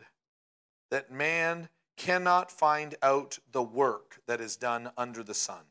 that 0.90 1.12
man 1.12 1.70
cannot 1.98 2.52
find 2.52 2.96
out 3.04 3.40
the 3.52 3.64
work 3.64 4.22
that 4.26 4.42
is 4.42 4.56
done 4.56 4.92
under 4.98 5.22
the 5.24 5.34
sun. 5.34 5.66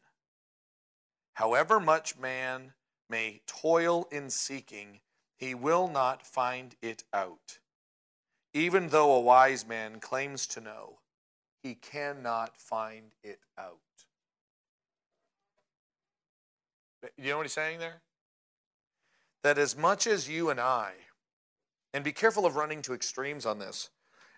However 1.34 1.80
much 1.80 2.18
man 2.18 2.74
may 3.08 3.40
toil 3.46 4.06
in 4.12 4.28
seeking, 4.30 5.00
he 5.36 5.54
will 5.54 5.88
not 5.88 6.26
find 6.26 6.76
it 6.82 7.04
out. 7.14 7.59
Even 8.52 8.88
though 8.88 9.12
a 9.12 9.20
wise 9.20 9.66
man 9.66 10.00
claims 10.00 10.46
to 10.48 10.60
know, 10.60 10.98
he 11.62 11.74
cannot 11.74 12.56
find 12.56 13.12
it 13.22 13.40
out. 13.58 13.78
You 17.16 17.30
know 17.30 17.36
what 17.38 17.46
he's 17.46 17.52
saying 17.52 17.78
there? 17.78 18.00
That 19.42 19.56
as 19.56 19.76
much 19.76 20.06
as 20.06 20.28
you 20.28 20.50
and 20.50 20.60
I, 20.60 20.92
and 21.94 22.04
be 22.04 22.12
careful 22.12 22.44
of 22.44 22.56
running 22.56 22.82
to 22.82 22.94
extremes 22.94 23.46
on 23.46 23.58
this, 23.58 23.90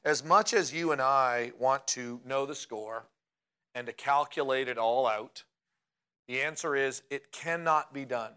as 0.05 0.24
much 0.24 0.52
as 0.52 0.72
you 0.72 0.93
and 0.93 1.01
I 1.01 1.52
want 1.59 1.86
to 1.89 2.20
know 2.24 2.44
the 2.44 2.55
score 2.55 3.06
and 3.74 3.86
to 3.86 3.93
calculate 3.93 4.68
it 4.68 4.78
all 4.78 5.06
out, 5.06 5.44
the 6.28 6.40
answer 6.40 6.76
is 6.76 7.02
it 7.10 7.32
cannot 7.32 7.93
be 7.93 8.05
done. 8.05 8.32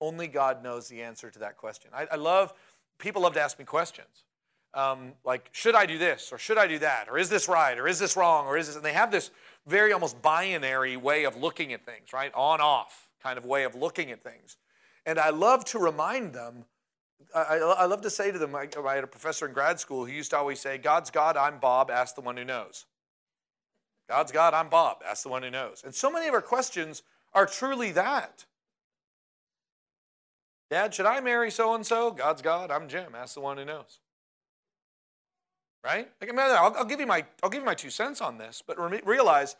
Only 0.00 0.26
God 0.26 0.62
knows 0.62 0.88
the 0.88 1.02
answer 1.02 1.30
to 1.30 1.38
that 1.40 1.56
question. 1.56 1.90
I, 1.94 2.08
I 2.12 2.16
love, 2.16 2.52
people 2.98 3.22
love 3.22 3.34
to 3.34 3.40
ask 3.40 3.58
me 3.58 3.64
questions 3.64 4.24
um, 4.74 5.12
like, 5.24 5.48
should 5.52 5.74
I 5.74 5.86
do 5.86 5.98
this 5.98 6.32
or 6.32 6.38
should 6.38 6.58
I 6.58 6.66
do 6.66 6.78
that? 6.78 7.08
Or 7.08 7.18
is 7.18 7.28
this 7.28 7.48
right 7.48 7.78
or 7.78 7.86
is 7.86 7.98
this 7.98 8.16
wrong 8.16 8.46
or 8.46 8.56
is 8.56 8.68
this? 8.68 8.76
And 8.76 8.84
they 8.84 8.92
have 8.92 9.10
this 9.10 9.30
very 9.66 9.92
almost 9.92 10.20
binary 10.22 10.96
way 10.96 11.24
of 11.24 11.36
looking 11.36 11.72
at 11.72 11.84
things, 11.84 12.12
right? 12.12 12.32
On 12.34 12.60
off 12.60 13.08
kind 13.22 13.38
of 13.38 13.44
way 13.44 13.64
of 13.64 13.74
looking 13.74 14.10
at 14.10 14.22
things. 14.22 14.56
And 15.06 15.18
I 15.18 15.30
love 15.30 15.64
to 15.66 15.78
remind 15.78 16.32
them, 16.32 16.64
I, 17.34 17.58
I 17.58 17.84
love 17.84 18.02
to 18.02 18.10
say 18.10 18.32
to 18.32 18.38
them, 18.38 18.54
I, 18.54 18.68
I 18.84 18.94
had 18.94 19.04
a 19.04 19.08
professor 19.08 19.46
in 19.46 19.52
grad 19.52 19.78
school 19.78 20.06
who 20.06 20.12
used 20.12 20.30
to 20.30 20.38
always 20.38 20.60
say, 20.60 20.78
God's 20.78 21.10
God, 21.10 21.36
I'm 21.36 21.58
Bob, 21.58 21.90
ask 21.90 22.14
the 22.14 22.20
one 22.20 22.36
who 22.36 22.44
knows. 22.44 22.86
God's 24.08 24.32
God, 24.32 24.54
I'm 24.54 24.68
Bob, 24.68 24.98
ask 25.08 25.22
the 25.22 25.28
one 25.28 25.42
who 25.42 25.50
knows. 25.50 25.82
And 25.84 25.94
so 25.94 26.10
many 26.10 26.28
of 26.28 26.34
our 26.34 26.42
questions 26.42 27.02
are 27.32 27.46
truly 27.46 27.92
that. 27.92 28.44
Dad, 30.70 30.94
should 30.94 31.06
I 31.06 31.20
marry 31.20 31.50
so 31.50 31.74
and 31.74 31.86
so? 31.86 32.10
God's 32.10 32.42
God, 32.42 32.70
I'm 32.70 32.88
Jim, 32.88 33.14
ask 33.14 33.34
the 33.34 33.40
one 33.40 33.58
who 33.58 33.64
knows 33.64 33.98
right? 35.84 36.08
Like, 36.20 36.36
I'll, 36.36 36.74
I'll, 36.76 36.84
give 36.84 37.00
you 37.00 37.06
my, 37.06 37.24
I'll 37.42 37.50
give 37.50 37.60
you 37.60 37.66
my 37.66 37.74
two 37.74 37.90
cents 37.90 38.20
on 38.20 38.38
this, 38.38 38.62
but 38.66 38.78
re- 38.78 39.00
realize 39.04 39.56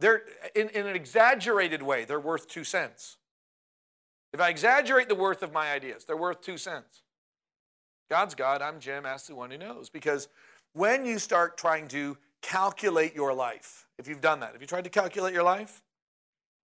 they're, 0.00 0.22
in, 0.54 0.68
in 0.70 0.86
an 0.86 0.96
exaggerated 0.96 1.82
way, 1.82 2.04
they're 2.04 2.20
worth 2.20 2.48
two 2.48 2.64
cents. 2.64 3.16
If 4.32 4.40
I 4.40 4.48
exaggerate 4.50 5.08
the 5.08 5.14
worth 5.14 5.42
of 5.42 5.52
my 5.52 5.72
ideas, 5.72 6.04
they're 6.04 6.16
worth 6.16 6.40
two 6.40 6.58
cents. 6.58 7.02
God's 8.10 8.34
God, 8.34 8.62
I'm 8.62 8.80
Jim, 8.80 9.04
ask 9.06 9.26
the 9.26 9.34
one 9.34 9.50
who 9.50 9.58
knows. 9.58 9.90
Because 9.90 10.28
when 10.72 11.04
you 11.04 11.18
start 11.18 11.58
trying 11.58 11.88
to 11.88 12.16
calculate 12.40 13.14
your 13.14 13.34
life, 13.34 13.86
if 13.98 14.08
you've 14.08 14.20
done 14.20 14.40
that, 14.40 14.54
if 14.54 14.60
you 14.60 14.66
tried 14.66 14.84
to 14.84 14.90
calculate 14.90 15.34
your 15.34 15.42
life? 15.42 15.82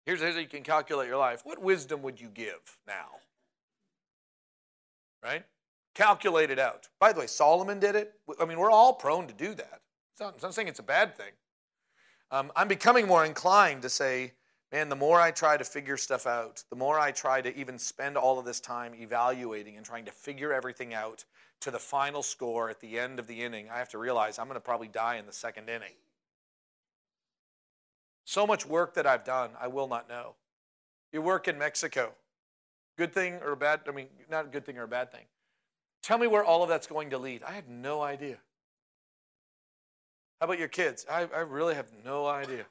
Here's, 0.05 0.19
here's 0.19 0.33
how 0.33 0.41
you 0.41 0.47
can 0.47 0.63
calculate 0.63 1.07
your 1.07 1.17
life. 1.17 1.41
What 1.43 1.61
wisdom 1.61 2.01
would 2.01 2.19
you 2.19 2.27
give 2.27 2.77
now? 2.87 3.07
Right? 5.23 5.43
Calculate 5.95 6.49
it 6.49 6.59
out. 6.59 6.89
By 6.99 7.13
the 7.13 7.19
way, 7.19 7.27
Solomon 7.27 7.79
did 7.79 7.95
it. 7.95 8.13
I 8.39 8.45
mean, 8.45 8.59
we're 8.59 8.71
all 8.71 8.93
prone 8.93 9.27
to 9.27 9.33
do 9.33 9.53
that. 9.55 9.81
I'm 10.19 10.33
not 10.41 10.53
saying 10.53 10.67
it's 10.67 10.79
a 10.79 10.83
bad 10.83 11.15
thing. 11.15 11.31
Um, 12.29 12.51
I'm 12.55 12.67
becoming 12.67 13.07
more 13.07 13.25
inclined 13.25 13.81
to 13.81 13.89
say, 13.89 14.33
man, 14.71 14.87
the 14.89 14.95
more 14.95 15.19
I 15.19 15.31
try 15.31 15.57
to 15.57 15.63
figure 15.63 15.97
stuff 15.97 16.25
out, 16.25 16.63
the 16.69 16.75
more 16.75 16.99
I 16.99 17.11
try 17.11 17.41
to 17.41 17.55
even 17.57 17.77
spend 17.77 18.17
all 18.17 18.39
of 18.39 18.45
this 18.45 18.59
time 18.59 18.93
evaluating 18.95 19.75
and 19.75 19.85
trying 19.85 20.05
to 20.05 20.11
figure 20.11 20.53
everything 20.53 20.93
out 20.93 21.25
to 21.61 21.71
the 21.71 21.79
final 21.79 22.23
score 22.23 22.69
at 22.69 22.79
the 22.79 22.97
end 22.99 23.19
of 23.19 23.27
the 23.27 23.43
inning, 23.43 23.69
I 23.69 23.79
have 23.79 23.89
to 23.89 23.97
realize 23.97 24.39
I'm 24.39 24.47
going 24.47 24.55
to 24.55 24.61
probably 24.61 24.87
die 24.87 25.17
in 25.17 25.25
the 25.25 25.33
second 25.33 25.69
inning. 25.69 25.95
So 28.23 28.47
much 28.47 28.65
work 28.65 28.93
that 28.93 29.05
I've 29.05 29.25
done, 29.25 29.51
I 29.59 29.67
will 29.67 29.87
not 29.87 30.07
know. 30.07 30.35
You 31.11 31.21
work 31.21 31.47
in 31.47 31.57
Mexico. 31.57 32.13
Good 32.97 33.13
thing 33.13 33.35
or 33.43 33.51
a 33.51 33.57
bad, 33.57 33.81
I 33.87 33.91
mean, 33.91 34.07
not 34.29 34.45
a 34.45 34.47
good 34.47 34.65
thing 34.65 34.77
or 34.77 34.83
a 34.83 34.87
bad 34.87 35.11
thing. 35.11 35.25
Tell 36.01 36.17
me 36.17 36.27
where 36.27 36.43
all 36.43 36.63
of 36.63 36.69
that's 36.69 36.87
going 36.87 37.09
to 37.11 37.17
lead. 37.17 37.43
I 37.43 37.51
have 37.51 37.67
no 37.67 38.01
idea. 38.01 38.37
How 40.39 40.45
about 40.45 40.59
your 40.59 40.67
kids? 40.67 41.05
I, 41.09 41.27
I 41.33 41.41
really 41.41 41.75
have 41.75 41.91
no 42.03 42.25
idea. 42.25 42.65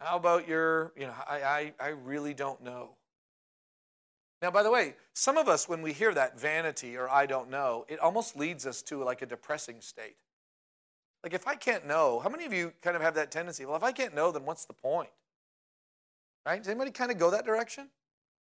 How 0.00 0.16
about 0.16 0.46
your, 0.46 0.92
you 0.96 1.06
know, 1.06 1.14
I, 1.28 1.42
I, 1.42 1.72
I 1.80 1.88
really 1.88 2.34
don't 2.34 2.62
know. 2.62 2.90
Now, 4.42 4.50
by 4.50 4.62
the 4.62 4.70
way, 4.70 4.94
some 5.14 5.36
of 5.36 5.48
us, 5.48 5.68
when 5.68 5.82
we 5.82 5.92
hear 5.92 6.12
that 6.14 6.38
vanity 6.38 6.96
or 6.96 7.08
I 7.08 7.26
don't 7.26 7.50
know, 7.50 7.86
it 7.88 7.98
almost 7.98 8.36
leads 8.36 8.66
us 8.66 8.82
to 8.82 9.02
like 9.02 9.22
a 9.22 9.26
depressing 9.26 9.80
state. 9.80 10.16
Like, 11.24 11.32
if 11.32 11.48
I 11.48 11.56
can't 11.56 11.86
know, 11.86 12.20
how 12.20 12.28
many 12.28 12.44
of 12.44 12.52
you 12.52 12.72
kind 12.82 12.94
of 12.94 13.02
have 13.02 13.14
that 13.14 13.32
tendency? 13.32 13.64
Well, 13.64 13.76
if 13.76 13.82
I 13.82 13.90
can't 13.90 14.14
know, 14.14 14.30
then 14.30 14.44
what's 14.44 14.66
the 14.66 14.74
point? 14.74 15.08
Right? 16.44 16.58
Does 16.58 16.68
anybody 16.68 16.92
kind 16.92 17.10
of 17.10 17.18
go 17.18 17.30
that 17.30 17.44
direction? 17.44 17.88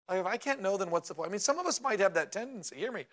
Like, 0.10 0.20
if 0.20 0.26
I 0.26 0.38
can't 0.38 0.62
know, 0.62 0.78
then 0.78 0.90
what's 0.90 1.10
the 1.10 1.16
point? 1.16 1.30
I 1.30 1.32
mean, 1.32 1.40
some 1.40 1.60
of 1.60 1.66
us 1.66 1.82
might 1.82 2.00
have 2.00 2.14
that 2.14 2.32
tendency. 2.32 2.78
Hear 2.78 2.92
me. 2.92 3.06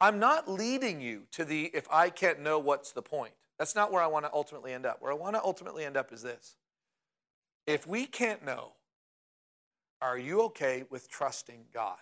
I'm 0.00 0.18
not 0.18 0.48
leading 0.48 1.00
you 1.00 1.22
to 1.32 1.44
the 1.44 1.70
if 1.72 1.86
I 1.90 2.10
can't 2.10 2.40
know, 2.40 2.58
what's 2.58 2.92
the 2.92 3.02
point? 3.02 3.32
That's 3.58 3.74
not 3.74 3.92
where 3.92 4.02
I 4.02 4.06
want 4.06 4.24
to 4.24 4.32
ultimately 4.32 4.72
end 4.72 4.84
up. 4.84 5.00
Where 5.00 5.12
I 5.12 5.14
want 5.14 5.36
to 5.36 5.42
ultimately 5.42 5.84
end 5.84 5.96
up 5.96 6.12
is 6.12 6.22
this 6.22 6.56
if 7.66 7.86
we 7.86 8.06
can't 8.06 8.44
know, 8.44 8.72
are 10.00 10.18
you 10.18 10.42
okay 10.42 10.84
with 10.90 11.08
trusting 11.08 11.66
God? 11.72 11.98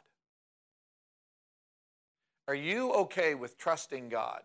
Are 2.48 2.55
you 2.55 2.93
okay 2.93 3.35
with 3.35 3.59
trusting 3.59 4.09
God 4.09 4.43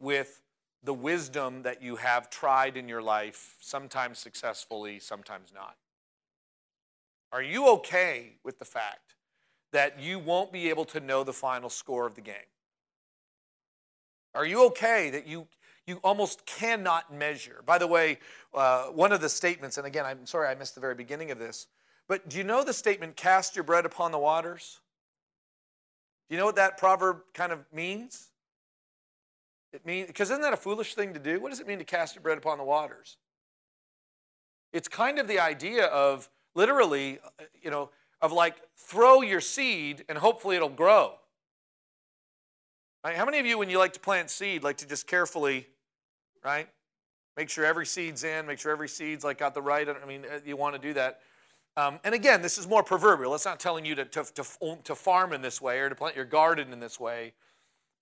with 0.00 0.40
the 0.82 0.94
wisdom 0.94 1.62
that 1.62 1.82
you 1.82 1.96
have 1.96 2.30
tried 2.30 2.76
in 2.76 2.88
your 2.88 3.02
life, 3.02 3.56
sometimes 3.60 4.18
successfully, 4.18 4.98
sometimes 4.98 5.52
not? 5.54 5.76
Are 7.32 7.42
you 7.42 7.68
okay 7.74 8.38
with 8.42 8.58
the 8.58 8.64
fact 8.64 9.09
that 9.72 10.00
you 10.00 10.18
won't 10.18 10.52
be 10.52 10.68
able 10.68 10.84
to 10.86 11.00
know 11.00 11.24
the 11.24 11.32
final 11.32 11.70
score 11.70 12.06
of 12.06 12.14
the 12.14 12.20
game? 12.20 12.36
Are 14.34 14.46
you 14.46 14.64
okay 14.66 15.10
that 15.10 15.26
you 15.26 15.48
you 15.90 15.98
almost 16.04 16.46
cannot 16.46 17.12
measure. 17.12 17.62
By 17.66 17.76
the 17.76 17.86
way, 17.86 18.18
uh, 18.54 18.84
one 18.86 19.12
of 19.12 19.20
the 19.20 19.28
statements, 19.28 19.76
and 19.76 19.86
again, 19.86 20.06
I'm 20.06 20.24
sorry 20.24 20.48
I 20.48 20.54
missed 20.54 20.74
the 20.74 20.80
very 20.80 20.94
beginning 20.94 21.30
of 21.30 21.38
this, 21.38 21.66
but 22.08 22.28
do 22.28 22.38
you 22.38 22.44
know 22.44 22.64
the 22.64 22.72
statement, 22.72 23.16
cast 23.16 23.56
your 23.56 23.64
bread 23.64 23.84
upon 23.84 24.12
the 24.12 24.18
waters? 24.18 24.80
Do 26.28 26.34
you 26.34 26.38
know 26.38 26.46
what 26.46 26.56
that 26.56 26.78
proverb 26.78 27.22
kind 27.34 27.52
of 27.52 27.64
means? 27.72 28.28
It 29.72 29.84
means, 29.84 30.06
because 30.06 30.30
isn't 30.30 30.42
that 30.42 30.52
a 30.52 30.56
foolish 30.56 30.94
thing 30.94 31.12
to 31.14 31.20
do? 31.20 31.40
What 31.40 31.50
does 31.50 31.60
it 31.60 31.66
mean 31.66 31.78
to 31.78 31.84
cast 31.84 32.14
your 32.14 32.22
bread 32.22 32.38
upon 32.38 32.58
the 32.58 32.64
waters? 32.64 33.16
It's 34.72 34.88
kind 34.88 35.18
of 35.18 35.28
the 35.28 35.40
idea 35.40 35.86
of 35.86 36.28
literally, 36.54 37.18
uh, 37.40 37.44
you 37.60 37.70
know, 37.70 37.90
of 38.22 38.32
like 38.32 38.56
throw 38.76 39.22
your 39.22 39.40
seed 39.40 40.04
and 40.08 40.18
hopefully 40.18 40.56
it'll 40.56 40.68
grow. 40.68 41.14
Right? 43.04 43.16
How 43.16 43.24
many 43.24 43.38
of 43.38 43.46
you, 43.46 43.58
when 43.58 43.70
you 43.70 43.78
like 43.78 43.94
to 43.94 44.00
plant 44.00 44.30
seed, 44.30 44.62
like 44.62 44.76
to 44.78 44.86
just 44.86 45.06
carefully, 45.06 45.66
right? 46.44 46.68
Make 47.36 47.48
sure 47.48 47.64
every 47.64 47.86
seed's 47.86 48.24
in, 48.24 48.46
make 48.46 48.58
sure 48.58 48.72
every 48.72 48.88
seed's 48.88 49.24
like 49.24 49.38
got 49.38 49.54
the 49.54 49.62
right, 49.62 49.88
I 49.88 50.06
mean, 50.06 50.24
uh, 50.30 50.40
you 50.44 50.56
want 50.56 50.74
to 50.74 50.80
do 50.80 50.92
that. 50.94 51.20
Um, 51.76 51.98
and 52.04 52.14
again, 52.14 52.42
this 52.42 52.58
is 52.58 52.68
more 52.68 52.82
proverbial. 52.82 53.34
It's 53.34 53.46
not 53.46 53.60
telling 53.60 53.84
you 53.84 53.94
to, 53.94 54.04
to, 54.04 54.24
to, 54.24 54.78
to 54.84 54.94
farm 54.94 55.32
in 55.32 55.40
this 55.40 55.60
way 55.60 55.78
or 55.78 55.88
to 55.88 55.94
plant 55.94 56.16
your 56.16 56.24
garden 56.24 56.72
in 56.72 56.80
this 56.80 57.00
way. 57.00 57.32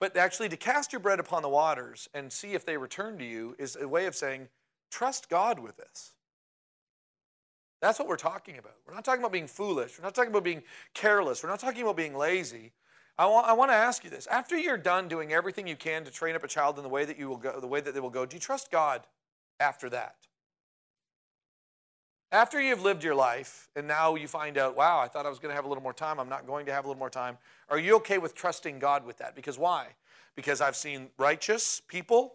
But 0.00 0.16
actually, 0.16 0.48
to 0.48 0.56
cast 0.56 0.92
your 0.92 1.00
bread 1.00 1.20
upon 1.20 1.42
the 1.42 1.48
waters 1.48 2.08
and 2.14 2.32
see 2.32 2.54
if 2.54 2.64
they 2.64 2.76
return 2.76 3.18
to 3.18 3.24
you 3.24 3.54
is 3.58 3.76
a 3.76 3.86
way 3.86 4.06
of 4.06 4.14
saying, 4.14 4.48
trust 4.90 5.28
God 5.28 5.58
with 5.58 5.76
this. 5.76 6.12
That's 7.80 7.98
what 7.98 8.08
we're 8.08 8.16
talking 8.16 8.58
about. 8.58 8.74
We're 8.86 8.94
not 8.94 9.04
talking 9.04 9.20
about 9.20 9.32
being 9.32 9.46
foolish. 9.46 9.98
We're 9.98 10.04
not 10.04 10.14
talking 10.14 10.30
about 10.30 10.44
being 10.44 10.62
careless. 10.94 11.42
We're 11.42 11.48
not 11.48 11.60
talking 11.60 11.82
about 11.82 11.96
being 11.96 12.16
lazy. 12.16 12.72
I 13.18 13.26
want, 13.26 13.48
I 13.48 13.52
want 13.52 13.70
to 13.70 13.74
ask 13.74 14.04
you 14.04 14.10
this. 14.10 14.26
After 14.28 14.56
you're 14.56 14.76
done 14.76 15.08
doing 15.08 15.32
everything 15.32 15.66
you 15.66 15.76
can 15.76 16.04
to 16.04 16.10
train 16.10 16.36
up 16.36 16.44
a 16.44 16.48
child 16.48 16.76
in 16.76 16.82
the 16.82 16.88
way 16.88 17.04
that 17.04 17.18
you 17.18 17.28
will 17.28 17.36
go, 17.36 17.60
the 17.60 17.66
way 17.66 17.80
that 17.80 17.94
they 17.94 18.00
will 18.00 18.10
go, 18.10 18.26
do 18.26 18.36
you 18.36 18.40
trust 18.40 18.70
God 18.70 19.02
after 19.60 19.88
that? 19.90 20.16
After 22.30 22.60
you've 22.60 22.82
lived 22.82 23.02
your 23.02 23.14
life 23.14 23.68
and 23.74 23.88
now 23.88 24.14
you 24.14 24.28
find 24.28 24.58
out, 24.58 24.76
wow, 24.76 25.00
I 25.00 25.08
thought 25.08 25.24
I 25.24 25.30
was 25.30 25.38
going 25.38 25.50
to 25.50 25.56
have 25.56 25.64
a 25.64 25.68
little 25.68 25.82
more 25.82 25.94
time. 25.94 26.20
I'm 26.20 26.28
not 26.28 26.46
going 26.46 26.66
to 26.66 26.72
have 26.72 26.84
a 26.84 26.88
little 26.88 26.98
more 26.98 27.10
time. 27.10 27.38
Are 27.70 27.78
you 27.78 27.96
okay 27.96 28.18
with 28.18 28.34
trusting 28.34 28.78
God 28.78 29.06
with 29.06 29.18
that? 29.18 29.34
Because 29.34 29.58
why? 29.58 29.86
Because 30.36 30.60
I've 30.60 30.76
seen 30.76 31.08
righteous 31.16 31.80
people 31.88 32.34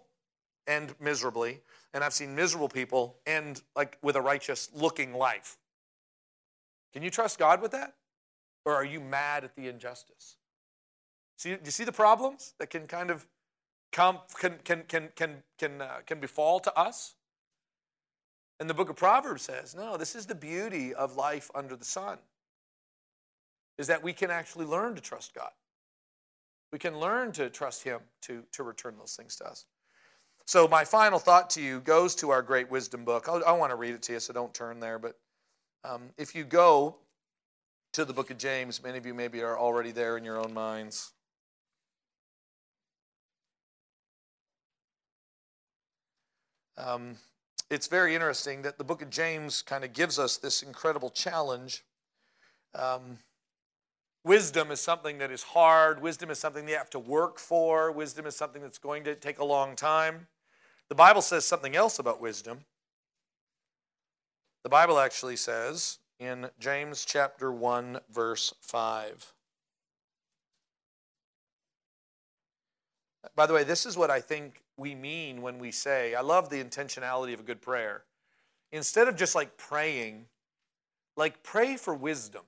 end 0.67 0.95
miserably, 0.99 1.61
and 1.93 2.03
I've 2.03 2.13
seen 2.13 2.35
miserable 2.35 2.69
people 2.69 3.17
end 3.25 3.61
like 3.75 3.97
with 4.01 4.15
a 4.15 4.21
righteous 4.21 4.69
looking 4.73 5.13
life. 5.13 5.57
Can 6.93 7.03
you 7.03 7.09
trust 7.09 7.39
God 7.39 7.61
with 7.61 7.71
that? 7.71 7.95
Or 8.65 8.73
are 8.73 8.85
you 8.85 8.99
mad 8.99 9.43
at 9.43 9.55
the 9.55 9.67
injustice? 9.67 10.37
See, 11.37 11.49
do 11.51 11.59
you 11.65 11.71
see 11.71 11.83
the 11.83 11.91
problems 11.91 12.53
that 12.59 12.69
can 12.69 12.87
kind 12.87 13.09
of 13.09 13.25
come, 13.91 14.19
can, 14.39 14.59
can, 14.63 14.83
can, 14.87 15.09
can, 15.15 15.43
can, 15.57 15.81
uh, 15.81 15.97
can 16.05 16.19
befall 16.19 16.59
to 16.61 16.77
us? 16.77 17.15
And 18.59 18.69
the 18.69 18.73
book 18.73 18.89
of 18.89 18.95
Proverbs 18.95 19.41
says, 19.41 19.75
no, 19.75 19.97
this 19.97 20.15
is 20.15 20.25
the 20.25 20.35
beauty 20.35 20.93
of 20.93 21.15
life 21.15 21.51
under 21.53 21.75
the 21.75 21.85
sun, 21.85 22.19
is 23.77 23.87
that 23.87 24.03
we 24.03 24.13
can 24.13 24.31
actually 24.31 24.65
learn 24.65 24.95
to 24.95 25.01
trust 25.01 25.33
God. 25.33 25.51
We 26.71 26.79
can 26.79 26.99
learn 26.99 27.33
to 27.33 27.49
trust 27.49 27.83
Him 27.83 27.99
to, 28.21 28.43
to 28.53 28.63
return 28.63 28.95
those 28.97 29.15
things 29.15 29.35
to 29.37 29.45
us. 29.45 29.65
So, 30.45 30.67
my 30.67 30.83
final 30.83 31.19
thought 31.19 31.49
to 31.51 31.61
you 31.61 31.79
goes 31.79 32.15
to 32.15 32.29
our 32.29 32.41
great 32.41 32.69
wisdom 32.69 33.05
book. 33.05 33.27
I'll, 33.29 33.43
i 33.45 33.51
want 33.53 33.71
to 33.71 33.75
read 33.75 33.95
it 33.95 34.01
to 34.03 34.13
you, 34.13 34.19
so 34.19 34.33
don't 34.33 34.53
turn 34.53 34.79
there. 34.79 34.99
But 34.99 35.17
um, 35.83 36.09
if 36.17 36.35
you 36.35 36.43
go 36.43 36.97
to 37.93 38.03
the 38.03 38.13
book 38.13 38.29
of 38.29 38.37
James, 38.37 38.83
many 38.83 38.97
of 38.97 39.05
you 39.05 39.13
maybe 39.13 39.41
are 39.41 39.57
already 39.57 39.91
there 39.91 40.17
in 40.17 40.25
your 40.25 40.37
own 40.37 40.53
minds. 40.53 41.11
Um, 46.77 47.17
it's 47.69 47.87
very 47.87 48.13
interesting 48.13 48.63
that 48.63 48.77
the 48.77 48.83
book 48.83 49.01
of 49.01 49.09
James 49.09 49.61
kind 49.61 49.83
of 49.83 49.93
gives 49.93 50.19
us 50.19 50.37
this 50.37 50.61
incredible 50.61 51.09
challenge. 51.09 51.83
Um, 52.75 53.19
wisdom 54.23 54.71
is 54.71 54.81
something 54.81 55.19
that 55.19 55.31
is 55.31 55.43
hard, 55.43 56.01
wisdom 56.01 56.29
is 56.29 56.39
something 56.39 56.67
you 56.67 56.75
have 56.75 56.89
to 56.91 56.99
work 56.99 57.39
for, 57.39 57.91
wisdom 57.91 58.25
is 58.25 58.35
something 58.35 58.61
that's 58.61 58.77
going 58.77 59.03
to 59.05 59.15
take 59.15 59.39
a 59.39 59.45
long 59.45 59.75
time. 59.75 60.27
The 60.93 60.97
Bible 60.97 61.23
says 61.23 61.43
something 61.43 61.75
else 61.75 61.97
about 61.97 62.21
wisdom. 62.21 62.65
The 64.61 64.69
Bible 64.69 64.99
actually 64.99 65.37
says 65.37 65.97
in 66.19 66.51
James 66.59 67.03
chapter 67.03 67.51
1 67.51 68.01
verse 68.11 68.53
5 68.61 69.33
By 73.35 73.47
the 73.47 73.55
way, 73.55 73.63
this 73.63 73.87
is 73.87 73.97
what 73.97 74.11
I 74.11 74.19
think 74.19 74.61
we 74.77 74.93
mean 74.93 75.41
when 75.41 75.57
we 75.57 75.71
say, 75.71 76.13
I 76.13 76.21
love 76.21 76.51
the 76.51 76.63
intentionality 76.63 77.33
of 77.33 77.39
a 77.39 77.43
good 77.43 77.63
prayer. 77.63 78.03
Instead 78.71 79.07
of 79.07 79.15
just 79.15 79.33
like 79.33 79.57
praying, 79.57 80.27
like 81.17 81.41
pray 81.41 81.75
for 81.75 81.95
wisdom. 81.95 82.43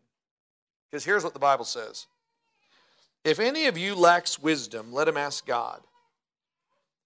Because 0.92 1.04
here's 1.04 1.24
what 1.24 1.34
the 1.34 1.40
Bible 1.40 1.66
says 1.66 2.06
If 3.24 3.40
any 3.40 3.66
of 3.66 3.76
you 3.76 3.96
lacks 3.96 4.38
wisdom, 4.38 4.94
let 4.94 5.08
him 5.08 5.18
ask 5.18 5.48
God, 5.48 5.82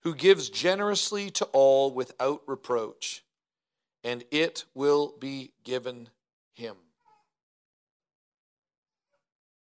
who 0.04 0.16
gives 0.16 0.50
generously 0.50 1.30
to 1.32 1.46
all 1.46 1.92
without 1.92 2.42
reproach, 2.48 3.24
and 4.04 4.24
it 4.32 4.66
will 4.74 5.14
be 5.20 5.52
given 5.64 6.10
him. 6.54 6.76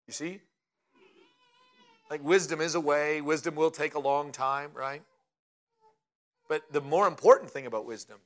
You 0.07 0.13
see? 0.13 0.41
Like 2.11 2.23
wisdom 2.25 2.61
is 2.61 2.75
a 2.75 2.81
way, 2.81 3.21
wisdom 3.21 3.55
will 3.55 3.71
take 3.71 3.95
a 3.95 3.99
long 3.99 4.33
time, 4.33 4.71
right? 4.75 5.03
But 6.49 6.63
the 6.73 6.81
more 6.81 7.07
important 7.07 7.51
thing 7.51 7.67
about 7.67 7.87
wisdom 7.87 8.19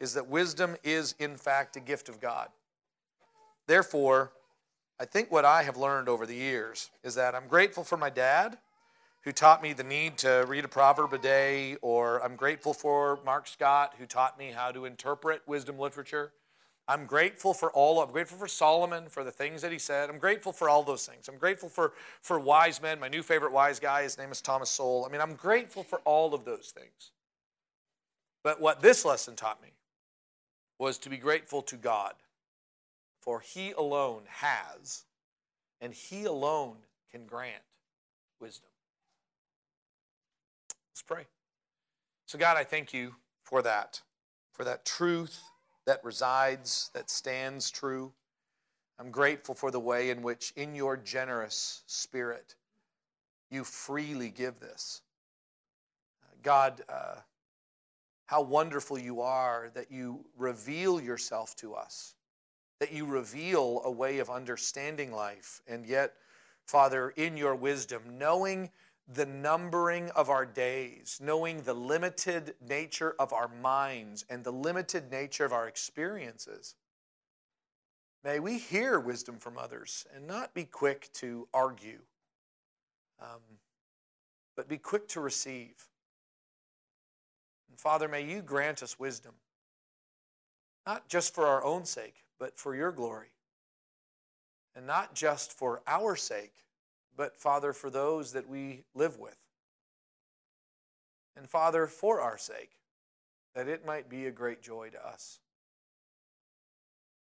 is 0.00 0.14
that 0.14 0.28
wisdom 0.28 0.76
is, 0.82 1.14
in 1.18 1.36
fact, 1.36 1.76
a 1.76 1.80
gift 1.80 2.08
of 2.08 2.20
God. 2.20 2.48
Therefore, 3.66 4.32
I 4.98 5.04
think 5.04 5.30
what 5.30 5.44
I 5.44 5.62
have 5.62 5.76
learned 5.76 6.08
over 6.08 6.26
the 6.26 6.34
years 6.34 6.90
is 7.02 7.14
that 7.14 7.34
I'm 7.34 7.48
grateful 7.48 7.84
for 7.84 7.96
my 7.96 8.10
dad 8.10 8.58
who 9.26 9.32
taught 9.32 9.60
me 9.60 9.72
the 9.72 9.82
need 9.82 10.16
to 10.16 10.44
read 10.46 10.64
a 10.64 10.68
proverb 10.68 11.12
a 11.12 11.18
day, 11.18 11.76
or 11.82 12.22
I'm 12.24 12.36
grateful 12.36 12.72
for 12.72 13.18
Mark 13.26 13.48
Scott 13.48 13.94
who 13.98 14.06
taught 14.06 14.38
me 14.38 14.52
how 14.52 14.70
to 14.70 14.84
interpret 14.84 15.42
wisdom 15.48 15.80
literature. 15.80 16.32
I'm 16.86 17.06
grateful 17.06 17.52
for 17.52 17.72
all, 17.72 18.00
I'm 18.00 18.12
grateful 18.12 18.38
for 18.38 18.46
Solomon 18.46 19.08
for 19.08 19.24
the 19.24 19.32
things 19.32 19.62
that 19.62 19.72
he 19.72 19.80
said. 19.80 20.10
I'm 20.10 20.20
grateful 20.20 20.52
for 20.52 20.68
all 20.68 20.84
those 20.84 21.04
things. 21.04 21.26
I'm 21.26 21.38
grateful 21.38 21.68
for, 21.68 21.94
for 22.22 22.38
wise 22.38 22.80
men. 22.80 23.00
My 23.00 23.08
new 23.08 23.24
favorite 23.24 23.50
wise 23.50 23.80
guy, 23.80 24.04
his 24.04 24.16
name 24.16 24.30
is 24.30 24.40
Thomas 24.40 24.70
Sowell. 24.70 25.04
I 25.04 25.10
mean, 25.10 25.20
I'm 25.20 25.34
grateful 25.34 25.82
for 25.82 25.98
all 26.04 26.32
of 26.32 26.44
those 26.44 26.72
things. 26.72 27.10
But 28.44 28.60
what 28.60 28.80
this 28.80 29.04
lesson 29.04 29.34
taught 29.34 29.60
me 29.60 29.70
was 30.78 30.98
to 30.98 31.10
be 31.10 31.16
grateful 31.16 31.62
to 31.62 31.74
God, 31.74 32.12
for 33.20 33.40
He 33.40 33.72
alone 33.72 34.22
has, 34.28 35.02
and 35.80 35.92
He 35.92 36.26
alone 36.26 36.76
can 37.10 37.26
grant 37.26 37.64
wisdom. 38.38 38.70
Let's 40.96 41.02
pray. 41.02 41.26
So, 42.24 42.38
God, 42.38 42.56
I 42.56 42.64
thank 42.64 42.94
you 42.94 43.16
for 43.42 43.60
that, 43.60 44.00
for 44.50 44.64
that 44.64 44.86
truth 44.86 45.42
that 45.84 46.02
resides, 46.02 46.90
that 46.94 47.10
stands 47.10 47.70
true. 47.70 48.14
I'm 48.98 49.10
grateful 49.10 49.54
for 49.54 49.70
the 49.70 49.78
way 49.78 50.08
in 50.08 50.22
which, 50.22 50.54
in 50.56 50.74
your 50.74 50.96
generous 50.96 51.82
spirit, 51.86 52.54
you 53.50 53.62
freely 53.62 54.30
give 54.30 54.58
this. 54.58 55.02
God, 56.42 56.80
uh, 56.88 57.16
how 58.24 58.40
wonderful 58.40 58.98
you 58.98 59.20
are 59.20 59.70
that 59.74 59.92
you 59.92 60.24
reveal 60.38 60.98
yourself 60.98 61.54
to 61.56 61.74
us, 61.74 62.14
that 62.78 62.90
you 62.90 63.04
reveal 63.04 63.82
a 63.84 63.90
way 63.90 64.18
of 64.18 64.30
understanding 64.30 65.12
life, 65.12 65.60
and 65.68 65.84
yet, 65.84 66.14
Father, 66.64 67.10
in 67.16 67.36
your 67.36 67.54
wisdom, 67.54 68.00
knowing 68.16 68.70
the 69.08 69.26
numbering 69.26 70.10
of 70.10 70.28
our 70.28 70.44
days, 70.44 71.20
knowing 71.22 71.62
the 71.62 71.74
limited 71.74 72.54
nature 72.66 73.14
of 73.18 73.32
our 73.32 73.48
minds 73.48 74.24
and 74.28 74.42
the 74.42 74.52
limited 74.52 75.10
nature 75.10 75.44
of 75.44 75.52
our 75.52 75.68
experiences, 75.68 76.74
may 78.24 78.40
we 78.40 78.58
hear 78.58 78.98
wisdom 78.98 79.38
from 79.38 79.56
others 79.56 80.06
and 80.14 80.26
not 80.26 80.54
be 80.54 80.64
quick 80.64 81.08
to 81.12 81.46
argue, 81.54 82.00
um, 83.20 83.40
but 84.56 84.68
be 84.68 84.78
quick 84.78 85.06
to 85.08 85.20
receive. 85.20 85.88
And 87.70 87.78
Father, 87.78 88.08
may 88.08 88.24
you 88.24 88.42
grant 88.42 88.82
us 88.82 88.98
wisdom, 88.98 89.34
not 90.84 91.08
just 91.08 91.32
for 91.32 91.46
our 91.46 91.62
own 91.62 91.84
sake, 91.84 92.24
but 92.40 92.58
for 92.58 92.74
your 92.74 92.90
glory. 92.90 93.28
And 94.74 94.86
not 94.86 95.14
just 95.14 95.52
for 95.52 95.80
our 95.86 96.16
sake, 96.16 96.52
but 97.16 97.38
Father, 97.38 97.72
for 97.72 97.90
those 97.90 98.32
that 98.32 98.48
we 98.48 98.84
live 98.94 99.18
with. 99.18 99.36
And 101.36 101.48
Father, 101.48 101.86
for 101.86 102.20
our 102.20 102.38
sake, 102.38 102.72
that 103.54 103.68
it 103.68 103.86
might 103.86 104.08
be 104.08 104.26
a 104.26 104.30
great 104.30 104.62
joy 104.62 104.90
to 104.90 105.06
us. 105.06 105.40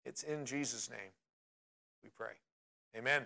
It's 0.06 0.24
in 0.24 0.46
Jesus' 0.46 0.90
name 0.90 1.12
we 2.04 2.10
pray. 2.10 2.34
Amen. 2.96 3.26